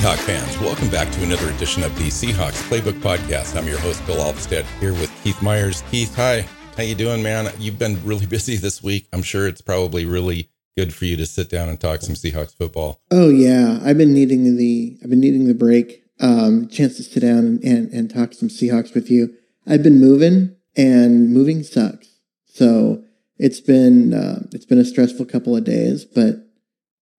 Seahawk 0.00 0.16
fans, 0.20 0.58
welcome 0.60 0.88
back 0.88 1.12
to 1.12 1.22
another 1.22 1.50
edition 1.50 1.82
of 1.82 1.94
the 1.98 2.04
Seahawks 2.08 2.66
Playbook 2.70 2.98
Podcast. 3.02 3.54
I'm 3.54 3.68
your 3.68 3.78
host, 3.78 4.04
Bill 4.06 4.16
Alvstead, 4.16 4.64
here 4.80 4.94
with 4.94 5.12
Keith 5.22 5.42
Myers. 5.42 5.82
Keith, 5.90 6.16
hi. 6.16 6.46
How 6.74 6.84
you 6.84 6.94
doing, 6.94 7.22
man? 7.22 7.52
You've 7.58 7.78
been 7.78 8.02
really 8.02 8.24
busy 8.36 8.56
this 8.56 8.82
week. 8.82 9.08
I'm 9.12 9.20
sure 9.20 9.46
it's 9.46 9.60
probably 9.60 10.06
really 10.06 10.48
good 10.74 10.94
for 10.94 11.04
you 11.04 11.18
to 11.18 11.26
sit 11.26 11.50
down 11.50 11.68
and 11.68 11.78
talk 11.78 12.00
some 12.00 12.14
Seahawks 12.14 12.56
football. 12.56 13.02
Oh 13.10 13.28
yeah, 13.28 13.78
I've 13.84 13.98
been 13.98 14.14
needing 14.14 14.56
the 14.56 14.98
I've 15.04 15.10
been 15.10 15.20
needing 15.20 15.46
the 15.48 15.52
break, 15.52 16.02
um, 16.18 16.66
chance 16.68 16.96
to 16.96 17.02
sit 17.02 17.20
down 17.20 17.60
and, 17.62 17.92
and, 17.92 18.08
talk 18.08 18.32
some 18.32 18.48
Seahawks 18.48 18.94
with 18.94 19.10
you. 19.10 19.34
I've 19.66 19.82
been 19.82 20.00
moving, 20.00 20.56
and 20.78 21.30
moving 21.30 21.62
sucks. 21.62 22.08
So 22.46 23.04
it's 23.36 23.60
been 23.60 24.14
uh, 24.14 24.46
it's 24.52 24.64
been 24.64 24.78
a 24.78 24.84
stressful 24.86 25.26
couple 25.26 25.54
of 25.54 25.64
days, 25.64 26.06
but 26.06 26.36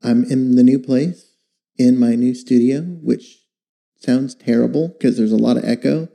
I'm 0.01 0.23
in 0.23 0.55
the 0.55 0.63
new 0.63 0.79
place 0.79 1.30
in 1.81 1.99
my 1.99 2.15
new 2.15 2.33
studio, 2.35 2.81
which 2.81 3.39
sounds 3.99 4.35
terrible 4.35 4.89
because 4.89 5.17
there's 5.17 5.31
a 5.31 5.37
lot 5.37 5.57
of 5.57 5.65
echo. 5.65 6.07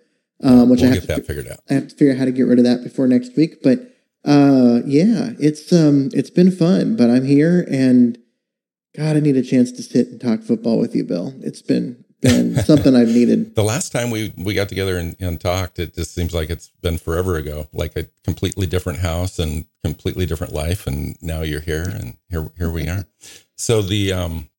Um, 0.42 0.68
which 0.68 0.82
we'll 0.82 0.90
I 0.90 0.94
have 0.94 1.06
get 1.06 1.14
to, 1.14 1.20
that 1.20 1.26
figured 1.26 1.48
out. 1.48 1.60
I 1.70 1.74
have 1.74 1.88
to 1.88 1.94
figure 1.94 2.12
out 2.12 2.18
how 2.18 2.24
to 2.26 2.32
get 2.32 2.42
rid 2.42 2.58
of 2.58 2.64
that 2.64 2.82
before 2.82 3.06
next 3.06 3.36
week. 3.36 3.62
But 3.62 3.78
uh, 4.24 4.80
yeah, 4.84 5.30
it's 5.38 5.72
um, 5.72 6.10
it's 6.12 6.30
been 6.30 6.50
fun. 6.50 6.96
But 6.96 7.10
I'm 7.10 7.24
here, 7.24 7.66
and 7.70 8.18
God, 8.96 9.16
I 9.16 9.20
need 9.20 9.36
a 9.36 9.42
chance 9.42 9.72
to 9.72 9.82
sit 9.82 10.08
and 10.08 10.20
talk 10.20 10.42
football 10.42 10.78
with 10.78 10.94
you, 10.94 11.04
Bill. 11.04 11.32
It's 11.40 11.62
been 11.62 12.04
been 12.20 12.56
something 12.64 12.94
I've 12.94 13.08
needed. 13.08 13.54
The 13.54 13.62
last 13.62 13.92
time 13.92 14.10
we 14.10 14.34
we 14.36 14.52
got 14.52 14.68
together 14.68 14.98
and, 14.98 15.16
and 15.20 15.40
talked, 15.40 15.78
it 15.78 15.94
just 15.94 16.14
seems 16.14 16.34
like 16.34 16.50
it's 16.50 16.70
been 16.82 16.98
forever 16.98 17.36
ago. 17.36 17.68
Like 17.72 17.96
a 17.96 18.04
completely 18.24 18.66
different 18.66 18.98
house 18.98 19.38
and 19.38 19.64
completely 19.84 20.26
different 20.26 20.52
life, 20.52 20.86
and 20.86 21.16
now 21.22 21.42
you're 21.42 21.60
here, 21.60 21.84
and 21.84 22.16
here 22.28 22.50
here 22.58 22.70
we 22.70 22.88
are. 22.88 23.06
So 23.56 23.80
the 23.80 24.12
um 24.12 24.50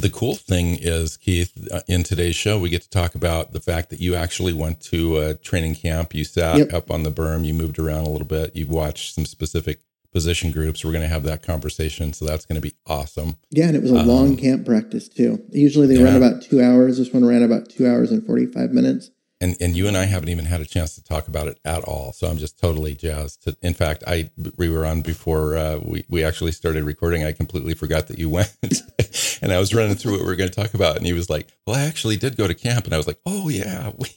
the 0.00 0.10
cool 0.10 0.34
thing 0.34 0.76
is, 0.80 1.16
Keith, 1.16 1.68
uh, 1.72 1.80
in 1.86 2.02
today's 2.02 2.36
show, 2.36 2.58
we 2.58 2.70
get 2.70 2.82
to 2.82 2.90
talk 2.90 3.14
about 3.14 3.52
the 3.52 3.60
fact 3.60 3.90
that 3.90 4.00
you 4.00 4.14
actually 4.14 4.52
went 4.52 4.80
to 4.82 5.18
a 5.18 5.34
training 5.34 5.74
camp. 5.74 6.14
You 6.14 6.24
sat 6.24 6.58
yep. 6.58 6.72
up 6.72 6.90
on 6.90 7.02
the 7.02 7.10
berm, 7.10 7.44
you 7.44 7.54
moved 7.54 7.78
around 7.78 8.06
a 8.06 8.10
little 8.10 8.26
bit, 8.26 8.54
you 8.54 8.66
watched 8.66 9.14
some 9.14 9.24
specific 9.24 9.80
position 10.12 10.50
groups. 10.50 10.84
We're 10.84 10.92
going 10.92 11.02
to 11.02 11.08
have 11.08 11.22
that 11.24 11.42
conversation. 11.42 12.12
So 12.12 12.24
that's 12.24 12.46
going 12.46 12.60
to 12.60 12.66
be 12.66 12.74
awesome. 12.86 13.36
Yeah. 13.50 13.66
And 13.68 13.76
it 13.76 13.82
was 13.82 13.92
a 13.92 14.00
um, 14.00 14.06
long 14.06 14.36
camp 14.36 14.66
practice, 14.66 15.08
too. 15.08 15.42
Usually 15.50 15.86
they 15.86 15.98
yeah. 15.98 16.04
run 16.04 16.16
about 16.16 16.42
two 16.42 16.62
hours. 16.62 16.98
This 16.98 17.12
one 17.12 17.24
ran 17.24 17.42
about 17.42 17.68
two 17.68 17.86
hours 17.86 18.10
and 18.10 18.24
45 18.24 18.70
minutes 18.70 19.10
and 19.40 19.56
and 19.60 19.76
you 19.76 19.86
and 19.86 19.96
I 19.96 20.04
haven't 20.06 20.28
even 20.28 20.46
had 20.46 20.60
a 20.60 20.66
chance 20.66 20.94
to 20.96 21.04
talk 21.04 21.28
about 21.28 21.48
it 21.48 21.58
at 21.64 21.84
all. 21.84 22.12
So 22.12 22.28
I'm 22.28 22.38
just 22.38 22.58
totally 22.58 22.94
jazzed. 22.94 23.44
To, 23.44 23.56
in 23.62 23.74
fact, 23.74 24.02
I 24.06 24.30
we 24.56 24.68
were 24.68 24.84
on 24.84 25.02
before 25.02 25.56
uh, 25.56 25.78
we 25.82 26.04
we 26.08 26.24
actually 26.24 26.52
started 26.52 26.84
recording. 26.84 27.24
I 27.24 27.32
completely 27.32 27.74
forgot 27.74 28.08
that 28.08 28.18
you 28.18 28.28
went, 28.30 28.54
and 29.42 29.52
I 29.52 29.58
was 29.58 29.74
running 29.74 29.94
through 29.94 30.12
what 30.12 30.20
we 30.20 30.26
were 30.26 30.36
going 30.36 30.50
to 30.50 30.54
talk 30.54 30.74
about, 30.74 30.96
and 30.96 31.06
he 31.06 31.12
was 31.12 31.30
like, 31.30 31.48
"Well, 31.66 31.76
I 31.76 31.82
actually 31.82 32.16
did 32.16 32.36
go 32.36 32.48
to 32.48 32.54
camp," 32.54 32.84
and 32.84 32.94
I 32.94 32.96
was 32.96 33.06
like, 33.06 33.20
"Oh 33.26 33.48
yeah, 33.48 33.92
we 33.98 34.08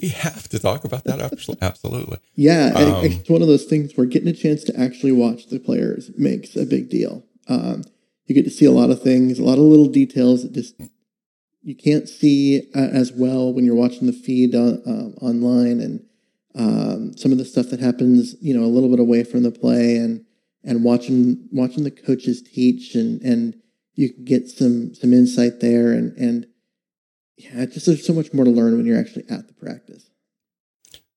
we 0.00 0.08
have 0.08 0.48
to 0.48 0.58
talk 0.58 0.84
about 0.84 1.04
that 1.04 1.20
absolutely." 1.60 2.18
Yeah, 2.36 2.72
um, 2.74 3.04
it's 3.04 3.28
one 3.28 3.42
of 3.42 3.48
those 3.48 3.64
things 3.64 3.92
where 3.96 4.06
getting 4.06 4.28
a 4.28 4.32
chance 4.32 4.64
to 4.64 4.80
actually 4.80 5.12
watch 5.12 5.48
the 5.48 5.58
players 5.58 6.10
makes 6.16 6.56
a 6.56 6.64
big 6.64 6.88
deal. 6.88 7.24
Um, 7.48 7.84
you 8.26 8.34
get 8.34 8.44
to 8.44 8.50
see 8.50 8.64
a 8.64 8.72
lot 8.72 8.90
of 8.90 9.02
things, 9.02 9.38
a 9.38 9.44
lot 9.44 9.58
of 9.58 9.64
little 9.64 9.88
details 9.88 10.42
that 10.42 10.52
just 10.52 10.80
you 11.62 11.76
can't 11.76 12.08
see 12.08 12.68
uh, 12.74 12.88
as 12.92 13.12
well 13.12 13.52
when 13.52 13.64
you're 13.64 13.74
watching 13.74 14.06
the 14.06 14.12
feed 14.12 14.54
on, 14.54 14.82
uh, 14.86 15.24
online 15.24 15.80
and 15.80 16.04
um, 16.54 17.16
some 17.16 17.32
of 17.32 17.38
the 17.38 17.44
stuff 17.44 17.70
that 17.70 17.80
happens, 17.80 18.34
you 18.40 18.52
know, 18.52 18.64
a 18.64 18.68
little 18.68 18.90
bit 18.90 19.00
away 19.00 19.24
from 19.24 19.42
the 19.42 19.50
play 19.50 19.96
and 19.96 20.24
and 20.64 20.84
watching 20.84 21.48
watching 21.50 21.84
the 21.84 21.90
coaches 21.90 22.42
teach 22.42 22.94
and 22.94 23.20
and 23.22 23.54
you 23.94 24.12
can 24.12 24.24
get 24.24 24.48
some 24.48 24.94
some 24.94 25.12
insight 25.12 25.60
there 25.60 25.92
and 25.92 26.16
and 26.16 26.46
yeah, 27.36 27.64
just 27.64 27.86
there's 27.86 28.06
so 28.06 28.12
much 28.12 28.32
more 28.32 28.44
to 28.44 28.50
learn 28.50 28.76
when 28.76 28.86
you're 28.86 29.00
actually 29.00 29.24
at 29.30 29.48
the 29.48 29.54
practice. 29.54 30.10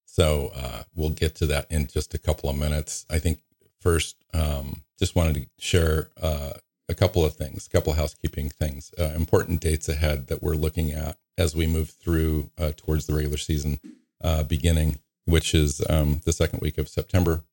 So 0.05 0.51
uh, 0.55 0.83
we'll 0.95 1.09
get 1.09 1.35
to 1.35 1.47
that 1.47 1.69
in 1.69 1.87
just 1.87 2.13
a 2.13 2.17
couple 2.17 2.49
of 2.49 2.55
minutes. 2.55 3.05
I 3.09 3.19
think 3.19 3.39
first, 3.81 4.15
um, 4.33 4.83
just 4.97 5.15
wanted 5.15 5.35
to 5.35 5.47
share 5.59 6.09
uh, 6.21 6.53
a 6.87 6.93
couple 6.93 7.25
of 7.25 7.35
things, 7.35 7.67
a 7.67 7.69
couple 7.69 7.91
of 7.91 7.97
housekeeping 7.97 8.49
things, 8.49 8.93
uh, 8.99 9.11
important 9.15 9.59
dates 9.59 9.89
ahead 9.89 10.27
that 10.27 10.43
we're 10.43 10.55
looking 10.55 10.91
at 10.91 11.17
as 11.37 11.55
we 11.55 11.67
move 11.67 11.89
through 11.89 12.51
uh, 12.57 12.71
towards 12.77 13.07
the 13.07 13.13
regular 13.13 13.37
season 13.37 13.79
uh, 14.23 14.43
beginning, 14.43 14.99
which 15.25 15.53
is 15.53 15.83
um, 15.89 16.21
the 16.25 16.33
second 16.33 16.61
week 16.61 16.77
of 16.77 16.87
September. 16.87 17.43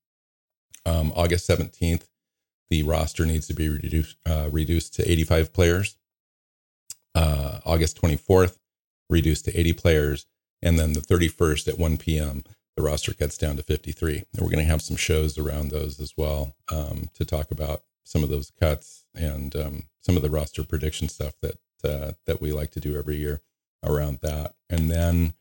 Um, 0.84 1.12
August 1.14 1.48
17th, 1.48 2.08
the 2.70 2.82
roster 2.82 3.24
needs 3.24 3.46
to 3.46 3.54
be 3.54 3.68
reduced, 3.68 4.16
uh, 4.26 4.48
reduced 4.50 4.94
to 4.94 5.10
85 5.10 5.52
players. 5.52 5.96
Uh, 7.14 7.60
August 7.64 8.00
24th, 8.00 8.58
reduced 9.08 9.44
to 9.46 9.58
80 9.58 9.72
players. 9.74 10.26
And 10.60 10.78
then 10.78 10.92
the 10.92 11.00
31st 11.00 11.68
at 11.68 11.78
1 11.78 11.96
p.m., 11.98 12.44
the 12.76 12.82
roster 12.82 13.12
cuts 13.12 13.36
down 13.36 13.56
to 13.56 13.62
53. 13.62 14.16
And 14.16 14.26
we're 14.40 14.50
going 14.50 14.64
to 14.64 14.70
have 14.70 14.80
some 14.82 14.96
shows 14.96 15.36
around 15.36 15.70
those 15.70 16.00
as 16.00 16.14
well 16.16 16.54
um, 16.70 17.10
to 17.14 17.24
talk 17.24 17.50
about 17.50 17.82
some 18.04 18.22
of 18.22 18.30
those 18.30 18.50
cuts 18.58 19.01
and 19.14 19.54
um, 19.56 19.82
some 20.00 20.16
of 20.16 20.22
the 20.22 20.30
roster 20.30 20.64
prediction 20.64 21.08
stuff 21.08 21.34
that 21.42 21.58
uh, 21.84 22.12
that 22.26 22.40
we 22.40 22.52
like 22.52 22.70
to 22.72 22.80
do 22.80 22.96
every 22.96 23.16
year 23.16 23.40
around 23.84 24.18
that. 24.22 24.54
And 24.70 24.90
then 24.90 25.34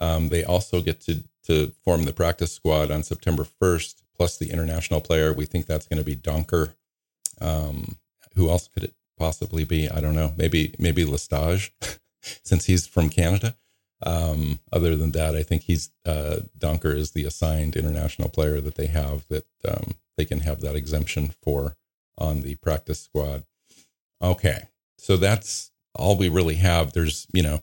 um, 0.00 0.28
they 0.28 0.44
also 0.44 0.80
get 0.80 1.00
to 1.02 1.24
to 1.44 1.72
form 1.84 2.04
the 2.04 2.12
practice 2.12 2.52
squad 2.52 2.90
on 2.90 3.02
September 3.02 3.44
1st, 3.44 4.02
plus 4.16 4.38
the 4.38 4.50
international 4.50 5.00
player. 5.00 5.32
We 5.32 5.44
think 5.44 5.66
that's 5.66 5.86
going 5.86 5.98
to 5.98 6.04
be 6.04 6.16
Donkor. 6.16 6.74
Um, 7.40 7.98
who 8.34 8.48
else 8.48 8.66
could 8.68 8.84
it 8.84 8.94
possibly 9.18 9.64
be? 9.64 9.88
I 9.88 10.00
don't 10.00 10.14
know. 10.14 10.32
Maybe 10.36 10.74
maybe 10.78 11.04
Lestage, 11.04 11.70
since 12.42 12.64
he's 12.66 12.86
from 12.86 13.08
Canada. 13.08 13.56
Um, 14.02 14.58
other 14.72 14.96
than 14.96 15.12
that, 15.12 15.34
I 15.34 15.42
think 15.42 15.62
he's 15.62 15.90
uh, 16.04 16.38
Donkor 16.58 16.94
is 16.94 17.12
the 17.12 17.24
assigned 17.24 17.76
international 17.76 18.28
player 18.28 18.60
that 18.60 18.74
they 18.74 18.86
have 18.86 19.26
that 19.28 19.46
um, 19.66 19.94
they 20.16 20.24
can 20.24 20.40
have 20.40 20.60
that 20.60 20.76
exemption 20.76 21.32
for 21.42 21.76
on 22.18 22.42
the 22.42 22.54
practice 22.56 23.00
squad. 23.00 23.44
Okay. 24.22 24.68
So 24.98 25.16
that's 25.16 25.70
all 25.94 26.16
we 26.16 26.28
really 26.28 26.56
have. 26.56 26.92
There's, 26.92 27.26
you 27.32 27.42
know, 27.42 27.60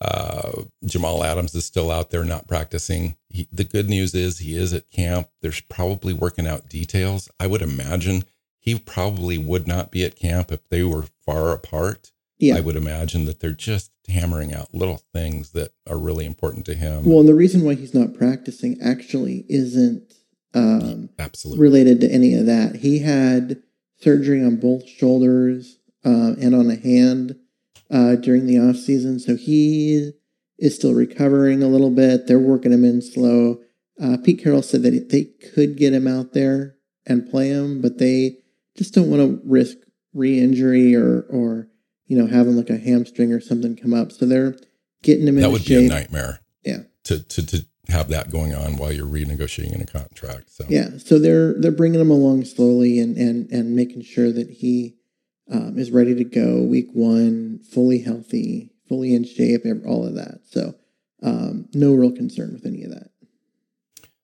uh, 0.00 0.62
Jamal 0.84 1.24
Adams 1.24 1.54
is 1.54 1.64
still 1.64 1.90
out 1.90 2.10
there 2.10 2.24
not 2.24 2.48
practicing. 2.48 3.16
He, 3.28 3.48
the 3.52 3.64
good 3.64 3.88
news 3.88 4.14
is 4.14 4.38
he 4.38 4.56
is 4.56 4.72
at 4.72 4.90
camp. 4.90 5.28
There's 5.40 5.60
probably 5.60 6.12
working 6.12 6.46
out 6.46 6.68
details. 6.68 7.28
I 7.40 7.46
would 7.46 7.62
imagine 7.62 8.24
he 8.58 8.78
probably 8.78 9.38
would 9.38 9.66
not 9.66 9.90
be 9.90 10.04
at 10.04 10.16
camp 10.16 10.50
if 10.50 10.68
they 10.68 10.82
were 10.84 11.04
far 11.24 11.52
apart. 11.52 12.12
Yeah. 12.38 12.56
I 12.56 12.60
would 12.60 12.76
imagine 12.76 13.24
that 13.26 13.40
they're 13.40 13.52
just 13.52 13.92
hammering 14.08 14.52
out 14.52 14.74
little 14.74 15.00
things 15.12 15.50
that 15.50 15.72
are 15.88 15.98
really 15.98 16.26
important 16.26 16.66
to 16.66 16.74
him. 16.74 17.04
Well, 17.04 17.20
and 17.20 17.28
the 17.28 17.34
reason 17.34 17.64
why 17.64 17.74
he's 17.74 17.94
not 17.94 18.14
practicing 18.14 18.80
actually 18.82 19.44
isn't 19.48 20.12
um, 20.52 21.10
absolutely 21.18 21.62
related 21.62 22.00
to 22.00 22.10
any 22.10 22.34
of 22.34 22.46
that. 22.46 22.76
He 22.76 23.00
had 23.00 23.62
surgery 24.04 24.44
on 24.44 24.56
both 24.56 24.88
shoulders 24.88 25.78
uh, 26.04 26.34
and 26.40 26.54
on 26.54 26.70
a 26.70 26.76
hand 26.76 27.36
uh, 27.90 28.16
during 28.16 28.46
the 28.46 28.58
off 28.58 28.76
season. 28.76 29.18
So 29.18 29.36
he 29.36 30.12
is 30.58 30.74
still 30.74 30.94
recovering 30.94 31.62
a 31.62 31.68
little 31.68 31.90
bit. 31.90 32.26
They're 32.26 32.38
working 32.38 32.72
him 32.72 32.84
in 32.84 33.02
slow. 33.02 33.60
Uh, 34.00 34.18
Pete 34.22 34.42
Carroll 34.42 34.62
said 34.62 34.82
that 34.82 35.08
they 35.08 35.24
could 35.54 35.76
get 35.76 35.92
him 35.92 36.06
out 36.06 36.32
there 36.32 36.76
and 37.06 37.28
play 37.28 37.48
him, 37.48 37.80
but 37.80 37.98
they 37.98 38.38
just 38.76 38.94
don't 38.94 39.10
want 39.10 39.22
to 39.22 39.40
risk 39.44 39.76
re-injury 40.12 40.94
or 40.94 41.22
or 41.30 41.68
you 42.06 42.16
know 42.16 42.26
having 42.26 42.56
like 42.56 42.70
a 42.70 42.78
hamstring 42.78 43.32
or 43.32 43.40
something 43.40 43.76
come 43.76 43.94
up. 43.94 44.12
So 44.12 44.26
they're 44.26 44.56
getting 45.02 45.26
him 45.26 45.36
in. 45.36 45.42
That 45.42 45.50
would 45.50 45.62
shape. 45.62 45.80
be 45.80 45.86
a 45.86 45.88
nightmare. 45.88 46.40
Yeah. 46.64 46.82
To 47.04 47.22
to 47.22 47.46
to 47.46 47.66
have 47.88 48.08
that 48.08 48.30
going 48.30 48.54
on 48.54 48.76
while 48.76 48.92
you're 48.92 49.06
renegotiating 49.06 49.82
a 49.82 49.86
contract. 49.86 50.50
So 50.50 50.64
yeah, 50.68 50.98
so 50.98 51.18
they're 51.18 51.54
they're 51.54 51.70
bringing 51.70 52.00
him 52.00 52.10
along 52.10 52.44
slowly 52.44 52.98
and 52.98 53.16
and 53.16 53.50
and 53.50 53.76
making 53.76 54.02
sure 54.02 54.32
that 54.32 54.50
he 54.50 54.96
um, 55.50 55.78
is 55.78 55.90
ready 55.90 56.14
to 56.14 56.24
go 56.24 56.62
week 56.62 56.88
one, 56.92 57.60
fully 57.70 57.98
healthy, 57.98 58.72
fully 58.88 59.14
in 59.14 59.24
shape, 59.24 59.62
all 59.86 60.06
of 60.06 60.14
that. 60.14 60.40
So 60.50 60.74
um, 61.22 61.68
no 61.74 61.94
real 61.94 62.12
concern 62.12 62.52
with 62.52 62.66
any 62.66 62.84
of 62.84 62.90
that. 62.90 63.10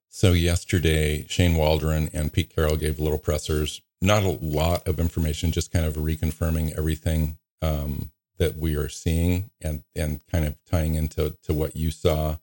So 0.09 0.33
yesterday, 0.33 1.27
Shane 1.29 1.55
Waldron 1.55 2.11
and 2.13 2.33
Pete 2.33 2.55
Carroll 2.55 2.77
gave 2.77 2.99
little 2.99 3.19
pressers. 3.19 3.81
Not 4.03 4.23
a 4.23 4.39
lot 4.41 4.87
of 4.89 4.99
information, 4.99 5.53
just 5.53 5.73
kind 5.73 5.85
of 5.85 5.95
reconfirming 5.95 6.77
everything 6.77 7.39
um, 7.63 8.11
that 8.39 8.57
we 8.57 8.75
are 8.75 8.89
seeing 8.89 9.51
and 9.61 9.83
and 9.95 10.27
kind 10.27 10.47
of 10.47 10.57
tying 10.65 10.95
into 10.95 11.37
to 11.43 11.53
what 11.53 11.77
you 11.77 11.91
saw. 11.91 12.37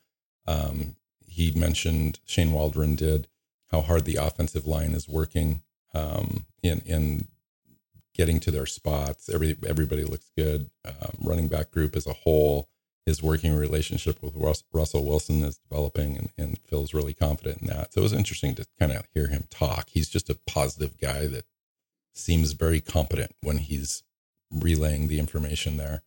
Um, 0.48 0.96
he 1.38 1.52
mentioned 1.52 2.20
Shane 2.26 2.52
Waldron 2.52 2.96
did 2.96 3.28
how 3.68 3.82
hard 3.82 4.06
the 4.06 4.16
offensive 4.16 4.66
line 4.66 4.94
is 4.94 5.08
working 5.08 5.62
um, 5.94 6.48
in 6.64 6.80
in 6.80 7.28
getting 8.16 8.40
to 8.40 8.50
their 8.50 8.66
spots. 8.66 9.30
Every 9.30 9.56
everybody 9.68 10.04
looks 10.04 10.32
good. 10.36 10.72
Um, 10.84 11.12
running 11.22 11.48
back 11.48 11.70
group 11.70 11.96
as 11.96 12.08
a 12.08 12.14
whole, 12.14 12.70
his 13.06 13.22
working 13.22 13.54
relationship 13.54 14.24
with 14.24 14.36
Russ, 14.36 14.64
Russell 14.74 15.06
Wilson 15.06 15.44
is 15.44 15.60
developing, 15.60 16.18
and, 16.18 16.30
and 16.40 16.58
feels 16.68 16.96
really 16.96 17.14
confident 17.14 17.62
in 17.62 17.68
that. 17.68 17.94
So 17.94 18.02
it 18.02 18.04
was 18.04 18.14
interesting 18.14 18.56
to 18.56 18.66
kind 18.80 18.92
of 18.92 19.06
hear 19.14 19.28
him 19.28 19.44
talk. 19.52 19.90
He's 19.92 20.10
just 20.10 20.32
a 20.32 20.40
positive 20.48 20.98
guy 21.00 21.28
that 21.28 21.46
seems 22.16 22.54
very 22.54 22.82
competent 22.82 23.36
when 23.42 23.60
he's 23.60 24.02
relaying 24.52 25.08
the 25.08 25.20
information 25.20 25.78
there. 25.78 26.02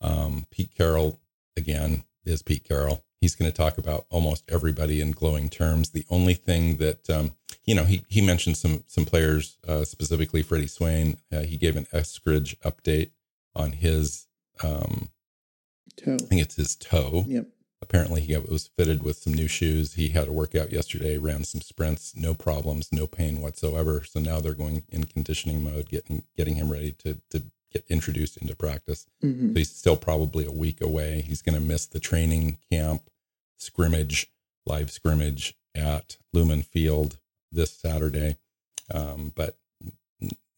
Um, 0.00 0.46
Pete 0.50 0.74
Carroll 0.74 1.20
again 1.58 2.04
is 2.24 2.42
Pete 2.42 2.64
Carroll 2.64 3.03
he's 3.20 3.34
going 3.34 3.50
to 3.50 3.56
talk 3.56 3.78
about 3.78 4.06
almost 4.10 4.44
everybody 4.48 5.00
in 5.00 5.12
glowing 5.12 5.48
terms. 5.48 5.90
The 5.90 6.04
only 6.10 6.34
thing 6.34 6.76
that 6.78 7.08
um, 7.10 7.32
you 7.64 7.74
know, 7.74 7.84
he 7.84 8.04
he 8.08 8.20
mentioned 8.20 8.56
some 8.56 8.84
some 8.86 9.04
players 9.04 9.58
uh, 9.66 9.84
specifically 9.84 10.42
Freddie 10.42 10.66
Swain. 10.66 11.18
Uh, 11.32 11.40
he 11.40 11.56
gave 11.56 11.76
an 11.76 11.86
Eskridge 11.92 12.56
update 12.58 13.10
on 13.54 13.72
his 13.72 14.26
um, 14.62 15.08
toe. 15.96 16.14
I 16.14 16.24
think 16.24 16.42
it's 16.42 16.56
his 16.56 16.76
toe. 16.76 17.24
Yep. 17.26 17.46
Apparently, 17.80 18.22
he 18.22 18.32
got, 18.32 18.48
was 18.48 18.70
fitted 18.78 19.02
with 19.02 19.16
some 19.16 19.34
new 19.34 19.48
shoes. 19.48 19.94
He 19.94 20.08
had 20.08 20.28
a 20.28 20.32
workout 20.32 20.72
yesterday, 20.72 21.18
ran 21.18 21.44
some 21.44 21.60
sprints, 21.60 22.14
no 22.16 22.32
problems, 22.34 22.88
no 22.92 23.06
pain 23.06 23.42
whatsoever. 23.42 24.02
So 24.04 24.20
now 24.20 24.40
they're 24.40 24.54
going 24.54 24.84
in 24.88 25.04
conditioning 25.04 25.62
mode, 25.62 25.88
getting 25.88 26.24
getting 26.36 26.56
him 26.56 26.70
ready 26.70 26.92
to 26.92 27.18
to 27.30 27.44
get 27.74 27.84
introduced 27.88 28.36
into 28.36 28.56
practice. 28.56 29.06
Mm-hmm. 29.22 29.52
So 29.52 29.54
he's 29.58 29.70
still 29.70 29.96
probably 29.96 30.46
a 30.46 30.52
week 30.52 30.80
away. 30.80 31.20
He's 31.20 31.42
going 31.42 31.58
to 31.58 31.60
miss 31.60 31.86
the 31.86 32.00
training 32.00 32.58
camp 32.70 33.10
scrimmage, 33.58 34.30
live 34.64 34.90
scrimmage 34.90 35.54
at 35.74 36.16
Lumen 36.32 36.62
Field 36.62 37.18
this 37.50 37.72
Saturday. 37.72 38.36
Um, 38.92 39.32
but 39.34 39.56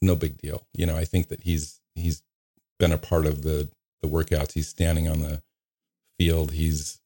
no 0.02 0.16
big 0.16 0.38
deal. 0.38 0.66
You 0.72 0.86
know, 0.86 0.96
I 0.96 1.04
think 1.04 1.28
that 1.28 1.42
he's 1.42 1.80
he's 1.94 2.22
been 2.78 2.92
a 2.92 2.98
part 2.98 3.26
of 3.26 3.42
the 3.42 3.69
the 4.02 4.08
workouts. 4.08 4.52
He's 4.52 4.69
standing 4.69 5.08
on 5.08 5.20
the 5.20 5.42
field. 6.19 6.52
He's 6.52 7.00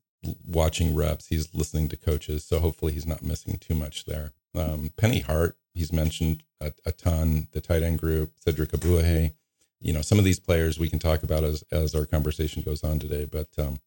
watching 0.46 0.94
reps. 0.94 1.28
He's 1.28 1.54
listening 1.54 1.88
to 1.88 1.96
coaches. 1.96 2.44
So 2.44 2.58
hopefully 2.58 2.92
he's 2.92 3.06
not 3.06 3.22
missing 3.22 3.58
too 3.58 3.74
much 3.74 4.04
there. 4.04 4.32
Um, 4.54 4.90
Penny 4.96 5.20
Hart, 5.20 5.56
he's 5.74 5.92
mentioned 5.92 6.42
a, 6.60 6.72
a, 6.84 6.92
ton. 6.92 7.48
The 7.52 7.60
tight 7.60 7.82
end 7.82 7.98
group, 8.00 8.32
Cedric 8.36 8.70
Ogbuehi. 8.70 9.32
You 9.80 9.92
know, 9.92 10.02
some 10.02 10.18
of 10.18 10.24
these 10.24 10.40
players 10.40 10.78
we 10.78 10.90
can 10.90 10.98
talk 10.98 11.22
about 11.22 11.44
as 11.44 11.64
as 11.72 11.94
our 11.94 12.06
conversation 12.06 12.62
goes 12.62 12.84
on 12.84 12.98
today. 12.98 13.24
But 13.24 13.48
um, 13.58 13.80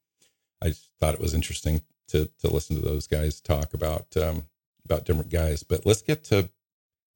I 0.62 0.70
just 0.70 0.90
thought 1.00 1.14
it 1.14 1.22
was 1.22 1.34
interesting 1.34 1.82
to 2.10 2.30
to 2.40 2.50
listen 2.50 2.76
to 2.76 2.82
those 2.82 3.08
guys 3.08 3.42
talk 3.42 3.74
about 3.74 4.16
um, 4.18 4.44
about 4.86 5.06
different 5.06 5.30
guys. 5.30 5.64
But 5.64 5.86
let's 5.86 6.02
get 6.02 6.24
to 6.26 6.50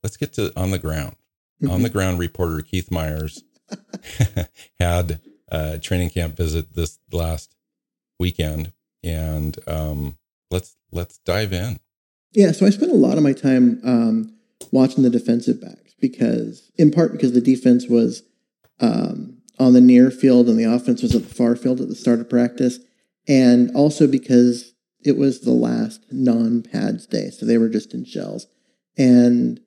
let's 0.03 0.18
get 0.18 0.33
to 0.33 0.51
on 0.56 0.71
the 0.71 0.79
ground. 0.79 1.15
Mm-hmm. 1.62 1.74
On 1.74 1.81
the 1.81 1.89
ground 1.89 2.19
reporter 2.19 2.62
Keith 2.62 2.91
Myers 2.91 3.44
had 4.79 5.19
a 5.50 5.79
training 5.79 6.12
camp 6.12 6.38
visit 6.38 6.75
this 6.75 7.00
last 7.12 7.56
weekend, 8.19 8.74
and 9.03 9.57
um, 9.68 10.18
let's 10.51 10.75
let's 10.91 11.18
dive 11.19 11.53
in. 11.53 11.79
Yeah, 12.33 12.51
so 12.51 12.65
I 12.65 12.69
spent 12.69 12.91
a 12.91 12.95
lot 12.95 13.18
of 13.18 13.24
my 13.24 13.33
time 13.33 13.79
um, 13.83 14.33
watching 14.71 15.03
the 15.03 15.09
defensive 15.09 15.62
backs 15.62 15.95
because, 16.00 16.69
in 16.75 16.91
part, 16.91 17.12
because 17.12 17.33
the 17.33 17.41
defense 17.41 17.88
was 17.88 18.24
um, 18.79 19.38
on 19.59 19.74
the 19.74 19.81
near 19.81 20.12
field 20.12 20.47
and 20.47 20.59
the 20.59 20.63
offense 20.63 21.01
was 21.01 21.15
at 21.15 21.27
the 21.27 21.33
far 21.33 21.56
field 21.56 21.81
at 21.81 21.88
the 21.88 21.95
start 21.95 22.19
of 22.19 22.29
practice, 22.29 22.79
and 23.27 23.75
also 23.75 24.07
because 24.07 24.74
it 25.03 25.18
was 25.18 25.41
the 25.41 25.51
last 25.51 26.01
non 26.12 26.62
pads 26.62 27.06
day. 27.06 27.29
So 27.29 27.45
they 27.45 27.57
were 27.57 27.69
just 27.69 27.94
in 27.94 28.06
shells. 28.06 28.47
And 28.97 29.59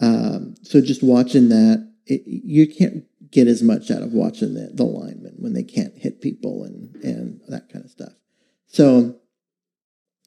um, 0.00 0.54
so 0.62 0.80
just 0.80 1.02
watching 1.02 1.48
that, 1.48 1.88
it, 2.06 2.22
you 2.26 2.66
can't 2.66 3.04
get 3.30 3.46
as 3.46 3.62
much 3.62 3.90
out 3.90 4.02
of 4.02 4.12
watching 4.12 4.54
the, 4.54 4.70
the 4.74 4.84
linemen 4.84 5.34
when 5.38 5.54
they 5.54 5.62
can't 5.62 5.96
hit 5.96 6.20
people 6.20 6.64
and, 6.64 6.94
and 6.96 7.40
that 7.48 7.68
kind 7.72 7.84
of 7.84 7.90
stuff. 7.90 8.12
So, 8.66 9.16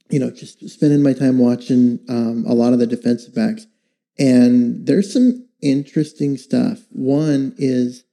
you 0.10 0.20
know, 0.20 0.32
just 0.32 0.68
spending 0.70 1.04
my 1.04 1.14
time 1.14 1.38
watching 1.38 2.00
um, 2.10 2.46
a 2.48 2.54
lot 2.54 2.74
of 2.74 2.80
the 2.80 2.88
defensive 2.88 3.36
backs. 3.36 3.68
And 4.18 4.88
there's 4.88 5.12
some 5.12 5.48
interesting 5.62 6.38
stuff. 6.38 6.80
One 6.90 7.54
is 7.58 8.06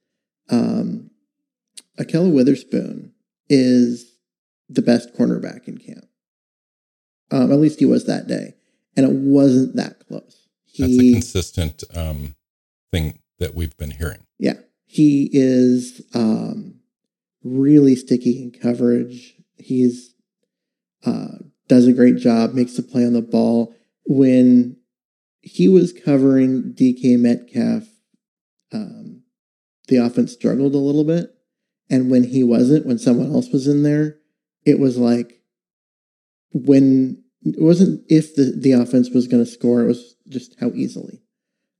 um, 0.49 1.09
Ahkello 1.99 2.33
Witherspoon 2.33 3.13
is 3.49 4.13
the 4.69 4.81
best 4.81 5.13
cornerback 5.15 5.67
in 5.67 5.77
camp. 5.77 6.05
Um, 7.31 7.51
at 7.51 7.59
least 7.59 7.79
he 7.79 7.85
was 7.85 8.05
that 8.05 8.27
day, 8.27 8.53
and 8.95 9.05
it 9.05 9.11
wasn't 9.11 9.75
that 9.75 9.99
close. 10.07 10.47
He, 10.65 10.83
That's 10.83 10.99
a 10.99 11.13
consistent 11.13 11.83
um, 11.95 12.35
thing 12.91 13.19
that 13.39 13.55
we've 13.55 13.75
been 13.77 13.91
hearing. 13.91 14.25
Yeah, 14.39 14.57
he 14.85 15.29
is 15.33 16.01
um, 16.13 16.79
really 17.43 17.95
sticky 17.95 18.41
in 18.41 18.51
coverage. 18.51 19.35
He's 19.57 20.13
uh, 21.05 21.39
does 21.67 21.87
a 21.87 21.93
great 21.93 22.17
job, 22.17 22.53
makes 22.53 22.75
the 22.75 22.83
play 22.83 23.05
on 23.05 23.13
the 23.13 23.21
ball. 23.21 23.75
When 24.05 24.77
he 25.41 25.67
was 25.67 25.93
covering 25.93 26.73
DK 26.73 27.17
Metcalf, 27.19 27.83
um, 28.71 29.22
the 29.93 30.03
offense 30.03 30.33
struggled 30.33 30.73
a 30.73 30.79
little 30.79 31.03
bit, 31.03 31.35
and 31.89 32.09
when 32.09 32.23
he 32.23 32.43
wasn't, 32.43 32.85
when 32.85 32.97
someone 32.97 33.31
else 33.31 33.49
was 33.49 33.67
in 33.67 33.83
there, 33.83 34.17
it 34.65 34.79
was 34.79 34.97
like 34.97 35.41
when 36.51 37.23
it 37.43 37.61
wasn't 37.61 38.03
if 38.09 38.35
the, 38.35 38.53
the 38.57 38.71
offense 38.71 39.09
was 39.11 39.27
going 39.27 39.43
to 39.43 39.49
score, 39.49 39.81
it 39.81 39.87
was 39.87 40.15
just 40.27 40.55
how 40.59 40.69
easily. 40.69 41.21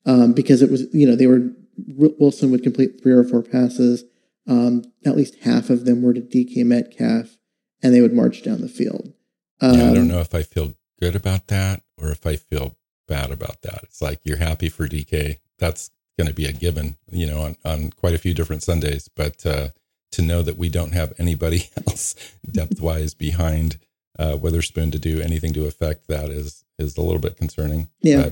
Um, 0.06 0.34
because 0.34 0.62
it 0.62 0.70
was, 0.70 0.86
you 0.94 1.08
know, 1.08 1.16
they 1.16 1.26
were, 1.28 1.50
Wilson 1.88 2.52
would 2.52 2.62
complete 2.62 3.02
three 3.02 3.14
or 3.14 3.24
four 3.24 3.42
passes. 3.42 4.04
Um, 4.48 4.84
at 5.06 5.16
least 5.16 5.36
half 5.42 5.70
of 5.70 5.86
them 5.86 6.02
were 6.02 6.14
to 6.14 6.22
DK 6.22 6.66
Metcalf, 6.66 7.38
and 7.82 7.94
they 7.94 8.02
would 8.02 8.14
march 8.14 8.44
down 8.44 8.62
the 8.62 8.68
field. 8.68 9.14
Um, 9.62 9.74
yeah, 9.74 9.90
I 9.90 9.94
don't 9.94 9.98
um, 10.00 10.08
know 10.10 10.20
if 10.20 10.36
I 10.36 10.44
feel 10.44 10.76
good 11.00 11.16
about 11.16 11.48
that 11.48 11.82
or 11.98 12.12
if 12.12 12.28
I 12.28 12.36
feel 12.36 12.76
bad 13.08 13.32
about 13.32 13.62
that. 13.62 13.80
It's 13.84 14.02
like 14.02 14.20
you're 14.24 14.38
happy 14.38 14.70
for 14.70 14.88
DK. 14.88 15.38
That's 15.58 15.90
going 16.18 16.28
to 16.28 16.34
be 16.34 16.46
a 16.46 16.52
given, 16.52 16.98
you 17.12 17.26
know, 17.26 17.42
on, 17.42 17.56
on 17.66 17.90
quite 17.92 18.14
a 18.14 18.20
few 18.20 18.34
different 18.34 18.64
Sundays. 18.64 19.08
But 19.08 19.46
uh, 19.46 19.70
to 20.12 20.22
know 20.22 20.42
that 20.42 20.58
we 20.58 20.70
don't 20.70 20.94
have 20.94 21.14
anybody 21.18 21.70
else 21.88 22.16
depth 22.50 22.80
wise 22.80 23.14
behind 23.14 23.80
uh, 24.18 24.38
Witherspoon 24.40 24.92
to 24.92 25.00
do 25.00 25.22
anything 25.22 25.54
to 25.54 25.66
affect 25.66 26.08
that 26.08 26.30
is 26.30 26.64
is 26.80 26.98
a 26.98 27.02
little 27.02 27.20
bit 27.20 27.38
concerning. 27.38 27.90
Yeah. 28.02 28.30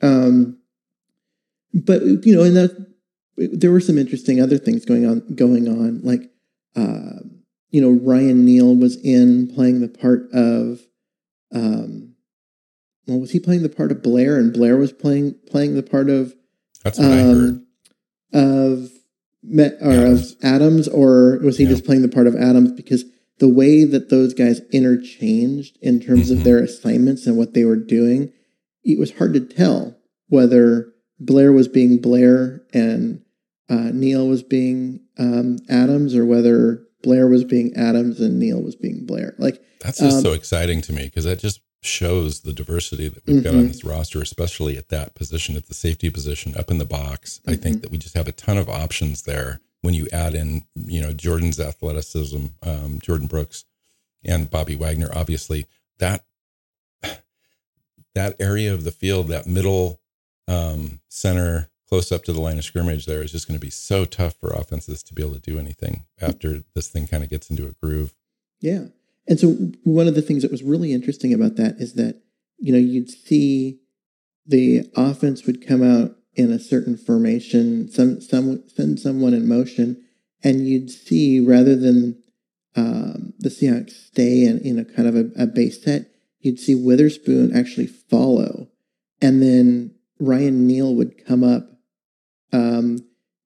But, 0.00 0.06
um, 0.06 0.58
but 1.74 2.02
you 2.02 2.34
know, 2.34 2.42
and 2.42 2.56
that 2.56 2.86
there 3.36 3.70
were 3.70 3.80
some 3.80 3.98
interesting 3.98 4.40
other 4.40 4.58
things 4.58 4.84
going 4.84 5.06
on 5.06 5.34
going 5.34 5.68
on, 5.68 6.00
like 6.02 6.30
uh, 6.74 7.20
you 7.70 7.80
know, 7.80 7.90
Ryan 8.02 8.44
Neal 8.44 8.74
was 8.74 8.96
in 9.04 9.48
playing 9.54 9.80
the 9.80 9.88
part 9.88 10.30
of 10.32 10.80
um, 11.52 12.14
well, 13.06 13.20
was 13.20 13.30
he 13.30 13.40
playing 13.40 13.62
the 13.62 13.68
part 13.68 13.90
of 13.90 14.02
Blair, 14.02 14.38
and 14.38 14.52
Blair 14.52 14.76
was 14.76 14.92
playing 14.92 15.34
playing 15.46 15.74
the 15.74 15.82
part 15.82 16.08
of 16.08 16.34
that's 16.82 16.98
what 16.98 17.06
um, 17.06 17.12
I 17.12 17.16
heard 17.16 17.62
of 18.32 18.90
Met, 19.42 19.74
or 19.80 19.92
Adams. 19.92 20.32
of 20.32 20.38
Adams, 20.42 20.88
or 20.88 21.38
was 21.42 21.58
he 21.58 21.64
yeah. 21.64 21.70
just 21.70 21.84
playing 21.84 22.02
the 22.02 22.08
part 22.08 22.26
of 22.26 22.34
Adams 22.34 22.72
because 22.72 23.04
the 23.38 23.48
way 23.48 23.84
that 23.84 24.10
those 24.10 24.34
guys 24.34 24.60
interchanged 24.72 25.78
in 25.80 26.00
terms 26.00 26.28
mm-hmm. 26.28 26.38
of 26.38 26.44
their 26.44 26.58
assignments 26.58 27.26
and 27.26 27.36
what 27.36 27.54
they 27.54 27.64
were 27.64 27.76
doing, 27.76 28.32
it 28.84 28.98
was 28.98 29.16
hard 29.16 29.32
to 29.34 29.40
tell 29.40 29.96
whether 30.28 30.92
Blair 31.20 31.52
was 31.52 31.68
being 31.68 31.98
Blair 31.98 32.62
and 32.72 33.22
uh, 33.70 33.90
Neal 33.92 34.28
was 34.28 34.42
being 34.42 35.00
um, 35.18 35.58
Adams, 35.68 36.14
or 36.14 36.24
whether 36.24 36.82
Blair 37.02 37.28
was 37.28 37.44
being 37.44 37.74
Adams 37.76 38.20
and 38.20 38.38
Neal 38.38 38.62
was 38.62 38.76
being 38.76 39.06
Blair. 39.06 39.34
Like 39.38 39.62
that's 39.80 39.98
just 39.98 40.18
um, 40.18 40.22
so 40.22 40.32
exciting 40.32 40.80
to 40.82 40.92
me 40.92 41.04
because 41.04 41.24
that 41.24 41.38
just 41.38 41.60
shows 41.82 42.40
the 42.40 42.52
diversity 42.52 43.08
that 43.08 43.26
we've 43.26 43.36
mm-hmm. 43.36 43.44
got 43.44 43.54
on 43.54 43.60
mm-hmm. 43.60 43.68
this 43.68 43.84
roster, 43.84 44.20
especially 44.20 44.76
at 44.76 44.88
that 44.88 45.14
position, 45.14 45.56
at 45.56 45.66
the 45.66 45.74
safety 45.74 46.10
position, 46.10 46.56
up 46.56 46.70
in 46.70 46.78
the 46.78 46.84
box. 46.84 47.38
Mm-hmm. 47.38 47.50
I 47.50 47.56
think 47.56 47.76
mm-hmm. 47.76 47.82
that 47.82 47.90
we 47.90 47.98
just 47.98 48.16
have 48.16 48.28
a 48.28 48.32
ton 48.32 48.58
of 48.58 48.68
options 48.68 49.22
there 49.22 49.60
when 49.80 49.94
you 49.94 50.08
add 50.12 50.34
in, 50.34 50.64
you 50.74 51.00
know, 51.00 51.12
Jordan's 51.12 51.60
athleticism, 51.60 52.46
um, 52.62 52.98
Jordan 53.00 53.28
Brooks 53.28 53.64
and 54.24 54.50
Bobby 54.50 54.74
Wagner, 54.74 55.08
obviously 55.14 55.66
that 55.98 56.24
that 58.14 58.34
area 58.40 58.74
of 58.74 58.84
the 58.84 58.90
field, 58.90 59.28
that 59.28 59.46
middle 59.46 60.00
um, 60.48 61.00
center 61.08 61.70
close 61.88 62.10
up 62.10 62.24
to 62.24 62.32
the 62.32 62.40
line 62.40 62.58
of 62.58 62.64
scrimmage 62.64 63.06
there 63.06 63.22
is 63.22 63.32
just 63.32 63.46
going 63.46 63.58
to 63.58 63.64
be 63.64 63.70
so 63.70 64.04
tough 64.04 64.34
for 64.34 64.50
offenses 64.50 65.02
to 65.04 65.14
be 65.14 65.22
able 65.22 65.34
to 65.34 65.40
do 65.40 65.58
anything 65.58 66.04
after 66.20 66.62
this 66.74 66.88
thing 66.88 67.06
kind 67.06 67.22
of 67.22 67.30
gets 67.30 67.48
into 67.48 67.66
a 67.66 67.72
groove. 67.82 68.14
Yeah. 68.60 68.86
And 69.28 69.38
so 69.38 69.52
one 69.84 70.08
of 70.08 70.14
the 70.14 70.22
things 70.22 70.42
that 70.42 70.50
was 70.50 70.62
really 70.62 70.92
interesting 70.92 71.34
about 71.34 71.56
that 71.56 71.76
is 71.78 71.94
that, 71.94 72.22
you 72.58 72.72
know, 72.72 72.78
you'd 72.78 73.10
see 73.10 73.78
the 74.46 74.90
offense 74.96 75.44
would 75.44 75.66
come 75.66 75.82
out 75.82 76.16
in 76.34 76.50
a 76.50 76.58
certain 76.58 76.96
formation, 76.96 77.90
some 77.90 78.20
some 78.20 78.62
send 78.68 78.98
someone 78.98 79.34
in 79.34 79.46
motion, 79.46 80.02
and 80.42 80.66
you'd 80.66 80.90
see 80.90 81.40
rather 81.40 81.76
than 81.76 82.22
um, 82.74 83.34
the 83.38 83.50
Seahawks 83.50 83.90
stay 83.90 84.44
in, 84.44 84.60
in 84.60 84.78
a 84.78 84.84
kind 84.84 85.08
of 85.08 85.16
a, 85.16 85.30
a 85.36 85.46
base 85.46 85.82
set, 85.82 86.06
you'd 86.40 86.60
see 86.60 86.74
Witherspoon 86.74 87.54
actually 87.54 87.86
follow, 87.86 88.68
and 89.20 89.42
then 89.42 89.94
Ryan 90.20 90.66
Neal 90.66 90.94
would 90.94 91.26
come 91.26 91.44
up 91.44 91.68
um, 92.52 92.98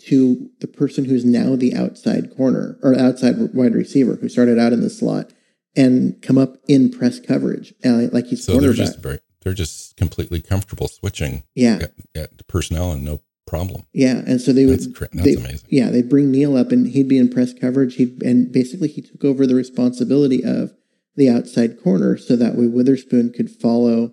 to 0.07 0.51
the 0.61 0.69
person 0.69 1.07
who's 1.07 1.25
now 1.25 1.57
the 1.57 1.75
outside 1.75 2.37
corner 2.37 2.79
or 2.83 2.95
outside 2.99 3.55
wide 3.55 3.75
receiver 3.75 4.17
who 4.17 4.29
started 4.29 4.59
out 4.59 4.73
in 4.73 4.81
the 4.81 4.91
slot 4.91 5.33
and 5.77 6.21
come 6.23 6.39
up 6.39 6.57
in 6.69 6.91
press 6.91 7.21
coverage. 7.21 7.75
Uh, 7.85 8.09
like 8.13 8.27
he's 8.27 8.45
so 8.45 8.59
they're 8.59 8.73
just 8.73 9.01
very 9.01 9.19
they're 9.43 9.55
just 9.55 9.97
completely 9.97 10.41
comfortable 10.41 10.89
switching. 10.89 11.45
Yeah. 11.55 11.81
At, 11.83 11.93
at 12.15 12.47
personnel 12.49 12.93
and 12.93 13.05
no 13.05 13.21
problem. 13.47 13.83
Yeah 13.93 14.23
and 14.27 14.41
so 14.41 14.53
they 14.53 14.67
would 14.67 14.81
that's, 14.81 14.99
that's 14.99 15.25
they, 15.25 15.35
amazing. 15.35 15.69
yeah 15.69 15.91
they'd 15.91 16.09
bring 16.09 16.31
Neal 16.31 16.57
up 16.57 16.73
and 16.73 16.87
he'd 16.87 17.09
be 17.09 17.19
in 17.19 17.29
press 17.29 17.53
coverage. 17.53 17.97
He 17.97 18.17
and 18.25 18.53
basically 18.53 18.89
he 18.89 19.03
took 19.03 19.25
over 19.25 19.47
the 19.47 19.55
responsibility 19.55 20.43
of 20.45 20.73
the 21.17 21.29
outside 21.29 21.83
corner 21.83 22.17
so 22.17 22.37
that 22.37 22.55
way 22.55 22.67
witherspoon 22.67 23.33
could 23.33 23.51
follow 23.51 24.13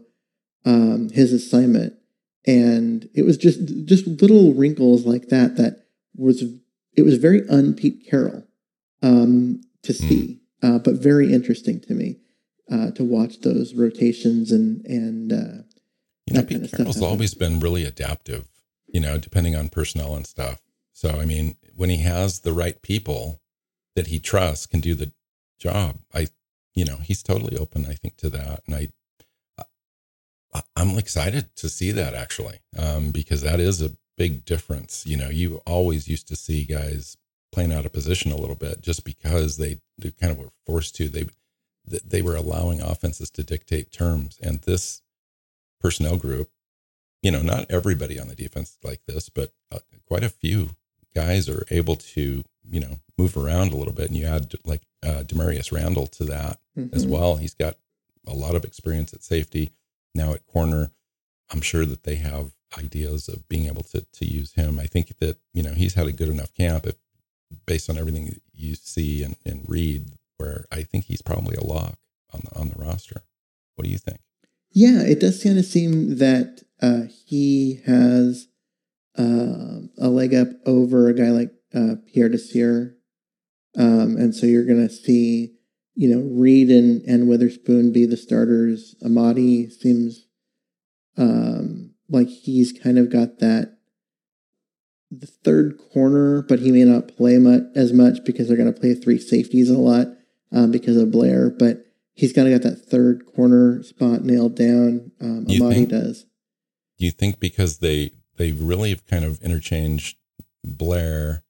um, 0.66 1.10
his 1.10 1.32
assignment. 1.32 1.94
And 2.46 3.10
it 3.14 3.24
was 3.24 3.38
just 3.38 3.86
just 3.86 4.08
little 4.08 4.54
wrinkles 4.54 5.06
like 5.06 5.28
that 5.28 5.58
that 5.58 5.86
was 6.16 6.44
it 6.96 7.04
was 7.04 7.18
very 7.18 7.48
un 7.50 7.74
Pete 7.74 8.06
Carroll 8.10 8.46
um, 9.02 9.62
to 9.84 9.94
hmm. 9.94 10.08
see 10.08 10.42
uh, 10.62 10.80
but 10.80 10.96
very 10.96 11.34
interesting 11.34 11.80
to 11.82 11.94
me 11.94 12.18
uh, 12.72 12.92
to 12.92 13.04
watch 13.04 13.42
those 13.42 13.74
rotations 13.74 14.52
and 14.52 14.86
and 14.86 15.32
uh, 15.32 15.64
you 16.26 16.34
know, 16.36 16.44
Pete 16.44 16.72
Carroll's 16.72 17.02
always 17.02 17.34
been 17.34 17.60
really 17.60 17.86
adaptive. 17.86 18.48
You 18.88 19.00
know, 19.00 19.18
depending 19.18 19.56
on 19.56 19.70
personnel 19.70 20.16
and 20.16 20.26
stuff. 20.26 20.62
So 20.94 21.10
I 21.10 21.26
mean, 21.26 21.56
when 21.76 21.90
he 21.90 21.98
has 21.98 22.40
the 22.40 22.54
right 22.54 22.82
people 22.82 23.42
that 23.96 24.08
he 24.08 24.20
trusts 24.20 24.66
can 24.66 24.80
do 24.80 24.96
the 24.96 25.12
job, 25.60 26.00
I 26.14 26.28
you 26.74 26.86
know 26.86 26.98
he's 26.98 27.24
totally 27.24 27.58
open. 27.58 27.86
I 27.86 27.94
think 27.94 28.18
to 28.18 28.30
that, 28.30 28.64
and 28.66 28.76
I. 28.76 28.90
I'm 30.76 30.98
excited 30.98 31.56
to 31.58 31.70
see 31.70 31.92
that 31.92 32.16
actually, 32.16 32.62
um, 32.76 33.12
because 33.12 33.44
that 33.44 33.60
is 33.60 33.84
a 33.84 33.92
big 34.18 34.46
difference. 34.46 35.06
You 35.06 35.16
know, 35.16 35.30
you 35.30 35.62
always 35.68 36.08
used 36.08 36.28
to 36.30 36.36
see 36.36 36.66
guys 36.66 37.18
playing 37.52 37.74
out 37.74 37.86
of 37.86 37.94
position 37.94 38.32
a 38.32 38.38
little 38.38 38.56
bit 38.56 38.82
just 38.82 39.04
because 39.04 39.58
they, 39.58 39.80
they 39.98 40.12
kind 40.12 40.32
of 40.32 40.38
were 40.38 40.52
forced 40.66 40.96
to. 40.96 41.08
They 41.08 41.28
they 41.86 42.22
were 42.22 42.36
allowing 42.36 42.82
offenses 42.82 43.32
to 43.32 43.44
dictate 43.44 43.92
terms, 43.92 44.38
and 44.44 44.62
this 44.62 45.02
personnel 45.82 46.18
group, 46.18 46.52
you 47.24 47.32
know, 47.32 47.42
not 47.42 47.66
everybody 47.70 48.20
on 48.20 48.28
the 48.28 48.36
defense 48.36 48.78
like 48.84 49.02
this, 49.08 49.30
but 49.30 49.54
uh, 49.72 49.80
quite 50.08 50.24
a 50.24 50.30
few 50.30 50.72
guys 51.16 51.50
are 51.50 51.66
able 51.72 51.96
to 51.96 52.44
you 52.70 52.80
know 52.80 53.00
move 53.18 53.36
around 53.36 53.74
a 53.74 53.76
little 53.76 53.94
bit, 53.94 54.08
and 54.08 54.18
you 54.18 54.26
add 54.26 54.54
like 54.66 54.84
uh, 55.04 55.24
Damarious 55.26 55.72
Randall 55.72 56.08
to 56.08 56.26
that 56.26 56.60
mm-hmm. 56.78 56.96
as 56.96 57.06
well. 57.06 57.38
He's 57.38 57.56
got 57.56 57.76
a 58.28 58.34
lot 58.34 58.56
of 58.56 58.64
experience 58.64 59.14
at 59.14 59.24
safety 59.24 59.72
now 60.14 60.34
at 60.34 60.46
corner. 60.46 60.92
I'm 61.52 61.62
sure 61.62 61.86
that 61.86 62.04
they 62.04 62.16
have 62.16 62.52
ideas 62.78 63.28
of 63.28 63.48
being 63.48 63.68
able 63.68 63.84
to 63.84 64.02
to 64.02 64.26
use 64.26 64.54
him. 64.54 64.80
I 64.80 64.86
think 64.86 65.18
that 65.20 65.38
you 65.54 65.64
know 65.64 65.74
he's 65.74 65.96
had 65.96 66.08
a 66.08 66.14
good 66.14 66.30
enough 66.30 66.54
camp. 66.54 66.86
If 66.86 66.96
based 67.66 67.90
on 67.90 67.98
everything 67.98 68.40
you 68.54 68.76
see 68.76 69.24
and, 69.24 69.36
and 69.46 69.66
read, 69.68 70.12
where 70.38 70.66
I 70.72 70.84
think 70.84 71.06
he's 71.06 71.22
probably 71.22 71.56
a 71.56 71.64
lock 71.64 71.98
on 72.34 72.42
the 72.44 72.60
on 72.60 72.70
the 72.70 72.76
roster. 72.76 73.24
What 73.76 73.86
do 73.86 73.92
you 73.92 73.98
think? 73.98 74.20
Yeah, 74.72 75.02
it 75.02 75.20
does 75.20 75.44
kind 75.44 75.58
of 75.58 75.66
seem 75.66 76.18
that 76.18 76.62
uh, 76.82 77.04
he 77.26 77.82
has 77.86 78.48
uh, 79.18 79.82
a 79.98 80.10
leg 80.10 80.34
up 80.34 80.48
over 80.66 81.08
a 81.08 81.14
guy 81.14 81.30
like 81.30 81.52
uh, 81.74 81.96
Pierre 82.12 82.30
Desir. 82.30 82.96
Um, 83.78 84.18
and 84.18 84.34
so 84.36 84.46
you're 84.46 84.66
going 84.66 84.88
to 84.88 84.94
see, 84.94 85.56
you 85.96 86.10
know, 86.10 86.22
Reed 86.22 86.70
and, 86.70 87.02
and 87.04 87.28
Witherspoon 87.28 87.92
be 87.92 88.06
the 88.06 88.18
starters. 88.18 88.96
Amadi 89.04 89.70
seems 89.72 90.28
um, 91.18 91.94
like 92.10 92.28
he's 92.28 92.72
kind 92.72 92.98
of 92.98 93.12
got 93.12 93.40
that 93.40 93.79
the 95.12 95.28
third 95.28 95.78
corner, 95.94 96.42
but 96.44 96.60
he 96.60 96.72
may 96.72 96.84
not 96.84 97.08
play 97.08 97.38
much, 97.38 97.64
as 97.76 97.94
much 97.94 98.24
because 98.24 98.48
they're 98.48 98.58
going 98.58 98.72
to 98.72 98.80
play 98.80 98.94
three 98.94 99.20
safeties 99.20 99.70
a 99.70 99.78
lot 99.78 100.08
um, 100.52 100.72
because 100.72 100.98
of 100.98 101.12
Blair. 101.12 101.50
But 101.50 101.86
he's 102.14 102.34
kind 102.34 102.48
of 102.48 102.62
got 102.62 102.70
that 102.70 102.78
third 102.78 103.26
corner 103.26 103.82
spot 103.84 104.24
nailed 104.24 104.56
down. 104.56 105.12
Um, 105.20 105.46
Amadi 105.50 105.76
think, 105.76 105.90
does. 105.90 106.26
Do 106.98 107.06
you 107.06 107.12
think 107.12 107.40
because 107.40 107.80
they 107.80 108.12
they 108.38 108.52
really 108.52 108.92
have 108.92 109.06
kind 109.06 109.26
of 109.26 109.42
interchanged 109.42 110.18
Blair 110.64 111.44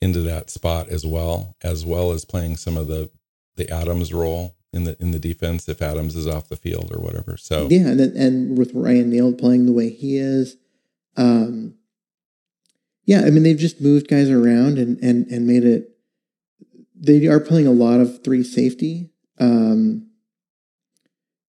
into 0.00 0.20
that 0.20 0.50
spot 0.50 0.88
as 0.88 1.06
well, 1.06 1.56
as 1.62 1.84
well 1.84 2.12
as 2.12 2.24
playing 2.24 2.56
some 2.56 2.76
of 2.76 2.88
the 2.88 3.10
the 3.56 3.70
Adams 3.70 4.12
role 4.12 4.56
in 4.72 4.84
the 4.84 4.96
in 5.00 5.12
the 5.12 5.18
defense 5.18 5.68
if 5.68 5.80
Adams 5.80 6.16
is 6.16 6.26
off 6.26 6.48
the 6.48 6.56
field 6.56 6.92
or 6.94 7.00
whatever. 7.00 7.36
So 7.36 7.68
yeah, 7.70 7.86
and 7.86 8.00
and 8.00 8.58
with 8.58 8.72
Ryan 8.74 9.10
Neal 9.10 9.32
playing 9.32 9.66
the 9.66 9.72
way 9.72 9.90
he 9.90 10.18
is. 10.18 10.56
Um, 11.16 11.76
yeah, 13.04 13.22
I 13.22 13.30
mean 13.30 13.42
they've 13.42 13.56
just 13.56 13.80
moved 13.80 14.08
guys 14.08 14.30
around 14.30 14.78
and 14.78 14.98
and 15.02 15.26
and 15.26 15.46
made 15.46 15.64
it. 15.64 15.90
They 16.94 17.26
are 17.26 17.40
playing 17.40 17.66
a 17.66 17.72
lot 17.72 18.00
of 18.00 18.24
three 18.24 18.42
safety, 18.42 19.10
um, 19.38 20.08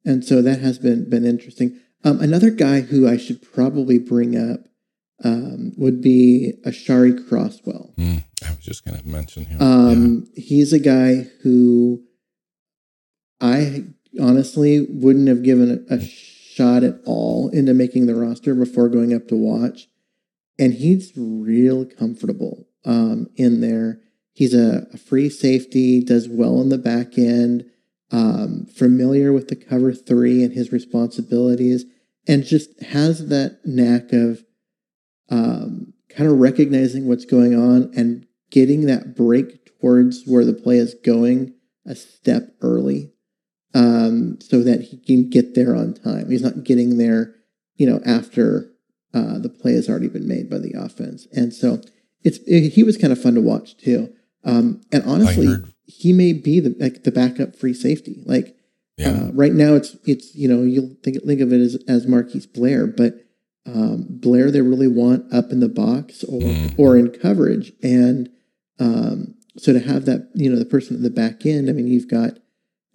and 0.04 0.24
so 0.24 0.42
that 0.42 0.60
has 0.60 0.78
been 0.80 1.10
been 1.10 1.26
interesting. 1.26 1.80
Um, 2.04 2.20
another 2.20 2.52
guy 2.52 2.82
who 2.82 3.08
I 3.08 3.18
should 3.18 3.42
probably 3.42 3.98
bring 3.98 4.36
up 4.36 4.60
um, 5.24 5.74
would 5.78 6.02
be 6.02 6.54
Aashari 6.66 7.18
Crosswell. 7.28 7.96
Mm, 7.96 8.24
I 8.46 8.50
was 8.52 8.60
just 8.60 8.86
going 8.86 9.02
to 9.02 9.08
mention 9.08 9.46
him. 9.46 9.62
Um, 9.62 10.28
yeah. 10.36 10.44
He's 10.44 10.74
a 10.74 10.80
guy 10.80 11.28
who 11.42 12.04
I 13.40 13.86
honestly 14.20 14.86
wouldn't 14.90 15.28
have 15.28 15.44
given 15.44 15.86
a, 15.90 15.96
a 15.96 16.02
shot 16.06 16.84
at 16.84 17.00
all 17.06 17.50
into 17.50 17.74
making 17.74 18.08
the 18.08 18.16
roster 18.16 18.54
before 18.54 18.90
going 18.90 19.14
up 19.14 19.28
to 19.30 19.36
watch 19.36 19.88
and 20.58 20.74
he's 20.74 21.12
real 21.16 21.86
comfortable 21.86 22.68
um, 22.86 23.30
in 23.36 23.62
there. 23.62 24.00
He's 24.34 24.54
a, 24.54 24.88
a, 24.94 24.98
free 24.98 25.30
safety, 25.30 26.04
does 26.04 26.28
well 26.30 26.62
in 26.62 26.70
the 26.70 26.78
back 26.78 27.18
end, 27.18 27.66
um, 28.12 28.66
familiar 28.66 29.32
with 29.32 29.48
the 29.48 29.56
cover 29.56 29.94
three 29.94 30.44
and 30.44 30.54
his 30.54 30.72
responsibilities, 30.72 31.86
and 32.28 32.44
just 32.44 32.82
has 32.84 33.28
that 33.30 33.60
knack 33.64 34.12
of 34.12 34.44
um, 35.30 35.94
kind 36.10 36.30
of 36.30 36.38
recognizing 36.38 37.08
what's 37.08 37.26
going 37.26 37.56
on 37.56 37.92
and 37.96 38.28
getting 38.52 38.86
that 38.86 39.16
break 39.16 39.66
towards 39.80 40.24
where 40.26 40.46
the 40.46 40.54
play 40.54 40.78
is 40.78 40.96
going 41.06 41.54
a 41.86 41.96
step 41.96 42.56
early 42.62 43.12
um, 43.74 44.40
so 44.42 44.62
that 44.64 44.82
he 44.82 44.98
can 44.98 45.30
get 45.30 45.56
there 45.56 45.76
on 45.76 45.94
time. 45.94 46.30
He's 46.30 46.42
not 46.42 46.64
getting 46.64 46.98
there, 46.98 47.36
you 47.76 47.88
know, 47.88 48.02
after 48.06 48.72
uh, 49.16 49.40
the 49.40 49.50
play 49.50 49.74
has 49.74 49.90
already 49.90 50.10
been 50.10 50.28
made 50.28 50.50
by 50.50 50.58
the 50.58 50.74
offense, 50.78 51.26
and 51.32 51.54
so 51.54 51.82
it's 52.22 52.40
it, 52.46 52.72
he 52.72 52.84
was 52.84 52.98
kind 52.98 53.14
of 53.14 53.22
fun 53.22 53.36
to 53.36 53.42
watch 53.42 53.78
too. 53.78 54.14
Um, 54.44 54.82
and 54.92 55.04
honestly, 55.04 55.56
he 55.86 56.12
may 56.12 56.34
be 56.34 56.60
the 56.60 56.76
like 56.80 57.04
the 57.04 57.12
backup 57.12 57.56
free 57.56 57.74
safety. 57.74 58.22
Like 58.26 58.58
yeah. 58.98 59.10
uh, 59.10 59.32
right 59.34 59.54
now, 59.54 59.74
it's 59.76 59.96
it's 60.06 60.36
you 60.36 60.50
know 60.50 60.64
you'll 60.64 60.96
think 61.02 61.24
think 61.26 61.40
of 61.40 61.54
it 61.54 61.62
as 61.62 61.78
as 61.88 62.08
Marquise 62.08 62.46
Blair, 62.46 62.88
but 62.88 63.16
um, 63.66 64.06
Blair 64.10 64.52
they 64.52 64.62
really 64.62 64.90
want 64.90 65.34
up 65.34 65.52
in 65.52 65.62
the 65.62 65.70
box 65.70 66.24
or 66.26 66.42
mm. 66.42 66.78
or 66.78 66.98
in 66.98 67.10
coverage, 67.10 67.72
and 67.82 68.30
um, 68.80 69.36
so 69.58 69.72
to 69.72 69.80
have 69.80 70.06
that 70.06 70.30
you 70.36 70.50
know 70.50 70.60
the 70.60 70.66
person 70.66 70.98
at 70.98 71.04
the 71.04 71.10
back 71.10 71.46
end. 71.46 71.70
I 71.70 71.74
mean, 71.74 71.88
you've 71.88 72.10
got 72.10 72.32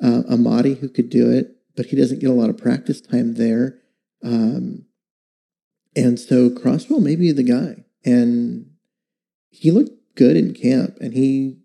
uh, 0.03 0.23
Amadi 0.29 0.75
who 0.75 0.89
could 0.91 1.09
do 1.09 1.31
it, 1.31 1.57
but 1.77 1.87
he 1.87 1.97
doesn't 1.97 2.21
get 2.21 2.31
a 2.31 2.35
lot 2.35 2.51
of 2.51 2.59
practice 2.59 3.01
time 3.01 3.35
there. 3.35 3.79
Um, 4.23 4.85
and 5.97 6.19
so 6.19 6.51
Crosswell 6.51 7.01
may 7.01 7.17
be 7.17 7.33
the 7.33 7.43
guy. 7.43 7.85
And 8.05 8.71
he 9.51 9.71
looked 9.71 9.93
good 10.15 10.37
in 10.37 10.55
camp, 10.55 10.97
and 11.01 11.13
he, 11.13 11.59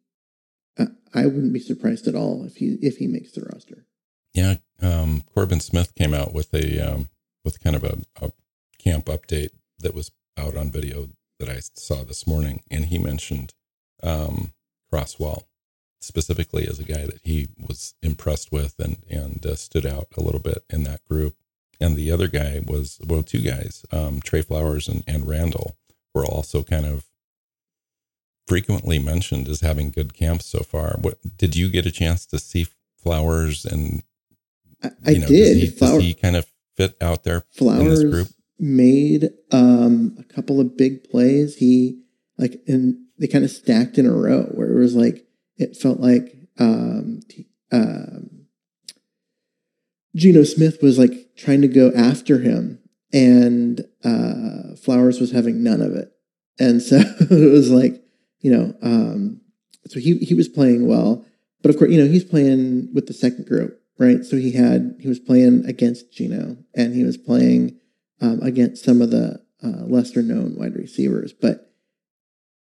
I 1.14 1.26
wouldn't 1.26 1.54
be 1.54 1.60
surprised 1.60 2.08
at 2.08 2.16
all 2.16 2.44
if 2.46 2.58
he 2.58 2.78
if 2.82 2.98
he 2.98 3.08
makes 3.08 3.32
the 3.32 3.42
roster. 3.42 3.86
Yeah, 4.34 4.56
um, 4.82 5.24
Corbin 5.34 5.62
Smith 5.62 5.96
came 5.96 6.14
out 6.14 6.34
with 6.34 6.54
a 6.54 6.80
um, 6.80 7.08
with 7.46 7.64
kind 7.64 7.76
of 7.76 7.84
a, 7.84 8.00
a 8.22 8.32
camp 8.78 9.06
update 9.06 9.52
that 9.80 9.96
was 9.96 10.12
out 10.38 10.58
on 10.58 10.72
video 10.72 11.10
that 11.40 11.48
I 11.48 11.60
saw 11.60 12.04
this 12.04 12.28
morning, 12.28 12.64
and 12.70 12.86
he 12.86 12.98
mentioned 12.98 13.54
um, 14.04 14.52
Crosswell 14.92 15.44
specifically 16.02 16.68
as 16.68 16.80
a 16.80 16.84
guy 16.84 17.06
that 17.06 17.22
he 17.24 17.48
was 17.58 17.96
impressed 18.04 18.52
with 18.52 18.76
and 18.80 18.98
and 19.10 19.46
uh, 19.46 19.56
stood 19.56 19.86
out 19.86 20.08
a 20.18 20.22
little 20.22 20.42
bit 20.42 20.64
in 20.70 20.84
that 20.84 21.06
group 21.08 21.36
and 21.80 21.96
the 21.96 22.12
other 22.12 22.28
guy 22.28 22.62
was 22.66 23.00
well, 23.06 23.24
two 23.24 23.42
guys, 23.42 23.86
um, 23.92 24.22
Tre 24.22 24.42
Flowers 24.42 24.88
and, 24.88 25.04
and 25.08 25.28
Randall, 25.28 25.78
were 26.14 26.26
also 26.26 26.64
kind 26.64 26.86
of 26.86 27.06
frequently 28.48 29.00
mentioned 29.00 29.48
as 29.48 29.62
having 29.62 29.92
good 29.92 30.14
camps 30.14 30.46
so 30.46 30.60
far. 30.60 30.98
What 31.00 31.18
did 31.38 31.56
you 31.56 31.70
get 31.70 31.86
a 31.86 31.92
chance 31.92 32.26
to 32.28 32.40
see 32.40 32.68
Flowers 32.98 33.66
and? 33.66 34.04
I, 34.84 34.90
I 35.06 35.14
know, 35.14 35.28
did. 35.28 35.54
Does 35.54 35.62
he, 35.62 35.68
Flower, 35.68 35.94
does 35.94 36.04
he 36.04 36.14
kind 36.14 36.36
of 36.36 36.46
fit 36.76 36.96
out 37.02 37.24
there 37.24 37.46
Flowers 37.52 38.04
group? 38.04 38.28
Made 38.60 39.32
um, 39.52 40.16
a 40.20 40.24
couple 40.24 40.60
of 40.60 40.78
big 40.78 41.04
plays. 41.10 41.58
He 41.58 42.02
like 42.38 42.62
and 42.68 42.98
they 43.18 43.28
kind 43.28 43.44
of 43.44 43.52
stacked 43.52 43.98
in 43.98 44.06
a 44.06 44.14
row 44.14 44.44
where 44.54 44.72
it 44.72 44.80
was 44.80 44.96
like 44.96 45.26
it 45.58 45.76
felt 45.76 46.00
like 46.00 46.36
um, 46.60 47.22
um, 47.72 48.30
Geno 50.16 50.44
Smith 50.44 50.82
was 50.82 50.98
like 50.98 51.36
trying 51.36 51.62
to 51.62 51.68
go 51.68 51.92
after 51.96 52.40
him, 52.40 52.80
and 53.12 53.82
uh, 54.04 54.76
Flowers 54.82 55.20
was 55.20 55.32
having 55.32 55.62
none 55.62 55.82
of 55.82 55.94
it, 55.94 56.12
and 56.60 56.82
so 56.82 56.98
it 57.20 57.52
was 57.52 57.70
like 57.70 58.02
you 58.40 58.52
know, 58.52 58.74
um, 58.82 59.42
so 59.88 60.00
he 60.00 60.18
he 60.20 60.34
was 60.34 60.48
playing 60.48 60.88
well, 60.88 61.26
but 61.62 61.70
of 61.70 61.78
course 61.78 61.92
you 61.92 62.02
know 62.02 62.10
he's 62.10 62.24
playing 62.24 62.90
with 62.94 63.08
the 63.08 63.14
second 63.14 63.46
group, 63.46 63.82
right? 63.98 64.24
So 64.24 64.38
he 64.38 64.52
had 64.52 64.96
he 65.00 65.08
was 65.08 65.20
playing 65.20 65.66
against 65.66 66.14
Geno, 66.14 66.58
and 66.74 66.94
he 66.94 67.04
was 67.04 67.18
playing 67.18 67.80
um, 68.22 68.40
against 68.42 68.84
some 68.84 69.02
of 69.02 69.12
the 69.12 69.44
uh, 69.64 69.86
lesser 69.86 70.22
known 70.22 70.56
wide 70.58 70.76
receivers, 70.76 71.34
but 71.34 71.74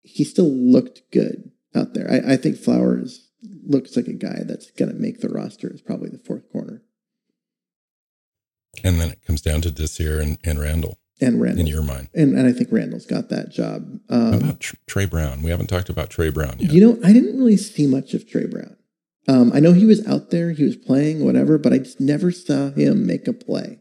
he 0.02 0.25
still 0.25 0.50
looked 0.50 1.02
good 1.12 1.50
out 1.75 1.94
there. 1.94 2.11
I, 2.11 2.34
I 2.34 2.37
think 2.37 2.56
Flowers 2.56 3.30
looks 3.66 3.96
like 3.96 4.06
a 4.06 4.12
guy 4.12 4.42
that's 4.44 4.70
going 4.73 4.90
to 4.90 4.99
make 4.99 5.20
the 5.20 5.28
roster 5.28 5.70
as 5.73 5.82
probably 5.82 6.11
the 6.11 6.18
fourth 6.18 6.50
corner. 6.50 6.82
And 8.83 9.00
then 9.00 9.11
it 9.11 9.25
comes 9.26 9.40
down 9.40 9.61
to 9.62 9.71
Desir 9.71 10.21
and, 10.21 10.38
and 10.45 10.59
Randall. 10.59 10.99
And 11.21 11.40
Randall. 11.40 11.61
In 11.61 11.66
your 11.66 11.83
mind. 11.83 12.09
And, 12.14 12.37
and 12.37 12.47
I 12.47 12.52
think 12.52 12.71
Randall's 12.73 13.07
got 13.07 13.28
that 13.28 13.50
job. 13.50 14.00
Um, 14.09 14.35
about 14.35 14.61
Tre 14.87 15.07
Brown? 15.07 15.43
We 15.43 15.50
haven't 15.50 15.69
talked 15.69 15.88
about 15.88 16.11
Tre 16.11 16.31
Brown 16.31 16.57
yet. 16.59 16.73
You 16.73 16.81
know, 16.81 16.99
I 17.04 17.12
didn't 17.12 17.38
really 17.38 17.57
see 17.57 17.87
much 17.87 18.14
of 18.14 18.28
Tre 18.28 18.47
Brown. 18.47 18.76
Um, 19.26 19.52
I 19.54 19.61
know 19.61 19.73
he 19.73 19.87
was 19.87 20.07
out 20.07 20.31
there, 20.31 20.50
he 20.50 20.64
was 20.64 20.76
playing, 20.76 21.25
whatever, 21.25 21.57
but 21.57 21.73
I 21.73 21.78
just 21.78 22.00
never 22.00 22.31
saw 22.31 22.71
him 22.71 23.07
make 23.07 23.26
a 23.26 23.33
play. 23.33 23.81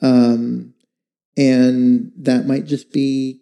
Um, 0.00 0.74
and 1.36 2.12
that 2.16 2.46
might 2.46 2.64
just 2.66 2.92
be 2.92 3.40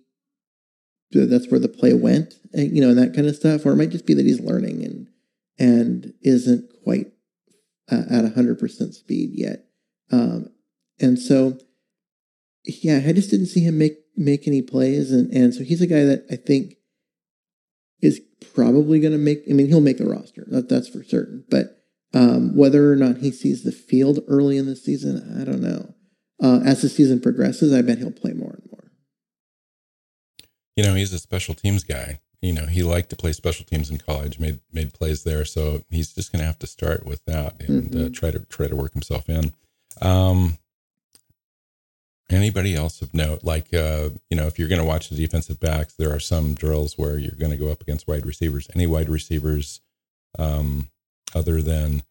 that's 1.12 1.50
where 1.50 1.58
the 1.58 1.68
play 1.68 1.92
went, 1.92 2.34
and, 2.52 2.74
you 2.74 2.80
know, 2.80 2.90
and 2.90 2.98
that 2.98 3.14
kind 3.14 3.26
of 3.26 3.34
stuff, 3.34 3.66
or 3.66 3.72
it 3.72 3.76
might 3.76 3.90
just 3.90 4.06
be 4.06 4.14
that 4.14 4.26
he's 4.26 4.40
learning 4.40 4.84
and 4.84 5.08
and 5.58 6.14
isn't 6.22 6.70
quite 6.84 7.08
uh, 7.90 8.02
at 8.10 8.32
hundred 8.34 8.58
percent 8.58 8.94
speed 8.94 9.30
yet. 9.34 9.64
Um, 10.10 10.50
and 11.00 11.18
so, 11.18 11.58
yeah, 12.64 13.00
I 13.06 13.12
just 13.12 13.30
didn't 13.30 13.46
see 13.46 13.60
him 13.60 13.78
make 13.78 13.96
make 14.16 14.46
any 14.46 14.62
plays, 14.62 15.12
and 15.12 15.32
and 15.32 15.54
so 15.54 15.64
he's 15.64 15.80
a 15.80 15.86
guy 15.86 16.04
that 16.04 16.26
I 16.30 16.36
think 16.36 16.74
is 18.02 18.20
probably 18.54 19.00
going 19.00 19.12
to 19.12 19.18
make. 19.18 19.42
I 19.48 19.52
mean, 19.52 19.68
he'll 19.68 19.80
make 19.80 19.98
the 19.98 20.06
roster. 20.06 20.44
That, 20.48 20.68
that's 20.68 20.88
for 20.88 21.02
certain. 21.02 21.44
But 21.48 21.80
um, 22.12 22.56
whether 22.56 22.92
or 22.92 22.96
not 22.96 23.18
he 23.18 23.30
sees 23.30 23.62
the 23.62 23.72
field 23.72 24.20
early 24.28 24.56
in 24.56 24.66
the 24.66 24.76
season, 24.76 25.38
I 25.40 25.44
don't 25.44 25.62
know. 25.62 25.94
Uh, 26.42 26.60
as 26.64 26.82
the 26.82 26.88
season 26.88 27.20
progresses, 27.20 27.72
I 27.72 27.82
bet 27.82 27.98
he'll 27.98 28.10
play 28.10 28.32
more 28.32 28.54
and 28.54 28.68
more. 28.70 28.90
You 30.76 30.84
know, 30.84 30.94
he's 30.94 31.12
a 31.12 31.18
special 31.18 31.54
teams 31.54 31.84
guy. 31.84 32.20
You 32.40 32.54
know, 32.54 32.64
he 32.64 32.82
liked 32.82 33.10
to 33.10 33.16
play 33.16 33.32
special 33.32 33.66
teams 33.66 33.90
in 33.90 33.98
college, 33.98 34.38
made 34.38 34.60
made 34.72 34.94
plays 34.94 35.24
there, 35.24 35.44
so 35.44 35.84
he's 35.90 36.14
just 36.14 36.32
going 36.32 36.40
to 36.40 36.46
have 36.46 36.58
to 36.60 36.66
start 36.66 37.04
with 37.04 37.22
that 37.26 37.60
and 37.60 37.94
uh, 37.94 37.98
mm-hmm. 37.98 38.06
uh, 38.06 38.08
try 38.08 38.30
to 38.30 38.40
try 38.40 38.66
to 38.66 38.76
work 38.76 38.94
himself 38.94 39.28
in. 39.28 39.52
Um, 40.00 40.58
anybody 42.30 42.74
else 42.74 43.02
of 43.02 43.12
note? 43.14 43.44
Like, 43.44 43.72
uh, 43.74 44.10
you 44.30 44.36
know, 44.36 44.46
if 44.46 44.58
you're 44.58 44.68
going 44.68 44.80
to 44.80 44.86
watch 44.86 45.08
the 45.08 45.16
defensive 45.16 45.60
backs, 45.60 45.94
there 45.94 46.14
are 46.14 46.20
some 46.20 46.54
drills 46.54 46.96
where 46.96 47.18
you're 47.18 47.36
going 47.38 47.52
to 47.52 47.58
go 47.58 47.70
up 47.70 47.80
against 47.80 48.08
wide 48.08 48.26
receivers. 48.26 48.68
Any 48.74 48.86
wide 48.86 49.08
receivers 49.08 49.80
um, 50.38 50.88
other 51.34 51.62
than 51.62 52.02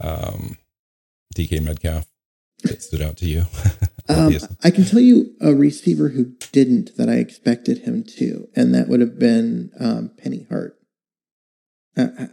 um, 0.00 0.56
DK 1.34 1.62
Metcalf 1.62 2.06
that 2.64 2.82
stood 2.82 3.02
out 3.02 3.16
to 3.18 3.26
you? 3.26 3.44
um, 4.08 4.34
I 4.62 4.70
can 4.70 4.84
tell 4.84 5.00
you 5.00 5.34
a 5.40 5.54
receiver 5.54 6.10
who 6.10 6.32
didn't 6.52 6.96
that 6.96 7.08
I 7.08 7.14
expected 7.14 7.78
him 7.78 8.04
to, 8.18 8.48
and 8.54 8.74
that 8.74 8.88
would 8.88 9.00
have 9.00 9.18
been 9.18 9.70
um, 9.78 10.10
Penny 10.18 10.46
Hart. 10.48 10.76
Uh, 11.96 12.08
uh 12.18 12.26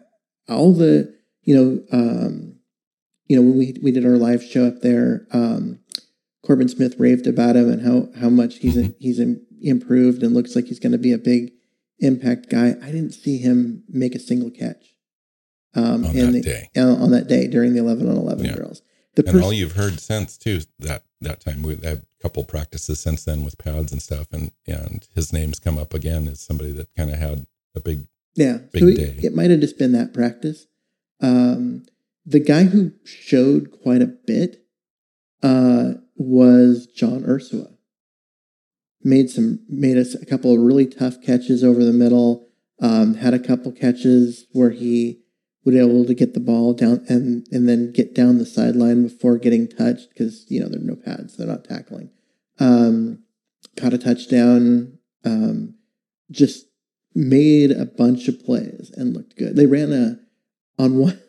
all 0.47 0.73
the, 0.73 1.15
you 1.43 1.55
know, 1.55 1.83
um, 1.91 2.58
you 3.29 3.35
know, 3.35 3.43
when 3.43 3.57
we 3.57 3.75
we 3.81 3.91
did 3.91 4.05
our 4.05 4.17
live 4.17 4.43
show 4.43 4.65
up 4.65 4.81
there, 4.81 5.27
um, 5.31 5.79
Corbin 6.43 6.67
Smith 6.67 6.95
raved 6.99 7.27
about 7.27 7.55
him 7.55 7.69
and 7.69 7.81
how 7.81 8.09
how 8.19 8.29
much 8.29 8.57
he's 8.57 8.75
mm-hmm. 8.75 8.91
he's 8.99 9.21
improved 9.61 10.23
and 10.23 10.33
looks 10.33 10.55
like 10.55 10.65
he's 10.65 10.79
going 10.79 10.91
to 10.91 10.97
be 10.97 11.13
a 11.13 11.17
big 11.17 11.51
impact 11.99 12.49
guy. 12.49 12.75
I 12.81 12.87
didn't 12.87 13.11
see 13.11 13.37
him 13.37 13.83
make 13.87 14.15
a 14.15 14.19
single 14.19 14.49
catch 14.49 14.95
um, 15.75 16.05
on 16.05 16.15
that 16.15 16.31
the, 16.31 16.41
day. 16.41 16.69
On 16.75 17.11
that 17.11 17.27
day 17.27 17.47
during 17.47 17.73
the 17.73 17.79
eleven 17.79 18.09
on 18.09 18.17
eleven 18.17 18.45
yeah. 18.45 18.55
girls. 18.55 18.81
The 19.15 19.23
and 19.23 19.33
pers- 19.33 19.43
all 19.43 19.53
you've 19.53 19.73
heard 19.73 19.99
since 19.99 20.35
too 20.35 20.61
that 20.79 21.03
that 21.21 21.41
time 21.41 21.61
we 21.61 21.75
had 21.75 21.83
a 21.83 22.01
couple 22.21 22.43
practices 22.45 22.99
since 22.99 23.25
then 23.25 23.43
with 23.43 23.59
pads 23.59 23.91
and 23.91 24.01
stuff, 24.01 24.27
and 24.31 24.51
and 24.65 25.07
his 25.13 25.31
name's 25.31 25.59
come 25.59 25.77
up 25.77 25.93
again 25.93 26.27
as 26.27 26.41
somebody 26.41 26.71
that 26.71 26.87
kind 26.95 27.11
of 27.11 27.19
had 27.19 27.45
a 27.75 27.79
big 27.79 28.07
yeah 28.33 28.57
big 28.73 28.81
so 28.81 28.87
day. 28.87 29.15
It, 29.19 29.25
it 29.25 29.35
might 29.35 29.51
have 29.51 29.59
just 29.59 29.77
been 29.77 29.91
that 29.91 30.15
practice. 30.15 30.65
Um, 31.21 31.85
the 32.25 32.39
guy 32.39 32.63
who 32.63 32.91
showed 33.03 33.71
quite 33.83 34.01
a 34.01 34.07
bit 34.07 34.65
uh, 35.41 35.93
was 36.15 36.87
John 36.87 37.23
Ursua. 37.23 37.75
Made 39.01 39.29
some 39.29 39.59
made 39.69 39.97
us 39.97 40.13
a 40.13 40.25
couple 40.25 40.53
of 40.53 40.59
really 40.59 40.85
tough 40.85 41.21
catches 41.21 41.63
over 41.63 41.83
the 41.83 41.93
middle. 41.93 42.47
Um, 42.81 43.15
had 43.15 43.33
a 43.33 43.39
couple 43.39 43.71
catches 43.71 44.45
where 44.51 44.71
he 44.71 45.21
would 45.63 45.73
be 45.73 45.79
able 45.79 46.05
to 46.05 46.13
get 46.13 46.33
the 46.33 46.39
ball 46.39 46.73
down 46.73 47.05
and 47.07 47.47
and 47.51 47.67
then 47.67 47.93
get 47.93 48.13
down 48.13 48.37
the 48.37 48.45
sideline 48.45 49.03
before 49.03 49.37
getting 49.37 49.67
touched 49.67 50.09
because 50.09 50.45
you 50.49 50.59
know 50.59 50.67
there 50.67 50.79
are 50.79 50.83
no 50.83 50.95
pads, 50.95 51.37
they're 51.37 51.47
not 51.47 51.63
tackling. 51.63 52.09
Um, 52.59 53.23
caught 53.77 53.93
a 53.93 53.97
touchdown. 53.97 54.97
Um, 55.23 55.75
just 56.31 56.67
made 57.15 57.71
a 57.71 57.85
bunch 57.85 58.27
of 58.27 58.43
plays 58.43 58.91
and 58.95 59.13
looked 59.13 59.37
good. 59.37 59.55
They 59.55 59.65
ran 59.65 59.91
a 59.93 60.19
on 60.81 60.97
one 60.97 61.21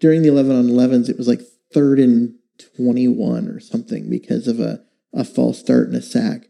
during 0.00 0.22
the 0.22 0.28
eleven 0.28 0.56
on 0.56 0.68
elevens. 0.68 1.08
It 1.08 1.18
was 1.18 1.28
like 1.28 1.40
third 1.72 1.98
and 1.98 2.34
twenty 2.76 3.08
one 3.08 3.48
or 3.48 3.60
something 3.60 4.08
because 4.10 4.48
of 4.48 4.60
a 4.60 4.82
a 5.12 5.24
false 5.24 5.58
start 5.58 5.88
and 5.88 5.96
a 5.96 6.02
sack. 6.02 6.46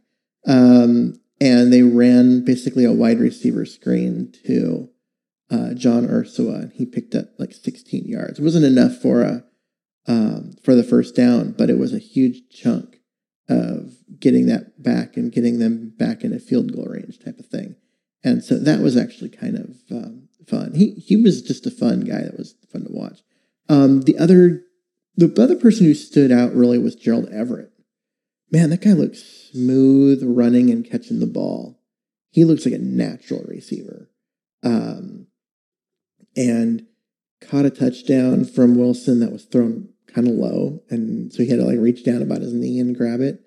Um, 0.46 1.20
and 1.40 1.72
they 1.72 1.82
ran 1.82 2.44
basically 2.44 2.84
a 2.84 2.92
wide 2.92 3.20
receiver 3.20 3.66
screen 3.66 4.32
to 4.46 4.88
uh, 5.50 5.74
John 5.74 6.06
Ursua, 6.06 6.62
and 6.62 6.72
he 6.72 6.86
picked 6.86 7.14
up 7.14 7.26
like 7.38 7.52
16 7.52 8.04
yards. 8.06 8.38
It 8.38 8.42
wasn't 8.42 8.64
enough 8.64 8.96
for 9.00 9.22
a 9.22 9.44
um, 10.08 10.54
for 10.62 10.74
the 10.74 10.84
first 10.84 11.16
down, 11.16 11.52
but 11.52 11.68
it 11.68 11.78
was 11.78 11.92
a 11.92 11.98
huge 11.98 12.48
chunk 12.50 13.00
of 13.48 13.94
getting 14.20 14.46
that 14.46 14.82
back 14.82 15.16
and 15.16 15.32
getting 15.32 15.58
them 15.58 15.92
back 15.96 16.22
in 16.22 16.32
a 16.32 16.38
field 16.38 16.72
goal 16.72 16.86
range 16.86 17.18
type 17.24 17.38
of 17.38 17.46
thing. 17.46 17.76
And 18.22 18.42
so 18.42 18.58
that 18.58 18.80
was 18.80 18.96
actually 18.96 19.30
kind 19.30 19.56
of 19.56 19.76
um, 19.90 20.28
fun. 20.46 20.74
He 20.74 20.92
he 20.92 21.16
was 21.16 21.42
just 21.42 21.66
a 21.66 21.70
fun 21.70 22.00
guy 22.00 22.22
that 22.22 22.38
was 22.38 22.54
fun 22.72 22.84
to 22.84 22.90
watch. 22.90 23.20
Um, 23.68 24.02
the 24.02 24.18
other 24.18 24.62
the 25.16 25.32
other 25.42 25.56
person 25.56 25.86
who 25.86 25.94
stood 25.94 26.30
out 26.30 26.54
really 26.54 26.78
was 26.78 26.94
Gerald 26.94 27.28
Everett. 27.30 27.72
Man, 28.50 28.70
that 28.70 28.82
guy 28.82 28.92
looks 28.92 29.22
smooth 29.52 30.22
running 30.24 30.70
and 30.70 30.88
catching 30.88 31.20
the 31.20 31.26
ball. 31.26 31.80
He 32.30 32.44
looks 32.44 32.64
like 32.64 32.74
a 32.74 32.78
natural 32.78 33.44
receiver. 33.48 34.10
Um, 34.62 35.26
and 36.36 36.86
caught 37.40 37.64
a 37.64 37.70
touchdown 37.70 38.44
from 38.44 38.76
Wilson 38.76 39.20
that 39.20 39.32
was 39.32 39.44
thrown 39.44 39.88
kind 40.06 40.28
of 40.28 40.34
low, 40.34 40.82
and 40.90 41.32
so 41.32 41.42
he 41.42 41.48
had 41.48 41.58
to 41.58 41.64
like 41.64 41.78
reach 41.78 42.04
down 42.04 42.22
about 42.22 42.40
his 42.40 42.52
knee 42.52 42.78
and 42.78 42.96
grab 42.96 43.20
it. 43.20 43.40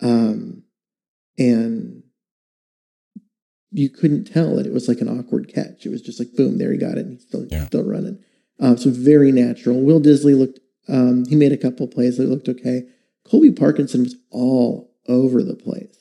Um, 0.00 0.64
and 1.38 2.02
you 3.70 3.88
couldn't 3.88 4.24
tell 4.24 4.56
that 4.56 4.66
it 4.66 4.72
was 4.72 4.88
like 4.88 5.00
an 5.00 5.08
awkward 5.08 5.52
catch. 5.52 5.86
It 5.86 5.90
was 5.90 6.02
just 6.02 6.18
like 6.18 6.32
boom, 6.36 6.58
there 6.58 6.72
he 6.72 6.78
got 6.78 6.98
it, 6.98 7.06
and 7.06 7.12
he's 7.12 7.26
still 7.26 7.46
yeah. 7.50 7.66
still 7.66 7.84
running. 7.84 8.18
Um, 8.62 8.78
so 8.78 8.90
very 8.90 9.32
natural. 9.32 9.80
Will 9.80 10.00
Dissly 10.00 10.38
looked. 10.38 10.60
Um, 10.88 11.26
he 11.26 11.36
made 11.36 11.52
a 11.52 11.56
couple 11.56 11.86
plays 11.88 12.16
that 12.16 12.28
looked 12.28 12.48
okay. 12.48 12.84
Colby 13.24 13.50
Parkinson 13.50 14.04
was 14.04 14.16
all 14.30 14.92
over 15.08 15.42
the 15.42 15.54
place. 15.54 15.98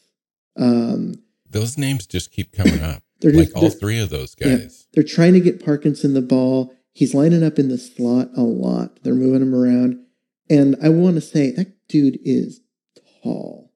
Um, 0.58 1.15
Those 1.50 1.78
names 1.78 2.06
just 2.06 2.32
keep 2.32 2.54
coming 2.54 2.82
up. 2.82 3.04
They're 3.19 3.34
like 3.34 3.56
all 3.56 3.69
three 3.69 4.00
of 4.00 4.10
those 4.10 4.34
guys. 4.34 4.50
Yeah, 4.50 4.86
they're 4.93 5.04
trying 5.04 5.34
to 5.34 5.39
get 5.39 5.63
Parkinson 5.63 6.15
the 6.15 6.24
ball. 6.24 6.74
He's 6.91 7.13
lining 7.13 7.43
up 7.43 7.60
in 7.60 7.69
the 7.69 7.78
slot 7.78 8.30
a 8.36 8.41
lot. 8.41 9.04
They're 9.04 9.13
moving 9.13 9.43
him 9.43 9.54
around. 9.54 10.04
And 10.50 10.76
I 10.84 10.89
want 10.89 11.15
to 11.15 11.21
say 11.21 11.52
that 11.52 11.88
dude 11.88 12.17
is 12.26 12.62
tall. 13.21 13.71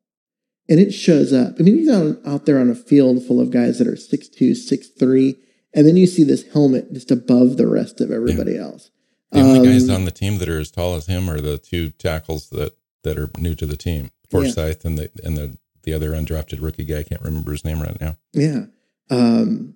And 0.67 0.79
it 0.79 0.93
shows 0.93 1.31
up. 1.31 1.57
I 1.59 1.61
mean, 1.61 1.77
he's 1.77 1.89
out, 1.89 2.17
out 2.25 2.47
there 2.47 2.59
on 2.59 2.71
a 2.71 2.75
field 2.75 3.23
full 3.23 3.39
of 3.39 3.51
guys 3.51 3.77
that 3.77 3.87
are 3.87 3.91
6'2, 3.91 4.53
6'3. 4.53 5.35
And 5.75 5.85
then 5.85 5.97
you 5.97 6.07
see 6.07 6.23
this 6.23 6.47
helmet 6.53 6.91
just 6.93 7.11
above 7.11 7.57
the 7.57 7.67
rest 7.67 7.99
of 7.99 8.09
everybody 8.09 8.53
yeah. 8.53 8.61
else. 8.61 8.89
The 9.31 9.41
only 9.41 9.59
um, 9.59 9.65
guys 9.65 9.89
on 9.89 10.05
the 10.05 10.11
team 10.11 10.37
that 10.37 10.47
are 10.47 10.59
as 10.59 10.71
tall 10.71 10.95
as 10.95 11.07
him 11.07 11.29
are 11.29 11.41
the 11.41 11.57
two 11.57 11.89
tackles 11.89 12.49
that, 12.51 12.77
that 13.03 13.17
are 13.17 13.29
new 13.37 13.53
to 13.55 13.65
the 13.65 13.75
team, 13.75 14.11
Forsythe 14.31 14.81
yeah. 14.81 14.87
and 14.87 14.97
the 14.97 15.09
and 15.23 15.37
the 15.37 15.57
the 15.83 15.93
other 15.93 16.11
undrafted 16.11 16.61
rookie 16.61 16.85
guy. 16.85 16.99
I 16.99 17.03
can't 17.03 17.21
remember 17.21 17.51
his 17.51 17.65
name 17.65 17.81
right 17.81 17.99
now. 17.99 18.17
Yeah. 18.31 18.65
Um, 19.09 19.75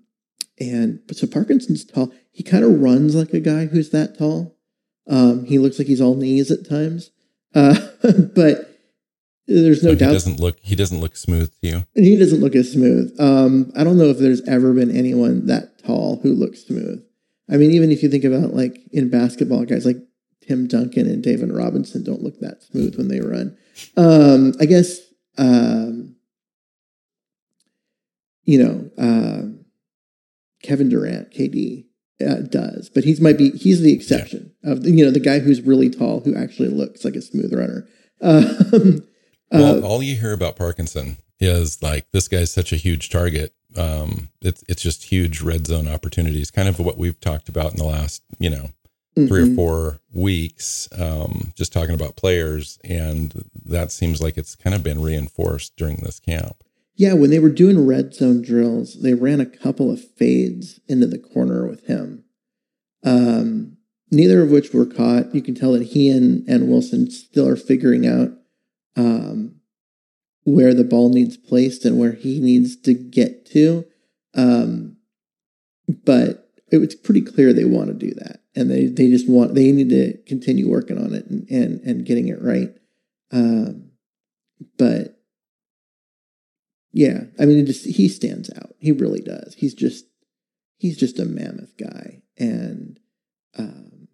and 0.59 1.01
but 1.07 1.17
so 1.17 1.27
Parkinson's 1.27 1.83
tall. 1.83 2.13
He 2.31 2.43
kind 2.43 2.63
of 2.63 2.81
runs 2.81 3.15
like 3.15 3.33
a 3.33 3.39
guy 3.39 3.65
who's 3.65 3.89
that 3.89 4.17
tall. 4.17 4.55
Um, 5.07 5.45
he 5.45 5.59
looks 5.59 5.79
like 5.79 5.87
he's 5.87 6.01
all 6.01 6.15
knees 6.15 6.51
at 6.51 6.67
times. 6.67 7.11
Uh, 7.53 7.75
but 8.35 8.68
There's 9.49 9.83
no 9.83 9.91
so 9.91 9.95
doubt. 9.95 10.09
He 10.09 10.13
doesn't 10.13 10.39
look. 10.39 10.57
He 10.61 10.75
doesn't 10.75 10.99
look 10.99 11.15
smooth 11.15 11.51
to 11.61 11.67
you. 11.67 11.85
And 11.95 12.05
he 12.05 12.15
doesn't 12.17 12.39
look 12.39 12.55
as 12.55 12.71
smooth. 12.71 13.19
Um, 13.19 13.71
I 13.75 13.83
don't 13.83 13.97
know 13.97 14.09
if 14.09 14.19
there's 14.19 14.47
ever 14.47 14.73
been 14.73 14.95
anyone 14.95 15.47
that 15.47 15.83
tall 15.83 16.19
who 16.21 16.33
looks 16.33 16.65
smooth. 16.65 17.03
I 17.51 17.57
mean, 17.57 17.71
even 17.71 17.91
if 17.91 18.03
you 18.03 18.09
think 18.09 18.23
about 18.23 18.53
like 18.53 18.79
in 18.91 19.09
basketball, 19.09 19.65
guys 19.65 19.87
like 19.87 19.97
Tim 20.47 20.67
Duncan 20.67 21.09
and 21.09 21.23
David 21.23 21.51
Robinson 21.51 22.03
don't 22.03 22.21
look 22.21 22.39
that 22.39 22.61
smooth 22.61 22.95
when 22.95 23.07
they 23.07 23.21
run. 23.21 23.57
Um, 23.97 24.53
I 24.59 24.65
guess 24.65 24.99
um, 25.39 26.15
you 28.43 28.63
know 28.63 28.89
uh, 28.99 29.49
Kevin 30.61 30.89
Durant, 30.89 31.31
KD 31.31 31.85
uh, 32.21 32.41
does, 32.47 32.91
but 32.93 33.03
he's 33.03 33.19
might 33.19 33.39
be 33.39 33.49
he's 33.51 33.81
the 33.81 33.93
exception 33.93 34.53
yeah. 34.63 34.73
of 34.73 34.83
the, 34.83 34.91
you 34.91 35.03
know 35.03 35.11
the 35.11 35.19
guy 35.19 35.39
who's 35.39 35.61
really 35.61 35.89
tall 35.89 36.19
who 36.19 36.35
actually 36.35 36.69
looks 36.69 37.03
like 37.03 37.15
a 37.15 37.21
smooth 37.21 37.51
runner. 37.51 37.87
Um, 38.21 39.07
well, 39.51 39.83
uh, 39.83 39.87
all 39.87 40.03
you 40.03 40.15
hear 40.15 40.33
about 40.33 40.55
Parkinson 40.55 41.17
is 41.39 41.81
like 41.81 42.09
this 42.11 42.27
guy's 42.27 42.51
such 42.51 42.71
a 42.71 42.77
huge 42.77 43.09
target. 43.09 43.53
Um, 43.75 44.29
it's 44.41 44.63
it's 44.67 44.81
just 44.81 45.05
huge 45.05 45.41
red 45.41 45.67
zone 45.67 45.87
opportunities, 45.87 46.51
kind 46.51 46.67
of 46.67 46.79
what 46.79 46.97
we've 46.97 47.19
talked 47.19 47.49
about 47.49 47.71
in 47.71 47.77
the 47.77 47.85
last 47.85 48.23
you 48.39 48.49
know 48.49 48.69
mm-hmm. 49.17 49.27
three 49.27 49.41
or 49.41 49.45
mm-hmm. 49.45 49.55
four 49.55 49.99
weeks. 50.13 50.89
Um, 50.97 51.53
just 51.55 51.73
talking 51.73 51.95
about 51.95 52.15
players, 52.15 52.79
and 52.83 53.45
that 53.65 53.91
seems 53.91 54.21
like 54.21 54.37
it's 54.37 54.55
kind 54.55 54.75
of 54.75 54.83
been 54.83 55.01
reinforced 55.01 55.75
during 55.77 55.97
this 55.97 56.19
camp. 56.19 56.63
Yeah, 56.95 57.13
when 57.13 57.29
they 57.29 57.39
were 57.39 57.49
doing 57.49 57.87
red 57.87 58.13
zone 58.13 58.41
drills, 58.41 59.01
they 59.01 59.13
ran 59.13 59.39
a 59.39 59.45
couple 59.45 59.89
of 59.89 60.03
fades 60.03 60.81
into 60.87 61.07
the 61.07 61.17
corner 61.17 61.65
with 61.65 61.85
him. 61.85 62.25
Um, 63.05 63.77
neither 64.11 64.41
of 64.41 64.51
which 64.51 64.73
were 64.73 64.85
caught. 64.85 65.33
You 65.33 65.41
can 65.41 65.55
tell 65.55 65.71
that 65.73 65.87
he 65.87 66.09
and, 66.09 66.47
and 66.49 66.67
Wilson 66.67 67.09
still 67.09 67.47
are 67.47 67.55
figuring 67.55 68.05
out 68.05 68.31
um, 68.95 69.55
where 70.43 70.73
the 70.73 70.83
ball 70.83 71.09
needs 71.09 71.37
placed 71.37 71.85
and 71.85 71.97
where 71.97 72.13
he 72.13 72.39
needs 72.39 72.75
to 72.81 72.93
get 72.93 73.45
to. 73.47 73.85
Um, 74.35 74.97
but 76.05 76.49
it 76.71 76.77
was 76.77 76.95
pretty 76.95 77.21
clear 77.21 77.51
they 77.51 77.65
want 77.65 77.87
to 77.87 77.93
do 77.93 78.13
that, 78.15 78.41
and 78.55 78.69
they 78.69 78.85
they 78.85 79.09
just 79.09 79.29
want 79.29 79.55
they 79.55 79.71
need 79.71 79.89
to 79.89 80.17
continue 80.27 80.69
working 80.69 80.97
on 80.97 81.13
it 81.13 81.25
and 81.25 81.49
and, 81.49 81.81
and 81.81 82.05
getting 82.05 82.27
it 82.27 82.41
right. 82.41 82.69
Um, 83.31 83.91
but 84.77 85.19
yeah, 86.91 87.21
I 87.39 87.45
mean, 87.45 87.65
just 87.65 87.85
he 87.85 88.07
stands 88.07 88.49
out. 88.55 88.75
He 88.79 88.91
really 88.91 89.21
does. 89.21 89.55
He's 89.57 89.73
just 89.73 90.05
he's 90.77 90.97
just 90.97 91.19
a 91.19 91.25
mammoth 91.25 91.75
guy, 91.77 92.21
and 92.37 92.99
um, 93.57 94.07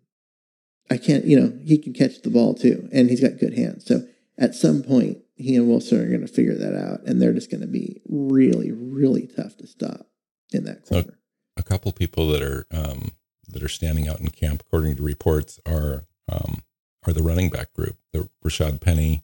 I 0.89 0.97
can't, 0.97 1.25
you 1.25 1.39
know, 1.39 1.57
he 1.63 1.77
can 1.77 1.93
catch 1.93 2.21
the 2.21 2.29
ball 2.29 2.53
too, 2.53 2.87
and 2.91 3.09
he's 3.09 3.21
got 3.21 3.39
good 3.39 3.57
hands. 3.57 3.85
So 3.85 4.01
at 4.37 4.55
some 4.55 4.83
point, 4.83 5.19
he 5.35 5.55
and 5.55 5.67
Wilson 5.67 5.99
are 5.99 6.07
going 6.07 6.21
to 6.21 6.27
figure 6.27 6.55
that 6.55 6.75
out, 6.75 7.01
and 7.05 7.21
they're 7.21 7.33
just 7.33 7.51
going 7.51 7.61
to 7.61 7.67
be 7.67 8.01
really, 8.07 8.71
really 8.71 9.27
tough 9.27 9.57
to 9.57 9.67
stop 9.67 10.07
in 10.51 10.63
that 10.65 10.85
corner. 10.85 11.03
So 11.03 11.13
a 11.57 11.63
couple 11.63 11.91
people 11.91 12.27
that 12.29 12.41
are 12.41 12.65
um, 12.71 13.11
that 13.47 13.63
are 13.63 13.69
standing 13.69 14.07
out 14.07 14.19
in 14.19 14.27
camp, 14.29 14.63
according 14.65 14.95
to 14.97 15.03
reports, 15.03 15.59
are 15.65 16.05
um, 16.31 16.59
are 17.05 17.13
the 17.13 17.23
running 17.23 17.49
back 17.49 17.73
group, 17.73 17.97
the 18.13 18.29
Rashad 18.45 18.81
Penny, 18.81 19.23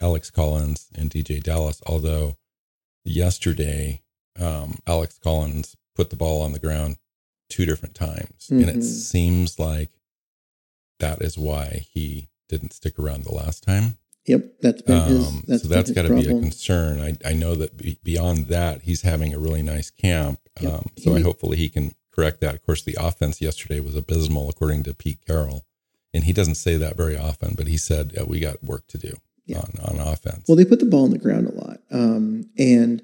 Alex 0.00 0.30
Collins, 0.30 0.88
and 0.94 1.10
DJ 1.10 1.42
Dallas. 1.42 1.80
Although 1.86 2.36
yesterday, 3.04 4.02
um, 4.40 4.78
Alex 4.86 5.18
Collins 5.18 5.76
put 5.94 6.10
the 6.10 6.16
ball 6.16 6.42
on 6.42 6.52
the 6.52 6.58
ground 6.58 6.96
two 7.48 7.66
different 7.66 7.94
times, 7.94 8.46
mm-hmm. 8.46 8.60
and 8.60 8.68
it 8.68 8.76
mm-hmm. 8.76 8.80
seems 8.82 9.58
like 9.58 9.90
that 11.00 11.22
is 11.22 11.38
why 11.38 11.84
he 11.90 12.28
didn't 12.48 12.72
stick 12.72 12.98
around 12.98 13.24
the 13.24 13.34
last 13.34 13.62
time. 13.62 13.98
Yep, 14.26 14.60
that's 14.62 14.82
been 14.82 15.02
his. 15.02 15.28
Um, 15.28 15.44
that's 15.46 15.62
so 15.62 15.68
that's 15.68 15.90
got 15.90 16.02
to 16.02 16.14
be 16.14 16.26
a 16.26 16.40
concern. 16.40 17.00
I 17.00 17.16
I 17.28 17.34
know 17.34 17.54
that 17.56 17.76
be, 17.76 17.98
beyond 18.02 18.46
that, 18.48 18.82
he's 18.82 19.02
having 19.02 19.34
a 19.34 19.38
really 19.38 19.62
nice 19.62 19.90
camp. 19.90 20.40
Yep. 20.60 20.72
Um, 20.72 20.86
so 20.96 21.14
I 21.14 21.20
hopefully 21.20 21.58
he 21.58 21.68
can 21.68 21.94
correct 22.10 22.40
that. 22.40 22.54
Of 22.54 22.62
course, 22.62 22.82
the 22.82 22.96
offense 22.98 23.42
yesterday 23.42 23.80
was 23.80 23.96
abysmal, 23.96 24.48
according 24.48 24.84
to 24.84 24.94
Pete 24.94 25.26
Carroll, 25.26 25.66
and 26.14 26.24
he 26.24 26.32
doesn't 26.32 26.54
say 26.54 26.76
that 26.78 26.96
very 26.96 27.18
often, 27.18 27.54
but 27.54 27.66
he 27.66 27.76
said 27.76 28.16
we 28.26 28.40
got 28.40 28.64
work 28.64 28.86
to 28.88 28.98
do 28.98 29.14
yeah. 29.46 29.58
on 29.58 29.98
on 29.98 30.08
offense. 30.08 30.44
Well, 30.48 30.56
they 30.56 30.64
put 30.64 30.80
the 30.80 30.86
ball 30.86 31.04
on 31.04 31.10
the 31.10 31.18
ground 31.18 31.46
a 31.46 31.54
lot, 31.54 31.80
um, 31.90 32.48
and 32.58 33.02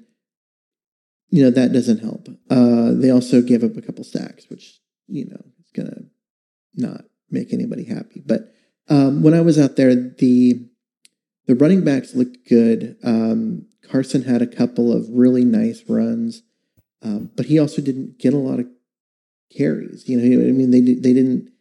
you 1.29 1.43
know 1.43 1.51
that 1.51 1.73
doesn't 1.73 1.99
help. 1.99 2.27
Uh, 2.49 2.91
they 2.93 3.11
also 3.11 3.41
gave 3.41 3.63
up 3.63 3.77
a 3.77 3.81
couple 3.81 4.03
sacks, 4.03 4.49
which 4.49 4.79
you 5.07 5.25
know 5.25 5.41
is 5.59 5.71
gonna 5.75 6.03
not 6.73 7.05
make 7.29 7.53
anybody 7.53 7.83
happy. 7.83 8.21
But 8.25 8.51
um, 8.89 9.21
when 9.21 9.33
I 9.33 9.41
was 9.41 9.59
out 9.59 9.75
there, 9.75 9.95
the 9.95 10.67
the 11.47 11.55
running 11.55 11.83
backs 11.83 12.15
looked 12.15 12.47
good. 12.47 12.97
Um, 13.03 13.65
Carson 13.83 14.23
had 14.23 14.41
a 14.41 14.47
couple 14.47 14.91
of 14.95 15.09
really 15.09 15.43
nice 15.43 15.83
runs, 15.87 16.43
um, 17.01 17.31
but 17.35 17.47
he 17.47 17.59
also 17.59 17.81
didn't 17.81 18.19
get 18.19 18.33
a 18.33 18.37
lot 18.37 18.59
of 18.59 18.67
carries. 19.55 20.07
You 20.07 20.17
know, 20.17 20.47
I 20.47 20.51
mean, 20.51 20.71
they 20.71 20.81
they 20.81 21.13
didn't 21.13 21.51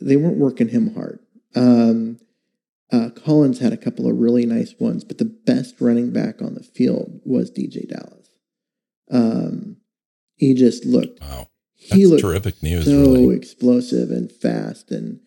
they 0.00 0.16
weren't 0.16 0.38
working 0.38 0.68
him 0.68 0.94
hard. 0.94 1.20
Um, 1.54 2.18
uh, 2.92 3.10
Collins 3.10 3.60
had 3.60 3.72
a 3.72 3.76
couple 3.76 4.08
of 4.08 4.18
really 4.18 4.46
nice 4.46 4.74
ones, 4.78 5.04
but 5.04 5.18
the 5.18 5.24
best 5.24 5.80
running 5.80 6.12
back 6.12 6.42
on 6.42 6.54
the 6.54 6.62
field 6.62 7.20
was 7.24 7.50
DJ 7.50 7.88
Dallas. 7.88 8.28
Um, 9.10 9.76
he 10.36 10.54
just 10.54 10.84
looked 10.84 11.20
wow. 11.20 11.46
That's 11.80 11.94
he 11.94 12.06
looked 12.06 12.22
terrific 12.22 12.62
news. 12.62 12.84
So 12.84 13.00
really. 13.00 13.36
explosive 13.36 14.10
and 14.10 14.30
fast, 14.30 14.90
and 14.90 15.20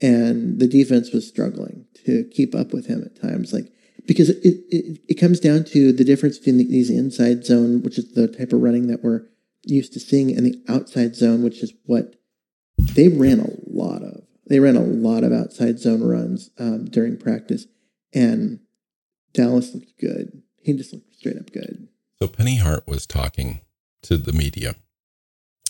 and 0.00 0.58
the 0.58 0.66
defense 0.66 1.12
was 1.12 1.28
struggling 1.28 1.86
to 2.06 2.24
keep 2.32 2.54
up 2.54 2.72
with 2.72 2.86
him 2.86 3.02
at 3.02 3.20
times. 3.20 3.52
Like 3.52 3.72
because 4.06 4.30
it 4.30 4.64
it, 4.70 5.00
it 5.08 5.14
comes 5.14 5.40
down 5.40 5.64
to 5.64 5.92
the 5.92 6.04
difference 6.04 6.38
between 6.38 6.58
the, 6.58 6.64
these 6.64 6.90
inside 6.90 7.44
zone, 7.44 7.82
which 7.82 7.98
is 7.98 8.12
the 8.12 8.28
type 8.28 8.52
of 8.52 8.60
running 8.60 8.86
that 8.88 9.02
we're 9.02 9.26
used 9.64 9.92
to 9.92 10.00
seeing, 10.00 10.36
and 10.36 10.46
the 10.46 10.62
outside 10.68 11.14
zone, 11.14 11.42
which 11.42 11.62
is 11.62 11.72
what 11.84 12.14
they 12.78 13.08
ran 13.08 13.40
a 13.40 13.50
lot 13.66 14.02
of. 14.02 14.22
They 14.46 14.58
ran 14.58 14.76
a 14.76 14.80
lot 14.80 15.22
of 15.22 15.32
outside 15.32 15.78
zone 15.78 16.02
runs 16.02 16.50
um, 16.58 16.86
during 16.86 17.18
practice, 17.18 17.66
and 18.12 18.60
Dallas 19.32 19.74
looked 19.74 19.98
good. 20.00 20.42
He 20.62 20.72
just 20.72 20.92
looked 20.92 21.14
straight 21.14 21.36
up 21.36 21.52
good. 21.52 21.88
So 22.18 22.26
Penny 22.28 22.56
Hart 22.56 22.86
was 22.86 23.06
talking 23.06 23.60
to 24.02 24.16
the 24.16 24.32
media 24.32 24.74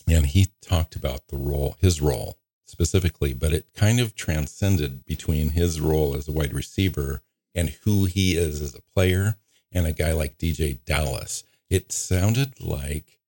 and 0.09 0.27
he 0.27 0.49
talked 0.61 0.97
about 0.97 1.29
the 1.29 1.37
role, 1.37 1.77
his 1.81 2.01
role 2.01 2.40
specifically, 2.71 3.35
but 3.35 3.53
it 3.53 3.67
kind 3.75 4.01
of 4.01 4.15
transcended 4.15 5.05
between 5.05 5.51
his 5.51 5.81
role 5.81 6.17
as 6.17 6.29
a 6.29 6.33
wide 6.33 6.55
receiver 6.55 7.23
and 7.55 7.71
who 7.85 8.05
he 8.05 8.37
is 8.37 8.63
as 8.63 8.75
a 8.75 8.83
player 8.95 9.37
and 9.73 9.87
a 9.87 9.93
guy 9.93 10.13
like 10.13 10.39
DJ 10.39 10.79
Dallas. 10.85 11.45
It 11.69 11.93
sounded 11.93 12.61
like 12.61 13.19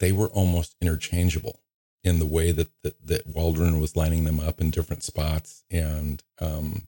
they 0.00 0.12
were 0.12 0.28
almost 0.28 0.76
interchangeable 0.80 1.60
in 2.02 2.18
the 2.18 2.26
way 2.26 2.52
that 2.52 2.68
that, 2.82 3.06
that 3.06 3.26
Waldron 3.26 3.80
was 3.80 3.96
lining 3.96 4.24
them 4.24 4.40
up 4.40 4.60
in 4.60 4.70
different 4.70 5.02
spots 5.02 5.64
and 5.70 6.22
um 6.40 6.86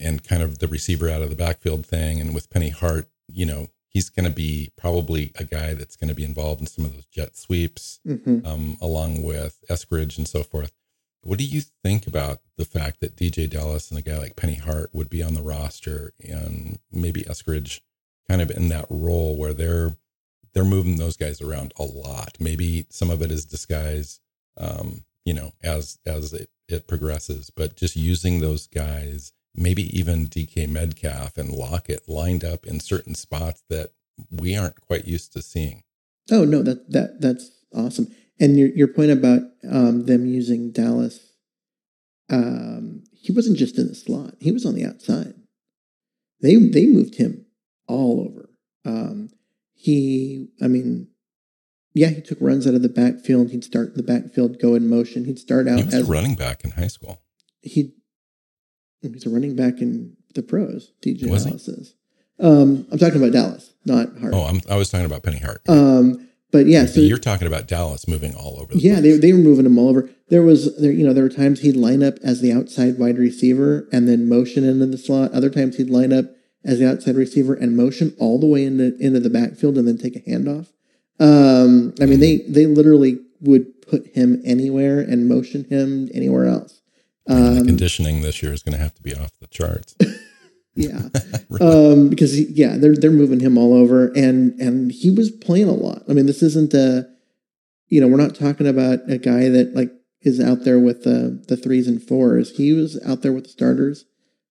and 0.00 0.24
kind 0.24 0.42
of 0.42 0.58
the 0.58 0.68
receiver 0.68 1.08
out 1.08 1.22
of 1.22 1.30
the 1.30 1.36
backfield 1.36 1.86
thing 1.86 2.20
and 2.20 2.34
with 2.34 2.50
Penny 2.50 2.70
Hart, 2.70 3.08
you 3.28 3.44
know, 3.44 3.68
he's 3.88 4.08
going 4.08 4.24
to 4.24 4.34
be 4.34 4.72
probably 4.76 5.32
a 5.36 5.44
guy 5.44 5.74
that's 5.74 5.96
going 5.96 6.08
to 6.08 6.14
be 6.14 6.24
involved 6.24 6.60
in 6.60 6.66
some 6.66 6.84
of 6.84 6.92
those 6.92 7.06
jet 7.06 7.36
sweeps, 7.36 8.00
mm-hmm. 8.06 8.46
um, 8.46 8.76
along 8.80 9.22
with 9.22 9.64
Eskridge 9.70 10.18
and 10.18 10.28
so 10.28 10.42
forth. 10.42 10.72
What 11.22 11.38
do 11.38 11.44
you 11.44 11.62
think 11.82 12.06
about 12.06 12.40
the 12.56 12.64
fact 12.64 13.00
that 13.00 13.16
DJ 13.16 13.50
Dallas 13.50 13.90
and 13.90 13.98
a 13.98 14.02
guy 14.02 14.18
like 14.18 14.36
Penny 14.36 14.54
Hart 14.54 14.90
would 14.92 15.10
be 15.10 15.22
on 15.22 15.34
the 15.34 15.42
roster 15.42 16.12
and 16.20 16.78
maybe 16.92 17.22
Eskridge 17.22 17.80
kind 18.28 18.40
of 18.40 18.50
in 18.50 18.68
that 18.68 18.86
role 18.90 19.36
where 19.36 19.54
they're 19.54 19.96
they're 20.52 20.64
moving 20.64 20.96
those 20.96 21.18
guys 21.18 21.42
around 21.42 21.72
a 21.78 21.82
lot. 21.82 22.36
Maybe 22.40 22.86
some 22.88 23.10
of 23.10 23.20
it 23.20 23.30
is 23.30 23.44
disguise, 23.44 24.20
um, 24.56 25.04
you 25.24 25.34
know, 25.34 25.52
as 25.62 25.98
as 26.06 26.32
it, 26.32 26.48
it 26.68 26.88
progresses, 26.88 27.50
but 27.50 27.76
just 27.76 27.96
using 27.96 28.40
those 28.40 28.66
guys 28.66 29.32
maybe 29.56 29.98
even 29.98 30.28
DK 30.28 30.68
Metcalf 30.68 31.36
and 31.36 31.50
Lockett 31.50 32.08
lined 32.08 32.44
up 32.44 32.66
in 32.66 32.80
certain 32.80 33.14
spots 33.14 33.62
that 33.68 33.90
we 34.30 34.56
aren't 34.56 34.80
quite 34.80 35.06
used 35.06 35.32
to 35.32 35.42
seeing. 35.42 35.82
Oh 36.30 36.44
no, 36.44 36.62
that 36.62 36.90
that 36.90 37.20
that's 37.20 37.50
awesome. 37.74 38.08
And 38.38 38.58
your 38.58 38.68
your 38.68 38.88
point 38.88 39.10
about 39.10 39.42
um, 39.68 40.06
them 40.06 40.26
using 40.26 40.72
Dallas, 40.72 41.32
um, 42.30 43.04
he 43.12 43.32
wasn't 43.32 43.58
just 43.58 43.78
in 43.78 43.88
the 43.88 43.94
slot; 43.94 44.34
he 44.40 44.52
was 44.52 44.66
on 44.66 44.74
the 44.74 44.84
outside. 44.84 45.34
They 46.40 46.56
they 46.56 46.86
moved 46.86 47.16
him 47.16 47.46
all 47.86 48.20
over. 48.20 48.50
Um, 48.84 49.30
he, 49.74 50.48
I 50.62 50.68
mean, 50.68 51.08
yeah, 51.94 52.08
he 52.08 52.20
took 52.20 52.38
runs 52.40 52.66
out 52.66 52.74
of 52.74 52.82
the 52.82 52.88
backfield. 52.88 53.50
He'd 53.50 53.64
start 53.64 53.88
in 53.88 53.94
the 53.94 54.02
backfield, 54.02 54.60
go 54.60 54.74
in 54.74 54.88
motion. 54.88 55.24
He'd 55.24 55.38
start 55.38 55.68
out 55.68 55.78
he 55.78 55.86
as 55.86 55.94
a 55.94 56.04
running 56.04 56.34
back 56.34 56.64
in 56.64 56.72
high 56.72 56.88
school. 56.88 57.22
He 57.62 57.94
He's 59.02 59.26
a 59.26 59.30
running 59.30 59.56
back 59.56 59.80
in 59.80 60.16
the 60.34 60.42
pros. 60.42 60.92
DJ 61.02 61.28
was 61.28 61.44
Dallas 61.44 61.66
he? 61.66 61.72
is. 61.72 61.94
Um, 62.38 62.86
I'm 62.90 62.98
talking 62.98 63.22
about 63.22 63.32
Dallas, 63.32 63.72
not 63.84 64.08
Hart. 64.18 64.34
Oh, 64.34 64.44
I'm, 64.44 64.60
i 64.68 64.76
was 64.76 64.90
talking 64.90 65.06
about 65.06 65.22
Penny 65.22 65.38
Hart. 65.38 65.62
Um, 65.68 66.28
but 66.52 66.66
yeah, 66.66 66.86
so 66.86 67.00
you're 67.00 67.18
talking 67.18 67.46
about 67.46 67.66
Dallas 67.66 68.06
moving 68.06 68.34
all 68.34 68.60
over. 68.60 68.72
yeah, 68.74 69.00
place. 69.00 69.02
they 69.02 69.18
they 69.18 69.32
were 69.32 69.38
moving 69.38 69.66
him 69.66 69.78
all 69.78 69.88
over. 69.88 70.08
there 70.28 70.42
was 70.42 70.76
there 70.80 70.92
you 70.92 71.06
know 71.06 71.12
there 71.12 71.24
were 71.24 71.30
times 71.30 71.60
he'd 71.60 71.76
line 71.76 72.02
up 72.02 72.14
as 72.22 72.40
the 72.40 72.52
outside 72.52 72.98
wide 72.98 73.18
receiver 73.18 73.88
and 73.92 74.08
then 74.08 74.28
motion 74.28 74.64
into 74.64 74.86
the 74.86 74.98
slot. 74.98 75.32
Other 75.32 75.50
times 75.50 75.76
he'd 75.76 75.90
line 75.90 76.12
up 76.12 76.26
as 76.64 76.78
the 76.78 76.88
outside 76.88 77.16
receiver 77.16 77.54
and 77.54 77.76
motion 77.76 78.14
all 78.18 78.38
the 78.38 78.46
way 78.46 78.64
into 78.64 78.96
into 78.98 79.20
the 79.20 79.30
backfield 79.30 79.76
and 79.76 79.88
then 79.88 79.98
take 79.98 80.16
a 80.16 80.20
handoff. 80.20 80.68
Um, 81.18 81.94
I 82.00 82.06
mean, 82.06 82.20
they 82.20 82.38
they 82.48 82.66
literally 82.66 83.18
would 83.40 83.82
put 83.82 84.06
him 84.14 84.40
anywhere 84.44 85.00
and 85.00 85.28
motion 85.28 85.64
him 85.64 86.08
anywhere 86.14 86.46
else. 86.46 86.80
Um, 87.28 87.66
conditioning 87.66 88.22
this 88.22 88.42
year 88.42 88.52
is 88.52 88.62
going 88.62 88.76
to 88.76 88.82
have 88.82 88.94
to 88.94 89.02
be 89.02 89.14
off 89.14 89.32
the 89.40 89.48
charts. 89.48 89.94
yeah, 90.76 91.08
really? 91.48 91.92
um, 91.92 92.10
because 92.10 92.34
he, 92.34 92.44
yeah, 92.50 92.76
they're 92.76 92.94
they're 92.94 93.10
moving 93.10 93.40
him 93.40 93.56
all 93.56 93.72
over, 93.72 94.08
and 94.14 94.52
and 94.60 94.92
he 94.92 95.08
was 95.08 95.30
playing 95.30 95.68
a 95.68 95.72
lot. 95.72 96.02
I 96.06 96.12
mean, 96.12 96.26
this 96.26 96.42
isn't 96.42 96.74
a, 96.74 97.08
you 97.88 97.98
know, 97.98 98.08
we're 98.08 98.18
not 98.18 98.34
talking 98.34 98.66
about 98.66 98.98
a 99.08 99.16
guy 99.16 99.48
that 99.48 99.74
like 99.74 99.90
is 100.20 100.38
out 100.38 100.64
there 100.64 100.78
with 100.78 101.04
the 101.04 101.42
the 101.48 101.56
threes 101.56 101.88
and 101.88 102.02
fours. 102.02 102.54
He 102.58 102.74
was 102.74 103.02
out 103.06 103.22
there 103.22 103.32
with 103.32 103.44
the 103.44 103.50
starters. 103.50 104.04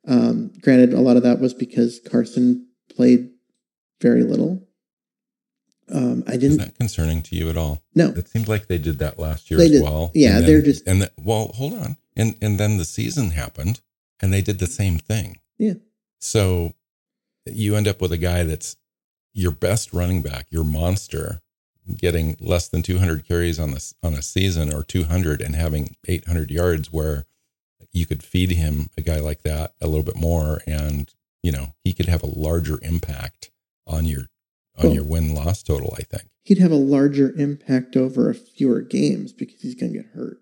Um, 0.08 0.52
granted, 0.62 0.94
a 0.94 1.00
lot 1.00 1.16
of 1.16 1.22
that 1.22 1.40
was 1.40 1.54
because 1.54 2.00
Carson 2.10 2.68
played 2.96 3.30
very 4.02 4.24
little. 4.24 4.68
Um, 5.94 6.24
I 6.26 6.32
didn't. 6.32 6.52
Is 6.52 6.58
that 6.58 6.76
concerning 6.76 7.22
to 7.24 7.36
you 7.36 7.50
at 7.52 7.58
all? 7.58 7.84
No. 7.94 8.10
It 8.10 8.28
seemed 8.30 8.48
like 8.48 8.68
they 8.68 8.80
did 8.80 8.98
that 8.98 9.20
last 9.20 9.52
year 9.52 9.60
they 9.60 9.66
as 9.66 9.72
did. 9.74 9.84
well. 9.84 10.12
Yeah, 10.16 10.40
then, 10.40 10.46
they're 10.46 10.62
just. 10.64 10.88
And 10.88 11.04
the, 11.04 11.12
well, 11.22 11.52
hold 11.54 11.74
on, 11.74 11.98
and 12.16 12.36
and 12.42 12.60
then 12.60 12.78
the 12.78 12.86
season 12.86 13.32
happened, 13.32 13.82
and 14.22 14.34
they 14.34 14.42
did 14.42 14.60
the 14.60 14.68
same 14.68 14.98
thing. 14.98 15.40
Yeah. 15.58 15.76
So 16.20 16.74
you 17.46 17.76
end 17.76 17.88
up 17.88 18.02
with 18.02 18.12
a 18.12 18.18
guy 18.18 18.44
that's 18.44 18.78
your 19.34 19.52
best 19.52 19.94
running 19.94 20.22
back, 20.22 20.48
your 20.50 20.64
monster, 20.64 21.42
getting 21.98 22.38
less 22.40 22.68
than 22.68 22.82
200 22.82 23.28
carries 23.28 23.60
on 23.60 23.72
this 23.72 23.94
on 24.02 24.14
a 24.14 24.22
season 24.22 24.74
or 24.74 24.84
200 24.84 25.42
and 25.42 25.56
having 25.56 25.96
800 26.08 26.50
yards, 26.50 26.92
where 26.92 27.26
you 27.92 28.06
could 28.06 28.24
feed 28.24 28.52
him 28.52 28.90
a 28.98 29.02
guy 29.02 29.20
like 29.20 29.44
that 29.44 29.74
a 29.82 29.88
little 29.88 30.04
bit 30.04 30.16
more, 30.16 30.62
and 30.66 31.14
you 31.44 31.52
know 31.52 31.74
he 31.84 31.94
could 31.94 32.08
have 32.08 32.24
a 32.24 32.40
larger 32.40 32.80
impact 32.82 33.52
on 33.86 34.06
your 34.06 34.30
on 34.78 34.88
well, 34.88 34.94
your 34.94 35.04
win 35.04 35.34
loss 35.34 35.64
total. 35.64 35.94
I 35.98 36.04
think 36.04 36.30
he'd 36.44 36.60
have 36.60 36.72
a 36.72 36.76
larger 36.76 37.32
impact 37.38 37.96
over 37.96 38.30
a 38.30 38.36
fewer 38.36 38.82
games 38.82 39.34
because 39.34 39.62
he's 39.62 39.76
going 39.76 39.94
to 39.94 40.00
get 40.00 40.12
hurt, 40.14 40.40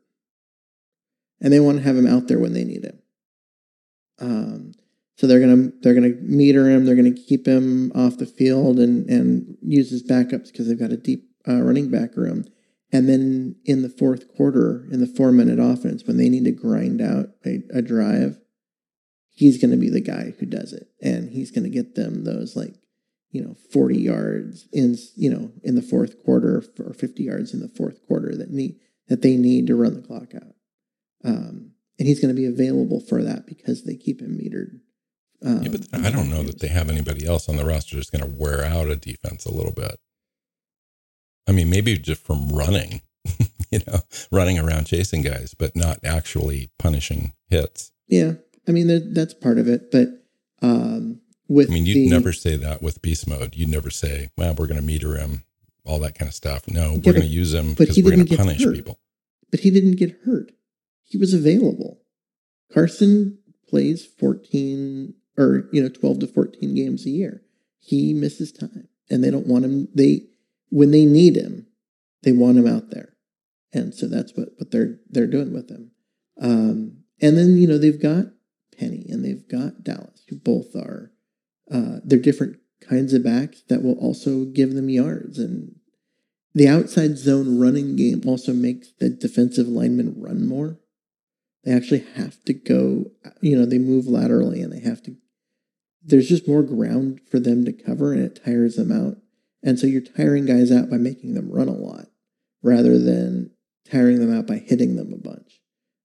and 1.43 1.53
they 1.53 1.59
want 1.59 1.77
to 1.77 1.83
have 1.83 1.97
him 1.97 2.07
out 2.07 2.27
there 2.27 2.39
when 2.39 2.53
they 2.53 2.63
need 2.63 2.85
him. 2.85 2.99
Um, 4.19 4.71
so 5.17 5.27
they're 5.27 5.39
gonna 5.39 5.71
they're 5.81 5.93
gonna 5.93 6.15
meter 6.21 6.69
him. 6.69 6.85
They're 6.85 6.95
gonna 6.95 7.11
keep 7.11 7.45
him 7.45 7.91
off 7.93 8.17
the 8.17 8.25
field 8.25 8.79
and 8.79 9.07
and 9.09 9.57
use 9.61 9.91
his 9.91 10.03
backups 10.03 10.51
because 10.51 10.67
they've 10.67 10.79
got 10.79 10.91
a 10.91 10.97
deep 10.97 11.29
uh, 11.47 11.61
running 11.61 11.91
back 11.91 12.15
room. 12.15 12.45
And 12.91 13.09
then 13.09 13.55
in 13.65 13.81
the 13.81 13.89
fourth 13.89 14.27
quarter, 14.35 14.87
in 14.91 14.99
the 14.99 15.07
four 15.07 15.31
minute 15.31 15.59
offense, 15.59 16.03
when 16.05 16.17
they 16.17 16.29
need 16.29 16.45
to 16.45 16.51
grind 16.51 17.01
out 17.01 17.29
a, 17.45 17.63
a 17.73 17.81
drive, 17.81 18.39
he's 19.31 19.59
going 19.59 19.71
to 19.71 19.77
be 19.77 19.89
the 19.89 19.99
guy 20.01 20.33
who 20.39 20.45
does 20.45 20.73
it, 20.73 20.89
and 21.01 21.31
he's 21.31 21.49
going 21.49 21.63
to 21.63 21.69
get 21.69 21.95
them 21.95 22.23
those 22.23 22.55
like 22.55 22.75
you 23.31 23.43
know 23.43 23.55
40 23.71 23.97
yards 23.97 24.67
in 24.71 24.95
you 25.15 25.29
know 25.29 25.51
in 25.63 25.75
the 25.75 25.81
fourth 25.81 26.23
quarter 26.23 26.63
or 26.79 26.93
50 26.93 27.23
yards 27.23 27.53
in 27.53 27.59
the 27.59 27.67
fourth 27.67 27.99
quarter 28.07 28.35
that 28.35 28.51
need 28.51 28.75
that 29.09 29.21
they 29.21 29.35
need 29.37 29.67
to 29.67 29.75
run 29.75 29.95
the 29.95 30.07
clock 30.07 30.33
out. 30.35 30.52
Um, 31.23 31.71
and 31.99 32.07
he's 32.07 32.19
going 32.19 32.33
to 32.33 32.39
be 32.39 32.47
available 32.47 32.99
for 32.99 33.23
that 33.23 33.45
because 33.45 33.83
they 33.83 33.95
keep 33.95 34.21
him 34.21 34.37
metered. 34.37 34.79
Um, 35.45 35.63
yeah, 35.63 35.69
but 35.69 35.81
I 35.93 36.09
don't 36.09 36.29
know 36.29 36.43
that 36.43 36.59
they 36.59 36.69
have 36.69 36.89
anybody 36.89 37.25
else 37.25 37.49
on 37.49 37.57
the 37.57 37.65
roster 37.65 37.97
that's 37.97 38.09
going 38.09 38.23
to 38.23 38.37
wear 38.37 38.63
out 38.63 38.87
a 38.87 38.95
defense 38.95 39.45
a 39.45 39.53
little 39.53 39.73
bit. 39.73 39.99
I 41.47 41.51
mean, 41.51 41.69
maybe 41.69 41.97
just 41.97 42.25
from 42.25 42.49
running, 42.49 43.01
you 43.69 43.79
know, 43.85 43.99
running 44.31 44.57
around 44.57 44.85
chasing 44.87 45.21
guys, 45.21 45.53
but 45.53 45.75
not 45.75 45.99
actually 46.03 46.71
punishing 46.79 47.33
hits. 47.49 47.91
Yeah, 48.07 48.33
I 48.67 48.71
mean 48.71 49.13
that's 49.13 49.33
part 49.33 49.57
of 49.57 49.67
it, 49.67 49.91
but 49.91 50.07
um, 50.61 51.19
with 51.49 51.69
I 51.69 51.73
mean, 51.73 51.85
you'd 51.85 52.09
the, 52.09 52.09
never 52.09 52.31
say 52.31 52.55
that 52.55 52.81
with 52.81 53.01
beast 53.01 53.27
mode. 53.27 53.55
You'd 53.55 53.69
never 53.69 53.89
say, 53.89 54.29
"Well, 54.37 54.55
we're 54.57 54.67
going 54.67 54.79
to 54.79 54.85
meter 54.85 55.15
him," 55.15 55.43
all 55.85 55.99
that 55.99 56.17
kind 56.17 56.29
of 56.29 56.35
stuff. 56.35 56.67
No, 56.67 56.91
yeah, 56.91 57.01
we're 57.05 57.13
going 57.13 57.21
to 57.21 57.27
use 57.27 57.53
him 57.53 57.73
because 57.73 57.97
we're 57.97 58.15
going 58.15 58.25
to 58.25 58.37
punish 58.37 58.63
hurt. 58.63 58.75
people. 58.75 58.99
But 59.51 59.59
he 59.59 59.71
didn't 59.71 59.97
get 59.97 60.17
hurt. 60.25 60.51
He 61.03 61.17
was 61.17 61.33
available. 61.33 62.01
Carson 62.71 63.39
plays 63.67 64.05
fourteen 64.05 65.15
or 65.37 65.69
you 65.71 65.81
know 65.81 65.89
twelve 65.89 66.19
to 66.19 66.27
fourteen 66.27 66.75
games 66.75 67.05
a 67.05 67.09
year. 67.09 67.43
He 67.79 68.13
misses 68.13 68.51
time, 68.51 68.87
and 69.09 69.23
they 69.23 69.31
don't 69.31 69.47
want 69.47 69.65
him. 69.65 69.87
They 69.93 70.27
when 70.69 70.91
they 70.91 71.05
need 71.05 71.35
him, 71.35 71.67
they 72.23 72.31
want 72.31 72.57
him 72.57 72.67
out 72.67 72.89
there, 72.89 73.13
and 73.71 73.93
so 73.93 74.07
that's 74.07 74.35
what 74.35 74.49
what 74.57 74.71
they're 74.71 74.99
they're 75.09 75.27
doing 75.27 75.53
with 75.53 75.69
him. 75.69 75.91
Um, 76.41 77.03
and 77.21 77.37
then 77.37 77.57
you 77.57 77.67
know 77.67 77.77
they've 77.77 78.01
got 78.01 78.25
Penny 78.77 79.05
and 79.09 79.23
they've 79.23 79.47
got 79.47 79.83
Dallas, 79.83 80.23
who 80.29 80.37
both 80.37 80.75
are 80.75 81.11
uh, 81.71 81.97
they're 82.03 82.19
different 82.19 82.57
kinds 82.81 83.13
of 83.13 83.23
backs 83.23 83.63
that 83.69 83.81
will 83.81 83.97
also 83.99 84.45
give 84.45 84.73
them 84.73 84.89
yards 84.89 85.39
and 85.39 85.75
the 86.55 86.67
outside 86.67 87.17
zone 87.17 87.59
running 87.59 87.95
game 87.95 88.21
also 88.27 88.53
makes 88.53 88.91
the 88.99 89.09
defensive 89.09 89.67
linemen 89.67 90.13
run 90.17 90.47
more. 90.47 90.77
They 91.63 91.71
actually 91.71 92.05
have 92.15 92.43
to 92.45 92.53
go, 92.53 93.11
you 93.41 93.57
know, 93.57 93.65
they 93.65 93.77
move 93.77 94.05
laterally 94.05 94.61
and 94.61 94.71
they 94.71 94.81
have 94.81 95.01
to, 95.03 95.15
there's 96.03 96.27
just 96.27 96.47
more 96.47 96.63
ground 96.63 97.21
for 97.29 97.39
them 97.39 97.63
to 97.65 97.71
cover 97.71 98.11
and 98.11 98.21
it 98.21 98.43
tires 98.43 98.75
them 98.75 98.91
out. 98.91 99.17
And 99.63 99.79
so 99.79 99.87
you're 99.87 100.01
tiring 100.01 100.45
guys 100.45 100.71
out 100.71 100.89
by 100.89 100.97
making 100.97 101.35
them 101.35 101.49
run 101.49 101.69
a 101.69 101.73
lot 101.73 102.07
rather 102.61 102.99
than 102.99 103.51
tiring 103.89 104.19
them 104.19 104.37
out 104.37 104.45
by 104.45 104.57
hitting 104.57 104.97
them 104.97 105.13
a 105.13 105.17
bunch. 105.17 105.61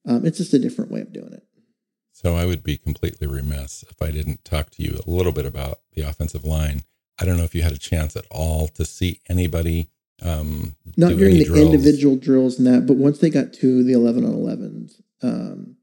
Um, 0.07 0.25
it's 0.25 0.39
just 0.39 0.55
a 0.55 0.59
different 0.59 0.91
way 0.93 1.01
of 1.01 1.13
doing 1.13 1.33
it. 1.33 1.43
So 2.13 2.37
I 2.37 2.47
would 2.47 2.63
be 2.63 2.77
completely 2.77 3.27
remiss 3.27 3.85
if 3.91 4.01
I 4.03 4.11
didn't 4.11 4.45
talk 4.45 4.71
to 4.71 4.83
you 4.83 5.01
a 5.07 5.11
little 5.11 5.33
bit 5.33 5.47
about 5.47 5.81
the 5.95 6.03
offensive 6.03 6.45
line. 6.45 6.83
I 7.21 7.25
don't 7.25 7.37
know 7.37 7.45
if 7.45 7.55
you 7.55 7.63
had 7.63 7.73
a 7.73 7.79
chance 7.79 8.17
at 8.17 8.27
all 8.31 8.69
to 8.69 8.85
see 8.85 9.21
anybody. 9.29 9.91
Um, 10.23 10.75
Not 10.97 11.17
during 11.17 11.39
the 11.39 11.45
drills. 11.45 11.73
individual 11.73 12.17
drills 12.17 12.59
and 12.59 12.67
that, 12.67 12.87
but 12.87 12.97
once 12.97 13.19
they 13.19 13.31
got 13.31 13.53
to 13.55 13.85
the 13.85 13.93
11 13.93 14.25
on 14.25 14.33
11s, 14.33 15.01
um, 15.23 15.77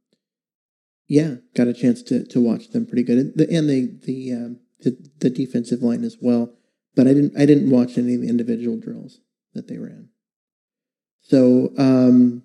yeah, 1.07 1.35
got 1.55 1.67
a 1.67 1.73
chance 1.73 2.01
to 2.03 2.25
to 2.25 2.39
watch 2.39 2.69
them 2.69 2.85
pretty 2.85 3.03
good, 3.03 3.17
and 3.17 3.33
the 3.35 3.55
and 3.55 3.69
the 3.69 3.99
the, 4.03 4.31
um, 4.33 4.59
the 4.81 4.97
the 5.19 5.29
defensive 5.29 5.81
line 5.81 6.03
as 6.03 6.17
well 6.21 6.55
but 6.95 7.07
I 7.07 7.13
didn't 7.13 7.37
I 7.37 7.45
didn't 7.45 7.69
watch 7.69 7.97
any 7.97 8.15
of 8.15 8.21
the 8.21 8.29
individual 8.29 8.79
drills 8.79 9.19
that 9.53 9.67
they 9.67 9.77
ran. 9.77 10.09
So 11.21 11.71
um, 11.77 12.43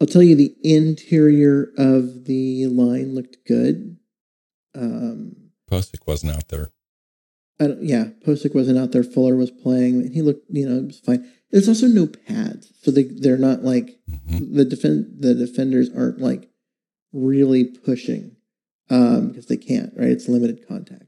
I'll 0.00 0.06
tell 0.06 0.22
you 0.22 0.36
the 0.36 0.54
interior 0.62 1.72
of 1.76 2.24
the 2.24 2.66
line 2.66 3.14
looked 3.14 3.38
good. 3.46 3.96
Um, 4.74 5.50
Pocic 5.70 6.06
wasn't 6.06 6.36
out 6.36 6.48
there. 6.48 6.70
yeah, 7.58 8.06
Pocic 8.26 8.54
wasn't 8.54 8.78
out 8.78 8.92
there. 8.92 9.04
Fuller 9.04 9.36
was 9.36 9.50
playing, 9.50 10.02
and 10.02 10.14
he 10.14 10.22
looked, 10.22 10.46
you 10.50 10.68
know, 10.68 10.76
it 10.76 10.86
was 10.86 11.00
fine. 11.00 11.30
There's 11.50 11.68
also 11.68 11.86
no 11.86 12.06
pads, 12.06 12.72
so 12.82 12.90
they 12.90 13.04
they're 13.04 13.38
not 13.38 13.62
like 13.62 13.98
mm-hmm. 14.12 14.56
the 14.56 14.64
defend 14.64 15.16
the 15.20 15.34
defenders 15.34 15.90
aren't 15.94 16.20
like 16.20 16.50
really 17.12 17.64
pushing 17.64 18.36
because 18.88 19.18
um, 19.18 19.42
they 19.48 19.56
can't. 19.56 19.92
Right, 19.96 20.08
it's 20.08 20.28
limited 20.28 20.66
contact. 20.66 21.04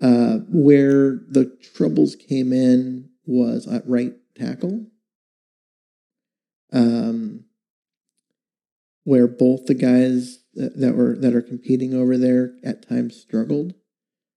Uh, 0.00 0.38
where 0.48 1.20
the 1.28 1.56
troubles 1.74 2.16
came 2.16 2.52
in 2.52 3.10
was 3.26 3.68
at 3.68 3.86
right 3.86 4.14
tackle, 4.34 4.86
um, 6.72 7.44
where 9.04 9.28
both 9.28 9.66
the 9.66 9.74
guys 9.74 10.38
that, 10.54 10.78
that, 10.78 10.96
were 10.96 11.16
that 11.16 11.34
are 11.34 11.42
competing 11.42 11.94
over 11.94 12.16
there 12.16 12.54
at 12.64 12.88
times 12.88 13.20
struggled. 13.20 13.74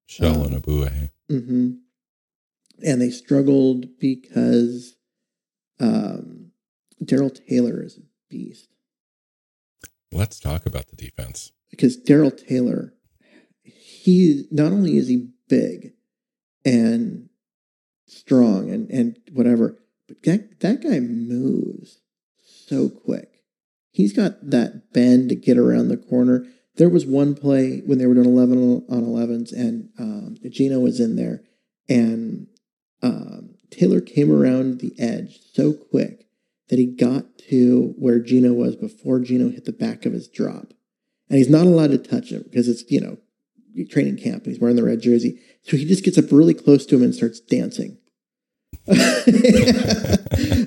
Shell 0.06 0.44
um, 0.44 0.54
and 0.54 0.64
Ogbuehi. 0.64 1.12
Mm-hmm. 1.32 1.72
And 2.86 3.02
they 3.02 3.10
struggled 3.10 3.86
because 4.00 4.96
um, 5.80 6.43
Darrell 7.06 7.30
Taylor 7.30 7.82
is 7.84 7.98
a 7.98 8.02
beast. 8.30 8.68
Let's 10.12 10.40
talk 10.40 10.66
about 10.66 10.88
the 10.88 10.96
defense. 10.96 11.52
Because 11.72 11.98
Darrell 11.98 12.32
Taylor, 12.32 12.94
he 13.64 14.46
not 14.52 14.72
only 14.72 14.98
is 14.98 15.08
he 15.08 15.30
big 15.48 15.94
and 16.64 17.30
strong 18.08 18.70
and, 18.70 18.90
and 18.90 19.18
whatever. 19.32 19.78
But 20.08 20.22
that, 20.24 20.60
that 20.60 20.84
guy 20.84 21.00
moves 21.00 22.00
so 22.68 22.90
quick. 22.90 23.30
He's 23.92 24.14
got 24.14 24.50
that 24.50 24.94
bend 24.94 25.30
to 25.30 25.36
get 25.36 25.58
around 25.58 25.88
the 25.88 25.98
corner. 25.98 26.46
There 26.76 26.90
was 26.90 27.06
one 27.06 27.36
play 27.36 27.82
when 27.86 28.00
they 28.00 28.08
were 28.08 28.16
doing 28.16 28.30
11 28.30 28.86
on 28.90 29.04
11s 29.04 29.52
and 29.52 29.90
um, 30.00 30.36
Geno 30.50 30.80
was 30.80 31.00
in 31.00 31.16
there 31.16 31.44
and 31.88 32.48
um, 33.04 33.56
Taylor 33.70 34.02
came 34.02 34.32
around 34.32 34.80
the 34.80 34.94
edge 35.00 35.40
so 35.54 35.74
quick 35.74 36.26
that 36.70 36.80
he 36.80 36.86
got 36.86 37.38
to 37.50 37.94
where 37.98 38.20
Geno 38.20 38.54
was 38.54 38.76
before 38.76 39.20
Geno 39.20 39.50
hit 39.50 39.66
the 39.66 39.72
back 39.72 40.06
of 40.06 40.14
his 40.14 40.28
drop. 40.28 40.74
And 41.30 41.38
he's 41.38 41.50
not 41.50 41.66
allowed 41.66 41.92
to 41.92 41.98
touch 41.98 42.32
him 42.32 42.44
because 42.44 42.68
it's, 42.68 42.84
you 42.90 43.02
know, 43.02 43.18
training 43.90 44.18
camp. 44.18 44.46
He's 44.46 44.60
wearing 44.60 44.76
the 44.76 44.84
red 44.84 45.02
jersey. 45.02 45.40
So 45.64 45.78
he 45.78 45.86
just 45.86 46.04
gets 46.04 46.18
up 46.18 46.32
really 46.32 46.54
close 46.54 46.86
to 46.88 46.96
him 46.96 47.04
and 47.04 47.16
starts 47.16 47.40
dancing. 47.40 47.98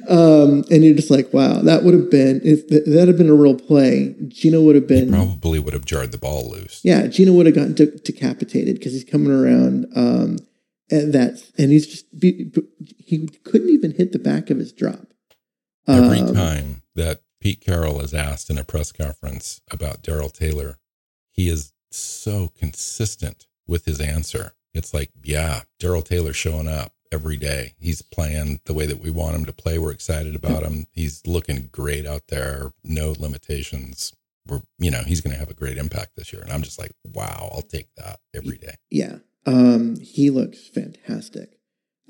um, 0.08 0.64
and 0.70 0.84
you're 0.84 0.94
just 0.94 1.10
like, 1.10 1.32
wow, 1.34 1.60
that 1.60 1.82
would 1.82 1.92
have 1.92 2.10
been 2.10 2.40
if 2.42 2.66
that 2.68 3.06
had 3.06 3.18
been 3.18 3.28
a 3.28 3.34
real 3.34 3.54
play. 3.54 4.14
Geno 4.28 4.62
would 4.62 4.74
have 4.74 4.86
been 4.86 5.06
he 5.06 5.10
probably 5.10 5.58
would 5.58 5.74
have 5.74 5.84
jarred 5.84 6.12
the 6.12 6.18
ball 6.18 6.50
loose. 6.50 6.80
Yeah, 6.82 7.08
Geno 7.08 7.32
would 7.32 7.46
have 7.46 7.54
gotten 7.54 7.74
de- 7.74 7.98
decapitated 7.98 8.78
because 8.78 8.92
he's 8.92 9.04
coming 9.04 9.32
around. 9.32 9.86
Um, 9.94 10.38
and 10.90 11.12
that's 11.12 11.50
and 11.58 11.70
he's 11.70 11.86
just 11.86 12.06
he 12.20 13.28
couldn't 13.44 13.68
even 13.68 13.92
hit 13.92 14.12
the 14.12 14.18
back 14.18 14.50
of 14.50 14.58
his 14.58 14.72
drop. 14.72 15.06
Every 15.88 16.20
um, 16.20 16.34
time 16.34 16.82
that 16.94 17.20
Pete 17.40 17.60
Carroll 17.60 18.00
is 18.00 18.14
asked 18.14 18.50
in 18.50 18.58
a 18.58 18.64
press 18.64 18.92
conference 18.92 19.60
about 19.70 20.02
Darrell 20.02 20.30
Taylor, 20.30 20.78
he 21.30 21.48
is 21.48 21.72
so 21.90 22.50
consistent 22.58 23.46
with 23.66 23.84
his 23.84 24.00
answer. 24.00 24.54
It's 24.74 24.92
like, 24.92 25.10
yeah, 25.22 25.62
Darrell 25.78 26.02
Taylor 26.02 26.32
showing 26.32 26.68
up 26.68 26.92
every 27.12 27.36
day. 27.36 27.74
He's 27.78 28.02
playing 28.02 28.60
the 28.64 28.74
way 28.74 28.86
that 28.86 29.00
we 29.00 29.10
want 29.10 29.36
him 29.36 29.44
to 29.44 29.52
play. 29.52 29.78
We're 29.78 29.92
excited 29.92 30.34
about 30.34 30.62
him. 30.62 30.86
He's 30.90 31.26
looking 31.26 31.68
great 31.72 32.06
out 32.06 32.28
there. 32.28 32.72
No 32.84 33.14
limitations. 33.18 34.12
We're, 34.46 34.62
you 34.78 34.90
know, 34.90 35.02
he's 35.02 35.20
going 35.20 35.32
to 35.32 35.38
have 35.38 35.50
a 35.50 35.54
great 35.54 35.78
impact 35.78 36.16
this 36.16 36.32
year. 36.32 36.42
And 36.42 36.52
I'm 36.52 36.62
just 36.62 36.78
like, 36.78 36.92
wow, 37.04 37.50
I'll 37.52 37.62
take 37.62 37.88
that 37.96 38.20
every 38.34 38.58
day. 38.58 38.74
Yeah. 38.90 39.18
Um, 39.46 39.96
he 40.00 40.30
looks 40.30 40.68
fantastic. 40.68 41.58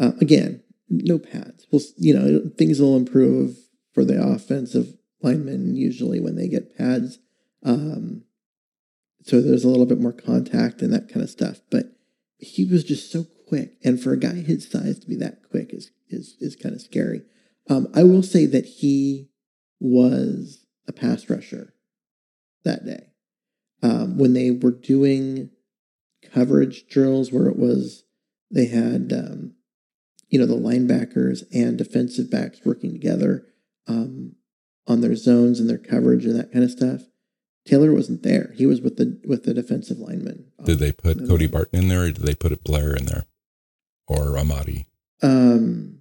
Uh, 0.00 0.12
again, 0.20 0.62
no 0.88 1.18
pads. 1.18 1.66
Well, 1.70 1.82
you 1.96 2.14
know, 2.18 2.50
things 2.56 2.80
will 2.80 2.96
improve 2.96 3.56
for 3.96 4.04
the 4.04 4.22
offensive 4.22 4.92
linemen 5.22 5.74
usually 5.74 6.20
when 6.20 6.36
they 6.36 6.48
get 6.48 6.76
pads. 6.76 7.18
Um, 7.62 8.24
so 9.22 9.40
there's 9.40 9.64
a 9.64 9.68
little 9.68 9.86
bit 9.86 9.98
more 9.98 10.12
contact 10.12 10.82
and 10.82 10.92
that 10.92 11.08
kind 11.08 11.22
of 11.22 11.30
stuff. 11.30 11.62
But 11.70 11.96
he 12.36 12.66
was 12.66 12.84
just 12.84 13.10
so 13.10 13.24
quick, 13.48 13.78
and 13.82 13.98
for 13.98 14.12
a 14.12 14.18
guy 14.18 14.34
his 14.34 14.70
size 14.70 14.98
to 14.98 15.08
be 15.08 15.16
that 15.16 15.38
quick 15.50 15.72
is 15.72 15.92
is 16.10 16.36
is 16.40 16.56
kind 16.56 16.74
of 16.74 16.82
scary. 16.82 17.22
Um, 17.70 17.88
I 17.94 18.02
will 18.02 18.22
say 18.22 18.44
that 18.44 18.66
he 18.66 19.30
was 19.80 20.66
a 20.86 20.92
pass 20.92 21.30
rusher 21.30 21.72
that 22.64 22.84
day 22.84 23.06
um, 23.82 24.18
when 24.18 24.34
they 24.34 24.50
were 24.50 24.72
doing 24.72 25.48
coverage 26.34 26.86
drills 26.86 27.32
where 27.32 27.46
it 27.46 27.58
was 27.58 28.04
they 28.50 28.66
had 28.66 29.10
um, 29.14 29.54
you 30.28 30.38
know 30.38 30.44
the 30.44 30.54
linebackers 30.54 31.44
and 31.50 31.78
defensive 31.78 32.30
backs 32.30 32.60
working 32.62 32.92
together 32.92 33.46
um, 33.86 34.36
on 34.86 35.00
their 35.00 35.16
zones 35.16 35.60
and 35.60 35.68
their 35.68 35.78
coverage 35.78 36.24
and 36.24 36.38
that 36.38 36.52
kind 36.52 36.64
of 36.64 36.70
stuff. 36.70 37.02
Taylor 37.66 37.92
wasn't 37.92 38.22
there. 38.22 38.52
He 38.54 38.64
was 38.64 38.80
with 38.80 38.96
the 38.96 39.20
with 39.26 39.44
the 39.44 39.52
defensive 39.52 39.98
lineman. 39.98 40.46
Did 40.64 40.78
they 40.78 40.92
put 40.92 41.26
Cody 41.26 41.46
Barton 41.48 41.80
in 41.80 41.88
there, 41.88 42.02
or 42.02 42.10
did 42.12 42.22
they 42.22 42.34
put 42.34 42.62
Blair 42.62 42.94
in 42.94 43.06
there, 43.06 43.26
or 44.06 44.38
Amadi? 44.38 44.86
Um, 45.22 46.00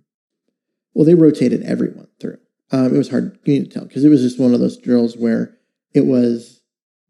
well, 0.94 1.06
they 1.06 1.16
rotated 1.16 1.64
everyone 1.64 2.08
through. 2.20 2.38
Um, 2.72 2.94
it 2.94 2.98
was 2.98 3.10
hard 3.10 3.44
to 3.44 3.66
tell 3.66 3.86
because 3.86 4.06
it 4.06 4.10
was 4.10 4.22
just 4.22 4.40
one 4.40 4.54
of 4.54 4.60
those 4.60 4.78
drills 4.78 5.18
where 5.18 5.58
it 5.94 6.06
was 6.06 6.62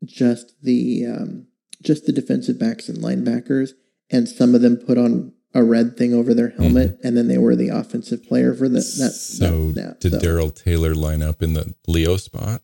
just 0.05 0.53
the 0.61 1.05
um, 1.05 1.47
just 1.81 2.05
the 2.05 2.13
defensive 2.13 2.57
backs 2.57 2.87
and 2.87 2.99
linebackers, 2.99 3.71
and 4.09 4.27
some 4.29 4.55
of 4.55 4.61
them 4.61 4.77
put 4.77 4.97
on 4.97 5.33
a 5.55 5.63
red 5.63 5.97
thing 5.97 6.13
over 6.13 6.33
their 6.33 6.49
helmet, 6.49 6.97
mm-hmm. 6.97 7.07
and 7.07 7.17
then 7.17 7.29
they 7.29 7.37
were 7.37 7.55
the 7.55 7.69
offensive 7.69 8.23
player 8.23 8.53
for 8.53 8.67
the, 8.67 8.75
that. 8.75 9.13
So 9.13 9.71
that 9.71 10.01
did 10.01 10.11
so. 10.11 10.19
Darrell 10.19 10.51
Taylor 10.51 10.93
line 10.93 11.23
up 11.23 11.41
in 11.41 11.53
the 11.53 11.73
Leo 11.87 12.17
spot? 12.17 12.61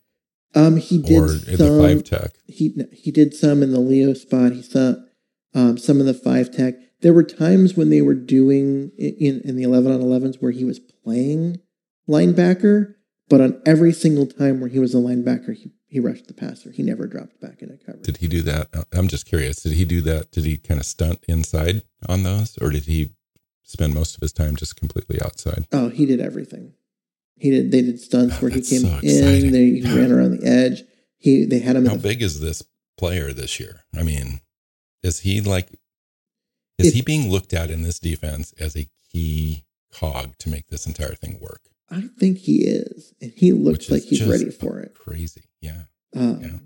Um, 0.54 0.76
he 0.76 0.98
did 0.98 1.18
or 1.18 1.28
some, 1.28 1.56
the 1.56 1.82
five 1.82 2.04
tech. 2.04 2.32
He 2.46 2.74
he 2.92 3.10
did 3.10 3.34
some 3.34 3.62
in 3.62 3.72
the 3.72 3.80
Leo 3.80 4.12
spot. 4.12 4.52
He 4.52 4.62
saw 4.62 4.96
um, 5.54 5.78
some 5.78 5.98
in 6.00 6.06
the 6.06 6.14
five 6.14 6.54
tech. 6.54 6.74
There 7.00 7.14
were 7.14 7.24
times 7.24 7.74
when 7.74 7.88
they 7.88 8.02
were 8.02 8.14
doing 8.14 8.92
in 8.98 9.40
in 9.42 9.56
the 9.56 9.62
eleven 9.62 9.90
on 9.90 10.02
elevens 10.02 10.36
where 10.40 10.52
he 10.52 10.64
was 10.64 10.78
playing 10.78 11.60
linebacker, 12.06 12.94
but 13.30 13.40
on 13.40 13.62
every 13.64 13.94
single 13.94 14.26
time 14.26 14.60
where 14.60 14.68
he 14.68 14.78
was 14.78 14.94
a 14.94 14.98
linebacker, 14.98 15.56
he 15.56 15.72
he 15.92 16.00
rushed 16.00 16.26
the 16.26 16.32
passer. 16.32 16.70
He 16.70 16.82
never 16.82 17.06
dropped 17.06 17.38
back 17.38 17.60
in 17.60 17.68
into 17.68 17.84
coverage. 17.84 18.04
Did 18.04 18.16
he 18.16 18.26
do 18.26 18.40
that? 18.44 18.68
I'm 18.94 19.08
just 19.08 19.26
curious. 19.26 19.62
Did 19.62 19.72
he 19.72 19.84
do 19.84 20.00
that? 20.00 20.30
Did 20.30 20.46
he 20.46 20.56
kind 20.56 20.80
of 20.80 20.86
stunt 20.86 21.22
inside 21.28 21.82
on 22.08 22.22
those, 22.22 22.56
or 22.62 22.70
did 22.70 22.86
he 22.86 23.10
spend 23.62 23.92
most 23.92 24.14
of 24.14 24.22
his 24.22 24.32
time 24.32 24.56
just 24.56 24.74
completely 24.74 25.20
outside? 25.20 25.66
Oh, 25.70 25.90
he 25.90 26.06
did 26.06 26.18
everything. 26.18 26.72
He 27.36 27.50
did. 27.50 27.72
They 27.72 27.82
did 27.82 28.00
stunts 28.00 28.36
oh, 28.36 28.40
where 28.40 28.50
he 28.50 28.62
came 28.62 28.80
so 28.80 29.00
in. 29.02 29.52
They 29.52 29.80
he 29.80 29.82
ran 29.82 30.10
around 30.10 30.38
the 30.38 30.46
edge. 30.48 30.82
He 31.18 31.44
they 31.44 31.58
had 31.58 31.76
him. 31.76 31.84
How 31.84 31.96
big 31.96 32.22
is 32.22 32.40
this 32.40 32.64
player 32.96 33.34
this 33.34 33.60
year? 33.60 33.84
I 33.94 34.02
mean, 34.02 34.40
is 35.02 35.20
he 35.20 35.42
like? 35.42 35.78
Is 36.78 36.86
if, 36.86 36.94
he 36.94 37.02
being 37.02 37.30
looked 37.30 37.52
at 37.52 37.70
in 37.70 37.82
this 37.82 37.98
defense 37.98 38.54
as 38.58 38.74
a 38.76 38.88
key 39.10 39.66
cog 39.92 40.38
to 40.38 40.48
make 40.48 40.68
this 40.68 40.86
entire 40.86 41.14
thing 41.14 41.38
work? 41.38 41.60
I 41.92 42.08
think 42.18 42.38
he 42.38 42.64
is, 42.64 43.12
and 43.20 43.32
he 43.36 43.52
looks 43.52 43.90
like 43.90 44.02
he's 44.02 44.24
ready 44.24 44.50
for 44.50 44.80
it. 44.80 44.94
Crazy, 44.94 45.44
yeah. 45.60 45.82
Um, 46.16 46.40
yeah. 46.40 46.58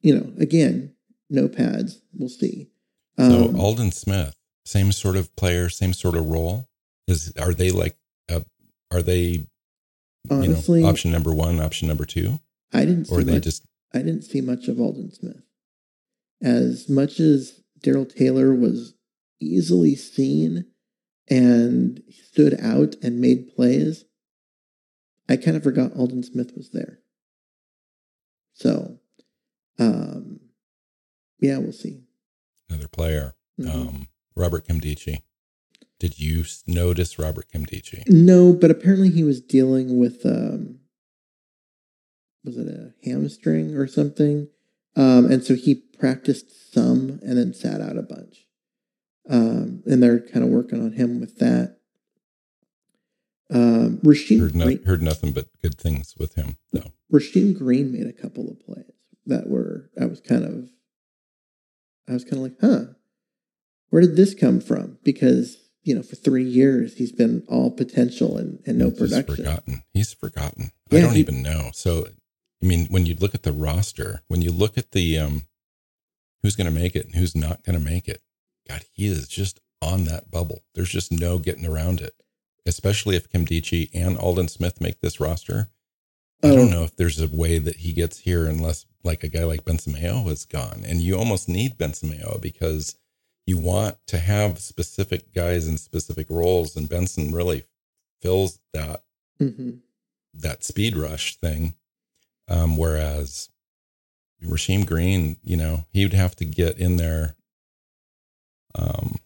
You 0.00 0.18
know, 0.18 0.32
again, 0.40 0.94
no 1.30 1.48
pads. 1.48 2.00
We'll 2.12 2.28
see. 2.28 2.68
Um, 3.16 3.30
so 3.30 3.60
Aldon 3.60 3.92
Smith, 3.92 4.34
same 4.64 4.90
sort 4.90 5.16
of 5.16 5.34
player, 5.36 5.68
same 5.68 5.92
sort 5.92 6.16
of 6.16 6.26
role. 6.26 6.68
Is 7.06 7.32
are 7.40 7.54
they 7.54 7.70
like? 7.70 7.96
Uh, 8.28 8.40
are 8.90 9.02
they 9.02 9.46
Honestly, 10.30 10.80
you 10.80 10.84
know, 10.84 10.90
option 10.90 11.12
number 11.12 11.32
one, 11.32 11.60
option 11.60 11.86
number 11.86 12.04
two? 12.04 12.40
I 12.72 12.84
didn't. 12.84 13.10
or 13.10 13.22
they 13.22 13.34
much, 13.34 13.44
just. 13.44 13.64
I 13.94 13.98
didn't 13.98 14.22
see 14.22 14.40
much 14.40 14.66
of 14.66 14.80
Aldon 14.80 15.12
Smith. 15.12 15.42
As 16.42 16.88
much 16.88 17.20
as 17.20 17.60
Darrell 17.80 18.06
Taylor 18.06 18.54
was 18.54 18.94
easily 19.40 19.94
seen 19.94 20.66
and 21.30 22.02
stood 22.10 22.58
out 22.60 22.96
and 23.02 23.20
made 23.20 23.54
plays, 23.54 24.04
I 25.28 25.36
kind 25.36 25.56
of 25.56 25.62
forgot 25.62 25.92
Aldon 25.94 26.22
Smith 26.22 26.52
was 26.56 26.70
there. 26.70 27.00
So, 28.54 28.98
um, 29.78 30.40
yeah, 31.40 31.58
we'll 31.58 31.72
see. 31.72 32.02
Another 32.68 32.88
player, 32.88 33.34
mm-hmm. 33.60 33.70
um, 33.70 34.08
Robert 34.34 34.66
Nkemdiche. 34.66 35.22
Did 36.00 36.18
you 36.18 36.44
notice 36.66 37.18
Robert 37.18 37.46
Nkemdiche? 37.54 38.08
No, 38.08 38.52
but 38.52 38.70
apparently 38.70 39.10
he 39.10 39.24
was 39.24 39.40
dealing 39.40 39.98
with 39.98 40.24
um, 40.24 40.78
was 42.44 42.56
it 42.56 42.68
a 42.68 42.94
hamstring 43.04 43.74
or 43.74 43.86
something? 43.86 44.48
Um, 44.96 45.30
and 45.30 45.44
so 45.44 45.54
he 45.54 45.74
practiced 45.98 46.72
some 46.72 47.20
and 47.22 47.36
then 47.36 47.52
sat 47.52 47.80
out 47.80 47.96
a 47.96 48.02
bunch. 48.02 48.46
Um, 49.28 49.82
and 49.86 50.02
they're 50.02 50.20
kind 50.20 50.44
of 50.44 50.50
working 50.50 50.82
on 50.82 50.92
him 50.92 51.20
with 51.20 51.38
that. 51.38 51.77
Um, 53.50 54.00
heard, 54.04 54.54
no, 54.54 54.66
Green, 54.66 54.84
heard 54.84 55.02
nothing 55.02 55.32
but 55.32 55.46
good 55.62 55.78
things 55.78 56.14
with 56.18 56.34
him, 56.34 56.58
though. 56.72 56.92
Rasheem 57.12 57.56
Green 57.56 57.92
made 57.92 58.06
a 58.06 58.12
couple 58.12 58.50
of 58.50 58.60
plays 58.60 58.92
that 59.24 59.48
were 59.48 59.90
I 60.00 60.04
was 60.06 60.20
kind 60.20 60.44
of 60.44 60.68
I 62.08 62.12
was 62.12 62.24
kind 62.24 62.36
of 62.36 62.42
like, 62.42 62.56
huh, 62.60 62.92
where 63.90 64.02
did 64.02 64.16
this 64.16 64.34
come 64.34 64.60
from? 64.60 64.98
Because 65.02 65.56
you 65.82 65.94
know, 65.94 66.02
for 66.02 66.16
three 66.16 66.44
years, 66.44 66.98
he's 66.98 67.12
been 67.12 67.44
all 67.48 67.70
potential 67.70 68.36
and, 68.36 68.58
and 68.66 68.76
no 68.76 68.90
production 68.90 69.16
he's 69.16 69.24
production. 69.24 69.44
Forgotten. 69.44 69.82
He's 69.94 70.12
forgotten. 70.12 70.70
Yeah, 70.90 70.98
I 70.98 71.02
don't 71.02 71.14
he, 71.14 71.20
even 71.20 71.42
know. 71.42 71.70
So, 71.72 72.06
I 72.62 72.66
mean, 72.66 72.88
when 72.90 73.06
you 73.06 73.14
look 73.14 73.34
at 73.34 73.42
the 73.42 73.52
roster, 73.52 74.22
when 74.28 74.42
you 74.42 74.52
look 74.52 74.76
at 74.76 74.90
the 74.90 75.18
um, 75.18 75.42
who's 76.42 76.56
going 76.56 76.66
to 76.66 76.78
make 76.78 76.94
it 76.94 77.06
and 77.06 77.14
who's 77.14 77.34
not 77.34 77.64
going 77.64 77.78
to 77.78 77.84
make 77.84 78.06
it, 78.06 78.20
God, 78.68 78.82
he 78.92 79.06
is 79.06 79.28
just 79.28 79.60
on 79.80 80.04
that 80.04 80.30
bubble. 80.30 80.62
There's 80.74 80.90
just 80.90 81.10
no 81.10 81.38
getting 81.38 81.64
around 81.64 82.02
it. 82.02 82.12
Especially 82.68 83.16
if 83.16 83.28
Nkemdiche 83.30 83.90
and 83.94 84.16
Aldon 84.18 84.48
Smith 84.48 84.80
make 84.80 85.00
this 85.00 85.18
roster. 85.18 85.68
I 86.42 86.48
don't 86.48 86.68
oh. 86.68 86.76
know 86.78 86.84
if 86.84 86.94
there's 86.94 87.20
a 87.20 87.26
way 87.26 87.58
that 87.58 87.76
he 87.76 87.92
gets 87.92 88.20
here 88.20 88.46
unless 88.46 88.86
like 89.02 89.24
a 89.24 89.28
guy 89.28 89.44
like 89.44 89.64
Benson 89.64 89.94
Mayo 89.94 90.28
is 90.28 90.44
gone. 90.44 90.84
And 90.86 91.00
you 91.00 91.16
almost 91.18 91.48
need 91.48 91.78
Benson 91.78 92.10
Mayo 92.10 92.38
because 92.40 92.96
you 93.46 93.58
want 93.58 93.96
to 94.08 94.18
have 94.18 94.58
specific 94.58 95.32
guys 95.32 95.66
in 95.66 95.78
specific 95.78 96.26
roles, 96.28 96.76
and 96.76 96.88
Benson 96.88 97.32
really 97.32 97.64
fills 98.20 98.60
that 98.74 99.02
mm-hmm. 99.40 99.70
that 100.34 100.62
speed 100.62 100.96
rush 100.96 101.36
thing. 101.36 101.74
Um, 102.46 102.76
whereas 102.76 103.48
Rasheem 104.44 104.86
Green, 104.86 105.36
you 105.42 105.56
know, 105.56 105.86
he 105.92 106.04
would 106.04 106.12
have 106.12 106.36
to 106.36 106.44
get 106.44 106.78
in 106.78 106.96
there, 106.96 107.36
um, 108.74 109.16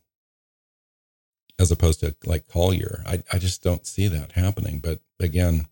as 1.58 1.70
opposed 1.70 2.00
to 2.00 2.14
like 2.24 2.48
Collier. 2.48 3.02
I 3.06 3.22
I 3.32 3.38
just 3.38 3.62
don't 3.62 3.86
see 3.86 4.08
that 4.08 4.32
happening. 4.32 4.80
But 4.80 5.00
again, 5.20 5.66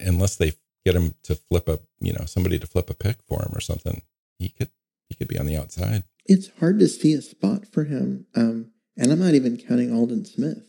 unless 0.00 0.36
they 0.36 0.52
get 0.84 0.96
him 0.96 1.14
to 1.22 1.34
flip 1.34 1.68
a, 1.68 1.78
you 2.00 2.12
know, 2.12 2.24
somebody 2.26 2.58
to 2.58 2.66
flip 2.66 2.90
a 2.90 2.94
pick 2.94 3.18
for 3.28 3.42
him 3.42 3.52
or 3.54 3.60
something, 3.60 4.02
he 4.38 4.48
could 4.48 4.70
he 5.08 5.14
could 5.14 5.28
be 5.28 5.38
on 5.38 5.46
the 5.46 5.56
outside 5.56 6.04
it's 6.26 6.50
hard 6.60 6.78
to 6.78 6.88
see 6.88 7.14
a 7.14 7.22
spot 7.22 7.66
for 7.66 7.84
him. 7.84 8.26
Um, 8.34 8.70
and 8.96 9.10
I'm 9.10 9.20
not 9.20 9.34
even 9.34 9.56
counting 9.56 9.92
Aldon 9.92 10.24
Smith. 10.24 10.68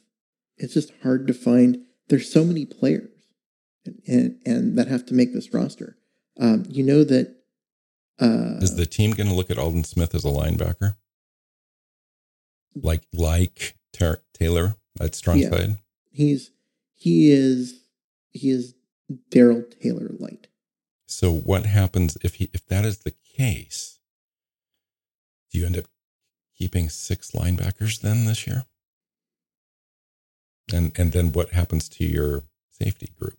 It's 0.57 0.73
just 0.73 0.91
hard 1.03 1.27
to 1.27 1.33
find. 1.33 1.83
There's 2.09 2.31
so 2.31 2.43
many 2.43 2.65
players, 2.65 3.09
and 3.85 4.01
and, 4.07 4.39
and 4.45 4.77
that 4.77 4.87
have 4.87 5.05
to 5.07 5.13
make 5.13 5.33
this 5.33 5.53
roster. 5.53 5.97
Um, 6.39 6.65
you 6.67 6.83
know 6.83 7.03
that. 7.03 7.35
Uh, 8.19 8.59
Is 8.61 8.75
the 8.75 8.85
team 8.85 9.11
going 9.11 9.27
to 9.27 9.35
look 9.35 9.49
at 9.49 9.57
Aldon 9.57 9.83
Smith 9.83 10.13
as 10.13 10.23
a 10.23 10.29
linebacker, 10.29 10.95
like 12.75 13.03
like 13.11 13.75
Taylor 14.33 14.75
at 14.99 15.15
strong 15.15 15.37
yeah, 15.37 15.49
side? 15.49 15.77
He's 16.11 16.51
he 16.93 17.31
is 17.31 17.81
he 18.31 18.49
is 18.49 18.75
Darrell 19.29 19.63
Taylor 19.81 20.09
light. 20.19 20.47
So 21.05 21.31
what 21.31 21.65
happens 21.65 22.17
if 22.23 22.35
he 22.35 22.49
if 22.53 22.65
that 22.67 22.85
is 22.85 22.99
the 22.99 23.13
case? 23.37 23.99
Do 25.51 25.59
you 25.59 25.65
end 25.65 25.77
up 25.77 25.85
keeping 26.57 26.89
six 26.89 27.31
linebackers 27.31 28.01
then 28.01 28.25
this 28.25 28.47
year? 28.47 28.65
And 30.73 30.91
and 30.97 31.11
then 31.11 31.31
what 31.31 31.49
happens 31.49 31.89
to 31.89 32.05
your 32.05 32.43
safety 32.71 33.11
group? 33.19 33.37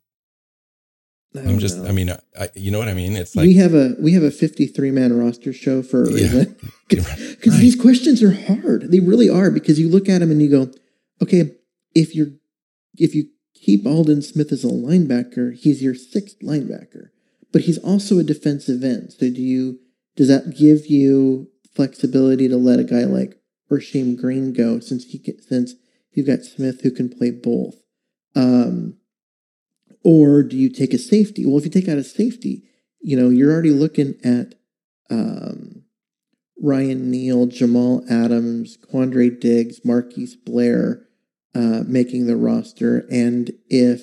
I'm 1.37 1.59
just 1.59 1.79
know. 1.79 1.89
I 1.89 1.93
mean 1.93 2.11
I, 2.39 2.49
you 2.55 2.71
know 2.71 2.79
what 2.79 2.89
I 2.89 2.95
mean? 2.95 3.17
It's 3.17 3.35
like 3.35 3.47
we 3.47 3.55
have 3.55 3.75
a 3.75 3.95
we 3.99 4.13
have 4.13 4.23
a 4.23 4.31
53 4.31 4.91
man 4.91 5.17
roster 5.17 5.53
show 5.53 5.83
for 5.83 6.05
a 6.05 6.13
reason. 6.13 6.57
Because 6.87 7.09
right. 7.09 7.39
these 7.61 7.81
questions 7.81 8.23
are 8.23 8.35
hard. 8.35 8.91
They 8.93 9.01
really 9.01 9.31
are 9.31 9.51
because 9.51 9.81
you 9.81 9.89
look 9.89 10.07
at 10.07 10.19
them 10.19 10.31
and 10.31 10.43
you 10.43 10.51
go, 10.51 10.71
okay, 11.23 11.53
if 11.95 12.15
you're 12.15 12.29
if 12.97 13.15
you 13.15 13.31
keep 13.55 13.87
Aldon 13.87 14.21
Smith 14.21 14.53
as 14.53 14.65
a 14.65 14.69
linebacker, 14.69 15.55
he's 15.55 15.83
your 15.83 15.95
sixth 15.95 16.37
linebacker, 16.41 17.09
but 17.53 17.63
he's 17.63 17.79
also 17.79 18.19
a 18.19 18.23
defensive 18.23 18.85
end. 18.85 19.15
So 19.15 19.31
do 19.31 19.41
you 19.41 19.81
does 20.15 20.29
that 20.29 20.57
give 20.57 20.87
you 20.87 21.49
flexibility 21.75 22.49
to 22.49 22.57
let 22.57 22.79
a 22.79 22.85
guy 22.85 23.05
like 23.05 23.41
Rasheem 23.71 24.21
Green 24.21 24.53
go 24.53 24.81
since 24.81 25.05
he 25.05 25.23
since 25.41 25.75
you've 26.13 26.27
got 26.27 26.43
Smith 26.43 26.83
who 26.83 26.91
can 26.91 27.09
play 27.09 27.31
both? 27.31 27.77
Um, 28.37 28.99
or 30.05 30.43
do 30.43 30.57
you 30.57 30.69
take 30.69 30.93
a 30.93 30.99
safety? 30.99 31.45
Well, 31.45 31.59
if 31.59 31.65
you 31.65 31.71
take 31.71 31.89
out 31.89 31.99
a 31.99 32.05
safety, 32.05 32.63
you 33.01 33.17
know 33.17 33.29
you're 33.31 33.53
already 33.53 33.71
looking 33.71 34.15
at 34.23 34.55
um, 35.11 35.85
Ryan 36.61 37.11
Neal, 37.11 37.47
Jamal 37.47 38.05
Adams, 38.09 38.77
Quandre 38.77 39.39
Diggs, 39.39 39.85
Marquise 39.85 40.37
Blair 40.37 41.07
uh, 41.55 41.83
making 41.87 42.27
the 42.27 42.37
roster, 42.37 43.07
and 43.11 43.51
if 43.69 44.03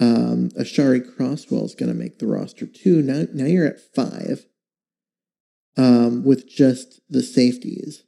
um, 0.00 0.50
Aashari 0.58 1.00
Crosswell 1.00 1.64
is 1.64 1.74
going 1.74 1.90
to 1.90 1.98
make 1.98 2.18
the 2.18 2.26
roster 2.26 2.66
too, 2.66 3.02
now 3.02 3.24
now 3.32 3.46
you're 3.46 3.66
at 3.66 3.80
five 3.80 4.46
um, 5.76 6.24
with 6.24 6.48
just 6.48 7.00
the 7.08 7.22
safeties. 7.22 8.04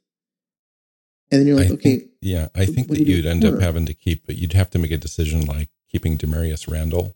And 1.31 1.41
then 1.41 1.49
you're 1.49 1.57
like, 1.57 1.71
I 1.71 1.75
okay. 1.75 1.97
Think, 1.99 2.11
yeah, 2.21 2.49
I 2.55 2.67
think 2.67 2.89
that 2.89 3.01
you'd 3.01 3.27
end 3.27 3.45
up 3.45 3.61
having 3.61 3.87
to 3.87 3.95
keep, 3.95 4.27
but 4.27 4.37
you'd 4.37 4.53
have 4.53 4.71
to 4.71 4.79
make 4.79 4.93
a 4.93 4.97
decision 4.97 5.47
like 5.47 5.69
keeping 5.95 6.19
Damarious 6.19 6.69
Randall, 6.69 7.15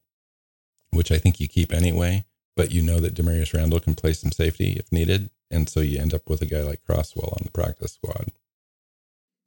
which 0.90 1.10
I 1.10 1.18
think 1.18 1.40
you 1.40 1.48
keep 1.48 1.72
anyway, 1.72 2.24
but 2.54 2.70
you 2.70 2.80
know 2.80 3.00
that 3.00 3.12
Damarious 3.12 3.52
Randall 3.52 3.80
can 3.80 3.96
play 3.96 4.12
some 4.12 4.30
safety 4.30 4.74
if 4.74 4.92
needed. 4.92 5.30
And 5.50 5.68
so 5.68 5.80
you 5.80 5.98
end 5.98 6.14
up 6.14 6.28
with 6.28 6.42
a 6.42 6.46
guy 6.46 6.62
like 6.62 6.84
Crosswell 6.88 7.32
on 7.32 7.40
the 7.42 7.50
practice 7.50 7.94
squad. 7.94 8.30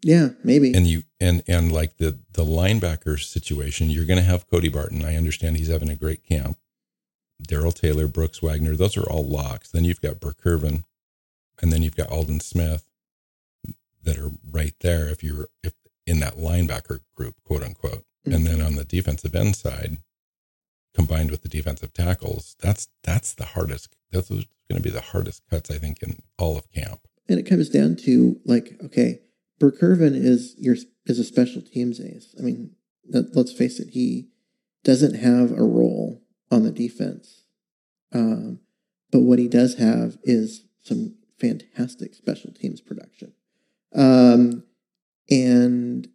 Yeah, 0.03 0.29
maybe. 0.43 0.73
And 0.73 0.85
you 0.85 1.03
and 1.21 1.43
and 1.47 1.71
like 1.71 1.97
the 1.97 2.17
the 2.33 2.43
linebacker 2.43 3.17
situation, 3.21 3.89
you're 3.89 4.05
going 4.05 4.19
to 4.19 4.25
have 4.25 4.49
Cody 4.49 4.67
Barton. 4.67 5.05
I 5.05 5.15
understand 5.15 5.55
he's 5.55 5.69
having 5.69 5.89
a 5.89 5.95
great 5.95 6.23
camp. 6.23 6.57
Darrell 7.41 7.71
Taylor, 7.71 8.07
Brooks 8.07 8.41
Wagner, 8.41 8.75
those 8.75 8.97
are 8.97 9.09
all 9.09 9.25
locks. 9.25 9.69
Then 9.69 9.85
you've 9.85 10.01
got 10.01 10.19
Burr-Kirven, 10.19 10.83
and 11.61 11.71
then 11.71 11.81
you've 11.83 11.95
got 11.95 12.09
Aldon 12.09 12.39
Smith 12.41 12.89
that 14.03 14.17
are 14.17 14.31
right 14.51 14.73
there 14.81 15.07
if 15.07 15.23
you're 15.23 15.47
if 15.63 15.73
in 16.05 16.19
that 16.19 16.35
linebacker 16.35 16.99
group, 17.15 17.35
quote 17.45 17.63
unquote. 17.63 18.03
Mm-hmm. 18.25 18.35
And 18.35 18.45
then 18.45 18.61
on 18.61 18.75
the 18.75 18.85
defensive 18.85 19.35
end 19.35 19.55
side, 19.55 19.97
combined 20.93 21.31
with 21.31 21.41
the 21.41 21.49
defensive 21.49 21.93
tackles, 21.93 22.55
that's 22.59 22.87
that's 23.03 23.33
the 23.33 23.45
hardest. 23.45 23.95
That's 24.11 24.29
going 24.29 24.45
to 24.69 24.81
be 24.81 24.89
the 24.89 25.01
hardest 25.01 25.43
cuts 25.49 25.71
I 25.71 25.77
think 25.77 26.01
in 26.03 26.21
all 26.37 26.57
of 26.57 26.71
camp. 26.71 27.07
And 27.27 27.39
it 27.39 27.43
comes 27.43 27.69
down 27.69 27.95
to 28.05 28.39
like, 28.45 28.77
okay, 28.83 29.21
Burr-Kirven 29.59 30.15
is 30.15 30.55
your 30.57 30.75
is 31.05 31.19
a 31.19 31.23
special 31.23 31.61
teams 31.61 31.99
ace. 31.99 32.35
I 32.37 32.41
mean, 32.41 32.75
let's 33.09 33.53
face 33.53 33.79
it, 33.79 33.89
he 33.91 34.29
doesn't 34.83 35.15
have 35.15 35.51
a 35.51 35.63
role 35.63 36.21
on 36.49 36.63
the 36.63 36.71
defense, 36.71 37.43
um, 38.13 38.59
but 39.11 39.21
what 39.21 39.39
he 39.39 39.47
does 39.47 39.75
have 39.75 40.17
is 40.23 40.65
some 40.83 41.15
fantastic 41.39 42.13
special 42.13 42.51
teams 42.51 42.81
production. 42.81 43.33
Um, 43.95 44.63
and 45.29 46.07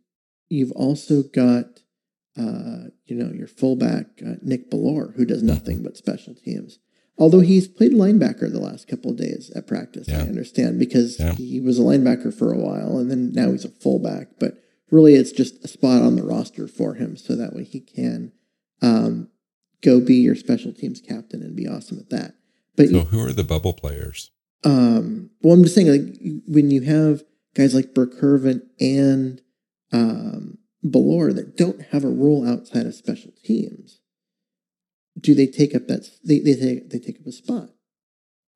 you've 0.49 0.73
also 0.73 1.23
got, 1.23 1.81
uh, 2.39 2.91
you 3.07 3.17
know, 3.17 3.33
your 3.33 3.47
fullback, 3.47 4.07
uh, 4.25 4.35
Nick 4.43 4.71
Bellore, 4.71 5.15
who 5.17 5.25
does 5.25 5.43
nothing 5.43 5.83
but 5.83 5.97
special 5.97 6.35
teams. 6.35 6.79
Although 7.19 7.41
he's 7.41 7.67
played 7.67 7.93
linebacker 7.93 8.53
the 8.53 8.61
last 8.61 8.89
couple 8.89 9.11
of 9.11 9.17
days 9.17 9.51
at 9.57 9.67
practice, 9.67 10.09
yeah. 10.09 10.19
I 10.19 10.23
understand, 10.23 10.79
because 10.79 11.19
yeah. 11.19 11.33
he 11.33 11.61
was 11.61 11.79
a 11.79 11.83
linebacker 11.83 12.33
for 12.33 12.53
a 12.53 12.59
while 12.59 12.99
and 12.99 13.11
then 13.11 13.33
now 13.33 13.53
he's 13.53 13.65
a 13.65 13.71
fullback. 13.71 14.39
But 14.39 14.59
really, 14.91 15.15
it's 15.15 15.33
just 15.33 15.65
a 15.65 15.69
spot 15.69 16.03
on 16.03 16.17
the 16.17 16.23
roster 16.23 16.69
for 16.69 16.95
him 16.95 17.17
so 17.17 17.35
that 17.35 17.55
way 17.55 17.65
he 17.65 17.81
can 17.81 18.33
um, 18.83 19.31
go 19.83 20.01
be 20.01 20.17
your 20.17 20.35
special 20.35 20.73
teams 20.73 21.01
captain 21.01 21.43
and 21.43 21.57
be 21.57 21.67
awesome 21.67 21.99
at 21.99 22.11
that. 22.11 22.35
But 22.77 22.89
so, 22.91 23.05
who 23.05 23.25
are 23.25 23.33
the 23.33 23.45
bubble 23.45 23.73
players? 23.73 24.31
Um, 24.63 25.31
well, 25.41 25.55
I'm 25.55 25.63
just 25.63 25.75
saying, 25.75 25.89
like 25.89 26.43
when 26.47 26.71
you 26.71 26.83
have 26.83 27.23
guys 27.55 27.75
like 27.75 27.95
Burr-Kirven 27.95 28.61
and 28.79 29.41
um, 29.93 30.59
Bellore 30.91 31.35
that 31.35 31.57
don't 31.57 31.81
have 31.93 32.05
a 32.05 32.09
role 32.09 32.49
outside 32.49 32.87
of 32.87 32.95
special 32.95 33.33
teams, 33.45 34.01
do 35.19 35.35
they 35.35 35.47
take 35.47 35.75
up 35.75 35.87
that? 35.89 36.09
They 36.25 36.41
they 36.41 36.55
take 36.55 36.91
they 36.91 36.99
take 36.99 37.21
up 37.21 37.27
a 37.27 37.33
spot, 37.33 37.71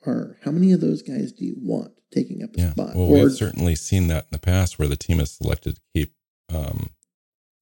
or 0.06 0.38
how 0.44 0.50
many 0.50 0.72
of 0.72 0.80
those 0.80 1.02
guys 1.02 1.32
do 1.32 1.44
you 1.44 1.56
want 1.58 1.92
taking 2.12 2.42
up 2.42 2.50
a 2.56 2.60
yeah. 2.60 2.70
spot? 2.72 2.94
Well, 2.94 3.06
or, 3.06 3.24
we've 3.24 3.32
certainly 3.32 3.74
seen 3.74 4.08
that 4.08 4.24
in 4.24 4.30
the 4.32 4.38
past 4.38 4.78
where 4.78 4.88
the 4.88 4.96
team 4.96 5.18
has 5.18 5.32
selected 5.32 5.76
to 5.76 5.80
keep 5.94 6.14
um, 6.52 6.90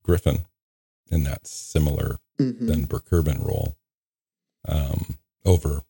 Griffin 0.02 0.46
in 1.10 1.24
that 1.24 1.46
similar 1.46 2.18
mm-hmm. 2.40 2.66
than 2.66 2.84
Burr-Kirven 2.84 3.44
role 3.44 3.76
um, 4.66 5.18
over, 5.44 5.82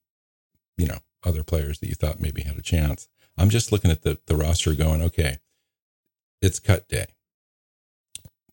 you 0.77 0.87
know, 0.87 0.99
other 1.25 1.43
players 1.43 1.81
that 1.81 1.89
you 1.89 1.95
thought 1.95 2.21
maybe 2.21 2.43
had 2.43 2.59
a 2.59 2.63
chance. 2.63 3.09
I'm 3.37 3.51
just 3.51 3.73
looking 3.73 3.91
at 3.91 4.03
the, 4.03 4.19
the 4.27 4.37
roster 4.37 4.75
going, 4.75 5.03
okay, 5.03 5.39
it's 6.43 6.61
cut 6.61 6.89
day. 6.89 7.07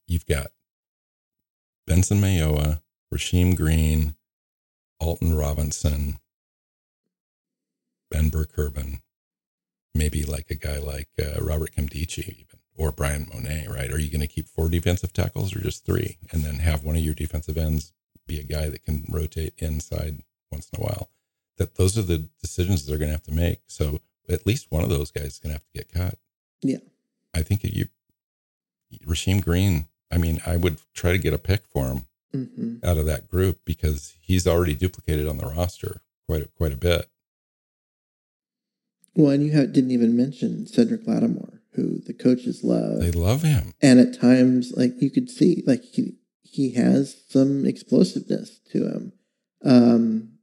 You've 0.08 0.26
got 0.26 0.48
Benson 1.88 2.20
Mayowa, 2.20 2.82
Rasheem 3.14 3.56
Green, 3.56 4.16
Alton 5.00 5.36
Robinson, 5.36 6.20
Ben 8.10 8.30
Burr-Kirven, 8.30 9.02
maybe 9.94 10.24
like 10.24 10.50
a 10.50 10.56
guy 10.56 10.78
like 10.78 11.10
uh, 11.20 11.42
Robert 11.42 11.72
Nkemdiche 11.76 12.30
even, 12.30 12.60
or 12.76 12.92
Bryan 12.92 13.28
Mone, 13.34 13.68
right? 13.70 13.92
Are 13.92 14.00
you 14.00 14.10
going 14.10 14.22
to 14.22 14.28
keep 14.28 14.48
four 14.48 14.70
defensive 14.70 15.14
tackles 15.14 15.56
or 15.56 15.60
just 15.60 15.86
three? 15.86 16.18
And 16.32 16.44
then 16.44 16.56
have 16.56 16.84
one 16.84 16.96
of 16.96 17.02
your 17.02 17.14
defensive 17.14 17.58
ends 17.58 17.94
be 18.28 18.40
a 18.40 18.44
guy 18.44 18.70
that 18.70 18.84
can 18.84 19.06
rotate 19.10 19.54
inside 19.58 20.22
once 20.52 20.70
in 20.74 20.80
a 20.80 20.84
while? 20.84 21.10
that 21.58 21.76
those 21.76 21.98
are 21.98 22.02
the 22.02 22.28
decisions 22.42 22.86
they're 22.86 22.98
going 22.98 23.10
to 23.10 23.16
have 23.16 23.24
to 23.24 23.32
make. 23.32 23.62
So 23.68 24.02
at 24.30 24.46
least 24.46 24.68
one 24.70 24.84
of 24.84 24.90
those 24.90 25.12
guys 25.12 25.26
is 25.26 25.40
going 25.40 25.52
to 25.52 25.56
have 25.56 25.66
to 25.66 25.74
get 25.74 25.92
cut. 25.92 26.18
Yeah. 26.62 26.78
I 27.34 27.42
think 27.42 27.64
you, 27.64 27.88
Rasheem 29.06 29.44
Green, 29.44 29.88
I 30.16 30.18
mean, 30.18 30.42
I 30.46 30.56
would 30.56 30.80
try 30.94 31.12
to 31.12 31.18
get 31.18 31.34
a 31.34 31.38
pick 31.38 31.68
for 31.68 31.88
him 31.88 32.06
mm-hmm. 32.34 32.76
out 32.86 32.98
of 32.98 33.06
that 33.06 33.28
group 33.28 33.60
because 33.66 34.16
he's 34.22 34.48
already 34.48 34.74
duplicated 34.74 35.28
on 35.28 35.38
the 35.38 35.46
roster 35.46 36.02
quite 36.26 36.44
a, 36.44 36.48
quite 36.58 36.72
a 36.72 36.78
bit. 36.78 37.10
Well, 39.14 39.32
and 39.32 39.46
you 39.46 39.52
have, 39.52 39.74
didn't 39.74 39.92
even 39.92 40.16
mention 40.16 40.68
Cedric 40.68 41.06
Lattimore, 41.06 41.62
who 41.74 42.00
the 42.00 42.14
coaches 42.14 42.64
love. 42.64 43.02
They 43.02 43.12
love 43.12 43.44
him, 43.44 43.74
and 43.82 44.00
at 44.00 44.20
times, 44.20 44.74
like 44.76 45.02
you 45.02 45.10
could 45.10 45.30
see, 45.30 45.64
like 45.66 45.84
he 45.84 46.16
he 46.42 46.74
has 46.74 47.16
some 47.30 47.66
explosiveness 47.66 48.60
to 48.72 48.88
him. 48.88 49.14
Um, 49.64 50.36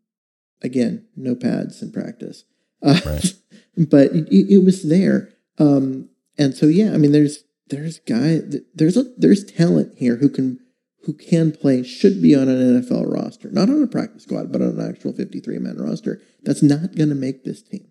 Again, 0.63 1.07
no 1.17 1.35
pads 1.35 1.83
in 1.83 1.91
practice, 1.91 2.45
uh, 2.83 3.01
right. 3.05 3.35
but 3.77 4.13
it, 4.13 4.29
it, 4.31 4.65
was 4.65 4.89
there. 4.89 5.31
Um, 5.59 6.09
and 6.39 6.55
so, 6.55 6.67
yeah, 6.67 6.93
I 6.93 6.99
mean, 6.99 7.11
there's 7.11 7.43
there's 7.73 7.99
guy 8.01 8.41
there's 8.75 8.97
a 8.97 9.05
there's 9.17 9.45
talent 9.45 9.95
here 9.97 10.17
who 10.17 10.29
can 10.29 10.61
who 11.05 11.15
can 11.15 11.51
play 11.51 11.83
should 11.83 12.23
be 12.23 12.35
on 12.35 12.49
an 12.49 12.83
NFL 12.83 13.13
roster, 13.13 13.51
not 13.51 13.69
on 13.69 13.83
a 13.83 13.89
practice 13.89 14.23
squad, 14.23 14.53
but 14.53 14.61
on 14.61 14.79
an 14.79 14.89
actual 14.89 15.13
53 15.13 15.59
man 15.59 15.79
roster. 15.79 16.21
That's 16.43 16.63
not 16.63 16.95
going 16.95 17.09
to 17.09 17.17
make 17.17 17.43
this 17.43 17.63
team. 17.63 17.89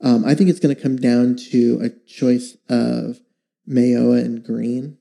Um, 0.00 0.24
I 0.24 0.34
think 0.34 0.48
it's 0.48 0.60
going 0.60 0.74
to 0.74 0.80
come 0.80 0.96
down 0.96 1.36
to 1.50 1.80
a 1.82 1.90
choice 2.08 2.56
of 2.68 3.18
Mayowa 3.68 4.24
and 4.24 4.42
Green. 4.42 4.98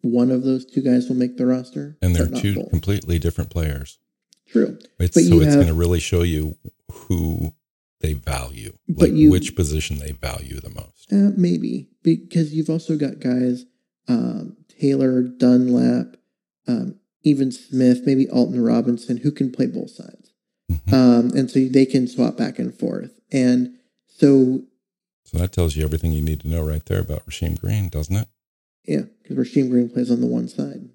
One 0.00 0.30
of 0.30 0.42
those 0.42 0.66
two 0.66 0.82
guys 0.82 1.08
will 1.08 1.16
make 1.16 1.36
the 1.36 1.46
roster, 1.46 1.96
and 2.02 2.14
they're 2.14 2.28
two 2.28 2.56
both. 2.56 2.70
completely 2.70 3.18
different 3.18 3.50
players. 3.50 3.98
True. 4.46 4.78
It's, 4.98 5.14
but 5.14 5.24
so 5.24 5.40
it's 5.40 5.54
going 5.54 5.66
to 5.68 5.74
really 5.74 6.00
show 6.00 6.22
you 6.22 6.56
who 6.90 7.54
they 8.00 8.14
value, 8.14 8.76
like 8.88 9.12
you, 9.12 9.30
which 9.30 9.56
position 9.56 9.98
they 9.98 10.12
value 10.12 10.60
the 10.60 10.70
most. 10.70 11.12
Uh, 11.12 11.32
maybe 11.36 11.88
because 12.02 12.54
you've 12.54 12.70
also 12.70 12.96
got 12.96 13.20
guys 13.20 13.64
um, 14.08 14.56
Taylor, 14.80 15.22
Dunlap, 15.22 16.16
um, 16.66 16.96
even 17.22 17.50
Smith, 17.52 18.02
maybe 18.06 18.28
Alton 18.28 18.62
Robinson, 18.62 19.18
who 19.18 19.30
can 19.30 19.50
play 19.50 19.66
both 19.66 19.90
sides, 19.90 20.32
mm-hmm. 20.70 20.94
um, 20.94 21.30
and 21.36 21.50
so 21.50 21.60
they 21.60 21.86
can 21.86 22.06
swap 22.06 22.36
back 22.36 22.58
and 22.58 22.74
forth. 22.74 23.12
And 23.32 23.74
so, 24.06 24.62
so 25.24 25.38
that 25.38 25.52
tells 25.52 25.76
you 25.76 25.84
everything 25.84 26.12
you 26.12 26.22
need 26.22 26.40
to 26.40 26.48
know 26.48 26.64
right 26.64 26.84
there 26.86 27.00
about 27.00 27.26
Rasheem 27.26 27.60
Green, 27.60 27.88
doesn't 27.88 28.16
it? 28.16 28.28
Yeah, 28.84 29.02
because 29.22 29.36
Rasheem 29.36 29.68
Green 29.70 29.90
plays 29.90 30.10
on 30.10 30.20
the 30.20 30.26
one 30.26 30.48
side. 30.48 30.88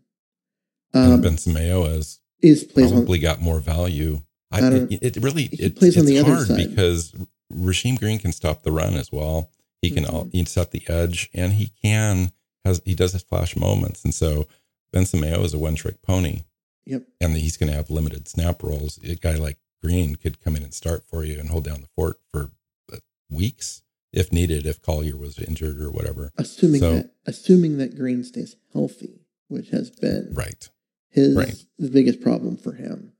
Um, 0.96 1.22
ben 1.22 1.38
Sameo 1.38 1.88
has 1.88 2.20
is 2.42 2.64
probably 2.64 3.20
on, 3.20 3.22
got 3.22 3.42
more 3.42 3.60
value. 3.60 4.22
I, 4.54 4.74
it, 4.92 5.18
it, 5.18 5.24
really 5.24 5.46
it, 5.52 5.76
plays 5.76 5.98
on 5.98 6.06
the 6.06 6.20
other 6.20 6.46
side 6.46 6.70
because 6.70 7.14
Rasheem 7.54 8.00
Green 8.00 8.20
can 8.20 8.32
stop 8.32 8.64
the 8.64 8.72
run 8.72 8.94
as 8.96 9.12
well. 9.12 9.52
He 9.82 9.92
can 9.92 10.06
mm-hmm. 10.06 10.30
he 10.30 10.40
can 10.40 10.46
set 10.46 10.72
the 10.72 10.84
edge, 10.88 11.30
and 11.34 11.54
he 11.54 11.72
can 11.82 12.32
has 12.64 12.82
he 12.86 12.96
does 12.96 13.14
his 13.14 13.24
flash 13.24 13.56
moments, 13.56 14.04
and 14.04 14.14
so 14.14 14.48
Ben 14.92 15.04
Sameo 15.04 15.44
is 15.44 15.54
a 15.54 15.60
one 15.60 15.76
trick 15.76 16.02
pony. 16.02 16.42
Yep, 16.86 17.04
and 17.20 17.36
he's 17.36 17.58
going 17.58 17.70
to 17.70 17.76
have 17.76 17.90
limited 17.90 18.28
snap 18.28 18.64
rolls. 18.64 19.00
A 19.04 19.16
guy 19.16 19.36
like 19.36 19.58
Green 19.82 20.16
could 20.16 20.42
come 20.42 20.56
in 20.56 20.64
and 20.64 20.74
start 20.74 21.04
for 21.06 21.24
you 21.24 21.40
and 21.40 21.50
hold 21.50 21.66
down 21.66 21.82
the 21.82 21.88
fort 21.96 22.18
for 22.32 22.50
uh, 22.92 22.98
weeks 23.30 23.82
if 24.14 24.32
needed, 24.32 24.66
if 24.66 24.82
Collier 24.82 25.18
was 25.18 25.40
injured 25.40 25.82
or 25.82 25.90
whatever. 25.90 26.32
Assuming 26.38 26.80
so, 26.80 26.94
that 26.94 27.12
assuming 27.26 27.78
that 27.78 27.98
Green 27.98 28.24
stays 28.24 28.56
healthy, 28.72 29.26
which 29.48 29.70
has 29.70 29.90
been 29.90 30.30
right 30.34 30.70
his 31.14 31.36
right. 31.36 31.56
the 31.78 31.90
biggest 31.90 32.22
problem 32.22 32.58
for 32.58 32.74
him. 32.74 33.14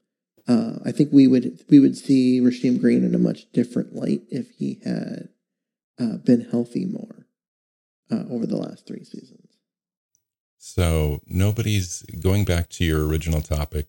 Uh, 0.48 0.74
I 0.86 0.92
think 0.92 1.12
we 1.14 1.28
would 1.28 1.60
we 1.70 1.80
would 1.80 1.98
see 1.98 2.42
Rasheem 2.42 2.80
Green 2.80 3.04
in 3.04 3.16
a 3.16 3.20
much 3.20 3.50
different 3.54 3.96
light 3.96 4.22
if 4.30 4.50
he 4.58 4.82
had 4.84 5.30
uh, 6.00 6.18
been 6.18 6.42
healthy 6.42 6.86
more 6.86 7.28
uh, 8.12 8.24
over 8.30 8.46
the 8.46 8.58
last 8.58 8.86
three 8.86 9.04
seasons. 9.04 9.48
So 10.58 11.22
nobody's 11.28 12.04
going 12.20 12.46
back 12.46 12.70
to 12.70 12.86
your 12.86 13.06
original 13.06 13.42
topic, 13.42 13.88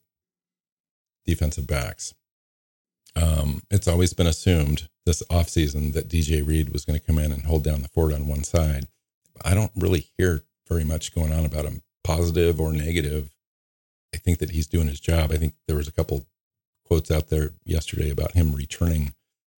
defensive 1.24 1.66
backs. 1.66 2.14
Um, 3.16 3.62
it's 3.70 3.86
always 3.86 4.12
been 4.12 4.26
assumed 4.26 4.88
this 5.06 5.22
offseason 5.30 5.92
that 5.92 6.08
DJ 6.08 6.46
Reed 6.46 6.72
was 6.72 6.84
going 6.84 6.98
to 6.98 7.04
come 7.04 7.18
in 7.18 7.30
and 7.30 7.44
hold 7.44 7.64
down 7.64 7.82
the 7.82 7.88
fort 7.88 8.12
on 8.12 8.26
one 8.26 8.44
side. 8.44 8.86
I 9.44 9.54
don't 9.54 9.70
really 9.76 10.08
hear 10.16 10.42
very 10.68 10.84
much 10.84 11.14
going 11.14 11.32
on 11.32 11.44
about 11.44 11.64
him, 11.64 11.82
positive 12.02 12.60
or 12.60 12.72
negative. 12.72 13.30
I 14.14 14.18
think 14.18 14.38
that 14.38 14.50
he's 14.50 14.66
doing 14.66 14.88
his 14.88 15.00
job. 15.00 15.30
I 15.32 15.36
think 15.36 15.54
there 15.66 15.76
was 15.76 15.88
a 15.88 15.92
couple 15.92 16.26
quotes 16.84 17.10
out 17.10 17.28
there 17.28 17.50
yesterday 17.64 18.10
about 18.10 18.32
him 18.32 18.52
returning 18.52 19.14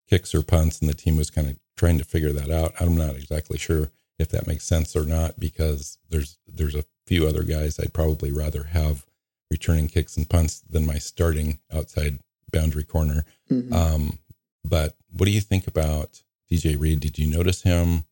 kicks 0.09 0.33
or 0.33 0.41
punts, 0.41 0.79
and 0.79 0.89
the 0.89 0.93
team 0.93 1.17
was 1.17 1.29
kind 1.29 1.49
of 1.49 1.57
trying 1.75 1.97
to 1.97 2.05
figure 2.05 2.31
that 2.33 2.49
out. 2.49 2.73
I'm 2.79 2.95
not 2.95 3.15
exactly 3.15 3.57
sure 3.57 3.91
if 4.17 4.29
that 4.29 4.47
makes 4.47 4.65
sense 4.65 4.95
or 4.95 5.05
not 5.05 5.39
because 5.39 5.97
there's 6.09 6.37
there's 6.47 6.75
a 6.75 6.85
few 7.05 7.27
other 7.27 7.43
guys 7.43 7.79
I'd 7.79 7.93
probably 7.93 8.31
rather 8.31 8.63
have 8.65 9.05
returning 9.49 9.87
kicks 9.87 10.17
and 10.17 10.29
punts 10.29 10.59
than 10.61 10.85
my 10.85 10.97
starting 10.97 11.59
outside 11.71 12.19
boundary 12.51 12.83
corner. 12.83 13.25
Mm-hmm. 13.49 13.73
Um, 13.73 14.19
but 14.65 14.95
what 15.11 15.25
do 15.25 15.31
you 15.31 15.41
think 15.41 15.67
about 15.67 16.21
DJ 16.51 16.79
Reed? 16.79 16.99
Did 16.99 17.17
you 17.17 17.29
notice 17.29 17.61
him? 17.61 18.03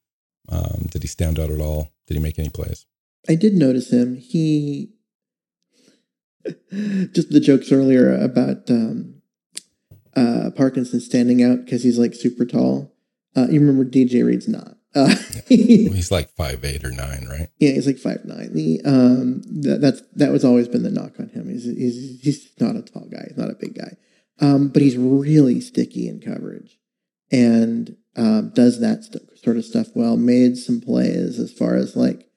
Um, 0.48 0.88
did 0.92 1.02
he 1.02 1.08
stand 1.08 1.40
out 1.40 1.50
at 1.50 1.60
all? 1.60 1.92
Did 2.08 2.16
he 2.16 2.24
make 2.24 2.40
any 2.40 2.50
plays? 2.50 2.86
I 3.28 3.36
did 3.36 3.54
notice 3.54 3.92
him. 3.92 4.18
He 4.18 4.95
just 7.14 7.30
the 7.32 7.40
jokes 7.40 7.72
earlier 7.72 8.16
about 8.16 8.70
um, 8.70 9.22
uh, 10.16 10.52
Parkinson 10.56 11.00
standing 11.00 11.44
out 11.44 11.66
because 11.66 11.84
he's 11.84 12.00
like 12.00 12.14
super 12.14 12.46
tall. 12.46 12.94
Uh, 13.36 13.48
you 13.50 13.60
remember 13.60 13.86
DJ 13.86 14.26
Reed's 14.26 14.48
not. 14.48 14.78
Uh, 14.94 15.14
he's 15.48 16.12
like 16.12 16.30
five 16.32 16.64
eight 16.64 16.86
or 16.86 16.92
nine, 16.92 17.28
right? 17.30 17.50
Yeah, 17.60 17.72
he's 17.72 17.88
like 17.88 17.98
five 17.98 18.24
nine. 18.24 18.54
The 18.54 18.82
um, 18.86 19.42
that, 19.62 19.82
that's 19.82 20.02
that 20.14 20.32
was 20.32 20.46
always 20.46 20.68
been 20.68 20.84
the 20.84 20.92
knock 20.92 21.20
on 21.20 21.30
him. 21.30 21.50
He's 21.50 21.66
he's 21.66 22.22
he's 22.22 22.50
not 22.60 22.78
a 22.78 22.82
tall 22.82 23.08
guy. 23.12 23.26
He's 23.28 23.38
not 23.38 23.50
a 23.50 23.58
big 23.60 23.76
guy. 23.76 23.98
Um, 24.40 24.70
but 24.70 24.82
he's 24.82 24.98
really 24.98 25.62
sticky 25.62 26.08
in 26.08 26.20
coverage 26.20 26.78
and 27.32 27.96
um, 28.16 28.52
does 28.54 28.80
that 28.80 29.04
st- 29.04 29.38
sort 29.38 29.58
of 29.58 29.66
stuff 29.66 29.88
well. 29.96 30.18
Made 30.18 30.58
some 30.58 30.82
plays 30.82 31.40
as 31.40 31.52
far 31.52 31.76
as 31.76 31.96
like, 31.96 32.30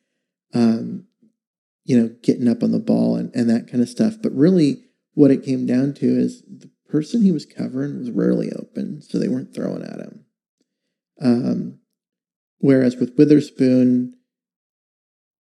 um, 0.55 1.07
you 1.89 1.99
know, 1.99 2.15
getting 2.23 2.47
up 2.49 2.63
on 2.63 2.71
the 2.71 2.79
ball 2.79 3.17
and, 3.17 3.35
and 3.35 3.49
that 3.49 3.67
kind 3.67 3.83
of 3.83 3.89
stuff. 3.89 4.17
But 4.23 4.33
really, 4.33 4.85
what 5.15 5.31
it 5.31 5.43
came 5.43 5.65
down 5.65 5.95
to 5.95 6.07
is 6.07 6.43
the 6.43 6.71
person 6.87 7.23
he 7.23 7.33
was 7.33 7.47
covering 7.47 7.99
was 7.99 8.11
rarely 8.11 8.53
open, 8.53 9.01
so 9.01 9.19
they 9.19 9.27
weren't 9.27 9.55
throwing 9.55 9.83
at 9.83 9.99
him. 9.99 10.27
Um, 11.21 11.79
whereas 12.59 12.97
with 12.97 13.17
Witherspoon, 13.17 14.15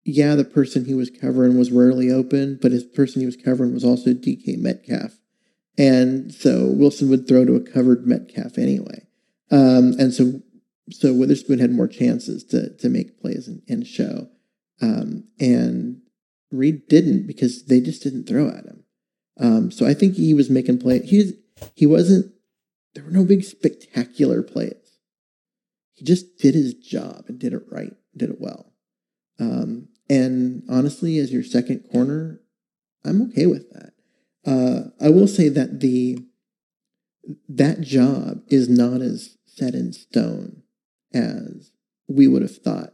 yeah, 0.06 0.36
the 0.36 0.46
person 0.46 0.86
he 0.86 0.94
was 0.94 1.10
covering 1.10 1.58
was 1.58 1.72
rarely 1.72 2.10
open, 2.10 2.58
but 2.62 2.72
his 2.72 2.86
person 2.86 3.20
he 3.20 3.26
was 3.26 3.36
covering 3.36 3.74
was 3.74 3.84
also 3.84 4.12
DK 4.12 4.58
Metcalf, 4.58 5.20
and 5.78 6.34
so 6.34 6.68
Wilson 6.68 7.10
would 7.10 7.28
throw 7.28 7.44
to 7.44 7.56
a 7.56 7.60
covered 7.60 8.08
Metcalf 8.08 8.58
anyway. 8.58 9.06
Um, 9.52 9.94
and 10.00 10.14
so, 10.14 10.42
so 10.90 11.14
Witherspoon 11.14 11.60
had 11.60 11.72
more 11.72 11.90
chances 11.90 12.46
to 12.46 12.78
to 12.78 12.88
make 12.88 13.20
plays 13.20 13.50
and, 13.50 13.62
and 13.68 13.86
show. 13.86 14.30
Um, 14.82 15.26
and 15.42 16.02
Reed 16.52 16.88
didn't 16.88 17.28
because 17.28 17.66
they 17.66 17.80
just 17.80 18.04
didn't 18.04 18.28
throw 18.28 18.48
at 18.50 18.66
him. 18.66 18.84
Um, 19.40 19.72
so 19.72 19.86
I 19.86 19.94
think 19.94 20.16
he 20.16 20.34
was 20.34 20.50
making 20.50 20.80
play. 20.80 21.00
He 21.06 21.34
he 21.76 21.86
wasn't. 21.86 22.34
There 22.94 23.04
were 23.04 23.12
no 23.12 23.24
big 23.24 23.44
spectacular 23.44 24.42
plays. 24.42 25.00
He 25.94 26.06
just 26.06 26.38
did 26.40 26.56
his 26.56 26.74
job 26.74 27.26
and 27.28 27.40
did 27.40 27.54
it 27.54 27.64
right, 27.70 27.94
did 28.16 28.30
it 28.30 28.40
well. 28.40 28.74
Um, 29.40 29.90
and 30.10 30.64
honestly, 30.70 31.18
as 31.20 31.32
your 31.32 31.44
second 31.44 31.88
corner, 31.92 32.42
I'm 33.06 33.22
okay 33.24 33.46
with 33.46 33.70
that. 33.72 33.94
Uh, 34.46 34.90
I 35.04 35.10
will 35.10 35.28
say 35.28 35.50
that 35.50 35.80
the 35.80 36.20
that 37.48 37.82
job 37.82 38.42
is 38.48 38.68
not 38.68 39.02
as 39.02 39.38
set 39.46 39.76
in 39.76 39.94
stone 39.94 40.64
as 41.14 41.72
we 42.08 42.28
would 42.28 42.42
have 42.42 42.58
thought 42.58 42.94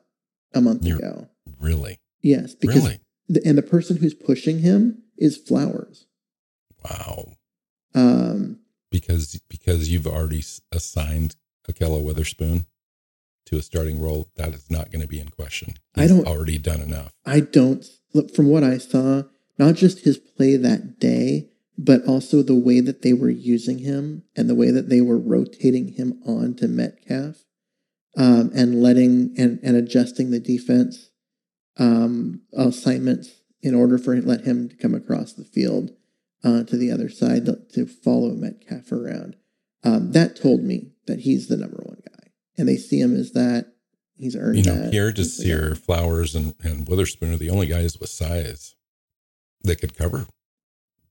a 0.54 0.62
month 0.62 0.86
You're, 0.86 0.98
ago. 0.98 1.30
Really? 1.60 2.00
Yes, 2.22 2.56
because 2.56 2.84
really? 2.84 3.00
And 3.28 3.58
the 3.58 3.64
person 3.64 3.98
who's 3.98 4.14
pushing 4.14 4.60
him 4.60 5.04
is 5.18 5.38
Flowers. 5.38 6.06
Wow. 6.84 7.34
Um, 7.94 8.60
because 8.92 9.40
because 9.50 9.90
you've 9.90 10.08
already 10.08 10.44
assigned 10.72 11.36
Ahkello 11.70 12.04
Witherspoon 12.04 12.66
to 13.48 13.58
a 13.58 13.62
starting 13.62 14.02
role, 14.02 14.30
that 14.36 14.54
is 14.54 14.70
not 14.70 14.92
going 14.92 15.02
to 15.02 15.08
be 15.08 15.20
in 15.20 15.30
question. 15.30 15.76
He's 15.96 16.12
I 16.12 16.16
don't 16.16 16.28
already 16.28 16.58
done 16.58 16.82
enough. 16.82 17.12
I 17.26 17.40
don't 17.40 17.86
look 18.14 18.34
from 18.34 18.48
what 18.50 18.64
I 18.64 18.78
saw 18.78 19.24
not 19.58 19.76
just 19.76 20.00
his 20.00 20.18
play 20.18 20.58
that 20.58 21.00
day, 21.00 21.50
but 21.78 22.06
also 22.06 22.42
the 22.42 22.56
way 22.56 22.80
that 22.80 23.02
they 23.02 23.14
were 23.14 23.30
using 23.30 23.80
him 23.80 24.24
and 24.36 24.50
the 24.50 24.56
way 24.56 24.72
that 24.72 24.90
they 24.90 25.02
were 25.02 25.18
rotating 25.18 25.94
him 25.94 26.22
on 26.26 26.56
to 26.56 26.68
Metcalf 26.68 27.44
um, 28.18 28.52
and 28.56 28.82
letting 28.82 29.34
and, 29.38 29.60
and 29.64 29.76
adjusting 29.76 30.32
the 30.32 30.40
defense 30.40 31.10
um, 31.78 32.42
assignments 32.54 33.32
in 33.62 33.74
order 33.74 33.98
for 33.98 34.16
let 34.22 34.42
him 34.42 34.70
to 34.70 34.76
come 34.76 34.94
across 34.94 35.34
the 35.34 35.44
field 35.44 35.92
uh, 36.44 36.64
to 36.64 36.78
the 36.78 36.92
other 36.92 37.10
side 37.10 37.46
to, 37.46 37.60
to 37.74 37.86
follow 37.86 38.32
Metcalf 38.32 38.92
around. 38.92 39.36
Um, 39.84 40.12
that 40.14 40.36
told 40.36 40.64
me 40.64 40.92
that 41.08 41.22
he's 41.22 41.48
the 41.48 41.58
number 41.58 41.82
one 41.84 42.02
guy, 42.08 42.30
and 42.58 42.68
they 42.68 42.78
see 42.78 43.00
him 43.00 43.16
as 43.16 43.32
that. 43.32 43.74
He's 44.18 44.36
earned. 44.36 44.58
You 44.58 44.64
know, 44.64 44.76
that. 44.76 44.94
here 44.94 45.12
just 45.12 45.44
your 45.44 45.76
Flowers 45.76 46.36
and, 46.36 46.56
and 46.64 46.88
Witherspoon 46.88 47.34
are 47.34 47.38
the 47.38 47.50
only 47.50 47.68
guys 47.68 48.00
with 48.00 48.10
size 48.10 48.76
that 49.64 49.82
could 49.82 49.98
cover 49.98 50.28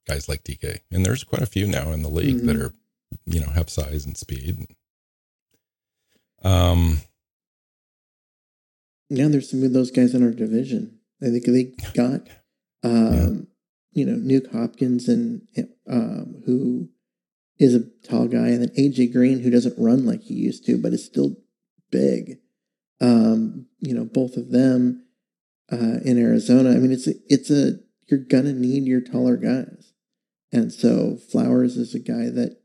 guys 0.07 0.29
like 0.29 0.45
DK. 0.45 0.81
And 0.91 1.05
there's 1.05 1.25
quite 1.25 1.43
a 1.43 1.47
few 1.47 1.67
now 1.67 1.91
in 1.91 2.03
the 2.03 2.09
league 2.09 2.37
mm-hmm. 2.37 2.47
that 2.47 2.57
are, 2.57 2.73
you 3.27 3.41
know, 3.41 3.51
have 3.51 3.71
size 3.71 4.05
and 4.05 4.17
speed. 4.17 4.67
Um, 6.43 6.99
yeah, 9.09 9.29
there's 9.29 9.51
some 9.51 9.63
of 9.63 9.73
those 9.73 9.91
guys 9.91 10.15
in 10.15 10.23
our 10.23 10.31
division. 10.31 10.99
I 11.23 11.27
think 11.27 11.45
they 11.45 11.73
got, 11.95 12.29
um, 12.83 13.49
yeah. 13.93 14.05
you 14.05 14.07
know, 14.07 14.17
Nuke 14.17 14.53
Hopkins 14.53 15.09
and 15.09 15.43
um, 15.89 16.43
who 16.47 16.89
is 17.59 17.75
a 17.75 17.85
tall 18.09 18.27
guy, 18.27 18.49
and 18.49 18.63
then 18.63 18.75
AJ 18.77 19.13
Green 19.13 19.41
who 19.41 19.51
doesn't 19.51 19.79
run 19.79 20.05
like 20.07 20.23
he 20.23 20.35
used 20.35 20.65
to, 20.67 20.77
but 20.79 20.93
is 20.93 21.05
still 21.05 21.37
big. 21.91 22.39
Um, 23.01 23.67
you 23.81 23.95
know, 23.95 24.05
both 24.05 24.37
of 24.37 24.51
them 24.51 25.05
uh, 25.71 26.01
in 26.05 26.19
Arizona. 26.19 26.71
I 26.71 26.75
mean, 26.75 26.93
it's 26.93 27.07
a, 27.07 27.15
it's 27.29 27.51
a 27.51 27.79
you're 28.09 28.21
gonna 28.21 28.53
need 28.53 28.85
your 28.85 29.01
taller 29.01 29.37
guys. 29.37 29.93
And 30.53 30.73
so 30.73 31.17
Flowers 31.17 31.77
is 31.77 31.95
a 31.95 31.99
guy 31.99 32.31
that 32.31 32.61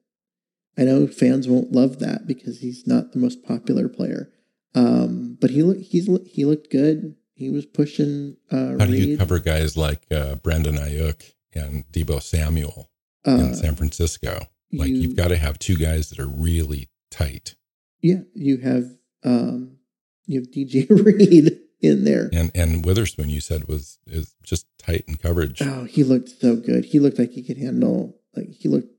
I 0.77 0.83
know 0.83 1.07
fans 1.07 1.47
won't 1.47 1.71
love 1.71 1.99
that 1.99 2.27
because 2.27 2.59
he's 2.59 2.87
not 2.87 3.11
the 3.11 3.19
most 3.19 3.43
popular 3.43 3.89
player. 3.89 4.31
Um, 4.75 5.37
but 5.39 5.49
he 5.49 5.63
looked 5.63 5.81
he's 5.81 6.09
he 6.27 6.45
looked 6.45 6.71
good. 6.71 7.15
He 7.33 7.49
was 7.49 7.65
pushing. 7.65 8.37
Uh, 8.51 8.77
How 8.79 8.85
do 8.85 8.95
you 8.95 9.17
cover 9.17 9.39
guys 9.39 9.77
like 9.77 10.03
uh, 10.11 10.35
Brandon 10.35 10.75
Aiyuk 10.75 11.33
and 11.53 11.85
Deebo 11.91 12.21
Samuel 12.21 12.89
uh, 13.25 13.31
in 13.31 13.55
San 13.55 13.75
Francisco? 13.75 14.47
Like 14.71 14.89
you, 14.89 15.07
have 15.07 15.17
got 15.17 15.29
to 15.29 15.37
have 15.37 15.57
two 15.57 15.77
guys 15.77 16.09
that 16.09 16.19
are 16.19 16.27
really 16.27 16.89
tight. 17.09 17.55
Yeah, 18.01 18.21
you 18.35 18.57
have 18.57 18.85
um, 19.23 19.77
you 20.25 20.41
have 20.41 20.51
DJ 20.51 20.87
Reed 21.05 21.59
in 21.81 22.03
there. 22.03 22.29
And 22.31 22.51
and 22.53 22.85
Witherspoon, 22.85 23.29
you 23.29 23.41
said 23.41 23.67
was 23.67 23.99
is 24.05 24.35
just 24.43 24.67
tight 24.77 25.05
in 25.07 25.15
coverage. 25.15 25.61
Oh, 25.61 25.85
he 25.85 26.03
looked 26.03 26.29
so 26.29 26.55
good. 26.55 26.85
He 26.85 26.99
looked 26.99 27.19
like 27.19 27.31
he 27.31 27.43
could 27.43 27.57
handle. 27.57 28.15
Like 28.35 28.49
he 28.49 28.69
looked, 28.69 28.89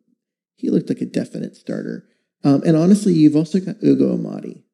he 0.57 0.71
looked 0.71 0.89
like 0.89 1.01
a 1.01 1.07
definite 1.07 1.57
starter. 1.57 2.05
Um, 2.43 2.63
and 2.65 2.77
honestly, 2.77 3.13
you've 3.13 3.37
also 3.37 3.61
got 3.61 3.77
Ugo 3.83 4.17
Amadi, 4.17 4.65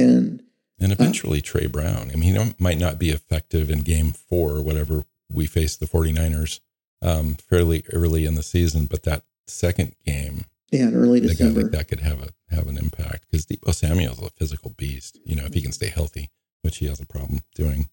and 0.00 0.42
and 0.78 0.92
uh, 0.92 0.96
eventually 0.98 1.38
uh, 1.38 1.42
Tre 1.42 1.66
Brown. 1.66 2.10
I 2.12 2.16
mean, 2.16 2.34
he 2.34 2.52
might 2.58 2.78
not 2.78 2.98
be 2.98 3.10
effective 3.10 3.70
in 3.70 3.80
Game 3.80 4.12
Four 4.12 4.62
whatever 4.62 5.04
we 5.30 5.46
face 5.46 5.76
the 5.76 5.86
49ers 5.86 6.60
um, 7.02 7.34
fairly 7.34 7.84
early 7.92 8.24
in 8.24 8.34
the 8.34 8.42
season, 8.42 8.86
but 8.86 9.02
that 9.02 9.22
second 9.46 9.94
game, 10.04 10.44
yeah, 10.70 10.90
early 10.92 11.20
December, 11.20 11.62
like 11.62 11.72
that 11.72 11.88
could 11.88 12.00
have 12.00 12.22
a 12.22 12.28
have 12.54 12.68
an 12.68 12.78
impact 12.78 13.26
because 13.30 13.46
Deebo 13.46 13.74
Samuel's 13.74 14.22
a 14.22 14.30
physical 14.30 14.70
beast. 14.76 15.18
You 15.24 15.36
know, 15.36 15.44
if 15.44 15.54
he 15.54 15.62
can 15.62 15.72
stay 15.72 15.88
healthy, 15.88 16.30
which 16.62 16.78
he 16.78 16.86
has 16.86 17.00
a 17.00 17.06
problem 17.06 17.40
doing. 17.54 17.88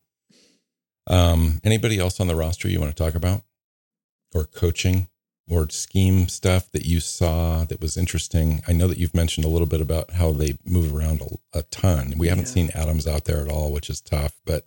Um, 1.06 1.60
anybody 1.66 2.00
else 2.00 2.20
on 2.22 2.28
the 2.28 2.36
roster 2.36 2.70
you 2.70 2.80
want 2.80 2.96
to 2.96 3.04
talk 3.04 3.14
about, 3.14 3.42
or 4.34 4.46
coaching, 4.46 5.10
or 5.50 5.70
scheme 5.70 6.28
stuff 6.28 6.72
that 6.72 6.86
you 6.86 7.00
saw 7.00 7.66
that 7.66 7.82
was 7.82 7.98
interesting? 7.98 8.62
I 8.68 8.74
know 8.74 8.88
that 8.88 8.98
you've 8.98 9.14
mentioned 9.14 9.46
a 9.46 9.50
little 9.50 9.68
bit 9.68 9.82
about 9.82 10.12
how 10.12 10.32
they 10.32 10.58
move 10.66 10.94
around 10.94 11.22
a, 11.22 11.60
a 11.60 11.64
ton. 11.64 12.14
We 12.18 12.28
yeah. 12.28 12.32
haven't 12.32 12.48
seen 12.48 12.72
Adams 12.74 13.08
out 13.08 13.26
there 13.26 13.42
at 13.42 13.52
all, 13.52 13.72
which 13.72 13.90
is 13.90 14.02
tough. 14.02 14.40
But 14.46 14.66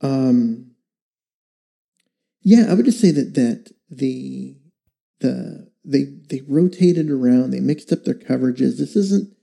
um, 0.00 0.72
yeah, 2.42 2.66
I 2.70 2.74
would 2.74 2.84
just 2.84 3.00
say 3.00 3.10
that 3.10 3.34
that 3.34 3.72
the 3.90 4.56
the 5.20 5.70
they 5.84 6.04
they 6.28 6.42
rotated 6.48 7.10
around, 7.10 7.50
they 7.50 7.60
mixed 7.60 7.92
up 7.92 8.04
their 8.04 8.14
coverages. 8.14 8.78
This 8.78 8.96
isn't 8.96 9.34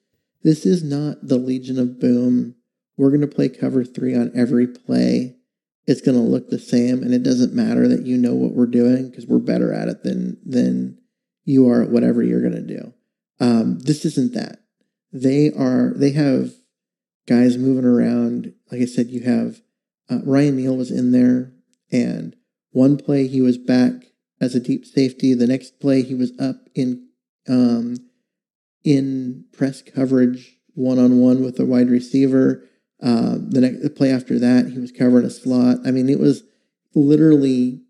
this 0.43 0.65
is 0.65 0.83
not 0.83 1.17
the 1.27 1.37
Legion 1.37 1.79
of 1.79 1.99
Boom. 1.99 2.55
We're 2.97 3.09
going 3.09 3.21
to 3.21 3.27
play 3.27 3.49
cover 3.49 3.83
three 3.83 4.15
on 4.15 4.31
every 4.35 4.67
play. 4.67 5.37
It's 5.85 6.01
going 6.01 6.17
to 6.17 6.23
look 6.23 6.49
the 6.49 6.59
same, 6.59 7.03
and 7.03 7.13
it 7.13 7.23
doesn't 7.23 7.53
matter 7.53 7.87
that 7.87 8.05
you 8.05 8.17
know 8.17 8.33
what 8.33 8.53
we're 8.53 8.65
doing 8.65 9.09
because 9.09 9.25
we're 9.27 9.39
better 9.39 9.73
at 9.73 9.89
it 9.89 10.03
than 10.03 10.37
than 10.45 10.97
you 11.45 11.69
are 11.69 11.83
at 11.83 11.89
whatever 11.89 12.23
you're 12.23 12.41
going 12.41 12.53
to 12.53 12.61
do. 12.79 12.93
Um, 13.39 13.79
this 13.79 14.05
isn't 14.05 14.33
that. 14.33 14.59
They 15.11 15.51
are. 15.51 15.93
They 15.95 16.11
have 16.11 16.53
guys 17.27 17.57
moving 17.57 17.85
around. 17.85 18.53
Like 18.71 18.81
I 18.81 18.85
said, 18.85 19.07
you 19.07 19.21
have 19.21 19.61
uh, 20.09 20.19
Ryan 20.23 20.57
Neal 20.57 20.77
was 20.77 20.91
in 20.91 21.11
there, 21.11 21.51
and 21.91 22.35
one 22.71 22.97
play 22.97 23.27
he 23.27 23.41
was 23.41 23.57
back 23.57 23.91
as 24.39 24.55
a 24.55 24.59
deep 24.59 24.85
safety. 24.85 25.33
The 25.33 25.47
next 25.47 25.79
play 25.79 26.01
he 26.01 26.15
was 26.15 26.31
up 26.39 26.57
in 26.75 27.09
um, 27.47 27.97
in 28.83 29.45
press 29.51 29.81
coverage 29.81 30.59
one 30.75 30.99
on 30.99 31.19
one 31.19 31.43
with 31.43 31.59
a 31.59 31.65
wide 31.65 31.89
receiver. 31.89 32.67
Uh, 33.03 33.35
the 33.37 33.59
next 33.59 33.83
the 33.83 33.89
play 33.89 34.11
after 34.11 34.39
that, 34.39 34.67
he 34.67 34.79
was 34.79 34.91
covering 34.91 35.25
a 35.25 35.29
slot. 35.29 35.79
I 35.85 35.91
mean, 35.91 36.07
it 36.07 36.19
was 36.19 36.43
literally 36.95 37.81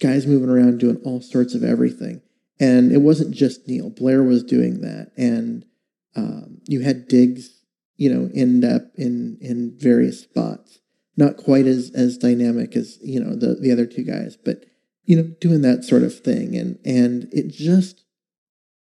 guys 0.00 0.26
moving 0.26 0.48
around 0.48 0.78
doing 0.78 1.00
all 1.04 1.20
sorts 1.20 1.54
of 1.54 1.64
everything. 1.64 2.22
And 2.60 2.92
it 2.92 2.98
wasn't 2.98 3.34
just 3.34 3.66
Neal. 3.66 3.90
Blair 3.90 4.22
was 4.22 4.42
doing 4.42 4.80
that, 4.80 5.12
and 5.16 5.66
um, 6.14 6.58
you 6.66 6.80
had 6.80 7.06
Diggs, 7.08 7.62
you 7.96 8.12
know, 8.12 8.30
end 8.34 8.64
up 8.64 8.82
in 8.94 9.36
in 9.42 9.76
various 9.76 10.20
spots. 10.20 10.78
Not 11.18 11.36
quite 11.36 11.66
as 11.66 11.90
as 11.94 12.16
dynamic 12.16 12.74
as 12.74 12.98
you 13.02 13.20
know 13.20 13.34
the 13.34 13.56
the 13.60 13.70
other 13.72 13.84
two 13.86 14.04
guys, 14.04 14.38
but 14.42 14.64
you 15.04 15.16
know, 15.16 15.34
doing 15.40 15.62
that 15.62 15.84
sort 15.84 16.02
of 16.02 16.18
thing, 16.18 16.56
and 16.56 16.78
and 16.84 17.28
it 17.32 17.48
just 17.48 18.04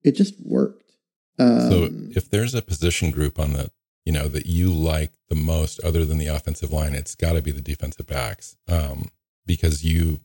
it 0.03 0.12
just 0.12 0.35
worked. 0.45 0.93
Um, 1.39 1.70
so 1.70 1.89
if 2.11 2.29
there's 2.29 2.55
a 2.55 2.61
position 2.61 3.11
group 3.11 3.39
on 3.39 3.55
the 3.55 3.70
you 4.05 4.12
know 4.12 4.28
that 4.28 4.46
you 4.46 4.72
like 4.72 5.12
the 5.28 5.34
most, 5.34 5.80
other 5.80 6.05
than 6.05 6.18
the 6.18 6.26
offensive 6.26 6.72
line, 6.72 6.94
it's 6.94 7.14
got 7.14 7.32
to 7.34 7.42
be 7.42 7.50
the 7.50 7.61
defensive 7.61 8.07
backs, 8.07 8.57
um, 8.68 9.11
because 9.46 9.84
you 9.84 10.20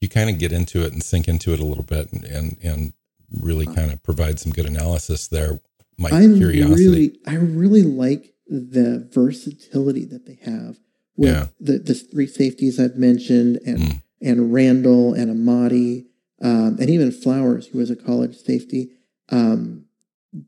you 0.00 0.08
kind 0.08 0.30
of 0.30 0.38
get 0.38 0.52
into 0.52 0.84
it 0.84 0.92
and 0.92 1.02
sink 1.02 1.28
into 1.28 1.52
it 1.52 1.60
a 1.60 1.64
little 1.64 1.84
bit, 1.84 2.12
and 2.12 2.24
and, 2.24 2.56
and 2.62 2.92
really 3.40 3.66
kind 3.66 3.92
of 3.92 4.02
provide 4.02 4.38
some 4.38 4.52
good 4.52 4.66
analysis 4.66 5.28
there. 5.28 5.60
My 5.98 6.08
I 6.08 6.26
curiosity, 6.26 6.86
really, 6.86 7.18
I 7.26 7.34
really 7.34 7.82
like 7.82 8.34
the 8.46 9.08
versatility 9.12 10.04
that 10.06 10.26
they 10.26 10.38
have 10.44 10.78
with 11.16 11.30
yeah. 11.30 11.46
the 11.60 11.78
the 11.78 11.94
three 11.94 12.26
safeties 12.26 12.80
I've 12.80 12.96
mentioned 12.96 13.60
and. 13.64 13.78
Mm 13.78 14.02
and 14.20 14.52
Randall 14.52 15.14
and 15.14 15.30
Amadi, 15.30 16.06
um, 16.42 16.76
and 16.78 16.90
even 16.90 17.10
Flowers, 17.10 17.66
who 17.68 17.78
was 17.78 17.90
a 17.90 17.96
college 17.96 18.36
safety. 18.36 18.90
Um, 19.30 19.86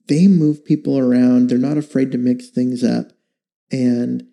they 0.06 0.28
move 0.28 0.64
people 0.64 0.98
around. 0.98 1.48
They're 1.48 1.58
not 1.58 1.76
afraid 1.76 2.12
to 2.12 2.18
mix 2.18 2.48
things 2.48 2.84
up. 2.84 3.12
And 3.70 4.26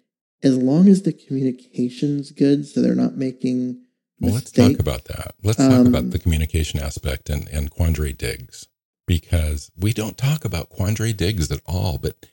as 0.44 0.58
long 0.58 0.88
as 0.88 1.04
the 1.04 1.14
communication's 1.14 2.32
good, 2.32 2.66
so 2.66 2.82
they're 2.82 2.96
not 2.96 3.18
making 3.18 3.84
well, 4.20 4.34
let's 4.34 4.52
talk 4.52 4.80
about 4.80 5.06
that. 5.06 5.36
Let's 5.44 5.58
talk 5.58 5.72
um, 5.72 5.88
about 5.88 6.12
the 6.12 6.20
communication 6.20 6.80
aspect 6.80 7.30
and, 7.30 7.48
and 7.50 7.72
Quandre 7.72 8.18
Diggs 8.18 8.68
because 9.08 9.72
we 9.78 9.94
don't 9.94 10.18
talk 10.18 10.44
about 10.44 10.70
Quandre 10.70 11.16
Diggs 11.16 11.52
at 11.52 11.62
all, 11.66 11.98
but 11.98 12.28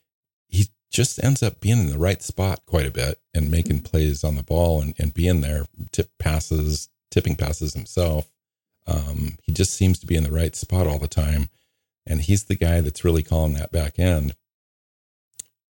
he 0.48 0.66
just 0.90 1.22
ends 1.22 1.42
up 1.42 1.60
being 1.60 1.78
in 1.78 1.90
the 1.90 1.98
right 1.98 2.22
spot 2.22 2.66
quite 2.66 2.86
a 2.86 2.90
bit 2.90 3.20
and 3.32 3.50
making 3.50 3.80
plays 3.80 4.24
on 4.24 4.34
the 4.34 4.42
ball 4.42 4.82
and, 4.82 4.94
and 4.98 5.14
being 5.14 5.40
there, 5.40 5.66
tip 5.92 6.10
passes, 6.18 6.88
tipping 7.10 7.36
passes 7.36 7.74
himself. 7.74 8.28
Um, 8.86 9.38
he 9.42 9.52
just 9.52 9.74
seems 9.74 9.98
to 10.00 10.06
be 10.06 10.16
in 10.16 10.24
the 10.24 10.32
right 10.32 10.56
spot 10.56 10.86
all 10.86 10.98
the 10.98 11.08
time. 11.08 11.50
And 12.07 12.22
he's 12.22 12.44
the 12.44 12.57
guy 12.57 12.80
that's 12.80 13.04
really 13.04 13.22
calling 13.22 13.54
that 13.54 13.72
back 13.72 13.98
end. 13.98 14.34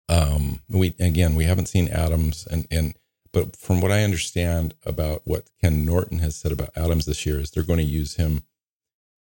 Um, 0.09 0.61
we 0.69 0.95
again, 0.99 1.35
we 1.35 1.45
haven't 1.45 1.69
seen 1.69 1.89
Adams 1.89 2.47
and 2.51 2.67
and 2.71 2.95
but 3.33 3.57
from 3.57 3.81
what 3.81 3.91
I 3.91 4.05
understand 4.05 4.75
about 4.87 5.23
what 5.25 5.51
Ken 5.61 5.85
Norton 5.85 6.21
has 6.21 6.37
said 6.37 6.53
about 6.53 6.71
Adams 6.77 7.05
this 7.05 7.27
year 7.27 7.41
is 7.41 7.51
they're 7.51 7.65
going 7.65 7.81
to 7.81 7.85
use 7.85 8.15
him 8.15 8.45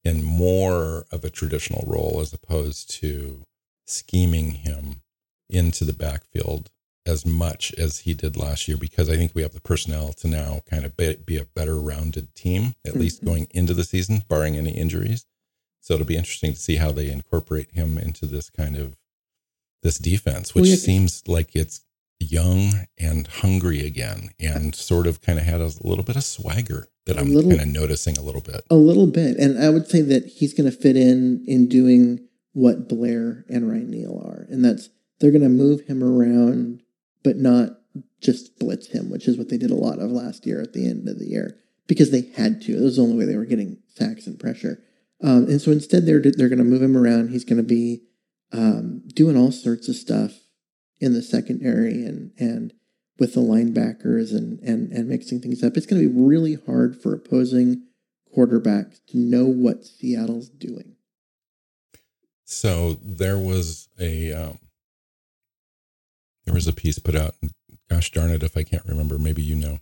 in 0.03 0.23
more 0.23 1.05
of 1.11 1.23
a 1.25 1.31
traditional 1.31 1.83
role 1.87 2.19
as 2.21 2.31
opposed 2.31 2.91
to 3.01 3.45
scheming 3.87 4.51
him 4.51 5.01
into 5.49 5.83
the 5.83 5.93
backfield 5.93 6.69
as 7.05 7.25
much 7.25 7.73
as 7.77 7.99
he 7.99 8.13
did 8.13 8.37
last 8.37 8.67
year 8.67 8.77
because 8.77 9.09
I 9.09 9.15
think 9.15 9.33
we 9.33 9.41
have 9.41 9.53
the 9.53 9.61
personnel 9.61 10.13
to 10.13 10.27
now 10.27 10.61
kind 10.69 10.85
of 10.85 10.97
be, 10.97 11.15
be 11.15 11.37
a 11.37 11.45
better 11.45 11.79
rounded 11.79 12.33
team, 12.35 12.75
at 12.85 12.91
mm-hmm. 12.91 13.01
least 13.01 13.25
going 13.25 13.47
into 13.51 13.73
the 13.73 13.83
season, 13.83 14.23
barring 14.27 14.55
any 14.55 14.71
injuries. 14.71 15.25
So 15.85 15.93
it'll 15.93 16.07
be 16.07 16.17
interesting 16.17 16.51
to 16.51 16.59
see 16.59 16.77
how 16.77 16.91
they 16.91 17.11
incorporate 17.11 17.69
him 17.69 17.99
into 17.99 18.25
this 18.25 18.49
kind 18.49 18.75
of 18.75 18.97
this 19.83 19.99
defense, 19.99 20.55
which 20.55 20.75
seems 20.77 21.21
like 21.27 21.55
it's 21.55 21.81
young 22.19 22.87
and 22.97 23.27
hungry 23.27 23.85
again, 23.85 24.31
and 24.39 24.73
sort 24.73 25.05
of 25.05 25.21
kind 25.21 25.37
of 25.37 25.45
had 25.45 25.61
a 25.61 25.69
little 25.83 26.03
bit 26.03 26.15
of 26.15 26.23
swagger 26.23 26.87
that 27.05 27.19
I'm 27.19 27.31
little, 27.31 27.51
kind 27.51 27.61
of 27.61 27.67
noticing 27.67 28.17
a 28.17 28.23
little 28.23 28.41
bit. 28.41 28.61
A 28.71 28.75
little 28.75 29.05
bit, 29.05 29.37
and 29.37 29.63
I 29.63 29.69
would 29.69 29.87
say 29.87 30.01
that 30.01 30.25
he's 30.25 30.55
going 30.55 30.67
to 30.67 30.75
fit 30.75 30.97
in 30.97 31.45
in 31.47 31.69
doing 31.69 32.27
what 32.53 32.89
Blair 32.89 33.45
and 33.47 33.69
Ryan 33.69 33.91
Neal 33.91 34.19
are, 34.25 34.47
and 34.49 34.65
that's 34.65 34.89
they're 35.19 35.29
going 35.29 35.43
to 35.43 35.49
move 35.49 35.81
him 35.81 36.03
around 36.03 36.81
but 37.23 37.37
not 37.37 37.77
just 38.21 38.57
blitz 38.57 38.87
him, 38.87 39.11
which 39.11 39.27
is 39.27 39.37
what 39.37 39.49
they 39.49 39.57
did 39.59 39.69
a 39.69 39.75
lot 39.75 39.99
of 39.99 40.09
last 40.09 40.47
year 40.47 40.61
at 40.61 40.73
the 40.73 40.89
end 40.89 41.07
of 41.07 41.19
the 41.19 41.27
year 41.27 41.59
because 41.85 42.09
they 42.09 42.21
had 42.35 42.59
to. 42.61 42.75
It 42.75 42.81
was 42.81 42.95
the 42.95 43.03
only 43.03 43.17
way 43.17 43.25
they 43.25 43.37
were 43.37 43.45
getting 43.45 43.77
sacks 43.87 44.25
and 44.25 44.39
pressure. 44.39 44.81
Um, 45.25 45.45
and 45.49 45.59
so 45.59 45.71
instead, 45.71 46.05
they're 46.05 46.21
they're 46.21 46.49
going 46.49 46.59
to 46.59 46.63
move 46.63 46.83
him 46.83 46.95
around. 46.95 47.29
He's 47.29 47.43
going 47.43 47.57
to 47.57 47.63
be 47.63 48.03
um, 48.53 49.01
doing 49.07 49.35
all 49.35 49.51
sorts 49.51 49.89
of 49.89 49.95
stuff 49.95 50.33
in 50.99 51.13
the 51.13 51.23
secondary 51.23 52.05
and 52.05 52.31
and 52.37 52.73
with 53.17 53.33
the 53.33 53.39
linebackers 53.39 54.31
and 54.31 54.59
and 54.59 54.91
and 54.91 55.09
mixing 55.09 55.41
things 55.41 55.63
up. 55.63 55.75
It's 55.75 55.87
going 55.87 55.99
to 55.99 56.07
be 56.07 56.15
really 56.15 56.59
hard 56.67 57.01
for 57.01 57.11
opposing 57.11 57.87
quarterbacks 58.37 58.99
to 59.07 59.17
know 59.17 59.45
what 59.45 59.83
Seattle's 59.83 60.49
doing. 60.49 60.95
So 62.43 62.99
there 63.01 63.39
was 63.39 63.89
a 63.99 64.31
um, 64.31 64.59
there 66.45 66.53
was 66.53 66.67
a 66.67 66.73
piece 66.73 66.99
put 66.99 67.15
out. 67.15 67.33
Gosh 67.89 68.11
darn 68.11 68.29
it, 68.29 68.43
if 68.43 68.55
I 68.55 68.63
can't 68.63 68.85
remember, 68.85 69.17
maybe 69.17 69.41
you 69.41 69.55
know, 69.55 69.79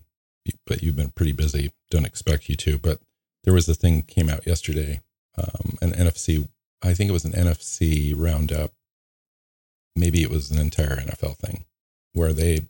but 0.66 0.82
you've 0.82 0.96
been 0.96 1.12
pretty 1.12 1.34
busy. 1.34 1.74
Don't 1.92 2.06
expect 2.06 2.48
you 2.48 2.56
to, 2.58 2.78
but 2.78 3.00
there 3.44 3.54
was 3.54 3.68
a 3.68 3.74
thing 3.74 4.04
came 4.04 4.30
out 4.30 4.48
yesterday, 4.48 5.02
um, 5.38 5.78
an 5.82 5.92
NFC. 5.92 6.48
I 6.82 6.94
think 6.94 7.10
it 7.10 7.14
was 7.14 7.26
an 7.26 7.32
NFC 7.32 8.14
roundup. 8.16 8.72
Maybe 9.96 10.22
it 10.22 10.30
was 10.30 10.52
an 10.52 10.60
entire 10.60 10.98
NFL 10.98 11.38
thing, 11.38 11.66
where 12.14 12.34
they 12.34 12.68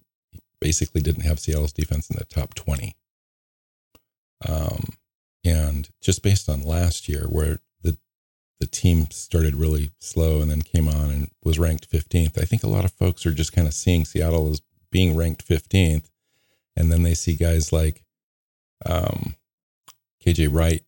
basically 0.60 1.02
didn't 1.02 1.24
have 1.24 1.40
Seattle's 1.40 1.74
defense 1.74 2.10
in 2.10 2.18
the 2.18 2.26
top 2.26 2.54
twenty. 2.54 2.96
Um, 4.48 4.86
and 5.46 5.90
just 6.02 6.24
based 6.24 6.50
on 6.50 6.62
last 6.62 7.10
year, 7.10 7.26
where 7.30 7.60
the 7.82 7.98
the 8.60 8.68
team 8.68 9.10
started 9.12 9.56
really 9.56 9.92
slow 10.00 10.42
and 10.42 10.50
then 10.50 10.62
came 10.62 10.88
on 10.88 11.10
and 11.10 11.30
was 11.44 11.60
ranked 11.60 11.90
15th. 11.92 12.42
I 12.42 12.46
think 12.46 12.64
a 12.64 12.70
lot 12.70 12.86
of 12.86 12.94
folks 12.94 13.26
are 13.26 13.34
just 13.34 13.52
kind 13.52 13.68
of 13.68 13.74
seeing 13.74 14.06
Seattle 14.06 14.50
as 14.50 14.62
being 14.90 15.18
ranked 15.18 15.46
15th. 15.46 16.10
And 16.76 16.92
then 16.92 17.04
they 17.04 17.14
see 17.14 17.36
guys 17.36 17.74
like 17.74 18.04
um, 18.86 19.36
KJ 20.26 20.54
Wright 20.54 20.84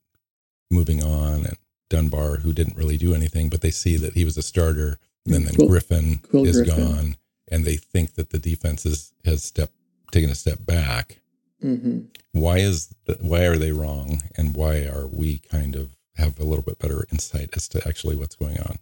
moving 0.72 1.04
on 1.04 1.46
and 1.46 1.58
Dunbar, 1.90 2.38
who 2.38 2.54
didn't 2.54 2.78
really 2.78 2.98
do 2.98 3.14
anything, 3.14 3.50
but 3.50 3.62
they 3.62 3.72
see 3.72 3.98
that 3.98 4.14
he 4.14 4.26
was 4.26 4.38
a 4.38 4.42
starter. 4.42 5.00
And 5.26 5.34
then, 5.34 5.46
then 5.46 5.68
Griffin 5.68 6.20
Quill 6.20 6.46
is 6.46 6.62
Griffin. 6.62 6.78
gone. 6.78 7.16
And 7.50 7.66
they 7.66 7.78
think 7.78 8.16
that 8.16 8.30
the 8.32 8.40
defense 8.40 8.86
is, 8.86 9.14
has 9.24 9.44
step, 9.44 9.72
taken 10.12 10.30
a 10.30 10.36
step 10.36 10.66
back. 10.66 11.20
Mm-hmm. 11.64 12.02
Why 12.32 12.58
is 12.58 12.94
that, 13.06 13.24
why 13.24 13.46
are 13.46 13.58
they 13.58 13.72
wrong? 13.72 14.24
And 14.38 14.56
why 14.56 14.86
are 14.86 15.08
we 15.08 15.40
kind 15.40 15.76
of 15.76 15.96
have 16.16 16.40
a 16.40 16.44
little 16.44 16.64
bit 16.64 16.80
better 16.80 17.06
insight 17.12 17.50
as 17.56 17.68
to 17.70 17.88
actually 17.88 18.16
what's 18.16 18.36
going 18.36 18.60
on? 18.60 18.80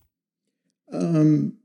Um, 0.91 1.58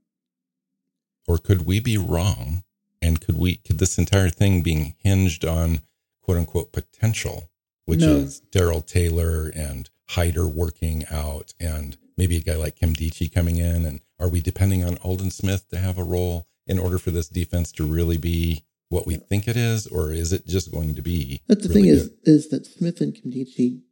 or 1.26 1.38
could 1.38 1.66
we 1.66 1.80
be 1.80 1.98
wrong? 1.98 2.64
And 3.00 3.20
could 3.20 3.38
we 3.38 3.56
could 3.56 3.78
this 3.78 3.98
entire 3.98 4.30
thing 4.30 4.62
being 4.62 4.96
hinged 4.98 5.44
on 5.44 5.82
quote 6.22 6.38
unquote 6.38 6.72
potential, 6.72 7.50
which 7.84 8.00
no. 8.00 8.16
is 8.16 8.40
Darrell 8.40 8.80
Taylor 8.80 9.52
and 9.54 9.88
Hyder 10.10 10.46
working 10.46 11.04
out 11.10 11.54
and 11.60 11.96
maybe 12.16 12.36
a 12.36 12.40
guy 12.40 12.56
like 12.56 12.78
Nkemdiche 12.78 13.32
coming 13.32 13.58
in? 13.58 13.84
And 13.84 14.00
are 14.18 14.28
we 14.28 14.40
depending 14.40 14.84
on 14.84 14.96
Alden 14.98 15.30
Smith 15.30 15.68
to 15.70 15.78
have 15.78 15.98
a 15.98 16.04
role 16.04 16.48
in 16.66 16.78
order 16.78 16.98
for 16.98 17.10
this 17.10 17.28
defense 17.28 17.72
to 17.72 17.86
really 17.86 18.18
be 18.18 18.64
what 18.90 19.06
we 19.06 19.16
think 19.16 19.46
it 19.46 19.56
is, 19.56 19.86
or 19.86 20.12
is 20.12 20.32
it 20.32 20.46
just 20.46 20.72
going 20.72 20.94
to 20.94 21.02
be? 21.02 21.42
That's 21.46 21.66
the 21.66 21.68
really 21.68 21.90
thing 21.90 21.90
good? 21.90 22.12
is 22.22 22.44
is 22.44 22.48
that 22.48 22.66
Smith 22.66 23.00
and 23.00 23.14
Nkemdiche 23.14 23.82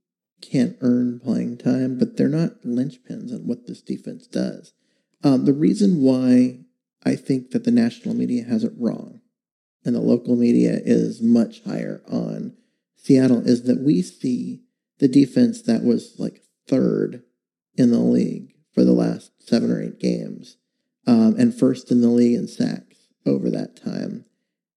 can't 0.40 0.76
earn 0.80 1.20
playing 1.20 1.58
time, 1.58 1.98
but 1.98 2.16
they're 2.16 2.28
not 2.28 2.62
linchpins 2.62 3.32
on 3.32 3.46
what 3.46 3.66
this 3.66 3.82
defense 3.82 4.26
does. 4.26 4.72
Um, 5.22 5.44
the 5.44 5.52
reason 5.52 6.02
why 6.02 6.60
I 7.04 7.16
think 7.16 7.50
that 7.50 7.64
the 7.64 7.70
national 7.70 8.14
media 8.14 8.44
has 8.44 8.64
it 8.64 8.72
wrong 8.78 9.20
and 9.84 9.94
the 9.94 10.00
local 10.00 10.36
media 10.36 10.80
is 10.84 11.22
much 11.22 11.62
higher 11.64 12.02
on 12.10 12.54
Seattle 12.96 13.46
is 13.46 13.62
that 13.62 13.80
we 13.80 14.02
see 14.02 14.62
the 14.98 15.08
defense 15.08 15.62
that 15.62 15.82
was 15.82 16.14
like 16.18 16.42
third 16.68 17.22
in 17.76 17.90
the 17.90 17.98
league 17.98 18.54
for 18.72 18.84
the 18.84 18.92
last 18.92 19.30
seven 19.40 19.70
or 19.70 19.82
eight 19.82 19.98
games 19.98 20.56
um, 21.06 21.36
and 21.38 21.54
first 21.54 21.90
in 21.90 22.00
the 22.00 22.08
league 22.08 22.34
in 22.36 22.48
sacks 22.48 22.96
over 23.24 23.50
that 23.50 23.82
time. 23.82 24.24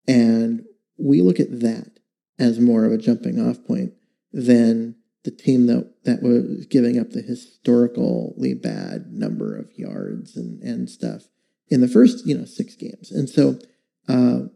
And 0.08 0.66
we 0.98 1.22
look 1.22 1.40
at 1.40 1.60
that 1.62 2.00
as 2.38 2.60
more 2.60 2.86
of 2.86 2.92
a 2.92 2.98
jumping 2.98 3.40
off 3.40 3.64
point 3.66 3.94
than 4.32 4.96
the 5.24 5.32
team 5.32 5.68
that, 5.68 5.92
that 6.06 6.24
was 6.24 6.66
giving 6.68 7.00
up 7.00 7.12
the 7.12 7.22
historically 7.22 8.54
bad 8.54 9.12
number 9.12 9.56
of 9.56 9.70
yards 9.78 10.36
and, 10.36 10.62
and 10.62 10.90
stuff 10.90 11.24
in 11.68 11.82
the 11.82 11.88
first, 11.88 12.26
you 12.26 12.38
know, 12.38 12.46
six 12.46 12.76
games. 12.76 13.12
And 13.12 13.30
so 13.30 13.60
uh, 14.08 14.48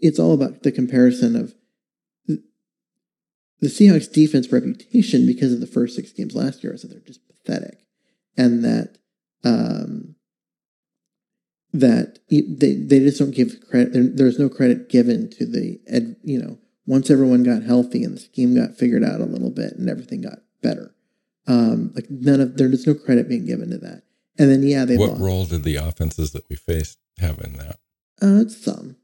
it's 0.00 0.18
all 0.18 0.32
about 0.32 0.62
the 0.62 0.72
comparison 0.72 1.36
of 1.36 1.54
the 3.60 3.68
Seahawks 3.68 4.10
defense 4.10 4.50
reputation 4.52 5.26
because 5.26 5.52
of 5.52 5.60
the 5.60 5.66
first 5.66 5.96
six 5.96 6.12
games 6.12 6.34
last 6.34 6.64
year. 6.64 6.76
So 6.76 6.88
they're 6.88 7.00
just 7.00 7.20
pathetic. 7.28 7.84
And 8.36 8.64
that, 8.64 8.98
um, 9.44 10.16
that 11.72 12.18
they, 12.28 12.74
they 12.74 12.98
just 13.00 13.18
don't 13.18 13.30
give 13.34 13.60
credit. 13.68 14.16
There's 14.16 14.38
no 14.38 14.48
credit 14.48 14.88
given 14.88 15.30
to 15.30 15.46
the, 15.46 15.80
ed, 15.86 16.16
you 16.22 16.40
know, 16.40 16.58
once 16.86 17.10
everyone 17.10 17.44
got 17.44 17.62
healthy 17.62 18.02
and 18.02 18.16
the 18.16 18.20
scheme 18.20 18.54
got 18.54 18.74
figured 18.76 19.04
out 19.04 19.20
a 19.20 19.24
little 19.24 19.50
bit 19.50 19.74
and 19.74 19.88
everything 19.88 20.22
got 20.22 20.40
better. 20.62 20.94
Um, 21.46 21.92
like 21.94 22.06
none 22.10 22.40
of 22.40 22.56
there's 22.56 22.86
no 22.86 22.94
credit 22.94 23.28
being 23.28 23.46
given 23.46 23.70
to 23.70 23.78
that. 23.78 24.02
And 24.38 24.50
then 24.50 24.62
yeah, 24.62 24.84
they. 24.84 24.96
What 24.96 25.10
lost. 25.10 25.20
role 25.20 25.44
did 25.44 25.64
the 25.64 25.76
offenses 25.76 26.32
that 26.32 26.48
we 26.48 26.56
faced 26.56 26.98
have 27.18 27.38
in 27.40 27.54
that? 27.54 27.78
Uh, 28.22 28.40
it's 28.42 28.62
some. 28.62 28.96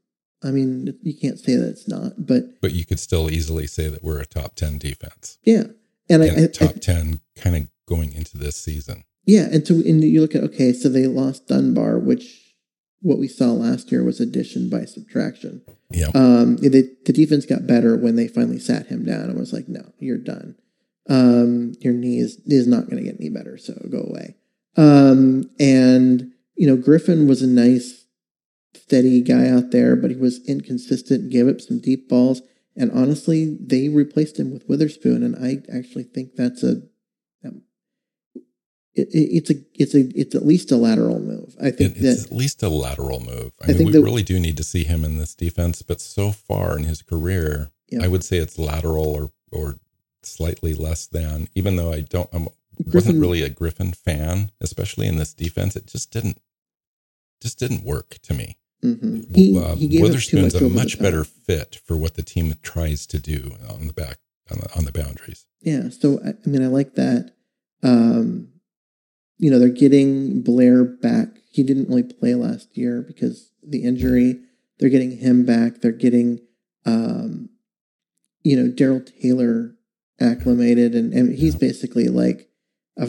I 0.47 0.51
mean, 0.53 0.97
you 1.03 1.15
can't 1.15 1.39
say 1.39 1.57
that 1.57 1.69
it's 1.69 1.89
not, 1.89 2.13
but 2.27 2.61
but 2.61 2.73
you 2.73 2.85
could 2.85 3.01
still 3.01 3.31
easily 3.31 3.67
say 3.67 3.89
that 3.89 4.05
we're 4.05 4.21
a 4.21 4.27
top 4.27 4.55
ten 4.55 4.79
defense. 4.79 5.39
Yeah, 5.43 5.65
and, 6.09 6.23
and 6.23 6.45
I, 6.45 6.47
top 6.47 6.77
I, 6.77 6.79
ten 6.79 7.21
kind 7.35 7.57
of 7.57 7.63
going 7.87 8.13
into 8.13 8.39
this 8.39 8.57
season. 8.57 9.05
Yeah, 9.25 9.49
and 9.51 9.67
so 9.67 9.75
and 9.75 10.03
you 10.05 10.21
look 10.21 10.35
at 10.35 10.45
okay, 10.45 10.73
so 10.73 10.89
they 10.89 11.07
lost 11.07 11.49
Dunbar, 11.49 11.99
which 11.99 12.55
what 13.01 13.19
we 13.19 13.29
saw 13.29 13.53
last 13.53 13.93
year 13.93 14.03
was 14.03 14.21
addition 14.21 14.69
by 14.69 14.85
subtraction. 14.85 15.63
Yeah. 15.91 16.09
Um, 16.15 16.57
the, 16.57 16.91
the 17.05 17.13
defense 17.13 17.47
got 17.47 17.67
better 17.67 17.97
when 17.97 18.17
they 18.17 18.27
finally 18.27 18.59
sat 18.59 18.87
him 18.87 19.05
down 19.05 19.25
and 19.31 19.39
was 19.39 19.53
like, 19.53 19.69
no, 19.69 19.93
you're 20.01 20.19
done. 20.19 20.57
Um, 21.09 21.75
your 21.81 21.93
knee 21.93 22.19
is, 22.19 22.41
is 22.47 22.67
not 22.67 22.87
going 22.87 22.97
to 22.97 23.05
get 23.05 23.21
any 23.21 23.29
better, 23.29 23.59
so 23.59 23.75
go 23.91 24.01
away. 24.01 24.35
Um, 24.77 25.49
and, 25.61 26.33
you 26.57 26.67
know, 26.67 26.77
Griffin 26.77 27.29
was 27.29 27.43
a 27.43 27.47
nice, 27.47 28.06
steady 28.77 29.22
guy 29.22 29.49
out 29.49 29.70
there, 29.70 29.97
but 29.97 30.11
he 30.11 30.16
was 30.16 30.47
inconsistent, 30.47 31.31
gave 31.31 31.49
up 31.49 31.61
some 31.61 31.81
deep 31.81 32.09
balls. 32.09 32.43
And 32.77 32.91
honestly, 32.93 33.57
they 33.61 33.89
replaced 33.89 34.39
him 34.39 34.53
with 34.53 34.68
Witherspoon. 34.68 35.22
And 35.22 35.37
I 35.37 35.62
actually 35.74 36.05
think 36.05 36.35
that's 36.37 36.62
a 36.62 36.83
um, 37.45 37.62
it, 38.95 39.09
it's 39.12 39.51
a 39.51 39.55
it's 39.74 39.95
a 39.95 40.01
it's 40.18 40.35
at 40.35 40.47
least 40.47 40.70
a 40.70 40.77
lateral 40.77 41.18
move. 41.18 41.57
I 41.61 41.70
think 41.70 41.97
it, 41.97 42.05
it's 42.05 42.22
that, 42.24 42.33
at 42.33 42.37
least 42.37 42.62
a 42.62 42.68
lateral 42.68 43.20
move. 43.20 43.53
I, 43.62 43.70
I 43.70 43.74
mean, 43.74 43.87
we 43.87 43.93
that, 43.93 44.03
really 44.03 44.22
do 44.22 44.39
need 44.39 44.57
to 44.59 44.64
see 44.64 44.85
him 44.85 45.05
in 45.05 45.18
this 45.18 45.35
defense, 45.35 45.83
but 45.83 46.01
so 46.01 46.33
far 46.33 46.77
in 46.77 46.85
his 46.85 47.03
career, 47.03 47.70
yeah. 47.89 48.03
I 48.03 48.09
would 48.09 48.24
say 48.24 48.39
it's 48.39 48.59
lateral 48.59 49.07
or 49.07 49.31
or 49.51 49.77
slightly 50.22 50.74
less 50.74 51.07
than. 51.07 51.49
Even 51.55 51.77
though 51.77 51.93
I 51.93 52.01
don't, 52.03 52.29
I 52.35 52.47
wasn't 52.93 53.20
really 53.20 53.43
a 53.43 53.49
Griffin 53.49 53.93
fan, 53.93 54.51
especially 54.61 55.07
in 55.07 55.16
this 55.16 55.33
defense. 55.33 55.77
It 55.77 55.87
just 55.87 56.11
didn't 56.12 56.41
just 57.41 57.59
didn't 57.59 57.85
work 57.85 58.18
to 58.22 58.35
me. 58.35 58.57
Mm-hmm. 58.95 59.34
He, 59.34 59.59
uh, 59.59 59.74
he 59.74 60.01
Witherspoon's 60.01 60.55
a 60.55 60.68
much 60.68 60.99
better 60.99 61.24
fit 61.24 61.80
for 61.84 61.97
what 61.97 62.14
the 62.14 62.22
team 62.22 62.55
tries 62.62 63.07
to 63.07 63.18
do 63.18 63.57
on 63.68 63.87
the 63.87 63.93
back 63.93 64.18
on 64.51 64.59
the, 64.61 64.78
on 64.78 64.84
the 64.84 64.93
boundaries. 64.93 65.47
Yeah, 65.61 65.89
so 65.91 66.20
I, 66.24 66.30
I 66.30 66.49
mean, 66.49 66.62
I 66.62 66.68
like 66.68 66.95
that. 66.95 67.32
Um, 67.82 68.49
you 69.39 69.51
know, 69.51 69.59
they're 69.59 69.68
getting 69.68 70.43
Blair 70.43 70.84
back. 70.84 71.28
He 71.51 71.62
didn't 71.62 71.89
really 71.89 72.03
play 72.05 72.34
last 72.34 72.76
year 72.76 73.03
because 73.03 73.51
the 73.62 73.82
injury. 73.84 74.41
They're 74.78 74.91
getting 74.91 75.16
him 75.16 75.47
back. 75.47 75.80
They're 75.80 75.91
getting, 75.91 76.41
um, 76.84 77.49
you 78.43 78.57
know, 78.57 78.70
Darrell 78.70 79.01
Taylor 79.01 79.74
acclimated, 80.20 80.95
and, 80.95 81.14
and 81.14 81.34
he's 81.34 81.55
yeah. 81.55 81.61
basically 81.61 82.09
like 82.09 82.51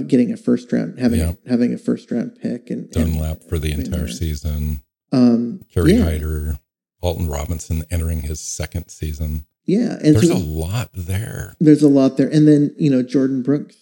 getting 0.07 0.32
a 0.32 0.38
first 0.38 0.71
round, 0.71 0.97
having 0.97 1.19
yeah. 1.19 1.34
having 1.45 1.73
a 1.73 1.78
first 1.78 2.09
round 2.09 2.38
pick, 2.41 2.69
and 2.69 2.89
Dunlap 2.89 3.41
and, 3.41 3.49
for 3.49 3.59
the 3.59 3.73
entire 3.73 4.07
season. 4.07 4.82
Um, 5.12 5.62
Kerry 5.74 5.93
yeah. 5.93 6.03
Hyder, 6.03 6.60
Alton 7.01 7.28
Robinson 7.28 7.84
entering 7.89 8.22
his 8.22 8.39
second 8.39 8.89
season. 8.89 9.45
Yeah, 9.66 9.97
and 10.01 10.16
there's 10.16 10.30
so, 10.30 10.38
a 10.38 10.38
lot 10.38 10.89
there. 10.93 11.55
There's 11.60 11.84
a 11.84 11.89
lot 11.89 12.18
there, 12.18 12.30
and 12.30 12.47
then 12.47 12.74
you 12.78 12.89
know 12.89 13.03
Jordyn 13.03 13.43
Brooks 13.43 13.76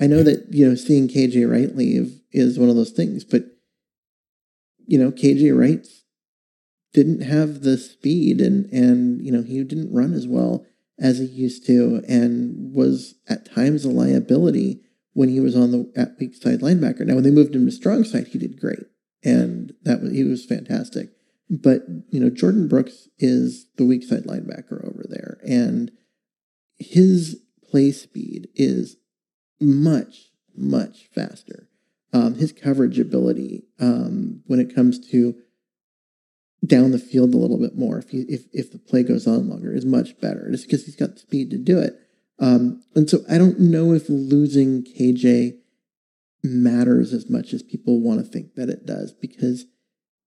I 0.00 0.06
know 0.06 0.22
that, 0.22 0.46
you 0.50 0.66
know, 0.66 0.74
seeing 0.74 1.08
KJ 1.08 1.48
Wright 1.50 1.76
leave 1.76 2.22
is 2.32 2.58
one 2.58 2.70
of 2.70 2.76
those 2.76 2.90
things, 2.90 3.22
but, 3.22 3.44
you 4.86 4.98
know, 4.98 5.12
KJ 5.12 5.56
Wright 5.56 5.86
didn't 6.94 7.20
have 7.20 7.60
the 7.60 7.76
speed 7.76 8.40
and, 8.40 8.64
and, 8.72 9.24
you 9.24 9.30
know, 9.30 9.42
he 9.42 9.62
didn't 9.62 9.92
run 9.92 10.14
as 10.14 10.26
well 10.26 10.64
as 10.98 11.18
he 11.18 11.26
used 11.26 11.66
to 11.66 12.02
and 12.08 12.74
was 12.74 13.14
at 13.28 13.54
times 13.54 13.84
a 13.84 13.90
liability 13.90 14.80
when 15.12 15.28
he 15.28 15.38
was 15.38 15.54
on 15.54 15.70
the 15.70 15.92
at 15.94 16.16
weak 16.18 16.34
side 16.34 16.60
linebacker. 16.60 17.00
Now, 17.00 17.16
when 17.16 17.24
they 17.24 17.30
moved 17.30 17.54
him 17.54 17.66
to 17.66 17.72
strong 17.72 18.04
side, 18.04 18.28
he 18.28 18.38
did 18.38 18.58
great. 18.58 18.86
And 19.22 19.74
that 19.82 20.00
was, 20.00 20.12
he 20.12 20.24
was 20.24 20.44
fantastic. 20.44 21.10
But, 21.48 21.82
you 22.10 22.20
know, 22.20 22.30
Jordyn 22.30 22.68
Brooks 22.68 23.08
is 23.18 23.66
the 23.76 23.84
weak 23.84 24.04
side 24.04 24.24
linebacker 24.24 24.84
over 24.86 25.04
there. 25.08 25.38
And 25.46 25.90
his 26.78 27.40
play 27.68 27.90
speed 27.90 28.48
is 28.54 28.96
much, 29.60 30.30
much 30.56 31.08
faster. 31.12 31.68
Um, 32.12 32.34
his 32.34 32.52
coverage 32.52 32.98
ability 32.98 33.64
um, 33.78 34.42
when 34.46 34.60
it 34.60 34.74
comes 34.74 34.98
to 35.10 35.34
down 36.64 36.90
the 36.90 36.98
field 36.98 37.34
a 37.34 37.38
little 37.38 37.58
bit 37.58 37.76
more, 37.76 37.98
if, 37.98 38.10
he, 38.10 38.22
if 38.22 38.42
if 38.52 38.70
the 38.72 38.78
play 38.78 39.02
goes 39.02 39.26
on 39.26 39.48
longer, 39.48 39.74
is 39.74 39.86
much 39.86 40.18
better. 40.20 40.50
Just 40.50 40.66
because 40.66 40.84
he's 40.84 40.96
got 40.96 41.14
the 41.14 41.20
speed 41.20 41.50
to 41.50 41.58
do 41.58 41.78
it. 41.78 41.94
Um, 42.38 42.82
and 42.94 43.08
so 43.08 43.20
I 43.30 43.38
don't 43.38 43.60
know 43.60 43.92
if 43.92 44.08
losing 44.08 44.82
KJ 44.82 45.58
matters 46.42 47.12
as 47.12 47.28
much 47.28 47.52
as 47.52 47.62
people 47.62 48.00
want 48.00 48.20
to 48.20 48.26
think 48.26 48.54
that 48.54 48.68
it 48.68 48.86
does, 48.86 49.12
because 49.12 49.66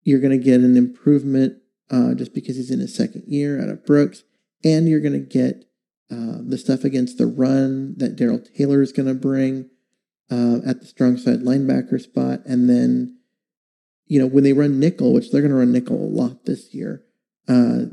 you're 0.03 0.21
going 0.21 0.39
to 0.39 0.45
get 0.45 0.61
an 0.61 0.77
improvement 0.77 1.59
uh, 1.91 2.15
just 2.15 2.35
because 2.35 2.57
he's 2.57 2.71
in 2.71 2.81
his 2.81 2.95
second 2.95 3.25
year 3.27 3.61
out 3.63 3.69
of 3.69 3.85
Brooks, 3.85 4.23
and 4.65 4.89
you're 4.89 5.01
going 5.01 5.13
to 5.13 5.19
get 5.19 5.65
uh, 6.11 6.39
the 6.41 6.59
stuff 6.59 6.85
against 6.85 7.19
the 7.19 7.27
run 7.27 7.95
that 7.99 8.17
Darrell 8.17 8.41
Taylor 8.41 8.83
is 8.83 8.93
going 8.93 9.09
to 9.09 9.15
bring 9.15 9.69
uh, 10.31 10.59
at 10.67 10.81
the 10.81 10.87
strong 10.87 11.17
side 11.17 11.41
linebacker 11.41 12.01
spot. 12.01 12.41
And 12.45 12.69
then, 12.71 13.19
you 14.07 14.21
know, 14.21 14.27
when 14.27 14.45
they 14.45 14.53
run 14.53 14.79
nickel, 14.79 15.13
which 15.13 15.31
they're 15.31 15.41
going 15.41 15.51
to 15.51 15.59
run 15.59 15.73
nickel 15.73 15.97
a 15.97 16.07
lot 16.07 16.45
this 16.45 16.73
year, 16.73 17.03
uh, 17.49 17.87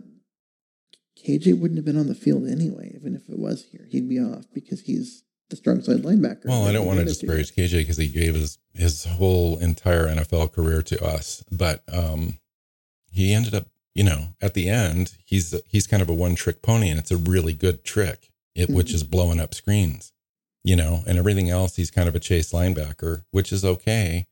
KJ 1.25 1.59
wouldn't 1.59 1.77
have 1.77 1.85
been 1.85 1.97
on 1.97 2.07
the 2.07 2.15
field 2.15 2.47
anyway, 2.47 2.91
even 2.95 3.15
if 3.15 3.29
it 3.29 3.39
was 3.39 3.65
here. 3.71 3.87
He'd 3.89 4.09
be 4.09 4.19
off 4.19 4.45
because 4.53 4.81
he's 4.81 5.23
the 5.53 5.57
strong 5.57 5.81
side 5.81 6.03
linebacker. 6.03 6.45
Well, 6.45 6.65
I 6.65 6.71
don't 6.71 6.85
want 6.85 6.99
to 6.99 7.05
disparage 7.05 7.53
KJ 7.55 7.79
because 7.79 7.97
he 7.97 8.07
gave 8.07 8.35
his 8.35 8.57
his 8.73 9.05
whole 9.05 9.59
entire 9.59 10.07
NFL 10.07 10.51
career 10.51 10.81
to 10.81 11.03
us, 11.05 11.43
but 11.51 11.83
um, 11.91 12.39
he 13.11 13.33
ended 13.33 13.53
up 13.53 13.67
you 13.95 14.03
know, 14.03 14.29
at 14.41 14.53
the 14.53 14.69
end, 14.69 15.17
he's 15.23 15.53
he's 15.67 15.87
kind 15.87 16.01
of 16.01 16.09
a 16.09 16.13
one 16.13 16.35
trick 16.35 16.61
pony, 16.61 16.89
and 16.89 16.99
it's 16.99 17.11
a 17.11 17.17
really 17.17 17.53
good 17.53 17.83
trick, 17.83 18.31
it, 18.55 18.63
mm-hmm. 18.63 18.75
which 18.75 18.93
is 18.93 19.03
blowing 19.03 19.39
up 19.39 19.53
screens, 19.53 20.11
you 20.63 20.75
know, 20.75 21.03
and 21.05 21.17
everything 21.17 21.49
else. 21.49 21.75
He's 21.75 21.91
kind 21.91 22.09
of 22.09 22.15
a 22.15 22.19
chase 22.19 22.51
linebacker, 22.51 23.23
which 23.31 23.51
is 23.51 23.63
okay. 23.63 24.27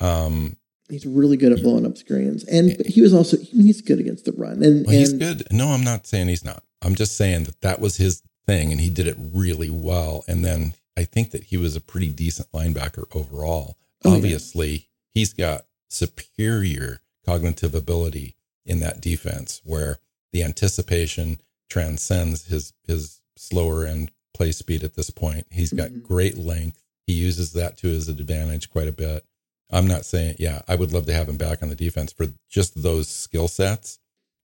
Um, 0.00 0.56
he's 0.88 1.06
really 1.06 1.36
good 1.36 1.52
at 1.52 1.62
blowing 1.62 1.86
up 1.86 1.96
screens, 1.96 2.44
and 2.44 2.84
he 2.84 3.00
was 3.00 3.14
also 3.14 3.36
he's 3.36 3.80
good 3.80 4.00
against 4.00 4.24
the 4.24 4.32
run. 4.32 4.62
And, 4.62 4.86
well, 4.86 4.94
and 4.94 4.98
he's 4.98 5.12
good. 5.12 5.46
No, 5.52 5.68
I'm 5.68 5.84
not 5.84 6.06
saying 6.06 6.28
he's 6.28 6.44
not. 6.44 6.64
I'm 6.82 6.96
just 6.96 7.16
saying 7.16 7.44
that 7.44 7.60
that 7.60 7.80
was 7.80 7.96
his 7.96 8.22
thing, 8.46 8.72
and 8.72 8.80
he 8.80 8.90
did 8.90 9.06
it 9.06 9.16
really 9.18 9.70
well. 9.70 10.24
And 10.28 10.44
then 10.44 10.74
I 10.96 11.04
think 11.04 11.30
that 11.32 11.44
he 11.44 11.56
was 11.56 11.76
a 11.76 11.80
pretty 11.80 12.10
decent 12.10 12.50
linebacker 12.52 13.04
overall. 13.14 13.76
Oh, 14.04 14.16
Obviously, 14.16 14.70
yeah. 14.70 14.80
he's 15.14 15.32
got 15.32 15.66
superior 15.88 17.00
cognitive 17.24 17.74
ability 17.74 18.36
in 18.64 18.80
that 18.80 19.00
defense 19.00 19.60
where 19.64 19.98
the 20.32 20.42
anticipation, 20.42 21.40
transcends 21.68 22.46
his 22.46 22.72
his 22.86 23.20
slower 23.36 23.84
and 23.84 24.10
play 24.34 24.52
speed 24.52 24.84
at 24.84 24.94
this 24.94 25.10
point. 25.10 25.46
He's 25.50 25.72
got 25.72 25.90
mm-hmm. 25.90 26.06
great 26.06 26.38
length. 26.38 26.82
He 27.06 27.14
uses 27.14 27.52
that 27.52 27.76
to 27.78 27.88
his 27.88 28.08
advantage 28.08 28.70
quite 28.70 28.88
a 28.88 28.92
bit. 28.92 29.24
I'm 29.70 29.86
not 29.86 30.04
saying, 30.04 30.36
yeah, 30.38 30.62
I 30.68 30.76
would 30.76 30.92
love 30.92 31.06
to 31.06 31.12
have 31.12 31.28
him 31.28 31.36
back 31.36 31.62
on 31.62 31.68
the 31.68 31.74
defense 31.74 32.12
for 32.12 32.26
just 32.48 32.82
those 32.82 33.08
skill 33.08 33.48
sets. 33.48 33.98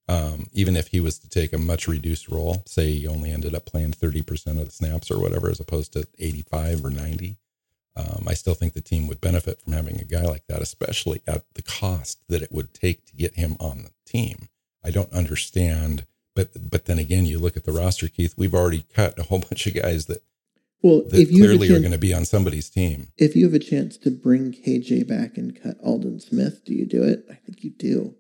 Um, 0.09 0.47
even 0.53 0.77
if 0.77 0.89
he 0.89 1.01
was 1.01 1.19
to 1.21 1.29
take 1.29 1.53
a 1.53 1.59
much 1.59 1.87
reduced 1.87 2.29
role, 2.29 2.65
say 2.67 2.93
he 2.93 3.07
only 3.07 3.31
ended 3.31 3.55
up 3.55 3.67
playing 3.67 3.93
30% 3.93 4.59
of 4.59 4.67
the 4.67 4.71
snaps 4.71 5.11
or 5.11 5.21
whatever, 5.21 5.49
as 5.49 5.61
opposed 5.61 5.93
to 5.93 6.07
85 6.19 6.85
or 6.85 6.91
90, 6.91 7.39
um, 7.95 8.25
I 8.27 8.35
still 8.35 8.55
think 8.55 8.73
the 8.73 8.81
team 8.81 9.07
would 9.07 9.21
benefit 9.21 9.61
from 9.61 9.75
having 9.75 10.01
a 10.01 10.05
guy 10.05 10.23
like 10.23 10.47
that, 10.49 10.63
especially 10.63 11.23
at 11.27 11.45
the 11.55 11.63
cost 11.63 12.21
that 12.29 12.43
it 12.43 12.51
would 12.51 12.73
take 12.73 13.05
to 13.07 13.17
get 13.17 13.35
him 13.35 13.57
on 13.61 13.83
the 13.83 13.91
team. 14.07 14.49
I 14.85 14.91
don't 14.91 15.13
understand, 15.13 16.07
but 16.35 16.71
but 16.71 16.87
then 16.87 16.99
again, 16.99 17.27
you 17.27 17.39
look 17.39 17.57
at 17.57 17.65
the 17.65 17.73
roster, 17.73 18.09
Keith. 18.09 18.35
We've 18.37 18.55
already 18.55 18.85
cut 18.95 19.19
a 19.19 19.25
whole 19.25 19.39
bunch 19.51 19.67
of 19.67 19.75
guys 19.75 20.07
that 20.07 20.23
well, 20.83 21.03
that 21.03 21.21
if 21.21 21.31
you 21.31 21.39
clearly 21.39 21.69
chance, 21.69 21.79
are 21.79 21.83
going 21.83 21.93
to 21.93 21.99
be 21.99 22.15
on 22.15 22.25
somebody's 22.25 22.71
team. 22.71 23.09
If 23.19 23.37
you 23.37 23.45
have 23.45 23.55
a 23.55 23.59
chance 23.59 23.97
to 23.99 24.11
bring 24.11 24.53
KJ 24.53 25.07
back 25.07 25.37
and 25.37 25.61
cut 25.61 25.77
Aldon 25.85 26.21
Smith, 26.21 26.65
do 26.65 26.75
you 26.75 26.87
do 26.87 27.05
it? 27.05 27.27
I 27.31 27.35
think 27.35 27.63
you 27.63 27.71
do 27.71 28.17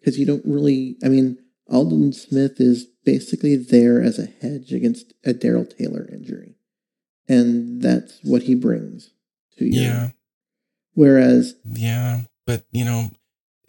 because 0.00 0.18
you 0.18 0.26
don't 0.26 0.44
really. 0.44 0.96
I 1.04 1.08
mean, 1.08 1.38
Aldon 1.70 2.12
Smith 2.12 2.60
is 2.60 2.86
basically 3.04 3.56
there 3.56 4.02
as 4.02 4.18
a 4.18 4.26
hedge 4.26 4.72
against 4.72 5.12
a 5.24 5.32
Darrell 5.32 5.66
Taylor 5.66 6.08
injury, 6.12 6.56
and 7.28 7.82
that's 7.82 8.18
what 8.22 8.42
he 8.42 8.54
brings 8.54 9.10
to 9.58 9.64
you. 9.64 9.80
Yeah. 9.80 10.08
Whereas, 10.94 11.54
yeah, 11.64 12.20
but 12.46 12.64
you 12.72 12.84
know, 12.84 13.10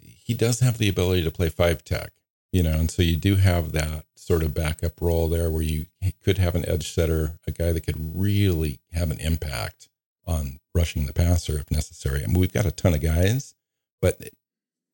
he 0.00 0.34
does 0.34 0.60
have 0.60 0.78
the 0.78 0.88
ability 0.88 1.22
to 1.24 1.30
play 1.30 1.48
five 1.48 1.84
tech, 1.84 2.12
you 2.52 2.62
know, 2.62 2.72
and 2.72 2.90
so 2.90 3.02
you 3.02 3.16
do 3.16 3.36
have 3.36 3.72
that 3.72 4.04
sort 4.16 4.42
of 4.42 4.54
backup 4.54 5.00
role 5.00 5.28
there 5.28 5.50
where 5.50 5.62
you 5.62 5.86
could 6.22 6.38
have 6.38 6.54
an 6.54 6.68
edge 6.68 6.92
setter, 6.92 7.38
a 7.46 7.50
guy 7.50 7.72
that 7.72 7.84
could 7.84 7.96
really 8.14 8.80
have 8.92 9.10
an 9.10 9.18
impact 9.20 9.88
on 10.26 10.60
rushing 10.74 11.06
the 11.06 11.12
passer 11.12 11.58
if 11.58 11.70
necessary. 11.70 12.22
I 12.22 12.26
mean, 12.26 12.38
we've 12.38 12.52
got 12.52 12.66
a 12.66 12.70
ton 12.70 12.94
of 12.94 13.00
guys, 13.00 13.54
but 14.02 14.20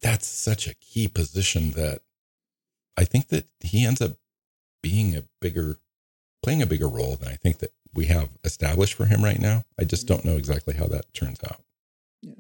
that's 0.05 0.27
such 0.27 0.69
a 0.69 0.75
key 0.75 1.09
position 1.09 1.71
that 1.71 2.03
I 2.95 3.05
think 3.05 3.29
that 3.29 3.47
he 3.61 3.87
ends 3.87 4.03
up 4.03 4.13
being 4.83 5.17
a 5.17 5.23
bigger, 5.41 5.79
playing 6.43 6.61
a 6.61 6.67
bigger 6.67 6.89
role 6.89 7.17
than 7.17 7.29
I 7.29 7.37
think 7.37 7.59
that 7.61 7.73
we 7.95 8.05
have 8.07 8.29
established 8.45 8.93
for 8.93 9.07
him 9.07 9.25
right 9.25 9.41
now. 9.41 9.65
I 9.81 9.85
just 9.85 10.07
don't 10.07 10.25
know 10.25 10.37
exactly 10.37 10.75
how 10.75 10.87
that 10.89 11.15
turns 11.15 11.41
out. 11.43 11.63
Yeah. 12.21 12.35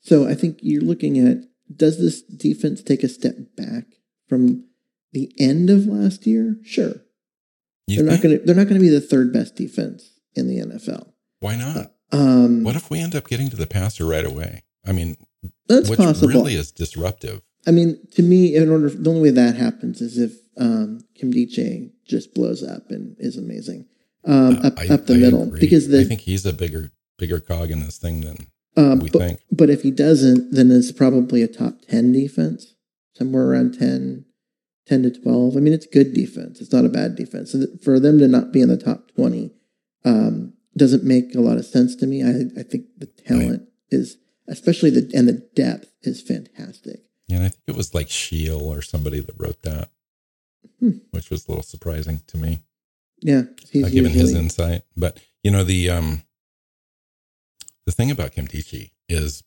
So 0.00 0.26
I 0.26 0.34
think 0.34 0.60
you're 0.62 0.82
looking 0.82 1.18
at 1.18 1.44
does 1.74 1.98
this 1.98 2.22
defense 2.22 2.82
take 2.82 3.02
a 3.02 3.08
step 3.08 3.36
back 3.54 3.84
from 4.26 4.64
the 5.12 5.30
end 5.38 5.68
of 5.68 5.86
last 5.86 6.26
year? 6.26 6.56
Sure. 6.64 6.94
You 7.86 8.02
they're 8.02 8.06
think? 8.06 8.08
not 8.08 8.22
going 8.22 8.38
to 8.38 8.46
they're 8.46 8.54
not 8.54 8.68
going 8.68 8.80
to 8.80 8.86
be 8.86 8.88
the 8.88 9.00
third 9.02 9.30
best 9.30 9.56
defense 9.56 10.10
in 10.34 10.48
the 10.48 10.58
NFL. 10.58 11.12
Why 11.40 11.56
not? 11.56 11.92
Uh, 12.10 12.16
um, 12.16 12.64
what 12.64 12.76
if 12.76 12.88
we 12.88 13.00
end 13.00 13.14
up 13.14 13.28
getting 13.28 13.50
to 13.50 13.56
the 13.56 13.66
passer 13.66 14.06
right 14.06 14.24
away? 14.24 14.62
I 14.86 14.92
mean, 14.92 15.16
that's 15.68 15.88
which 15.88 15.98
possible. 15.98 16.28
really 16.28 16.54
is 16.54 16.70
disruptive. 16.72 17.42
I 17.66 17.70
mean, 17.70 17.98
to 18.12 18.22
me, 18.22 18.54
in 18.54 18.70
order 18.70 18.90
the 18.90 19.10
only 19.10 19.22
way 19.22 19.30
that 19.30 19.56
happens 19.56 20.00
is 20.00 20.18
if 20.18 20.32
um, 20.58 21.04
Nkemdiche 21.16 21.90
just 22.06 22.34
blows 22.34 22.62
up 22.62 22.90
and 22.90 23.16
is 23.18 23.36
amazing 23.36 23.86
um, 24.24 24.58
uh, 24.58 24.68
up, 24.68 24.78
I, 24.78 24.88
up 24.88 25.06
the 25.06 25.14
I 25.14 25.18
middle. 25.18 25.44
Agree. 25.44 25.60
Because 25.60 25.88
the, 25.88 26.00
I 26.00 26.04
think 26.04 26.20
he's 26.20 26.44
a 26.46 26.52
bigger 26.52 26.92
bigger 27.18 27.40
cog 27.40 27.70
in 27.70 27.80
this 27.80 27.98
thing 27.98 28.20
than 28.20 28.36
um, 28.76 28.98
we 29.00 29.10
but, 29.10 29.18
think. 29.18 29.40
But 29.50 29.70
if 29.70 29.82
he 29.82 29.90
doesn't, 29.90 30.52
then 30.52 30.70
it's 30.70 30.92
probably 30.92 31.42
a 31.42 31.48
top 31.48 31.80
ten 31.88 32.12
defense, 32.12 32.74
somewhere 33.14 33.48
around 33.48 33.78
10, 33.78 34.24
10 34.86 35.02
to 35.02 35.10
twelve. 35.10 35.56
I 35.56 35.60
mean, 35.60 35.72
it's 35.72 35.86
good 35.86 36.12
defense. 36.12 36.60
It's 36.60 36.72
not 36.72 36.84
a 36.84 36.90
bad 36.90 37.16
defense. 37.16 37.52
So 37.52 37.66
for 37.82 37.98
them 37.98 38.18
to 38.18 38.28
not 38.28 38.52
be 38.52 38.60
in 38.60 38.68
the 38.68 38.76
top 38.76 39.12
twenty 39.14 39.52
um, 40.04 40.52
doesn't 40.76 41.04
make 41.04 41.34
a 41.34 41.40
lot 41.40 41.56
of 41.56 41.64
sense 41.64 41.96
to 41.96 42.06
me. 42.06 42.22
I, 42.22 42.60
I 42.60 42.62
think 42.62 42.86
the 42.98 43.06
talent 43.06 43.62
right. 43.62 43.68
is 43.90 44.18
especially 44.48 44.90
the 44.90 45.10
and 45.14 45.28
the 45.28 45.46
depth 45.54 45.92
is 46.02 46.20
fantastic. 46.22 47.00
Yeah, 47.28 47.36
and 47.36 47.46
I 47.46 47.48
think 47.48 47.62
it 47.66 47.76
was 47.76 47.94
like 47.94 48.10
Sheil 48.10 48.60
or 48.60 48.82
somebody 48.82 49.20
that 49.20 49.34
wrote 49.38 49.62
that, 49.62 49.88
hmm. 50.80 50.98
which 51.10 51.30
was 51.30 51.46
a 51.46 51.50
little 51.50 51.62
surprising 51.62 52.20
to 52.28 52.36
me. 52.36 52.60
Yeah, 53.20 53.44
uh, 53.74 53.88
given 53.88 54.12
his 54.12 54.34
insight. 54.34 54.82
But 54.96 55.18
you 55.42 55.50
know 55.50 55.64
the 55.64 55.90
um 55.90 56.22
the 57.86 57.92
thing 57.92 58.10
about 58.10 58.32
Nkemdiche 58.32 58.90
is 59.08 59.42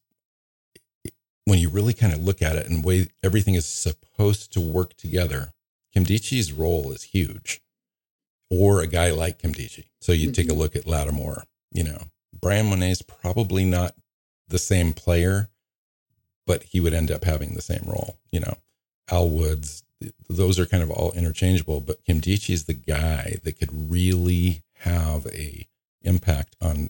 when 1.45 1.60
you 1.60 1.70
really 1.70 1.93
kind 1.93 2.14
of 2.14 2.24
look 2.24 2.41
at 2.41 2.56
it 2.56 2.70
and 2.70 2.84
way 2.84 3.08
everything 3.24 3.56
is 3.56 3.66
supposed 3.66 4.52
to 4.54 4.60
work 4.60 4.95
together, 4.98 5.54
Nkemdiche's 5.95 6.52
role 6.52 6.91
is 6.91 7.04
huge. 7.04 7.62
Or 8.50 8.82
a 8.82 8.88
guy 8.88 9.12
like 9.12 9.41
Nkemdiche. 9.41 9.86
So 10.02 10.12
you 10.12 10.28
mm-hmm. 10.28 10.34
take 10.34 10.48
a 10.48 10.50
mm-hmm. 10.50 10.60
look 10.60 10.76
at 10.76 10.88
Lattimore, 10.88 11.43
you 11.72 11.84
know, 11.84 12.04
Bryan 12.39 12.68
Mone's 12.68 13.02
probably 13.02 13.66
not 13.66 13.95
the 14.48 14.60
same 14.60 14.93
player, 14.93 15.50
but 16.45 16.64
he 16.64 16.80
would 16.80 16.93
end 16.93 17.12
up 17.12 17.24
having 17.24 17.54
the 17.54 17.62
same 17.62 17.84
role. 17.86 18.18
You 18.32 18.41
know, 18.41 18.58
Al 19.10 19.30
Woods, 19.30 19.84
those 20.30 20.60
are 20.60 20.66
kind 20.66 20.84
of 20.84 20.91
all 20.91 21.12
interchangeable, 21.14 21.82
but 21.82 22.04
Nkemdiche 22.06 22.50
is 22.50 22.66
the 22.66 22.74
guy 22.74 23.38
that 23.43 23.60
could 23.60 23.72
really 23.72 24.64
have 24.80 25.26
a 25.28 25.68
impact 26.02 26.56
on 26.62 26.89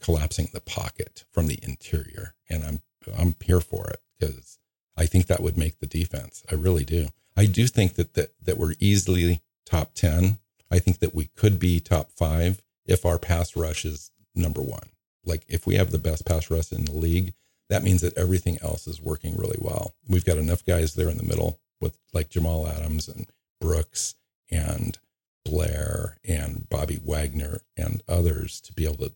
collapsing 0.00 0.48
the 0.52 0.60
pocket 0.60 1.24
from 1.32 1.46
the 1.46 1.58
interior. 1.62 2.34
And 2.48 2.64
I'm 2.64 2.80
I'm 3.16 3.34
here 3.42 3.60
for 3.60 3.88
it 3.88 4.00
because 4.18 4.58
I 4.96 5.06
think 5.06 5.26
that 5.26 5.40
would 5.40 5.56
make 5.56 5.78
the 5.78 5.86
defense. 5.86 6.44
I 6.50 6.54
really 6.54 6.84
do. 6.84 7.08
I 7.36 7.46
do 7.46 7.66
think 7.66 7.94
that 7.94 8.14
that, 8.14 8.32
that 8.44 8.58
we're 8.58 8.74
easily 8.80 9.42
top 9.64 9.94
10. 9.94 10.38
I 10.70 10.78
think 10.78 10.98
that 10.98 11.14
we 11.14 11.26
could 11.36 11.58
be 11.58 11.80
top 11.80 12.10
five 12.10 12.62
if 12.84 13.06
our 13.06 13.18
pass 13.18 13.56
rush 13.56 13.84
is 13.84 14.10
number 14.34 14.60
one. 14.60 14.88
Like 15.28 15.44
if 15.48 15.66
we 15.66 15.76
have 15.76 15.90
the 15.90 15.98
best 15.98 16.26
pass 16.26 16.50
rush 16.50 16.72
in 16.72 16.86
the 16.86 16.92
league, 16.92 17.34
that 17.68 17.82
means 17.82 18.00
that 18.00 18.16
everything 18.16 18.58
else 18.62 18.86
is 18.86 19.00
working 19.00 19.36
really 19.36 19.58
well. 19.60 19.94
We've 20.08 20.24
got 20.24 20.38
enough 20.38 20.64
guys 20.64 20.94
there 20.94 21.10
in 21.10 21.18
the 21.18 21.22
middle 21.22 21.60
with 21.80 21.98
like 22.12 22.30
Jamal 22.30 22.66
Adams 22.66 23.08
and 23.08 23.26
Brooks 23.60 24.14
and 24.50 24.98
Blair 25.44 26.16
and 26.26 26.68
Bobby 26.68 26.98
Wagner 27.04 27.60
and 27.76 28.02
others 28.08 28.60
to 28.62 28.72
be 28.72 28.84
able 28.84 28.96
to 28.96 29.12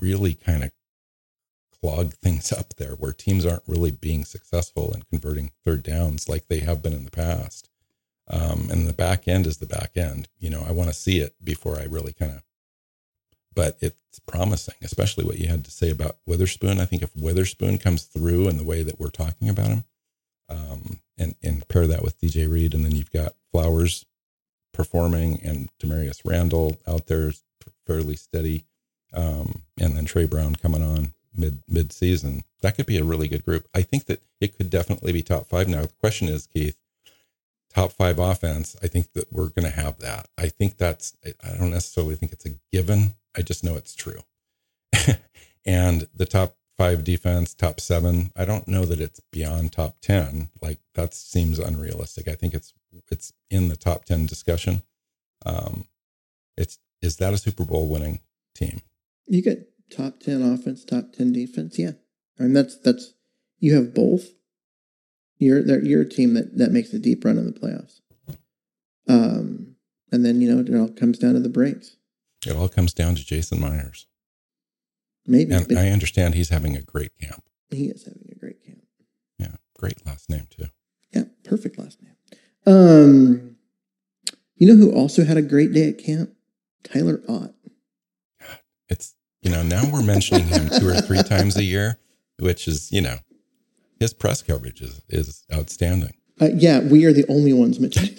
really 0.00 0.34
kind 0.34 0.64
of 0.64 0.70
clog 1.80 2.12
things 2.22 2.52
up 2.52 2.74
there 2.76 2.92
where 2.92 3.12
teams 3.12 3.46
aren't 3.46 3.66
really 3.66 3.90
being 3.90 4.24
successful 4.24 4.92
in 4.94 5.02
converting 5.02 5.50
third 5.64 5.82
downs 5.82 6.28
like 6.28 6.48
they 6.48 6.60
have 6.60 6.82
been 6.82 6.92
in 6.92 7.04
the 7.04 7.10
past. 7.10 7.68
Um, 8.28 8.68
and 8.70 8.86
the 8.86 8.92
back 8.92 9.26
end 9.26 9.46
is 9.46 9.58
the 9.58 9.66
back 9.66 9.96
end. 9.96 10.28
You 10.38 10.48
know, 10.50 10.64
I 10.66 10.72
want 10.72 10.88
to 10.88 10.94
see 10.94 11.18
it 11.18 11.34
before 11.42 11.78
I 11.78 11.84
really 11.84 12.12
kind 12.12 12.32
of 12.32 12.42
but 13.54 13.76
it's 13.80 14.18
promising, 14.26 14.74
especially 14.82 15.24
what 15.24 15.38
you 15.38 15.48
had 15.48 15.64
to 15.64 15.70
say 15.70 15.90
about 15.90 16.18
Witherspoon. 16.26 16.80
I 16.80 16.84
think 16.84 17.02
if 17.02 17.14
Witherspoon 17.16 17.78
comes 17.78 18.04
through 18.04 18.48
in 18.48 18.56
the 18.56 18.64
way 18.64 18.82
that 18.82 18.98
we're 18.98 19.10
talking 19.10 19.48
about 19.48 19.68
him, 19.68 19.84
um, 20.48 21.00
and 21.18 21.34
and 21.42 21.66
pair 21.68 21.86
that 21.86 22.02
with 22.02 22.20
DJ 22.20 22.50
Reed, 22.50 22.74
and 22.74 22.84
then 22.84 22.92
you've 22.92 23.10
got 23.10 23.34
Flowers 23.50 24.06
performing 24.72 25.40
and 25.42 25.68
Damarious 25.78 26.22
Randall 26.24 26.78
out 26.86 27.06
there 27.06 27.32
fairly 27.86 28.16
steady, 28.16 28.64
um, 29.12 29.62
and 29.78 29.96
then 29.96 30.04
Tre 30.04 30.26
Brown 30.26 30.56
coming 30.56 30.82
on 30.82 31.12
mid 31.34 31.62
mid 31.68 31.92
season. 31.92 32.42
That 32.60 32.76
could 32.76 32.86
be 32.86 32.98
a 32.98 33.04
really 33.04 33.28
good 33.28 33.44
group. 33.44 33.66
I 33.74 33.82
think 33.82 34.06
that 34.06 34.22
it 34.40 34.56
could 34.56 34.70
definitely 34.70 35.12
be 35.12 35.22
top 35.22 35.46
five. 35.48 35.68
Now 35.68 35.82
the 35.82 35.88
question 35.88 36.28
is, 36.28 36.46
Keith, 36.46 36.78
top 37.74 37.92
five 37.92 38.18
offense. 38.18 38.76
I 38.82 38.88
think 38.88 39.12
that 39.14 39.32
we're 39.32 39.48
going 39.48 39.64
to 39.64 39.70
have 39.70 39.98
that. 40.00 40.28
I 40.38 40.48
think 40.48 40.78
that's. 40.78 41.16
I 41.24 41.56
don't 41.56 41.70
necessarily 41.70 42.16
think 42.16 42.32
it's 42.32 42.46
a 42.46 42.50
given 42.72 43.14
I 43.36 43.42
just 43.42 43.64
know 43.64 43.76
it's 43.76 43.94
true. 43.94 44.20
and 45.66 46.08
the 46.14 46.26
top 46.26 46.56
five 46.76 47.04
defense, 47.04 47.54
top 47.54 47.80
seven, 47.80 48.30
I 48.36 48.44
don't 48.44 48.68
know 48.68 48.84
that 48.84 49.00
it's 49.00 49.20
beyond 49.30 49.72
top 49.72 49.96
10. 50.02 50.50
Like 50.60 50.78
that 50.94 51.14
seems 51.14 51.58
unrealistic. 51.58 52.28
I 52.28 52.34
think 52.34 52.54
it's, 52.54 52.72
it's 53.10 53.32
in 53.50 53.68
the 53.68 53.76
top 53.76 54.04
10 54.04 54.26
discussion. 54.26 54.82
Um, 55.46 55.86
it's, 56.56 56.78
is 57.00 57.16
that 57.16 57.34
a 57.34 57.38
Super 57.38 57.64
Bowl 57.64 57.88
winning 57.88 58.20
team? 58.54 58.82
You 59.26 59.42
get 59.42 59.68
top 59.90 60.20
10 60.20 60.42
offense, 60.42 60.84
top 60.84 61.12
10 61.12 61.32
defense. 61.32 61.78
Yeah. 61.78 61.92
I 62.38 62.44
mean, 62.44 62.52
that's, 62.52 62.78
that's, 62.78 63.14
you 63.58 63.74
have 63.76 63.94
both. 63.94 64.28
You're, 65.42 65.82
you're 65.82 66.02
a 66.02 66.08
team 66.08 66.34
that, 66.34 66.56
that 66.58 66.72
makes 66.72 66.92
a 66.92 66.98
deep 66.98 67.24
run 67.24 67.38
in 67.38 67.46
the 67.46 67.52
playoffs. 67.52 68.00
Um, 69.08 69.76
and 70.10 70.24
then, 70.24 70.40
you 70.40 70.52
know, 70.52 70.60
it 70.60 70.78
all 70.78 70.88
comes 70.88 71.18
down 71.18 71.34
to 71.34 71.40
the 71.40 71.48
breaks. 71.48 71.96
It 72.46 72.56
all 72.56 72.68
comes 72.68 72.92
down 72.92 73.14
to 73.16 73.24
Jason 73.24 73.60
Myers. 73.60 74.06
Maybe. 75.26 75.52
And 75.52 75.78
I 75.78 75.90
understand 75.90 76.34
he's 76.34 76.48
having 76.48 76.76
a 76.76 76.82
great 76.82 77.12
camp. 77.20 77.44
He 77.70 77.86
is 77.86 78.04
having 78.04 78.28
a 78.30 78.38
great 78.38 78.64
camp. 78.64 78.82
Yeah, 79.38 79.56
great 79.78 80.04
last 80.04 80.28
name 80.28 80.46
too. 80.50 80.66
Yeah, 81.12 81.24
perfect 81.44 81.78
last 81.78 81.98
name. 82.02 82.14
Um, 82.66 83.56
you 84.56 84.66
know 84.66 84.76
who 84.76 84.92
also 84.92 85.24
had 85.24 85.36
a 85.36 85.42
great 85.42 85.72
day 85.72 85.88
at 85.88 85.98
camp? 85.98 86.30
Tyler 86.84 87.22
Ott. 87.28 87.54
It's 88.88 89.14
you 89.40 89.50
know 89.50 89.62
now 89.62 89.82
we're 89.90 90.02
mentioning 90.02 90.46
him 90.46 90.68
two 90.68 90.88
or 90.88 91.00
three 91.00 91.22
times 91.22 91.56
a 91.56 91.64
year, 91.64 91.98
which 92.38 92.68
is 92.68 92.92
you 92.92 93.00
know 93.00 93.16
his 94.02 94.12
press 94.12 94.42
coverage 94.42 94.82
is 94.82 95.00
is 95.08 95.44
outstanding. 95.54 96.12
Uh, 96.40 96.48
yeah, 96.54 96.80
we 96.80 97.04
are 97.04 97.12
the 97.12 97.24
only 97.28 97.52
ones 97.52 97.78
mentioning. 97.84 98.14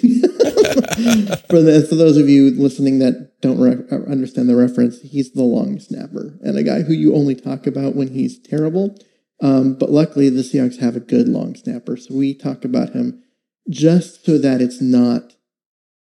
for 1.50 1.62
the, 1.62 1.86
for 1.88 1.96
those 1.96 2.18
of 2.18 2.30
you 2.30 2.52
listening 2.52 3.00
that 3.00 3.42
don't 3.42 3.60
re- 3.60 3.86
uh, 3.92 4.10
understand 4.10 4.48
the 4.48 4.56
reference, 4.56 5.02
he's 5.02 5.34
the 5.34 5.44
long 5.44 5.80
snapper 5.80 6.40
and 6.42 6.58
a 6.58 6.64
guy 6.64 6.82
who 6.82 6.94
you 6.94 7.14
only 7.14 7.36
talk 7.36 7.68
about 7.68 7.96
when 7.96 8.08
he's 8.08 8.40
terrible. 8.40 8.98
Um, 9.42 9.74
but 9.74 9.92
luckily, 9.92 10.30
the 10.30 10.42
Seahawks 10.42 10.80
have 10.80 10.96
a 10.96 11.02
good 11.02 11.28
long 11.28 11.56
snapper, 11.56 11.98
so 11.98 12.16
we 12.16 12.34
talk 12.34 12.64
about 12.64 12.92
him 12.92 13.22
just 13.70 14.26
so 14.26 14.38
that 14.38 14.62
it's 14.62 14.82
not 14.82 15.36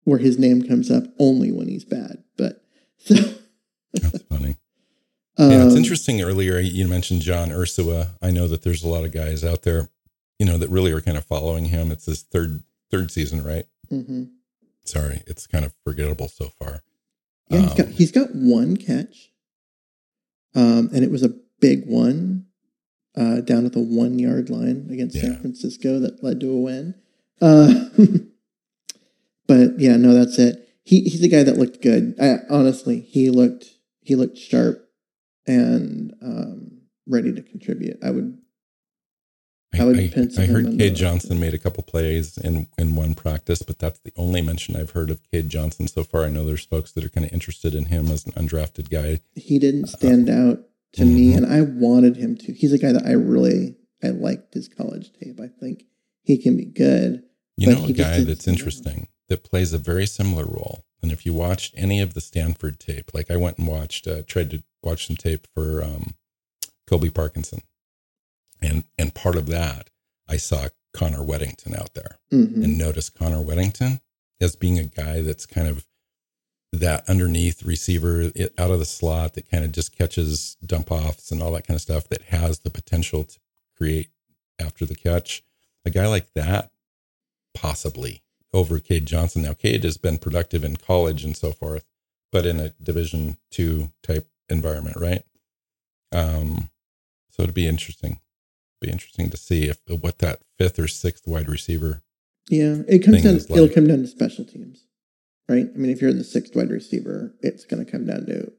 where 0.05 0.19
his 0.19 0.39
name 0.39 0.61
comes 0.61 0.89
up 0.89 1.03
only 1.19 1.51
when 1.51 1.67
he's 1.67 1.83
bad. 1.83 2.23
But 2.37 2.63
so 2.97 3.15
that's 3.93 4.23
funny. 4.23 4.57
Um, 5.37 5.51
yeah, 5.51 5.65
it's 5.65 5.75
interesting. 5.75 6.21
Earlier, 6.21 6.59
you 6.59 6.87
mentioned 6.87 7.21
John 7.21 7.49
Ursua. 7.49 8.11
I 8.21 8.31
know 8.31 8.47
that 8.47 8.63
there's 8.63 8.83
a 8.83 8.87
lot 8.87 9.03
of 9.03 9.11
guys 9.11 9.43
out 9.43 9.63
there, 9.63 9.89
you 10.39 10.45
know, 10.45 10.57
that 10.57 10.69
really 10.69 10.91
are 10.91 11.01
kind 11.01 11.17
of 11.17 11.25
following 11.25 11.65
him. 11.65 11.91
It's 11.91 12.05
his 12.05 12.21
third 12.21 12.63
third 12.89 13.11
season, 13.11 13.43
right? 13.43 13.65
Mm-hmm. 13.91 14.23
Sorry, 14.85 15.23
it's 15.27 15.47
kind 15.47 15.65
of 15.65 15.73
forgettable 15.83 16.29
so 16.29 16.49
far. 16.59 16.83
Yeah, 17.49 17.59
he's 17.59 17.71
um, 17.71 17.77
got 17.77 17.87
he's 17.87 18.11
got 18.11 18.29
one 18.33 18.77
catch, 18.77 19.31
um, 20.55 20.89
and 20.93 21.03
it 21.03 21.11
was 21.11 21.23
a 21.23 21.35
big 21.59 21.85
one 21.85 22.45
uh, 23.17 23.41
down 23.41 23.65
at 23.65 23.73
the 23.73 23.79
one 23.79 24.19
yard 24.19 24.49
line 24.49 24.87
against 24.91 25.15
yeah. 25.15 25.23
San 25.23 25.39
Francisco 25.39 25.99
that 25.99 26.23
led 26.23 26.39
to 26.39 26.51
a 26.51 26.59
win. 26.59 26.95
Uh, 27.41 27.89
but 29.47 29.79
yeah, 29.79 29.97
no, 29.97 30.13
that's 30.13 30.39
it. 30.39 30.69
He 30.83 31.01
he's 31.01 31.23
a 31.23 31.27
guy 31.27 31.43
that 31.43 31.57
looked 31.57 31.81
good. 31.81 32.15
I, 32.21 32.39
honestly, 32.49 33.01
he 33.01 33.29
looked 33.29 33.65
he 34.01 34.15
looked 34.15 34.37
sharp 34.37 34.84
and 35.47 36.13
um, 36.21 36.81
ready 37.07 37.33
to 37.33 37.41
contribute. 37.41 37.97
I 38.03 38.11
would. 38.11 38.37
I, 39.73 39.81
I 39.81 39.85
would 39.85 39.99
I, 39.99 40.41
I 40.41 40.45
heard 40.45 40.77
Cade 40.77 40.95
Johnson 40.95 41.37
made 41.37 41.53
a 41.53 41.57
couple 41.57 41.83
plays 41.83 42.37
in 42.37 42.67
in 42.77 42.95
one 42.95 43.13
practice, 43.13 43.61
but 43.61 43.77
that's 43.77 43.99
the 43.99 44.13
only 44.15 44.41
mention 44.41 44.75
I've 44.75 44.91
heard 44.91 45.09
of 45.09 45.21
Cade 45.29 45.49
Johnson 45.49 45.87
so 45.87 46.03
far. 46.03 46.23
I 46.23 46.29
know 46.29 46.45
there's 46.45 46.65
folks 46.65 46.91
that 46.93 47.03
are 47.03 47.09
kind 47.09 47.25
of 47.25 47.33
interested 47.33 47.75
in 47.75 47.85
him 47.85 48.09
as 48.09 48.25
an 48.25 48.31
undrafted 48.33 48.89
guy. 48.89 49.19
He 49.35 49.59
didn't 49.59 49.87
stand 49.87 50.29
uh, 50.29 50.33
out 50.33 50.59
to 50.93 51.03
mm-hmm. 51.03 51.15
me, 51.15 51.33
and 51.33 51.45
I 51.45 51.61
wanted 51.61 52.15
him 52.15 52.37
to. 52.37 52.53
He's 52.53 52.71
a 52.71 52.77
guy 52.77 52.93
that 52.93 53.05
I 53.05 53.13
really 53.13 53.75
I 54.01 54.09
liked 54.09 54.53
his 54.53 54.69
college 54.69 55.11
tape. 55.13 55.39
I 55.41 55.47
think 55.47 55.83
he 56.23 56.41
can 56.41 56.55
be 56.55 56.65
good. 56.65 57.23
You 57.57 57.73
know, 57.73 57.85
a 57.85 57.91
guy 57.91 58.23
that's 58.23 58.47
interesting 58.47 59.07
that 59.27 59.43
plays 59.43 59.73
a 59.73 59.77
very 59.77 60.05
similar 60.05 60.45
role. 60.45 60.84
And 61.01 61.11
if 61.11 61.25
you 61.25 61.33
watched 61.33 61.73
any 61.77 62.01
of 62.01 62.13
the 62.13 62.21
Stanford 62.21 62.79
tape, 62.79 63.11
like 63.13 63.29
I 63.29 63.35
went 63.35 63.57
and 63.57 63.67
watched, 63.67 64.07
uh, 64.07 64.23
tried 64.25 64.49
to 64.51 64.63
watch 64.81 65.07
some 65.07 65.15
tape 65.15 65.47
for 65.53 65.83
um, 65.83 66.15
Colby 66.87 67.09
Parkinson, 67.09 67.61
and 68.61 68.85
and 68.97 69.13
part 69.13 69.35
of 69.35 69.47
that, 69.47 69.89
I 70.27 70.37
saw 70.37 70.69
Connor 70.93 71.19
Wedington 71.19 71.77
out 71.77 71.93
there, 71.93 72.19
mm-hmm. 72.31 72.63
and 72.63 72.77
noticed 72.77 73.17
Connor 73.17 73.43
Wedington 73.43 74.01
as 74.41 74.55
being 74.55 74.79
a 74.79 74.83
guy 74.83 75.21
that's 75.21 75.45
kind 75.45 75.67
of 75.67 75.85
that 76.71 77.07
underneath 77.09 77.63
receiver 77.63 78.31
out 78.57 78.71
of 78.71 78.79
the 78.79 78.85
slot 78.85 79.33
that 79.33 79.49
kind 79.49 79.63
of 79.63 79.71
just 79.71 79.97
catches 79.97 80.57
dump 80.65 80.91
offs 80.91 81.31
and 81.31 81.41
all 81.41 81.51
that 81.51 81.65
kind 81.65 81.75
of 81.75 81.81
stuff 81.81 82.09
that 82.09 82.23
has 82.23 82.59
the 82.59 82.69
potential 82.69 83.23
to 83.23 83.39
create 83.77 84.09
after 84.59 84.85
the 84.85 84.95
catch. 84.95 85.43
A 85.85 85.89
guy 85.89 86.07
like 86.07 86.33
that, 86.33 86.71
possibly 87.53 88.23
over 88.55 88.79
Cade 88.79 89.05
Johnson. 89.05 89.41
Now, 89.41 89.53
Cade 89.53 89.83
has 89.83 89.97
been 89.97 90.17
productive 90.17 90.63
in 90.63 90.77
college 90.77 91.25
and 91.25 91.35
so 91.35 91.51
forth, 91.51 91.83
but 92.31 92.45
in 92.45 92.59
a 92.59 92.69
Division 92.81 93.37
two 93.51 93.91
type 94.01 94.27
environment, 94.49 94.95
right? 94.97 95.23
Um, 96.13 96.69
so 97.29 97.43
it'd 97.43 97.53
be 97.53 97.67
interesting. 97.67 98.21
Be 98.79 98.89
interesting 98.89 99.29
to 99.29 99.37
see 99.37 99.65
if 99.65 99.79
what 99.87 100.19
that 100.19 100.39
fifth 100.57 100.79
or 100.79 100.87
sixth 100.87 101.27
wide 101.27 101.49
receiver. 101.49 102.01
Yeah, 102.49 102.77
it 102.87 102.99
comes 103.03 103.23
down. 103.23 103.33
Like. 103.35 103.51
It'll 103.51 103.69
come 103.69 103.87
down 103.87 104.01
to 104.01 104.07
special 104.07 104.45
teams, 104.45 104.85
right? 105.49 105.67
I 105.73 105.77
mean, 105.77 105.91
if 105.91 106.01
you're 106.01 106.13
the 106.13 106.23
sixth 106.23 106.55
wide 106.55 106.69
receiver, 106.69 107.35
it's 107.41 107.65
going 107.65 107.83
to 107.83 107.91
come 107.91 108.05
down 108.05 108.25
to 108.27 108.51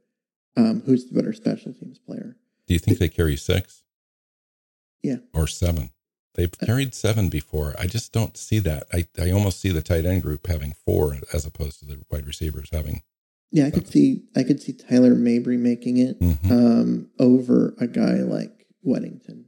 um, 0.57 0.82
who's 0.84 1.07
the 1.07 1.14
better 1.14 1.32
special 1.32 1.72
teams 1.72 1.99
player. 1.99 2.36
Do 2.66 2.74
you 2.74 2.80
think 2.80 2.99
they 2.99 3.09
carry 3.09 3.36
six? 3.36 3.82
Yeah, 5.03 5.16
or 5.32 5.47
seven? 5.47 5.90
They've 6.37 6.53
carried 6.59 6.95
seven 6.95 7.30
before. 7.30 7.74
I 7.78 7.87
just 7.87 8.12
don't 8.12 8.37
see 8.37 8.59
that. 8.61 8.87
I, 8.93 9.07
I 9.18 9.30
almost 9.30 9.59
see 9.59 9.70
the 9.70 9.80
tight 9.80 10.05
end 10.05 10.22
group 10.22 10.47
having 10.47 10.74
four 10.84 11.16
as 11.32 11.47
opposed 11.47 11.80
to 11.80 11.87
the 11.87 12.03
wide 12.11 12.26
receivers 12.26 12.68
having. 12.70 13.01
Yeah, 13.51 13.66
I 13.66 13.70
could 13.70 13.89
see 13.89 14.24
I 14.37 14.43
could 14.43 14.61
see 14.61 14.74
Tyler 14.74 15.14
Mabry 15.14 15.57
making 15.57 15.97
it 15.97 16.20
mm-hmm. 16.20 16.53
um, 16.53 17.11
over 17.18 17.74
a 17.80 17.87
guy 17.87 18.16
like 18.16 18.66
Wedington, 18.87 19.45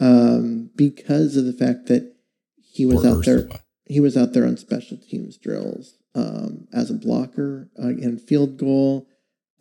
um, 0.00 0.70
because 0.74 1.36
of 1.36 1.44
the 1.44 1.52
fact 1.52 1.86
that 1.86 2.16
he 2.56 2.84
was 2.86 3.04
or 3.04 3.08
out 3.08 3.16
Ursua. 3.18 3.24
there. 3.24 3.60
He 3.84 4.00
was 4.00 4.16
out 4.16 4.32
there 4.32 4.46
on 4.46 4.56
special 4.56 4.96
teams 4.96 5.36
drills 5.36 5.98
um, 6.14 6.66
as 6.72 6.90
a 6.90 6.94
blocker 6.94 7.70
uh, 7.78 7.88
and 7.88 8.20
field 8.20 8.56
goal 8.56 9.06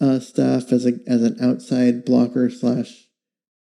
uh, 0.02 0.20
stuff 0.20 0.72
as 0.72 0.86
a 0.86 0.94
as 1.06 1.22
an 1.22 1.38
outside 1.42 2.06
blocker 2.06 2.50
slash 2.50 3.09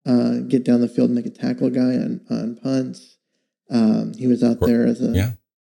uh, 0.06 0.38
get 0.48 0.64
down 0.64 0.80
the 0.80 0.88
field 0.88 1.10
and 1.10 1.16
make 1.16 1.26
a 1.26 1.30
tackle 1.30 1.70
guy 1.70 1.94
on 1.96 2.20
on 2.30 2.56
punts. 2.56 3.16
Um, 3.70 4.12
he 4.14 4.26
was 4.26 4.42
out 4.42 4.60
there 4.60 4.86
as 4.86 5.00
a 5.00 5.10
yeah. 5.10 5.30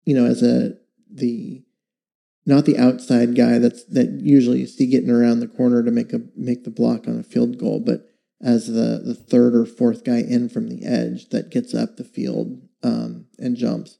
you 0.04 0.14
know 0.14 0.26
as 0.26 0.42
a 0.42 0.74
the 1.10 1.62
not 2.44 2.64
the 2.64 2.78
outside 2.78 3.34
guy 3.34 3.58
that's 3.58 3.84
that 3.86 4.20
usually 4.22 4.60
you 4.60 4.66
see 4.66 4.86
getting 4.86 5.10
around 5.10 5.40
the 5.40 5.48
corner 5.48 5.82
to 5.82 5.90
make 5.90 6.12
a 6.12 6.20
make 6.36 6.64
the 6.64 6.70
block 6.70 7.06
on 7.08 7.18
a 7.18 7.22
field 7.22 7.58
goal, 7.58 7.80
but 7.80 8.08
as 8.40 8.66
the 8.66 9.00
the 9.04 9.14
third 9.14 9.54
or 9.54 9.64
fourth 9.64 10.04
guy 10.04 10.18
in 10.18 10.48
from 10.48 10.68
the 10.68 10.84
edge 10.84 11.28
that 11.30 11.50
gets 11.50 11.74
up 11.74 11.96
the 11.96 12.04
field 12.04 12.60
um, 12.82 13.26
and 13.38 13.56
jumps. 13.56 13.98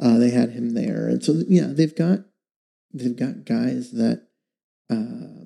Uh, 0.00 0.16
they 0.16 0.30
had 0.30 0.50
him 0.50 0.74
there, 0.74 1.08
and 1.08 1.24
so 1.24 1.42
yeah, 1.48 1.66
they've 1.66 1.96
got 1.96 2.20
they've 2.94 3.16
got 3.16 3.44
guys 3.44 3.90
that 3.92 4.28
um, 4.90 5.37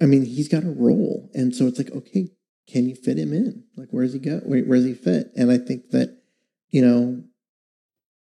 I 0.00 0.06
mean, 0.06 0.24
he's 0.24 0.48
got 0.48 0.64
a 0.64 0.70
role. 0.70 1.30
And 1.34 1.54
so 1.54 1.66
it's 1.66 1.78
like, 1.78 1.90
okay, 1.92 2.30
can 2.68 2.88
you 2.88 2.94
fit 2.94 3.18
him 3.18 3.32
in? 3.32 3.64
Like, 3.76 3.88
where's 3.90 4.12
he 4.12 4.18
go? 4.18 4.38
Where, 4.38 4.62
where's 4.62 4.84
he 4.84 4.94
fit? 4.94 5.30
And 5.36 5.50
I 5.50 5.58
think 5.58 5.90
that, 5.90 6.18
you 6.70 6.82
know, 6.82 7.22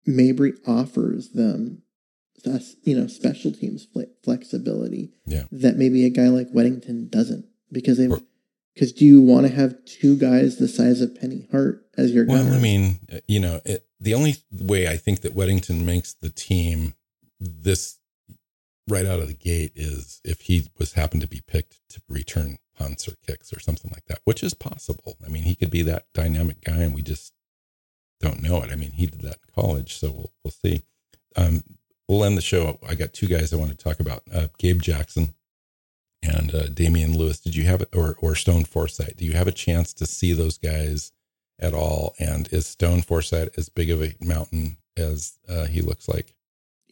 Mabry 0.07 0.55
offers 0.66 1.30
them, 1.30 1.82
you 2.82 2.99
know, 2.99 3.07
special 3.07 3.53
teams 3.53 3.86
flexibility 4.24 5.12
yeah. 5.26 5.45
that 5.53 5.76
maybe 5.76 6.05
a 6.05 6.11
guy 6.11 6.28
like 6.28 6.49
Wedington 6.53 7.11
doesn't 7.11 7.47
because 7.70 7.99
they've, 7.99 8.20
because 8.74 8.93
do 8.93 9.05
you 9.05 9.20
want 9.20 9.47
to 9.47 9.53
have 9.53 9.84
two 9.84 10.16
guys 10.16 10.57
the 10.57 10.68
size 10.68 11.01
of 11.01 11.14
Penny 11.14 11.47
Hart 11.53 11.84
as 11.97 12.12
your 12.12 12.26
well, 12.26 12.53
I 12.53 12.59
mean, 12.59 13.01
you 13.28 13.38
know, 13.38 13.61
it, 13.64 13.86
the 14.01 14.14
only 14.14 14.36
way 14.51 14.88
I 14.88 14.97
think 14.97 15.20
that 15.20 15.36
Wedington 15.36 15.84
makes 15.84 16.14
the 16.14 16.30
team 16.30 16.95
this 17.38 17.99
right 18.89 19.07
out 19.07 19.20
of 19.20 19.28
the 19.28 19.35
gate 19.35 19.72
is 19.74 20.20
if 20.24 20.43
he 20.43 20.68
was 20.78 20.95
happened 20.95 21.22
to 21.22 21.28
be 21.28 21.41
picked 21.47 21.80
to 21.91 22.01
return 22.09 22.59
punts 22.76 23.07
or 23.09 23.14
kicks 23.26 23.53
or 23.53 23.61
something 23.61 23.91
like 23.93 24.05
that, 24.07 24.20
which 24.24 24.43
is 24.43 24.55
possible. 24.55 25.16
I 25.24 25.28
mean, 25.28 25.45
he 25.45 25.55
could 25.55 25.70
be 25.70 25.83
that 25.83 26.07
dynamic 26.14 26.62
guy, 26.64 26.78
and 26.78 26.95
we 26.95 27.03
just 27.03 27.33
don't 28.20 28.43
know 28.43 28.62
it. 28.62 28.70
I 28.70 28.76
mean, 28.76 28.93
he 28.93 29.07
did 29.07 29.22
that 29.22 29.39
in 29.47 29.62
college, 29.62 29.97
so 29.97 30.11
we'll 30.11 30.33
we'll 30.45 30.51
see. 30.51 30.83
Um, 31.37 31.62
we'll 32.09 32.24
end 32.24 32.37
the 32.37 32.43
show. 32.43 32.78
I 32.87 32.95
got 32.95 33.12
two 33.12 33.26
guys 33.28 33.53
I 33.53 33.57
want 33.57 33.70
to 33.70 33.76
talk 33.76 34.01
about: 34.01 34.22
uh, 34.33 34.49
Gabe 34.59 34.80
Jackson 34.80 35.35
and 36.22 36.55
uh, 36.55 36.66
Damien 36.68 37.16
Lewis. 37.16 37.41
Did 37.41 37.57
you 37.57 37.64
have 37.64 37.83
it, 37.83 37.89
or 37.95 38.16
or 38.20 38.35
Stone 38.35 38.64
Forsythe? 38.64 39.16
Do 39.16 39.24
you 39.24 39.33
have 39.33 39.49
a 39.49 39.53
chance 39.53 39.93
to 39.95 40.07
see 40.07 40.33
those 40.33 40.59
guys 40.59 41.12
at 41.59 41.74
all? 41.74 42.14
And 42.18 42.49
is 42.53 42.66
Stone 42.66 43.03
Forsythe 43.03 43.51
as 43.57 43.68
big 43.68 43.91
of 43.91 44.03
a 44.03 44.14
mountain 44.20 44.78
as 44.97 45.39
uh, 45.49 45.66
he 45.66 45.80
looks 45.80 46.09
like? 46.09 46.35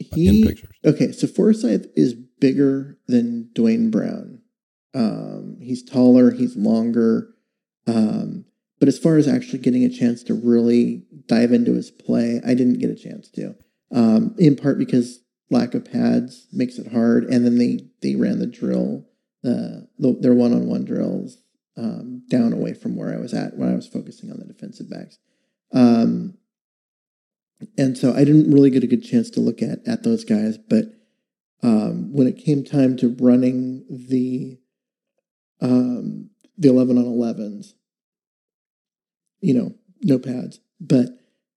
He, 0.01 0.29
in 0.29 0.47
pictures. 0.47 0.75
Okay, 0.85 1.13
so 1.13 1.27
Forsythe 1.27 1.87
is 1.95 2.15
bigger 2.15 2.99
than 3.07 3.51
Duane 3.55 3.91
Brown. 3.91 4.41
Um, 4.95 5.59
he's 5.61 5.83
taller, 5.83 6.33
he's 6.33 6.57
longer. 6.57 7.35
Um, 7.87 8.45
but 8.79 8.89
as 8.89 8.99
far 8.99 9.19
as 9.19 9.29
actually 9.29 9.59
getting 9.59 9.85
a 9.85 9.91
chance 9.91 10.23
to 10.25 10.35
really 10.35 11.05
dive 11.27 11.53
into 11.53 11.75
his 11.75 11.91
play, 11.91 12.41
I 12.45 12.55
didn't 12.55 12.79
get 12.79 12.91
a 12.91 12.97
chance 12.97 13.29
to. 13.33 13.55
Um, 13.93 14.35
in 14.39 14.57
part 14.57 14.79
because 14.79 15.21
lack 15.51 15.75
of 15.75 15.85
pads 15.85 16.47
makes 16.53 16.79
it 16.79 16.93
hard, 16.93 17.25
and 17.25 17.45
then 17.45 17.59
they 17.59 17.81
they 18.03 18.17
ran 18.17 18.39
the 18.39 18.47
drill, 18.47 19.07
uh, 19.45 19.85
the, 19.99 20.17
their 20.21 20.35
one 20.35 20.53
on 20.53 20.67
one 20.67 20.85
drills 20.85 21.37
um, 21.77 22.23
down 22.29 22.53
away 22.53 22.73
from 22.73 22.97
where 22.97 23.13
I 23.13 23.19
was 23.19 23.35
at 23.35 23.57
when 23.57 23.71
I 23.71 23.75
was 23.75 23.87
focusing 23.87 24.31
on 24.31 24.39
the 24.39 24.47
defensive 24.47 24.89
backs. 24.89 25.19
Um, 25.73 26.35
and 27.77 27.97
so 27.97 28.15
I 28.15 28.25
didn't 28.25 28.51
really 28.51 28.71
get 28.71 28.85
a 28.85 28.89
good 28.89 29.05
chance 29.05 29.31
to 29.31 29.41
look 29.41 29.63
at 29.63 29.87
at 29.87 30.03
those 30.03 30.25
guys. 30.25 30.59
But 30.59 30.87
um, 31.63 32.13
when 32.13 32.27
it 32.27 32.43
came 32.45 32.65
time 32.65 32.97
to 32.99 33.17
running 33.21 33.85
the 33.89 34.59
um, 35.61 36.31
the 36.57 36.69
eleven 36.69 36.99
on 36.99 37.05
elevens, 37.05 37.75
you 39.41 39.55
know, 39.55 39.75
no 40.03 40.19
pads, 40.19 40.61
but 40.81 41.09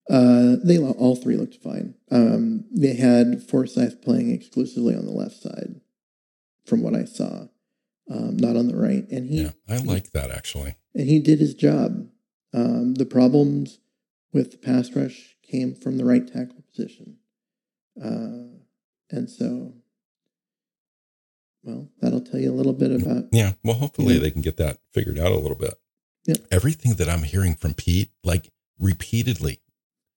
uh, 0.09 0.57
they 0.63 0.77
all 0.77 1.15
three 1.15 1.37
looked 1.37 1.55
fine. 1.55 1.95
Um, 2.11 2.65
they 2.71 2.95
had 2.95 3.41
Forsythe 3.41 4.01
playing 4.01 4.31
exclusively 4.31 4.95
on 4.95 5.05
the 5.05 5.11
left 5.11 5.35
side, 5.35 5.79
from 6.65 6.83
what 6.83 6.95
I 6.95 7.05
saw, 7.05 7.47
um, 8.11 8.37
not 8.37 8.57
on 8.57 8.67
the 8.67 8.75
right. 8.75 9.07
And 9.09 9.29
he, 9.29 9.43
yeah, 9.43 9.51
I 9.69 9.77
like 9.77 10.11
that 10.11 10.31
actually. 10.31 10.75
And 10.93 11.07
he 11.07 11.19
did 11.19 11.39
his 11.39 11.53
job. 11.53 12.07
Um, 12.53 12.95
the 12.95 13.05
problems 13.05 13.79
with 14.31 14.51
the 14.51 14.57
pass 14.57 14.91
rush 14.91 15.32
came 15.53 15.75
from 15.75 15.97
the 15.97 16.05
right 16.05 16.27
tackle 16.27 16.63
position. 16.71 17.17
Uh, 18.03 18.57
and 19.11 19.29
so, 19.29 19.73
well, 21.63 21.89
that'll 22.01 22.21
tell 22.21 22.39
you 22.39 22.51
a 22.51 22.55
little 22.55 22.73
bit 22.73 22.91
about. 22.91 23.25
Yeah. 23.31 23.53
Well, 23.63 23.75
hopefully 23.75 24.17
they 24.17 24.31
can 24.31 24.41
get 24.41 24.57
that 24.57 24.79
figured 24.91 25.19
out 25.19 25.31
a 25.31 25.37
little 25.37 25.57
bit. 25.57 25.75
Yeah. 26.25 26.35
Everything 26.51 26.95
that 26.95 27.09
I'm 27.09 27.23
hearing 27.23 27.53
from 27.53 27.73
Pete, 27.73 28.09
like 28.23 28.49
repeatedly, 28.79 29.59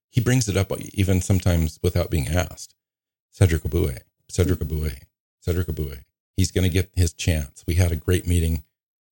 he 0.09 0.21
brings 0.21 0.49
it 0.49 0.57
up 0.57 0.73
even 0.95 1.21
sometimes 1.21 1.79
without 1.83 2.11
being 2.11 2.29
asked. 2.29 2.75
Cedric 3.31 3.65
Ogbuehi, 3.65 3.99
Cedric 4.31 4.61
Ogbuehi, 4.61 5.03
Cedric 5.41 5.67
Ogbuehi. 5.67 6.05
He's 6.37 6.51
going 6.51 6.65
to 6.65 6.73
get 6.73 6.91
his 6.95 7.13
chance. 7.13 7.65
We 7.67 7.75
had 7.75 7.93
a 7.93 7.97
great 7.97 8.27
meeting 8.27 8.65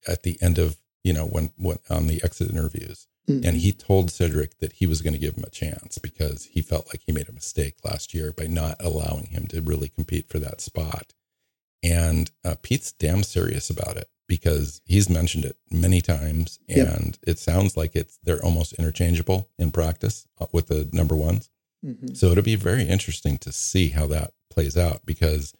at 0.08 0.22
the 0.22 0.38
end 0.40 0.58
of, 0.58 0.76
you 1.02 1.12
know, 1.12 1.26
when, 1.26 1.50
when 1.56 1.78
on 1.90 2.06
the 2.06 2.22
exit 2.24 2.50
interviews. 2.50 3.06
Mm-hmm. 3.28 3.46
And 3.46 3.56
he 3.56 3.72
told 3.72 4.10
Cedric 4.10 4.58
that 4.58 4.74
he 4.74 4.86
was 4.86 5.00
going 5.00 5.14
to 5.14 5.18
give 5.18 5.36
him 5.36 5.44
a 5.46 5.50
chance 5.50 5.98
because 5.98 6.44
he 6.44 6.60
felt 6.60 6.88
like 6.88 7.02
he 7.06 7.12
made 7.12 7.28
a 7.28 7.32
mistake 7.32 7.76
last 7.82 8.12
year 8.12 8.32
by 8.32 8.46
not 8.46 8.76
allowing 8.80 9.26
him 9.26 9.46
to 9.46 9.62
really 9.62 9.88
compete 9.88 10.28
for 10.28 10.38
that 10.38 10.60
spot. 10.60 11.14
And 11.82 12.30
uh, 12.44 12.56
Pete's 12.62 12.92
damn 12.92 13.22
serious 13.22 13.70
about 13.70 13.96
it 13.96 14.08
because 14.26 14.80
he's 14.84 15.08
mentioned 15.08 15.44
it 15.44 15.56
many 15.70 16.00
times, 16.00 16.58
and 16.68 17.06
yep. 17.06 17.14
it 17.22 17.38
sounds 17.38 17.76
like 17.76 17.94
it's 17.94 18.18
they're 18.24 18.44
almost 18.44 18.72
interchangeable 18.74 19.50
in 19.58 19.70
practice 19.70 20.26
uh, 20.40 20.46
with 20.52 20.68
the 20.68 20.88
number 20.92 21.14
ones. 21.14 21.50
Mm-hmm. 21.84 22.14
So 22.14 22.28
it'll 22.28 22.42
be 22.42 22.56
very 22.56 22.84
interesting 22.84 23.36
to 23.38 23.52
see 23.52 23.90
how 23.90 24.06
that 24.08 24.32
plays 24.50 24.76
out 24.76 25.02
because 25.04 25.54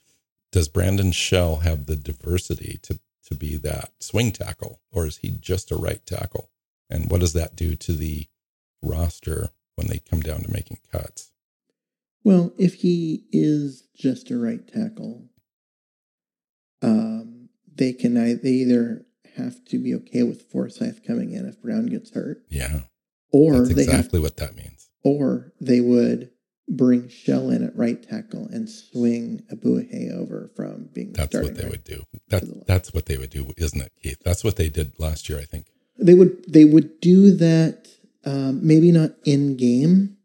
does 0.51 0.69
Brandon 0.69 1.13
Shell 1.13 1.57
have 1.57 1.87
the 1.87 1.97
diversity 1.97 2.79
to 2.83 3.01
to 3.27 3.35
be 3.35 3.57
that 3.57 3.91
swing 4.01 4.33
tackle, 4.33 4.81
or 4.93 5.07
is 5.07 5.19
he 5.19 5.31
just 5.31 5.71
a 5.71 5.77
right 5.77 6.05
tackle? 6.05 6.51
And 6.91 7.11
what 7.11 7.21
does 7.21 7.33
that 7.33 7.57
do 7.57 7.77
to 7.77 7.93
the 7.93 8.27
roster 8.83 9.51
when 9.75 9.89
they 9.89 9.99
come 9.99 10.21
down 10.21 10.43
to 10.43 10.53
making 10.53 10.79
cuts? 10.93 11.31
Well, 12.23 12.53
if 12.59 12.75
he 12.75 13.25
is 13.33 13.87
just 13.97 14.31
a 14.31 14.39
right 14.39 14.67
tackle, 14.67 15.29
um, 16.83 17.49
they 17.75 17.93
can 17.93 18.15
they 18.15 18.49
either 18.49 19.05
have 19.37 19.65
to 19.67 19.79
be 19.79 19.95
okay 19.95 20.23
with 20.23 20.43
Forsythe 20.51 21.05
coming 21.07 21.33
in 21.33 21.47
if 21.47 21.61
Brown 21.61 21.87
gets 21.87 22.13
hurt. 22.13 22.43
Yeah. 22.49 22.81
Or 23.33 23.59
That's 23.59 23.71
exactly 23.71 24.19
have, 24.19 24.23
what 24.23 24.37
that 24.37 24.57
means. 24.57 24.89
Or 25.03 25.53
they 25.61 25.81
would 25.81 26.31
bring 26.69 27.09
Shell 27.09 27.51
in 27.51 27.65
at 27.65 27.77
right 27.77 28.03
tackle 28.03 28.47
and 28.51 28.71
swing 28.71 29.43
Ogbuehi 29.53 30.13
over 30.13 30.51
from 30.55 30.89
being 30.95 31.13
That's 31.13 31.35
what 31.35 31.55
they 31.57 31.63
right 31.65 31.73
would 31.73 31.85
do. 31.85 32.05
That, 32.29 32.67
that's 32.67 32.95
what 32.95 33.07
they 33.07 33.19
would 33.19 33.31
do, 33.31 33.53
isn't 33.57 33.81
it, 33.81 33.93
Keith? 34.01 34.23
That's 34.25 34.45
what 34.45 34.57
they 34.57 34.69
did 34.69 34.99
last 34.99 35.29
year, 35.29 35.39
I 35.39 35.45
think. 35.45 35.67
They 35.99 36.15
would 36.15 36.45
they 36.53 36.65
would 36.65 37.01
do 37.01 37.35
that 37.37 37.89
um, 38.25 38.67
maybe 38.67 38.91
not 38.91 39.13
in 39.25 39.57
game 39.57 40.17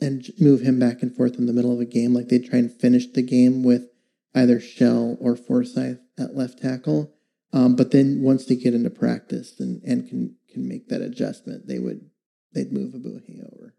and 0.00 0.28
move 0.38 0.60
him 0.60 0.78
back 0.78 1.02
and 1.02 1.14
forth 1.14 1.38
in 1.38 1.46
the 1.46 1.52
middle 1.52 1.72
of 1.72 1.80
a 1.80 1.84
game. 1.84 2.12
Like 2.12 2.28
they'd 2.28 2.48
try 2.48 2.58
and 2.58 2.72
finish 2.72 3.06
the 3.06 3.22
game 3.22 3.62
with 3.62 3.88
either 4.34 4.60
Shell 4.60 5.16
or 5.20 5.36
Forsythe 5.36 5.98
at 6.18 6.36
left 6.36 6.60
tackle. 6.60 7.14
Um, 7.52 7.76
but 7.76 7.90
then 7.90 8.22
once 8.22 8.46
they 8.46 8.56
get 8.56 8.74
into 8.74 8.90
practice 8.90 9.60
and, 9.60 9.82
and 9.84 10.08
can 10.08 10.36
can 10.50 10.68
make 10.68 10.88
that 10.88 11.00
adjustment, 11.00 11.66
they 11.66 11.78
would 11.78 12.10
they'd 12.54 12.72
move 12.72 12.92
Ogbuehi 12.94 13.40
over. 13.52 13.74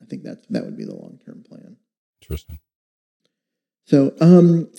I 0.00 0.06
think 0.06 0.22
that's 0.22 0.46
that 0.48 0.64
would 0.64 0.76
be 0.76 0.84
the 0.84 0.94
long 0.94 1.18
term 1.24 1.44
plan. 1.48 1.76
Interesting. 2.20 2.58
So 3.84 4.14
um, 4.20 4.70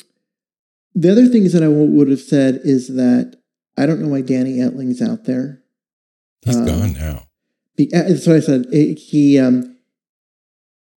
the 0.96 1.12
other 1.12 1.28
things 1.28 1.54
that 1.54 1.64
I 1.64 1.68
w- 1.68 1.92
would 1.92 2.10
have 2.10 2.22
said 2.22 2.62
is 2.64 2.90
that 2.90 3.38
I 3.78 3.86
don't 3.86 4.02
know 4.02 4.10
why 4.10 4.22
Danny 4.22 4.58
Etling's 4.58 5.02
out 5.02 5.26
there. 5.26 5.64
He's 6.42 6.58
um, 6.58 6.66
gone 6.66 6.94
now. 6.94 7.24
Be, 7.76 7.92
uh, 7.94 8.04
that's 8.04 8.28
what 8.28 8.36
I 8.36 8.40
said. 8.40 8.66
It, 8.72 9.00
he 9.00 9.40
um, 9.40 9.78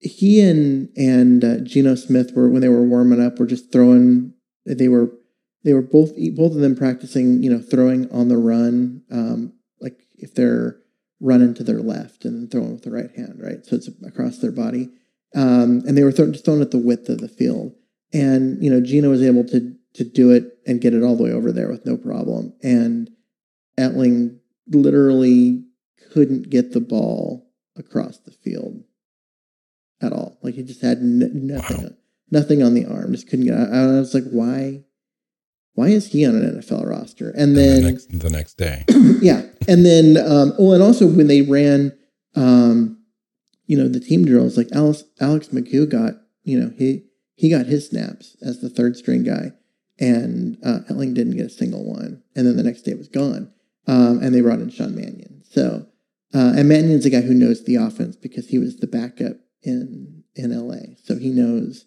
he 0.01 0.41
and 0.41 0.91
and 0.97 1.45
uh, 1.45 1.59
Geno 1.61 1.95
Smith 1.95 2.33
were 2.35 2.49
when 2.49 2.61
they 2.61 2.69
were 2.69 2.85
warming 2.85 3.25
up 3.25 3.39
were 3.39 3.47
just 3.47 3.73
throwing. 3.73 4.35
They 4.67 4.89
were 4.89 5.11
they 5.65 5.73
were 5.73 5.83
both 5.83 6.13
both 6.35 6.53
of 6.53 6.61
them 6.61 6.77
practicing. 6.77 7.43
You 7.43 7.51
know, 7.51 7.61
throwing 7.61 8.11
on 8.11 8.29
the 8.29 8.37
run. 8.37 9.03
Um, 9.11 9.55
like 9.81 10.01
if 10.17 10.35
they're 10.35 10.79
running 11.21 11.55
to 11.55 11.65
their 11.65 11.81
left 11.81 12.25
and 12.25 12.37
then 12.37 12.49
throwing 12.49 12.73
with 12.73 12.83
the 12.83 12.91
right 12.91 13.11
hand, 13.17 13.41
right? 13.43 13.65
So 13.65 13.77
it's 13.77 13.89
across 14.07 14.39
their 14.39 14.53
body. 14.53 14.91
Um, 15.35 15.83
and 15.87 15.97
they 15.97 16.03
were 16.03 16.13
th- 16.13 16.33
just 16.33 16.45
throwing 16.45 16.63
at 16.63 16.71
the 16.71 16.79
width 16.79 17.09
of 17.09 17.19
the 17.19 17.29
field. 17.29 17.75
And 18.13 18.63
you 18.63 18.71
know, 18.71 18.81
Geno 18.81 19.11
was 19.11 19.23
able 19.23 19.45
to 19.45 19.76
to 19.97 20.05
do 20.05 20.31
it 20.31 20.59
and 20.67 20.81
get 20.81 20.95
it 20.95 21.03
all 21.03 21.17
the 21.17 21.25
way 21.25 21.33
over 21.33 21.53
there 21.53 21.69
with 21.71 21.87
no 21.87 21.97
problem. 21.97 22.55
And 22.63 23.11
Etling 23.79 24.39
literally 24.69 25.65
couldn't 26.13 26.51
get 26.51 26.73
the 26.73 26.81
ball 26.81 27.51
across 27.77 28.19
the 28.19 28.31
field 28.31 28.83
at 30.01 30.13
all. 30.13 30.39
Like 30.43 30.55
he 30.55 30.63
just 30.63 30.83
had 30.83 30.99
n- 30.99 31.31
nothing, 31.35 31.83
wow. 31.83 31.91
nothing 32.31 32.63
on 32.63 32.75
the 32.75 32.87
arm. 32.87 33.13
Just 33.13 33.29
couldn't 33.29 33.47
get. 33.47 33.55
I, 33.55 33.65
I 33.65 33.87
was 33.99 34.15
like, 34.15 34.25
why? 34.31 34.85
Why 35.75 35.89
is 35.89 36.07
he 36.07 36.27
on 36.27 36.37
an 36.37 36.59
NFL 36.59 36.89
roster? 36.89 37.31
And, 37.31 37.41
and 37.41 37.57
then 37.57 37.83
the 37.83 37.91
next, 37.91 38.19
the 38.19 38.31
next 38.31 38.55
day, 38.55 38.85
yeah. 39.21 39.43
And 39.69 39.85
then, 39.85 40.17
um, 40.17 40.55
oh, 40.59 40.73
and 40.73 40.83
also 40.83 41.07
when 41.07 41.27
they 41.27 41.43
ran, 41.43 41.93
um, 42.35 42.99
you 43.67 43.77
know, 43.77 43.87
the 43.87 44.01
team 44.01 44.25
drills, 44.25 44.57
like 44.57 44.69
Alex, 44.73 45.05
Alex 45.21 45.49
McGough 45.49 45.91
got, 45.91 46.15
you 46.45 46.59
know, 46.59 46.73
he 46.79 47.05
he 47.35 47.51
got 47.51 47.67
his 47.67 47.89
snaps 47.89 48.37
as 48.41 48.61
the 48.61 48.71
third 48.71 48.97
string 48.97 49.23
guy, 49.23 49.53
and 49.99 50.59
uh, 50.65 50.81
Etling 50.91 51.15
didn't 51.15 51.37
get 51.37 51.47
a 51.47 51.51
single 51.51 51.85
one. 51.85 52.23
And 52.35 52.47
then 52.47 52.57
the 52.57 52.63
next 52.63 52.83
day 52.83 52.93
it 52.93 52.99
was 52.99 53.09
gone. 53.09 53.53
Um, 53.87 54.21
and 54.23 54.35
they 54.35 54.41
brought 54.41 54.61
in 54.61 54.71
Sean 54.71 54.95
Mannion. 54.95 55.43
So, 55.49 55.87
uh, 56.35 56.53
and 56.57 56.69
Mannion's 56.69 57.07
a 57.07 57.11
guy 57.11 57.21
who 57.21 57.35
knows 57.35 57.65
the 57.65 57.77
offense 57.77 58.17
because 58.17 58.49
he 58.49 58.59
was 58.59 58.79
the 58.79 58.87
backup 58.87 59.37
in 59.63 60.25
in 60.35 60.53
LA, 60.53 60.97
so 61.03 61.17
he 61.17 61.31
knows 61.31 61.87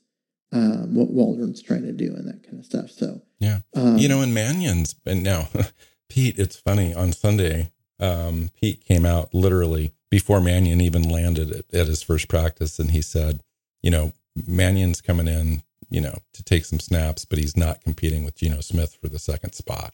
um, 0.52 0.96
what 0.96 1.12
Waldron's 1.12 1.62
trying 1.62 1.84
to 1.84 1.92
do 1.92 2.16
and 2.16 2.28
that 2.28 2.44
kind 2.44 2.60
of 2.60 2.66
stuff. 2.66 2.90
So 2.90 3.22
yeah, 3.40 3.60
um, 3.76 3.98
you 3.98 4.10
know, 4.10 4.22
and 4.22 4.34
Mannion's 4.34 4.96
and 5.06 5.24
now 5.24 5.50
Pete. 6.10 6.40
It's 6.40 6.56
funny 6.56 6.94
on 6.94 7.12
Sunday. 7.12 7.72
Um, 8.00 8.50
Pete 8.60 8.84
came 8.86 9.06
out 9.06 9.34
literally 9.34 9.94
before 10.10 10.42
Mannion 10.42 10.82
even 10.82 11.08
landed 11.08 11.52
at, 11.52 11.74
at 11.74 11.88
his 11.88 12.02
first 12.02 12.28
practice, 12.28 12.80
and 12.80 12.92
he 12.92 13.02
said, 13.02 13.42
you 13.82 13.92
know, 13.92 14.14
Mannion's 14.48 15.02
coming 15.02 15.28
in, 15.28 15.64
you 15.90 16.02
know, 16.02 16.20
to 16.34 16.44
take 16.44 16.66
some 16.66 16.80
snaps, 16.80 17.26
but 17.26 17.40
he's 17.40 17.58
not 17.58 17.84
competing 17.84 18.24
with 18.24 18.36
Geno 18.36 18.62
Smith 18.62 18.98
for 19.02 19.10
the 19.10 19.20
second 19.20 19.54
spot. 19.54 19.94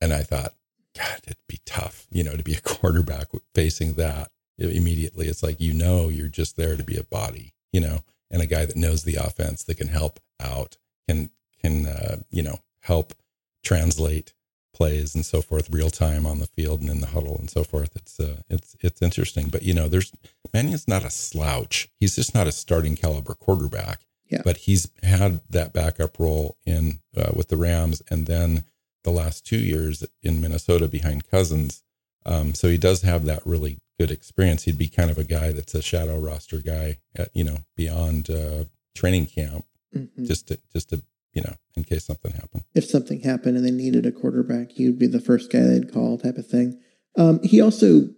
And 0.00 0.12
I 0.12 0.22
thought, 0.22 0.54
God, 0.96 1.20
it'd 1.24 1.36
be 1.48 1.60
tough, 1.64 2.06
you 2.10 2.22
know, 2.22 2.36
to 2.36 2.42
be 2.42 2.54
a 2.54 2.60
quarterback 2.62 3.28
facing 3.54 3.94
that 3.94 4.30
immediately. 4.58 5.26
It's 5.26 5.42
like, 5.42 5.60
you 5.60 5.72
know, 5.72 6.08
you're 6.08 6.28
just 6.28 6.56
there 6.56 6.76
to 6.76 6.84
be 6.84 6.96
a 6.96 7.04
body, 7.04 7.54
you 7.72 7.80
know, 7.80 8.00
and 8.30 8.40
a 8.40 8.46
guy 8.46 8.66
that 8.66 8.76
knows 8.76 9.04
the 9.04 9.16
offense 9.16 9.64
that 9.64 9.76
can 9.76 9.88
help 9.88 10.20
out, 10.40 10.76
can, 11.08 11.30
can, 11.60 11.86
uh, 11.86 12.16
you 12.30 12.42
know, 12.42 12.60
help 12.80 13.14
translate 13.62 14.32
plays 14.72 15.14
and 15.14 15.24
so 15.24 15.40
forth 15.40 15.70
real 15.70 15.90
time 15.90 16.26
on 16.26 16.40
the 16.40 16.46
field 16.46 16.80
and 16.80 16.90
in 16.90 17.00
the 17.00 17.08
huddle 17.08 17.36
and 17.38 17.48
so 17.48 17.64
forth. 17.64 17.96
It's, 17.96 18.18
uh, 18.18 18.42
it's, 18.48 18.76
it's 18.80 19.02
interesting, 19.02 19.48
but 19.48 19.62
you 19.62 19.72
know, 19.72 19.88
there's 19.88 20.12
Mannion's 20.52 20.86
not 20.86 21.04
a 21.04 21.10
slouch. 21.10 21.88
He's 21.98 22.16
just 22.16 22.34
not 22.34 22.46
a 22.46 22.52
starting 22.52 22.96
caliber 22.96 23.34
quarterback. 23.34 24.00
Yeah. 24.30 24.42
But 24.44 24.58
he's 24.58 24.90
had 25.02 25.40
that 25.50 25.72
backup 25.72 26.18
role 26.18 26.56
in, 26.64 27.00
uh, 27.16 27.32
with 27.34 27.48
the 27.48 27.56
Rams 27.56 28.02
and 28.10 28.26
then 28.26 28.64
the 29.02 29.10
last 29.10 29.46
two 29.46 29.58
years 29.58 30.04
in 30.22 30.40
Minnesota 30.40 30.88
behind 30.88 31.28
Cousins. 31.28 31.82
Um, 32.24 32.54
so 32.54 32.68
he 32.68 32.78
does 32.78 33.02
have 33.02 33.26
that 33.26 33.46
really 33.46 33.80
good 33.98 34.10
experience. 34.10 34.64
He'd 34.64 34.78
be 34.78 34.88
kind 34.88 35.10
of 35.10 35.18
a 35.18 35.24
guy 35.24 35.52
that's 35.52 35.74
a 35.74 35.82
shadow 35.82 36.18
roster 36.18 36.58
guy 36.58 36.98
at, 37.14 37.28
you 37.34 37.44
know, 37.44 37.58
beyond 37.76 38.30
uh, 38.30 38.64
training 38.94 39.26
camp, 39.26 39.66
mm-hmm. 39.94 40.24
just 40.24 40.48
to, 40.48 40.58
just 40.72 40.88
to, 40.88 41.02
you 41.34 41.42
know, 41.42 41.54
in 41.76 41.84
case 41.84 42.04
something 42.04 42.32
happened. 42.32 42.64
If 42.74 42.86
something 42.86 43.20
happened 43.20 43.56
and 43.56 43.66
they 43.66 43.70
needed 43.70 44.06
a 44.06 44.12
quarterback, 44.12 44.70
he 44.70 44.86
would 44.86 44.98
be 44.98 45.06
the 45.06 45.20
first 45.20 45.52
guy 45.52 45.60
they'd 45.60 45.92
call 45.92 46.16
type 46.16 46.38
of 46.38 46.46
thing. 46.46 46.80
Um, 47.16 47.40
he 47.42 47.60
also 47.60 48.08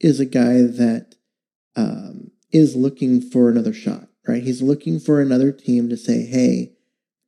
is 0.00 0.20
a 0.20 0.24
guy 0.24 0.62
that 0.62 1.14
um, 1.76 2.30
is 2.50 2.74
looking 2.74 3.20
for 3.20 3.50
another 3.50 3.72
shot, 3.72 4.08
right? 4.26 4.42
He's 4.42 4.62
looking 4.62 5.00
for 5.00 5.20
another 5.20 5.52
team 5.52 5.88
to 5.88 5.96
say, 5.96 6.24
hey, 6.24 6.72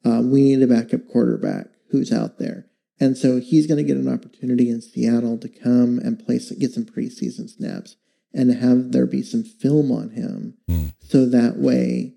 uh, 0.04 0.20
we 0.22 0.42
need 0.42 0.62
a 0.62 0.66
backup 0.66 1.08
quarterback 1.08 1.66
who's 1.90 2.12
out 2.12 2.38
there. 2.38 2.66
And 3.00 3.16
so 3.16 3.40
he's 3.40 3.66
going 3.66 3.78
to 3.78 3.84
get 3.84 3.96
an 3.96 4.12
opportunity 4.12 4.70
in 4.70 4.80
Seattle 4.80 5.38
to 5.38 5.48
come 5.48 5.98
and 5.98 6.24
play, 6.24 6.38
get 6.58 6.72
some 6.72 6.84
preseason 6.84 7.50
snaps 7.50 7.96
and 8.32 8.52
have 8.52 8.92
there 8.92 9.06
be 9.06 9.22
some 9.22 9.42
film 9.42 9.90
on 9.90 10.10
him. 10.10 10.54
Mm. 10.68 10.92
So 11.00 11.26
that 11.26 11.56
way, 11.56 12.14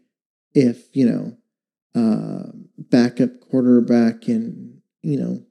if, 0.54 0.96
you 0.96 1.06
know, 1.10 1.38
uh, 2.00 2.52
backup 2.78 3.42
quarterback 3.42 4.28
and, 4.28 4.82
you 5.02 5.20
know, 5.20 5.44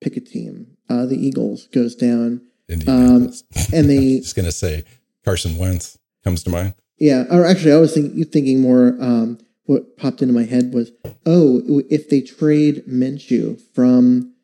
pick 0.00 0.16
a 0.16 0.20
team, 0.20 0.76
uh, 0.88 1.06
the 1.06 1.16
Eagles 1.16 1.66
goes 1.68 1.94
down. 1.94 2.42
Um, 2.88 3.32
and 3.72 3.88
they. 3.90 4.18
just 4.20 4.36
going 4.36 4.46
to 4.46 4.52
say 4.52 4.84
Carson 5.24 5.56
Wentz 5.56 5.98
comes 6.24 6.42
to 6.44 6.50
mind. 6.50 6.74
Yeah. 7.00 7.24
Or 7.30 7.44
actually, 7.44 7.72
I 7.72 7.78
was 7.78 7.94
think, 7.94 8.30
thinking 8.30 8.60
more. 8.60 8.96
Um, 9.00 9.38
what 9.64 9.96
popped 9.96 10.20
into 10.20 10.34
my 10.34 10.44
head 10.44 10.74
was, 10.74 10.90
oh, 11.24 11.62
if 11.88 12.08
they 12.08 12.20
trade 12.20 12.82
Minshew 12.88 13.60
from 13.72 14.34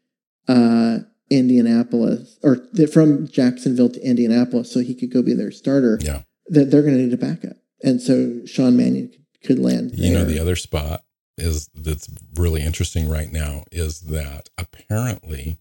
uh, 0.47 0.99
Indianapolis 1.31 2.39
or 2.43 2.59
from 2.93 3.27
Jacksonville 3.27 3.89
to 3.89 4.01
Indianapolis 4.01 4.71
so 4.73 4.81
he 4.81 4.95
could 4.95 5.13
go 5.13 5.23
be 5.23 5.35
their 5.35 5.51
starter. 5.51 5.99
Yeah. 6.01 6.23
That 6.49 6.71
they're 6.71 6.83
going 6.83 6.97
to 6.97 7.03
need 7.03 7.13
a 7.13 7.17
backup. 7.17 7.57
And 7.83 8.01
so 8.01 8.47
Sean 8.47 8.77
Mannion 8.77 9.09
could, 9.09 9.45
could 9.45 9.59
land. 9.59 9.93
You 9.95 10.15
know, 10.15 10.25
the 10.25 10.39
other 10.39 10.55
spot 10.55 11.03
is 11.37 11.69
that's 11.75 12.09
really 12.35 12.63
interesting 12.63 13.09
right 13.09 13.31
now 13.33 13.65
is 13.73 14.03
that 14.03 14.49
apparently 14.57 15.59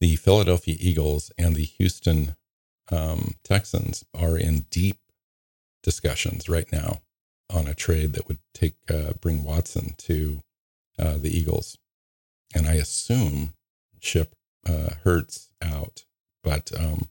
the 0.00 0.16
Philadelphia 0.16 0.76
Eagles 0.78 1.32
and 1.38 1.56
the 1.56 1.64
Houston 1.64 2.36
um, 2.92 3.32
Texans 3.42 4.04
are 4.14 4.36
in 4.36 4.66
deep 4.70 4.98
discussions 5.86 6.48
right 6.48 6.70
now 6.72 7.00
on 7.48 7.68
a 7.68 7.74
trade 7.74 8.12
that 8.12 8.26
would 8.26 8.40
take 8.52 8.74
uh, 8.90 9.12
bring 9.20 9.44
Watson 9.44 9.94
to 9.98 10.42
uh, 10.98 11.16
the 11.16 11.30
Eagles, 11.30 11.78
and 12.54 12.66
I 12.66 12.74
assume 12.74 13.54
ship 14.00 14.34
uh, 14.68 14.90
Hurts 15.04 15.50
out, 15.62 16.04
but 16.42 16.72
um, 16.78 17.08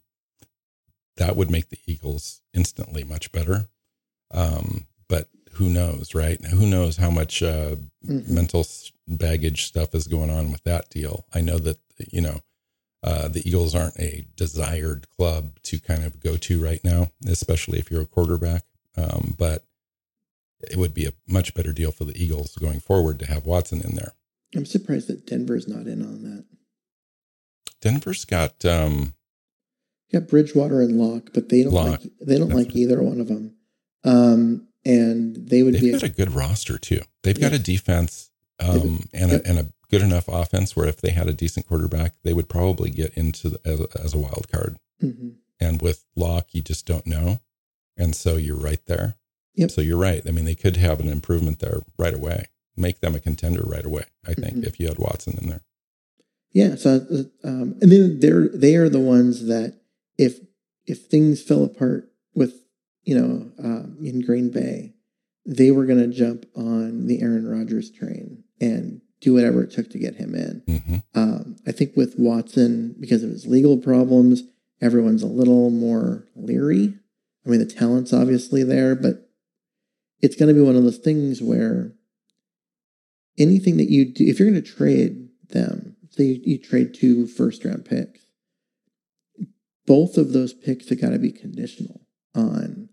that 1.16 1.38
would 1.38 1.50
make 1.50 1.70
the 1.70 1.80
Eagles 1.88 2.42
instantly 2.54 3.04
much 3.06 3.32
better. 3.32 3.70
Um, 4.32 4.88
but 5.08 5.30
who 5.54 5.70
knows, 5.70 6.14
right? 6.14 6.44
Who 6.46 6.66
knows 6.66 6.98
how 6.98 7.10
much 7.10 7.42
uh, 7.42 7.78
mm-hmm. 8.06 8.36
mental 8.36 8.68
baggage 9.08 9.66
stuff 9.66 9.96
is 9.96 10.08
going 10.08 10.30
on 10.30 10.52
with 10.52 10.64
that 10.64 10.90
deal? 10.90 11.26
I 11.34 11.40
know 11.40 11.58
that 11.60 11.78
you 11.98 12.20
know 12.20 12.42
uh, 13.06 13.28
the 13.28 13.48
Eagles 13.48 13.76
aren't 13.76 14.00
a 14.00 14.26
desired 14.36 15.08
club 15.16 15.60
to 15.62 15.80
kind 15.80 16.04
of 16.04 16.20
go 16.20 16.38
to 16.38 16.62
right 16.62 16.84
now, 16.84 17.12
especially 17.28 17.78
if 17.78 17.92
you're 17.92 18.02
a 18.02 18.08
quarterback. 18.08 18.64
Um, 18.98 19.36
but 19.38 19.64
it 20.60 20.78
would 20.78 20.96
be 20.96 21.06
a 21.06 21.14
much 21.28 21.54
better 21.54 21.72
deal 21.72 21.92
for 21.92 22.04
the 22.04 22.22
Eagles 22.22 22.56
going 22.56 22.80
forward 22.80 23.20
to 23.20 23.28
have 23.28 23.46
Watson 23.46 23.82
in 23.82 23.94
there. 23.94 24.14
I'm 24.56 24.66
surprised 24.66 25.08
that 25.08 25.28
Denver's 25.28 25.68
not 25.68 25.86
in 25.86 26.02
on 26.02 26.24
that. 26.24 26.46
Denver's 27.80 28.26
got 28.26 28.66
um, 28.66 29.14
got 30.12 30.28
Bridgewater 30.28 30.82
and 30.82 30.98
Lock, 30.98 31.30
but 31.32 31.50
they 31.50 31.62
don't 31.62 31.74
Lock, 31.74 32.02
like 32.02 32.12
they 32.22 32.40
don't 32.40 32.50
like 32.50 32.76
either 32.76 33.04
one 33.04 33.22
of 33.22 33.28
them. 33.28 33.56
Um, 34.04 34.68
and 34.84 35.36
they 35.36 35.62
would 35.62 35.76
they've 35.76 35.82
be 35.82 35.92
got 35.92 36.04
a, 36.04 36.08
a 36.08 36.10
good 36.10 36.34
roster 36.34 36.80
too. 36.80 37.02
They've 37.22 37.38
yeah. 37.38 37.50
got 37.50 37.60
a 37.60 37.62
defense 37.62 38.32
um, 38.60 39.08
and 39.14 39.32
a, 39.32 39.48
and 39.48 39.60
a 39.60 39.68
good 39.90 40.02
enough 40.02 40.28
offense 40.28 40.76
where 40.76 40.88
if 40.88 41.02
they 41.02 41.12
had 41.12 41.28
a 41.28 41.34
decent 41.34 41.68
quarterback, 41.68 42.14
they 42.24 42.34
would 42.34 42.50
probably 42.50 42.90
get 42.90 43.14
into 43.14 43.50
the, 43.50 43.60
as, 43.66 43.82
as, 43.96 44.14
a 44.14 44.18
wild 44.18 44.48
card. 44.52 44.78
Mm-hmm. 45.02 45.30
And 45.60 45.82
with 45.82 46.06
Lock, 46.16 46.54
you 46.54 46.62
just 46.62 46.86
don't 46.86 47.08
know, 47.08 47.40
and 47.98 48.16
so 48.16 48.36
you're 48.36 48.58
right 48.58 48.82
there. 48.88 49.16
Yep. 49.56 49.72
So 49.72 49.82
you're 49.82 49.98
right. 49.98 50.22
I 50.28 50.32
mean, 50.32 50.46
they 50.46 50.56
could 50.56 50.78
have 50.78 51.00
an 51.00 51.08
improvement 51.08 51.60
there 51.60 51.80
right 51.98 52.14
away, 52.14 52.48
make 52.76 53.00
them 53.00 53.16
a 53.16 53.20
contender 53.20 53.64
right 53.66 53.86
away. 53.86 54.06
I 54.28 54.34
think 54.34 54.56
mm-hmm. 54.56 54.64
if 54.66 54.80
you 54.80 54.88
had 54.88 55.00
Watson 55.00 55.38
in 55.42 55.50
there. 55.50 55.62
Yeah. 56.52 56.76
So, 56.76 57.06
um, 57.44 57.78
and 57.82 57.92
then 57.92 58.20
they're 58.20 58.48
they 58.50 58.76
are 58.76 58.90
the 58.90 59.00
ones 59.00 59.48
that 59.48 59.80
if 60.18 60.40
if 60.86 61.06
things 61.08 61.42
fell 61.42 61.64
apart 61.64 62.10
with 62.34 62.62
you 63.04 63.16
know 63.18 63.52
um, 63.64 63.98
in 64.02 64.22
Green 64.22 64.50
Bay, 64.50 64.94
they 65.46 65.72
were 65.72 65.86
going 65.86 66.00
to 66.00 66.16
jump 66.16 66.46
on 66.56 67.08
the 67.08 67.22
Aaron 67.22 67.48
Rodgers 67.48 67.92
train 67.92 68.44
and 68.60 69.02
do 69.26 69.34
whatever 69.34 69.64
it 69.64 69.72
took 69.72 69.90
to 69.90 69.98
get 69.98 70.16
him 70.16 70.36
in. 70.36 70.62
Mm-hmm. 70.68 70.96
Um, 71.16 71.56
I 71.68 71.72
think 71.72 71.98
with 71.98 72.14
Watson, 72.18 72.96
because 73.00 73.24
of 73.24 73.32
his 73.32 73.48
legal 73.48 73.78
problems, 73.78 74.44
everyone's 74.82 75.24
a 75.24 75.28
little 75.28 75.72
more 75.72 76.28
leery. 76.36 76.94
I 77.44 77.50
mean, 77.50 77.60
the 77.60 77.66
talent's 77.66 78.14
obviously 78.14 78.64
there, 78.64 78.96
but 78.96 79.32
it's 80.22 80.36
going 80.36 80.48
to 80.48 80.54
be 80.54 80.66
one 80.66 80.76
of 80.76 80.84
those 80.84 81.00
things 81.00 81.42
where 81.42 81.94
anything 83.38 83.78
that 83.78 83.90
you 83.90 84.14
do, 84.14 84.24
if 84.26 84.40
you're 84.40 84.50
going 84.50 84.64
to 84.64 84.72
trade 84.72 85.30
them, 85.50 85.96
say 86.12 86.26
you, 86.26 86.42
you 86.44 86.58
trade 86.60 86.94
two 86.94 87.26
first 87.26 87.66
round 87.66 87.84
picks, 87.84 88.22
both 89.88 90.18
of 90.18 90.34
those 90.34 90.54
picks 90.54 90.90
have 90.90 91.02
got 91.02 91.10
to 91.10 91.20
be 91.20 91.32
conditional 91.32 92.02
on, 92.36 92.90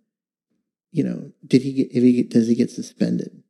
you 0.92 1.04
know, 1.04 1.32
did 1.46 1.60
he 1.60 1.74
get, 1.74 1.88
if 1.92 2.02
he 2.02 2.12
get, 2.14 2.30
does 2.30 2.48
he 2.48 2.54
get 2.54 2.70
suspended? 2.70 3.41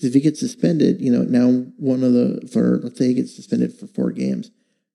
Because 0.00 0.08
if 0.08 0.14
he 0.14 0.20
gets 0.20 0.40
suspended, 0.40 0.98
you 1.02 1.12
know, 1.12 1.24
now 1.24 1.50
one 1.76 2.02
of 2.02 2.14
the, 2.14 2.48
for, 2.50 2.80
let's 2.82 2.96
say 2.96 3.08
he 3.08 3.14
gets 3.14 3.36
suspended 3.36 3.78
for 3.78 3.86
four 3.86 4.12
games, 4.12 4.50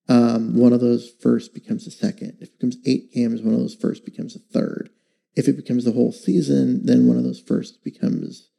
um, 0.09 0.57
one 0.57 0.73
of 0.73 0.81
those 0.81 1.11
first 1.21 1.53
becomes 1.53 1.85
a 1.85 1.91
second. 1.91 2.37
If 2.41 2.49
it 2.49 2.59
becomes 2.59 2.77
eight 2.87 3.13
games, 3.13 3.43
one 3.43 3.53
of 3.53 3.59
those 3.59 3.75
first 3.75 4.03
becomes 4.03 4.35
a 4.35 4.39
third. 4.39 4.89
If 5.35 5.47
it 5.47 5.57
becomes 5.57 5.85
the 5.85 5.91
whole 5.91 6.11
season, 6.11 6.87
then 6.87 7.05
one 7.05 7.17
of 7.17 7.23
those 7.23 7.39
first 7.39 7.83
becomes 7.83 8.49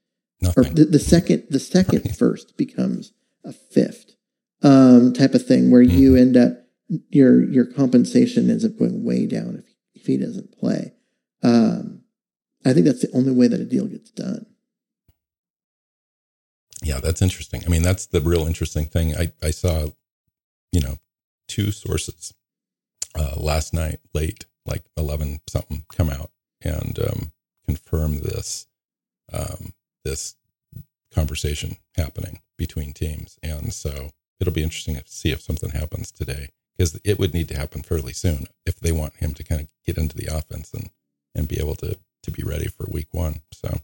Nothing. 0.41 0.67
or 0.67 0.71
the, 0.71 0.85
the 0.85 0.99
second 1.01 1.47
the 1.51 1.59
second 1.59 2.15
first 2.17 2.57
becomes 2.57 3.13
a 3.43 3.53
fifth 3.53 4.15
um, 4.63 5.15
type 5.15 5.35
of 5.35 5.45
thing 5.45 5.73
where 5.73 5.83
mm-hmm. 5.83 5.99
you 5.99 6.15
end 6.15 6.37
up 6.37 6.53
your 7.09 7.43
your 7.43 7.65
compensation 7.65 8.51
ends 8.51 8.65
up 8.65 8.79
going 8.79 9.03
way 9.03 9.27
down 9.27 9.57
if 9.57 9.75
if 10.01 10.07
he 10.07 10.17
doesn't 10.17 10.57
play. 10.57 10.93
Um, 11.43 12.03
I 12.65 12.73
think 12.73 12.87
that's 12.87 13.03
the 13.03 13.13
only 13.15 13.33
way 13.33 13.49
that 13.49 13.61
a 13.61 13.65
deal 13.65 13.87
gets 13.87 14.11
done. 14.11 14.47
Yeah, 16.83 17.01
that's 17.01 17.23
interesting. 17.23 17.63
I 17.65 17.69
mean, 17.69 17.83
that's 17.83 18.07
the 18.07 18.21
real 18.21 18.47
interesting 18.47 18.87
thing. 18.87 19.17
I, 19.17 19.33
I 19.43 19.51
saw, 19.51 19.89
you 20.73 20.81
know, 20.81 20.99
two 21.49 21.73
sources 21.73 22.35
uh, 23.19 23.35
last 23.37 23.73
night, 23.73 24.01
late, 24.13 24.45
like 24.67 24.83
11 24.97 25.41
something, 25.49 25.85
come 25.95 26.11
out 26.11 26.31
and 26.63 26.99
um, 26.99 27.33
confirm 27.65 28.21
this 28.21 28.67
um, 29.33 29.73
this 30.05 30.37
conversation 31.13 31.77
happening 31.97 32.41
between 32.57 32.93
teams. 32.93 33.39
And 33.43 33.73
so 33.73 34.11
it'll 34.39 34.53
be 34.53 34.63
interesting 34.63 34.95
to 34.95 35.03
see 35.07 35.33
if 35.33 35.41
something 35.41 35.71
happens 35.71 36.13
today 36.13 36.51
because 36.77 37.01
it 37.05 37.19
would 37.19 37.35
need 37.35 37.49
to 37.49 37.57
happen 37.57 37.83
fairly 37.83 38.13
soon 38.13 38.47
if 38.65 38.79
they 38.79 38.93
want 38.93 39.17
him 39.17 39.35
to 39.35 39.43
kind 39.43 39.63
of 39.63 39.69
get 39.85 39.99
into 39.99 40.17
the 40.17 40.27
offense 40.27 40.73
and 40.73 40.91
and 41.35 41.49
be 41.49 41.59
able 41.59 41.75
to 41.77 41.99
to 42.23 42.31
be 42.31 42.43
ready 42.43 42.67
for 42.67 42.87
week 42.89 43.09
one. 43.13 43.41
So 43.53 43.81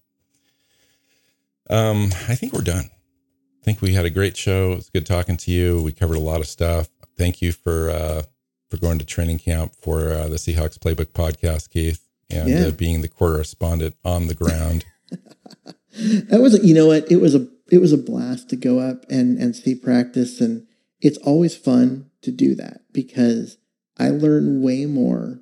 um, 1.70 2.10
I 2.28 2.34
think 2.34 2.52
we're 2.52 2.62
done. 2.62 2.90
I 2.90 3.64
think 3.64 3.80
we 3.80 3.94
had 3.94 4.04
a 4.04 4.10
great 4.10 4.36
show. 4.36 4.72
It's 4.72 4.90
good 4.90 5.06
talking 5.06 5.36
to 5.38 5.50
you. 5.50 5.82
We 5.82 5.92
covered 5.92 6.16
a 6.16 6.20
lot 6.20 6.40
of 6.40 6.48
stuff. 6.48 6.88
Thank 7.16 7.40
you 7.40 7.52
for 7.52 7.90
uh, 7.90 8.22
for 8.70 8.76
going 8.78 8.98
to 8.98 9.04
training 9.04 9.38
camp 9.38 9.74
for 9.80 10.10
uh, 10.10 10.28
the 10.28 10.36
Seahawks 10.36 10.78
Playbook 10.78 11.12
podcast, 11.12 11.70
Keith 11.70 12.08
and 12.32 12.48
yeah. 12.48 12.66
uh, 12.66 12.70
being 12.70 13.02
the 13.02 13.08
correspondent 13.08 13.94
on 14.04 14.26
the 14.26 14.34
ground. 14.34 14.84
that 15.10 16.40
was, 16.40 16.54
a, 16.54 16.66
you 16.66 16.74
know 16.74 16.86
what? 16.86 17.10
It 17.10 17.20
was 17.20 17.34
a 17.34 17.46
it 17.70 17.78
was 17.78 17.92
a 17.92 17.98
blast 17.98 18.50
to 18.50 18.56
go 18.56 18.78
up 18.78 19.04
and 19.10 19.38
and 19.38 19.54
see 19.54 19.74
practice, 19.74 20.40
and 20.40 20.66
it's 21.00 21.18
always 21.18 21.56
fun 21.56 22.10
to 22.22 22.30
do 22.30 22.54
that 22.54 22.80
because 22.92 23.58
I 23.98 24.08
learn 24.08 24.62
way 24.62 24.86
more 24.86 25.40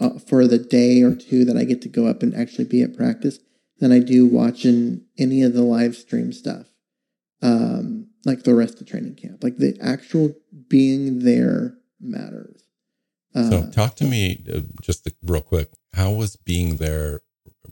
uh, 0.00 0.18
for 0.18 0.46
the 0.46 0.58
day 0.58 1.02
or 1.02 1.14
two 1.14 1.44
that 1.44 1.56
I 1.56 1.64
get 1.64 1.82
to 1.82 1.88
go 1.88 2.06
up 2.06 2.22
and 2.22 2.34
actually 2.34 2.64
be 2.64 2.82
at 2.82 2.96
practice 2.96 3.38
than 3.82 3.90
I 3.90 3.98
do 3.98 4.24
watching 4.24 5.02
any 5.18 5.42
of 5.42 5.54
the 5.54 5.62
live 5.62 5.96
stream 5.96 6.32
stuff. 6.32 6.66
Um, 7.42 8.06
like 8.24 8.44
the 8.44 8.54
rest 8.54 8.80
of 8.80 8.86
training 8.86 9.16
camp, 9.16 9.42
like 9.42 9.56
the 9.56 9.76
actual 9.82 10.36
being 10.68 11.24
there 11.24 11.74
matters. 12.00 12.62
Uh, 13.34 13.50
so 13.50 13.70
talk 13.72 13.96
to 13.96 14.04
me 14.04 14.44
uh, 14.54 14.60
just 14.80 15.10
real 15.24 15.42
quick. 15.42 15.72
How 15.94 16.12
was 16.12 16.36
being 16.36 16.76
there 16.76 17.22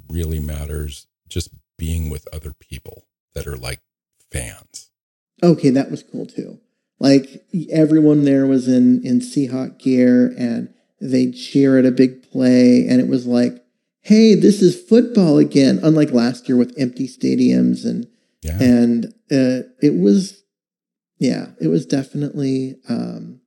really 0.08 0.40
matters? 0.40 1.06
Just 1.28 1.50
being 1.78 2.10
with 2.10 2.26
other 2.32 2.52
people 2.58 3.04
that 3.34 3.46
are 3.46 3.56
like 3.56 3.78
fans. 4.32 4.90
Okay, 5.44 5.70
that 5.70 5.92
was 5.92 6.02
cool 6.02 6.26
too. 6.26 6.58
Like 6.98 7.44
everyone 7.70 8.24
there 8.24 8.46
was 8.46 8.66
in 8.66 9.06
in 9.06 9.20
Seahawk 9.20 9.78
gear 9.78 10.34
and 10.36 10.74
they 11.00 11.30
cheer 11.30 11.78
at 11.78 11.86
a 11.86 11.92
big 11.92 12.28
play, 12.32 12.88
and 12.88 13.00
it 13.00 13.06
was 13.06 13.26
like, 13.26 13.64
hey, 14.02 14.34
this 14.34 14.62
is 14.62 14.80
football 14.80 15.38
again. 15.38 15.80
Unlike 15.82 16.12
last 16.12 16.48
year 16.48 16.56
with 16.56 16.74
empty 16.78 17.06
stadiums 17.06 17.84
and 17.84 18.06
yeah. 18.42 18.58
and 18.60 19.06
uh, 19.30 19.68
it 19.82 19.98
was, 19.98 20.42
yeah, 21.18 21.48
it 21.60 21.68
was 21.68 21.86
definitely. 21.86 22.76
Um, 22.88 23.40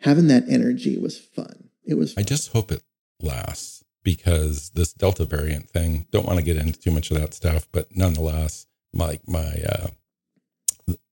having 0.00 0.28
that 0.28 0.44
energy 0.48 0.98
was 0.98 1.18
fun. 1.18 1.70
It 1.84 1.94
was. 1.94 2.12
Fun. 2.12 2.22
I 2.22 2.24
just 2.24 2.52
hope 2.52 2.70
it 2.70 2.82
lasts 3.20 3.84
because 4.02 4.70
this 4.70 4.92
Delta 4.92 5.24
variant 5.24 5.70
thing. 5.70 6.06
Don't 6.10 6.26
want 6.26 6.38
to 6.38 6.44
get 6.44 6.56
into 6.56 6.78
too 6.78 6.90
much 6.90 7.10
of 7.10 7.18
that 7.18 7.34
stuff, 7.34 7.66
but 7.72 7.88
nonetheless, 7.94 8.66
my 8.92 9.18
my 9.26 9.54
uh, 9.68 9.86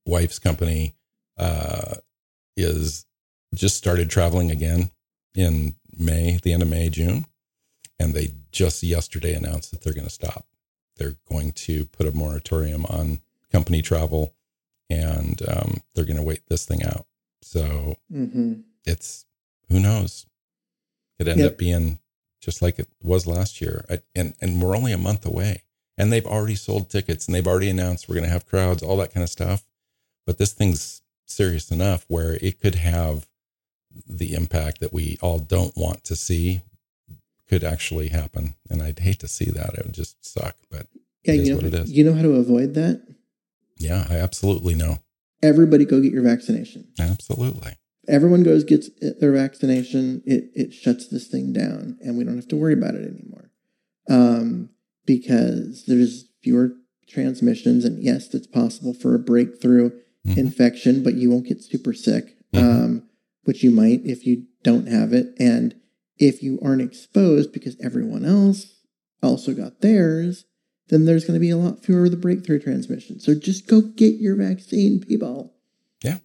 wife's 0.05 0.39
company 0.39 0.95
uh, 1.39 1.95
is 2.57 3.07
just 3.55 3.77
started 3.77 4.11
traveling 4.11 4.51
again 4.51 4.91
in 5.35 5.75
May, 5.99 6.39
the 6.43 6.53
end 6.53 6.63
of 6.63 6.69
May, 6.69 6.89
June, 6.89 7.27
and 8.03 8.15
they 8.15 8.33
just 8.51 8.83
yesterday 8.83 9.35
announced 9.35 9.71
that 9.71 9.83
they're 9.83 9.95
going 9.95 10.07
to 10.07 10.13
stop. 10.13 10.47
They're 10.97 11.17
going 11.31 11.53
to 11.53 11.87
put 11.87 12.07
a 12.07 12.13
moratorium 12.13 12.85
on 12.87 13.21
company 13.51 13.81
travel, 13.81 14.35
and 14.91 15.41
um, 15.49 15.83
they're 15.95 16.05
going 16.05 16.17
to 16.17 16.23
wait 16.23 16.43
this 16.49 16.67
thing 16.67 16.85
out. 16.85 17.07
So 17.41 17.97
mm-hmm 18.13 18.61
it's 18.85 19.27
who 19.69 19.81
knows? 19.81 20.27
It 21.19 21.29
end 21.29 21.41
yep. 21.41 21.53
up 21.53 21.59
being 21.59 21.99
just 22.41 22.63
like 22.63 22.79
it 22.79 22.89
was 23.03 23.27
last 23.27 23.61
year, 23.61 23.85
and 24.15 24.35
and 24.41 24.61
we're 24.61 24.77
only 24.77 24.93
a 24.93 24.99
month 24.99 25.25
away, 25.25 25.65
and 25.97 26.13
they've 26.13 26.27
already 26.27 26.57
sold 26.57 26.91
tickets, 26.91 27.27
and 27.27 27.35
they've 27.35 27.47
already 27.47 27.71
announced 27.71 28.09
we're 28.09 28.17
going 28.17 28.27
to 28.27 28.33
have 28.33 28.47
crowds, 28.47 28.83
all 28.83 28.97
that 28.99 29.15
kind 29.15 29.23
of 29.23 29.31
stuff. 29.31 29.63
But 30.27 30.39
this 30.39 30.53
thing's 30.53 31.03
serious 31.27 31.71
enough 31.71 32.05
where 32.09 32.39
it 32.41 32.61
could 32.61 32.77
have 32.77 33.29
the 34.07 34.35
impact 34.35 34.81
that 34.81 34.93
we 34.93 35.19
all 35.21 35.39
don't 35.39 35.77
want 35.77 36.05
to 36.05 36.17
see 36.17 36.63
could 37.53 37.65
actually 37.65 38.09
happen. 38.09 38.55
And 38.71 38.81
I'd 38.81 39.01
hate 39.01 39.21
to 39.21 39.29
see 39.29 39.51
that. 39.51 39.75
It 39.75 39.85
would 39.85 39.93
just 39.93 40.25
suck, 40.25 40.57
but 40.71 40.87
yeah, 41.23 41.35
you 41.35 41.55
know, 41.55 41.85
you 41.85 42.03
know 42.03 42.15
how 42.15 42.23
to 42.23 42.37
avoid 42.37 42.73
that? 42.75 43.07
Yeah, 43.77 44.07
I 44.09 44.17
absolutely 44.17 44.75
know. 44.75 45.01
Everybody 45.43 45.85
go 45.85 46.01
get 46.01 46.15
your 46.15 46.23
vaccination. 46.23 46.89
Absolutely. 46.99 47.73
Everyone 48.09 48.43
goes 48.43 48.65
gets 48.65 48.89
their 49.21 49.33
vaccination. 49.33 50.23
It 50.25 50.45
it 50.55 50.73
shuts 50.73 51.09
this 51.09 51.29
thing 51.29 51.53
down, 51.53 51.99
and 52.01 52.17
we 52.17 52.25
don't 52.25 52.37
have 52.37 52.49
to 52.49 52.57
worry 52.57 52.73
about 52.73 52.95
it 52.95 53.07
anymore. 53.07 53.51
Um, 54.09 54.71
because 55.05 55.85
there's 55.87 56.31
fewer 56.43 56.73
transmissions, 57.07 57.85
and 57.85 58.03
yes, 58.03 58.33
it's 58.33 58.47
possible 58.47 58.95
for 58.95 59.15
a 59.15 59.19
breakthrough 59.19 59.91
mm-hmm. 60.27 60.39
infection, 60.39 61.03
but 61.03 61.15
you 61.15 61.31
won't 61.31 61.47
get 61.47 61.63
super 61.63 61.93
sick. 61.93 62.35
Mm-hmm. 62.55 62.85
Um, 62.85 63.09
which 63.45 63.63
you 63.63 63.71
might 63.71 64.01
if 64.05 64.25
you 64.25 64.47
don't 64.63 64.89
have 64.89 65.13
it, 65.13 65.35
and 65.39 65.75
if 66.23 66.43
you 66.43 66.59
aren't 66.63 66.83
exposed 66.83 67.53
because 67.53 67.77
everyone 67.83 68.25
else 68.25 68.77
also 69.23 69.55
got 69.55 69.81
theirs, 69.81 70.45
then 70.89 71.05
there's 71.05 71.25
going 71.25 71.35
to 71.35 71.41
be 71.41 71.51
a 71.51 71.57
lot 71.57 71.85
fewer 71.85 72.05
of 72.05 72.11
the 72.13 72.17
breakthrough 72.17 72.61
transmission. 72.61 73.19
So 73.19 73.35
just 73.35 73.67
go 73.67 73.81
get 73.81 74.15
your 74.15 74.37
vaccine, 74.37 75.01
people. 75.01 75.55
Yeah. 76.03 76.19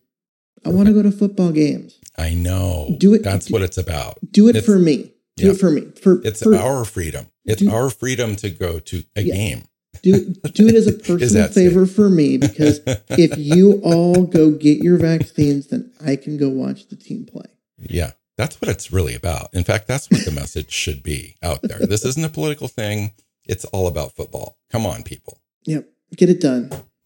I 0.65 0.69
want 0.69 0.87
to 0.87 0.93
go 0.93 1.01
to 1.01 1.11
football 1.11 1.51
games. 1.51 1.99
I 2.17 2.33
know. 2.33 2.95
Do 2.99 3.13
it. 3.13 3.23
That's 3.23 3.47
do, 3.47 3.53
what 3.53 3.61
it's 3.63 3.77
about. 3.77 4.19
Do 4.29 4.47
it 4.49 4.57
it's, 4.57 4.65
for 4.65 4.77
me. 4.77 5.13
Do 5.35 5.45
yeah. 5.45 5.51
it 5.51 5.59
for 5.59 5.71
me. 5.71 5.81
For 6.01 6.21
it's 6.23 6.43
for, 6.43 6.55
our 6.55 6.85
freedom. 6.85 7.27
It's 7.45 7.61
do, 7.61 7.71
our 7.71 7.89
freedom 7.89 8.35
to 8.37 8.49
go 8.49 8.79
to 8.79 9.03
a 9.15 9.21
yeah. 9.21 9.33
game. 9.33 9.63
Do 10.03 10.33
do 10.53 10.67
it 10.67 10.75
as 10.75 10.87
a 10.87 10.93
personal 11.17 11.47
favor 11.47 11.85
safe? 11.85 11.95
for 11.95 12.09
me 12.09 12.37
because 12.37 12.81
if 13.09 13.35
you 13.37 13.81
all 13.83 14.23
go 14.23 14.51
get 14.51 14.83
your 14.83 14.97
vaccines, 14.97 15.67
then 15.67 15.91
I 16.05 16.15
can 16.17 16.37
go 16.37 16.49
watch 16.49 16.87
the 16.87 16.95
team 16.95 17.25
play. 17.25 17.47
Yeah. 17.77 18.11
That's 18.37 18.61
what 18.61 18.69
it's 18.69 18.91
really 18.91 19.15
about. 19.15 19.49
In 19.53 19.63
fact, 19.63 19.87
that's 19.87 20.09
what 20.09 20.23
the 20.25 20.31
message 20.35 20.71
should 20.71 21.03
be 21.03 21.35
out 21.41 21.61
there. 21.63 21.79
This 21.79 22.05
isn't 22.05 22.25
a 22.25 22.29
political 22.29 22.67
thing. 22.67 23.13
It's 23.45 23.65
all 23.65 23.87
about 23.87 24.15
football. 24.15 24.57
Come 24.71 24.85
on, 24.85 25.03
people. 25.03 25.39
Yep. 25.65 25.87
Get 26.15 26.29
it 26.29 26.41
done. 26.41 26.69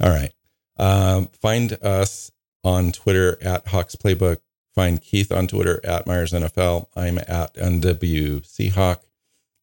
all 0.00 0.10
right. 0.10 0.32
Um, 0.78 1.28
find 1.40 1.72
us 1.82 2.30
on 2.62 2.92
Twitter 2.92 3.38
at 3.42 3.68
Hawks 3.68 3.96
Playbook. 3.96 4.38
Find 4.74 5.00
Keith 5.00 5.32
on 5.32 5.46
Twitter 5.46 5.80
at 5.84 6.06
Myers 6.06 6.32
NFL. 6.32 6.88
I'm 6.94 7.18
at 7.18 7.54
NW 7.54 8.42
Seahawk. 8.46 8.98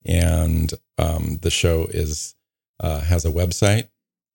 And 0.06 0.74
um, 0.98 1.40
the 1.42 1.52
show 1.52 1.86
is 1.90 2.36
uh, 2.80 3.00
has 3.02 3.26
a 3.26 3.32
website, 3.32 3.88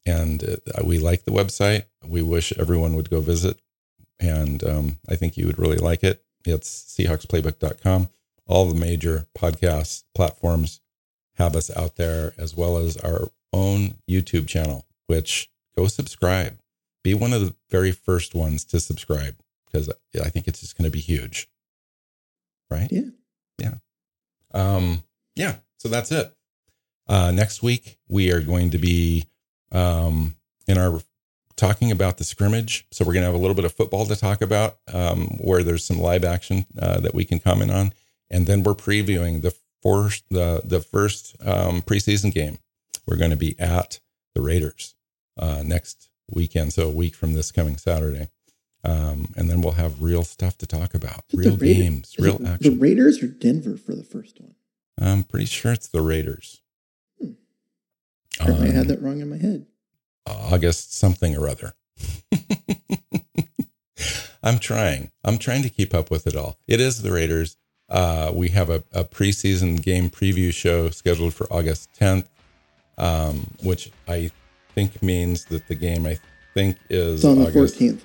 and 0.06 0.42
uh, 0.42 0.82
we 0.84 0.98
like 0.98 1.24
the 1.24 1.30
website. 1.30 1.84
We 2.04 2.22
wish 2.22 2.52
everyone 2.58 2.94
would 2.94 3.10
go 3.10 3.20
visit, 3.20 3.60
and 4.18 4.64
um, 4.64 4.98
I 5.08 5.16
think 5.16 5.36
you 5.36 5.46
would 5.46 5.58
really 5.58 5.76
like 5.76 6.02
it. 6.02 6.24
It's 6.48 6.96
SeahawksPlaybook.com. 6.98 8.08
All 8.46 8.66
the 8.66 8.78
major 8.78 9.26
podcast 9.36 10.04
platforms 10.14 10.80
have 11.36 11.54
us 11.54 11.74
out 11.76 11.96
there, 11.96 12.32
as 12.38 12.56
well 12.56 12.78
as 12.78 12.96
our 12.98 13.30
own 13.52 13.96
YouTube 14.08 14.48
channel, 14.48 14.86
which 15.06 15.50
go 15.76 15.86
subscribe. 15.86 16.58
Be 17.04 17.14
one 17.14 17.32
of 17.32 17.40
the 17.40 17.54
very 17.70 17.92
first 17.92 18.34
ones 18.34 18.64
to 18.66 18.80
subscribe 18.80 19.36
because 19.66 19.90
I 20.20 20.28
think 20.30 20.48
it's 20.48 20.60
just 20.60 20.76
going 20.76 20.90
to 20.90 20.90
be 20.90 21.00
huge. 21.00 21.48
Right? 22.70 22.88
Yeah. 22.90 23.10
Yeah. 23.58 23.74
Um, 24.52 25.04
yeah. 25.36 25.56
So 25.78 25.88
that's 25.88 26.10
it. 26.10 26.34
Uh, 27.06 27.30
next 27.30 27.62
week, 27.62 27.98
we 28.08 28.32
are 28.32 28.40
going 28.40 28.70
to 28.70 28.78
be 28.78 29.26
um, 29.72 30.34
in 30.66 30.76
our 30.76 31.00
talking 31.58 31.90
about 31.90 32.16
the 32.16 32.24
scrimmage. 32.24 32.86
So 32.90 33.04
we're 33.04 33.12
going 33.12 33.22
to 33.22 33.26
have 33.26 33.34
a 33.34 33.38
little 33.38 33.54
bit 33.54 33.66
of 33.66 33.72
football 33.72 34.06
to 34.06 34.16
talk 34.16 34.40
about, 34.40 34.78
um, 34.92 35.26
where 35.38 35.62
there's 35.62 35.84
some 35.84 35.98
live 35.98 36.24
action 36.24 36.64
uh, 36.80 37.00
that 37.00 37.14
we 37.14 37.24
can 37.24 37.40
comment 37.40 37.70
on, 37.70 37.92
and 38.30 38.46
then 38.46 38.62
we're 38.62 38.74
previewing 38.74 39.42
the 39.42 39.54
first 39.82 40.24
the 40.30 40.62
the 40.64 40.80
first 40.80 41.36
um, 41.44 41.82
preseason 41.82 42.32
game. 42.32 42.58
We're 43.06 43.16
going 43.16 43.30
to 43.30 43.36
be 43.36 43.58
at 43.58 44.00
the 44.34 44.40
Raiders 44.40 44.94
uh, 45.38 45.62
next 45.64 46.08
weekend, 46.30 46.72
so 46.72 46.88
a 46.88 46.92
week 46.92 47.14
from 47.14 47.34
this 47.34 47.52
coming 47.52 47.76
Saturday. 47.76 48.28
Um, 48.84 49.32
and 49.36 49.50
then 49.50 49.60
we'll 49.60 49.72
have 49.72 50.00
real 50.00 50.22
stuff 50.22 50.56
to 50.58 50.66
talk 50.66 50.94
about, 50.94 51.24
real 51.34 51.56
games, 51.56 52.14
real 52.18 52.40
action. 52.46 52.74
The 52.74 52.80
Raiders 52.80 53.22
or 53.22 53.26
Denver 53.26 53.76
for 53.76 53.94
the 53.94 54.04
first 54.04 54.40
one? 54.40 54.54
I'm 55.00 55.24
pretty 55.24 55.46
sure 55.46 55.72
it's 55.72 55.88
the 55.88 56.00
Raiders. 56.00 56.62
Hmm. 57.20 57.32
I 58.40 58.50
um, 58.50 58.60
had 58.66 58.88
that 58.88 59.02
wrong 59.02 59.20
in 59.20 59.30
my 59.30 59.36
head. 59.36 59.66
August 60.30 60.94
something 60.94 61.36
or 61.36 61.48
other. 61.48 61.74
I'm 64.42 64.58
trying. 64.58 65.10
I'm 65.24 65.38
trying 65.38 65.62
to 65.62 65.68
keep 65.68 65.94
up 65.94 66.10
with 66.10 66.26
it 66.26 66.36
all. 66.36 66.58
It 66.66 66.80
is 66.80 67.02
the 67.02 67.12
Raiders. 67.12 67.56
Uh, 67.88 68.30
we 68.34 68.48
have 68.50 68.70
a, 68.70 68.84
a, 68.92 69.02
preseason 69.02 69.82
game 69.82 70.10
preview 70.10 70.52
show 70.52 70.90
scheduled 70.90 71.32
for 71.32 71.46
August 71.50 71.88
10th, 71.98 72.26
um, 72.98 73.46
which 73.62 73.90
I 74.06 74.30
think 74.74 75.02
means 75.02 75.46
that 75.46 75.66
the 75.68 75.74
game 75.74 76.06
I 76.06 76.18
think 76.52 76.76
is 76.90 77.24
it's 77.24 77.24
on 77.24 77.42
the 77.42 77.50
14th. 77.50 78.00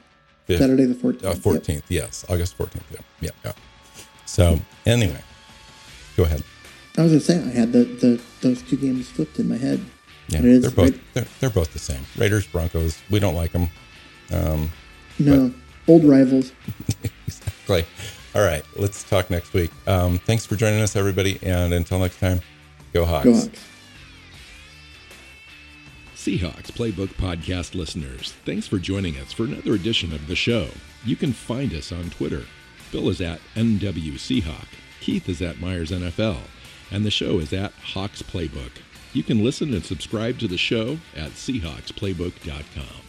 5th, 0.47 0.57
Saturday 0.57 0.85
the 0.85 0.95
14th. 0.95 1.25
Uh, 1.25 1.33
14th, 1.33 1.67
yep. 1.67 1.83
yes. 1.89 2.25
August 2.29 2.57
14th. 2.57 2.81
Yeah. 2.91 2.99
yeah. 3.19 3.31
Yeah. 3.43 3.51
So, 4.25 4.59
anyway, 4.85 5.21
go 6.15 6.23
ahead. 6.23 6.43
I 6.97 7.03
was 7.03 7.11
going 7.11 7.19
to 7.19 7.25
say, 7.25 7.37
I 7.39 7.59
had 7.59 7.73
the, 7.73 7.83
the 7.83 8.21
those 8.41 8.61
two 8.61 8.77
games 8.77 9.09
flipped 9.09 9.39
in 9.39 9.49
my 9.49 9.57
head. 9.57 9.83
Yeah, 10.27 10.41
they're 10.41 10.71
both 10.71 11.13
they're, 11.13 11.25
they're, 11.39 11.49
both 11.49 11.73
the 11.73 11.79
same. 11.79 12.03
Raiders 12.17 12.47
Broncos. 12.47 13.01
We 13.09 13.19
don't 13.19 13.35
like 13.35 13.51
them. 13.51 13.67
Um, 14.31 14.71
no, 15.19 15.53
old 15.87 16.03
rivals. 16.05 16.53
exactly. 17.27 17.85
All 18.35 18.41
right, 18.41 18.65
let's 18.75 19.03
talk 19.03 19.29
next 19.29 19.53
week. 19.53 19.71
Um, 19.85 20.17
thanks 20.19 20.45
for 20.45 20.55
joining 20.55 20.81
us, 20.81 20.95
everybody, 20.95 21.39
and 21.43 21.73
until 21.73 21.99
next 21.99 22.19
time, 22.19 22.41
go 22.93 23.05
Hawks. 23.05 23.25
Go 23.25 23.33
Hawks. 23.33 23.59
Seahawks 26.23 26.71
Playbook 26.71 27.09
Podcast 27.15 27.75
listeners, 27.75 28.33
thanks 28.45 28.65
for 28.65 28.77
joining 28.77 29.17
us 29.17 29.33
for 29.33 29.43
another 29.43 29.73
edition 29.73 30.13
of 30.13 30.25
the 30.27 30.37
show. 30.37 30.69
You 31.03 31.17
can 31.17 31.33
find 31.33 31.73
us 31.73 31.91
on 31.91 32.11
Twitter. 32.11 32.45
Bill 32.93 33.09
is 33.09 33.19
at 33.19 33.41
NW 33.55 34.13
Seahawk. 34.13 34.67
Keith 35.01 35.27
is 35.27 35.41
at 35.41 35.59
Myers 35.59 35.91
NFL. 35.91 36.37
And 36.89 37.05
the 37.05 37.11
show 37.11 37.39
is 37.39 37.51
at 37.51 37.73
Hawks 37.73 38.21
Playbook. 38.21 38.71
You 39.13 39.23
can 39.23 39.43
listen 39.43 39.73
and 39.73 39.85
subscribe 39.85 40.39
to 40.39 40.47
the 40.47 40.57
show 40.57 40.97
at 41.15 41.31
SeahawksPlaybook.com. 41.31 43.02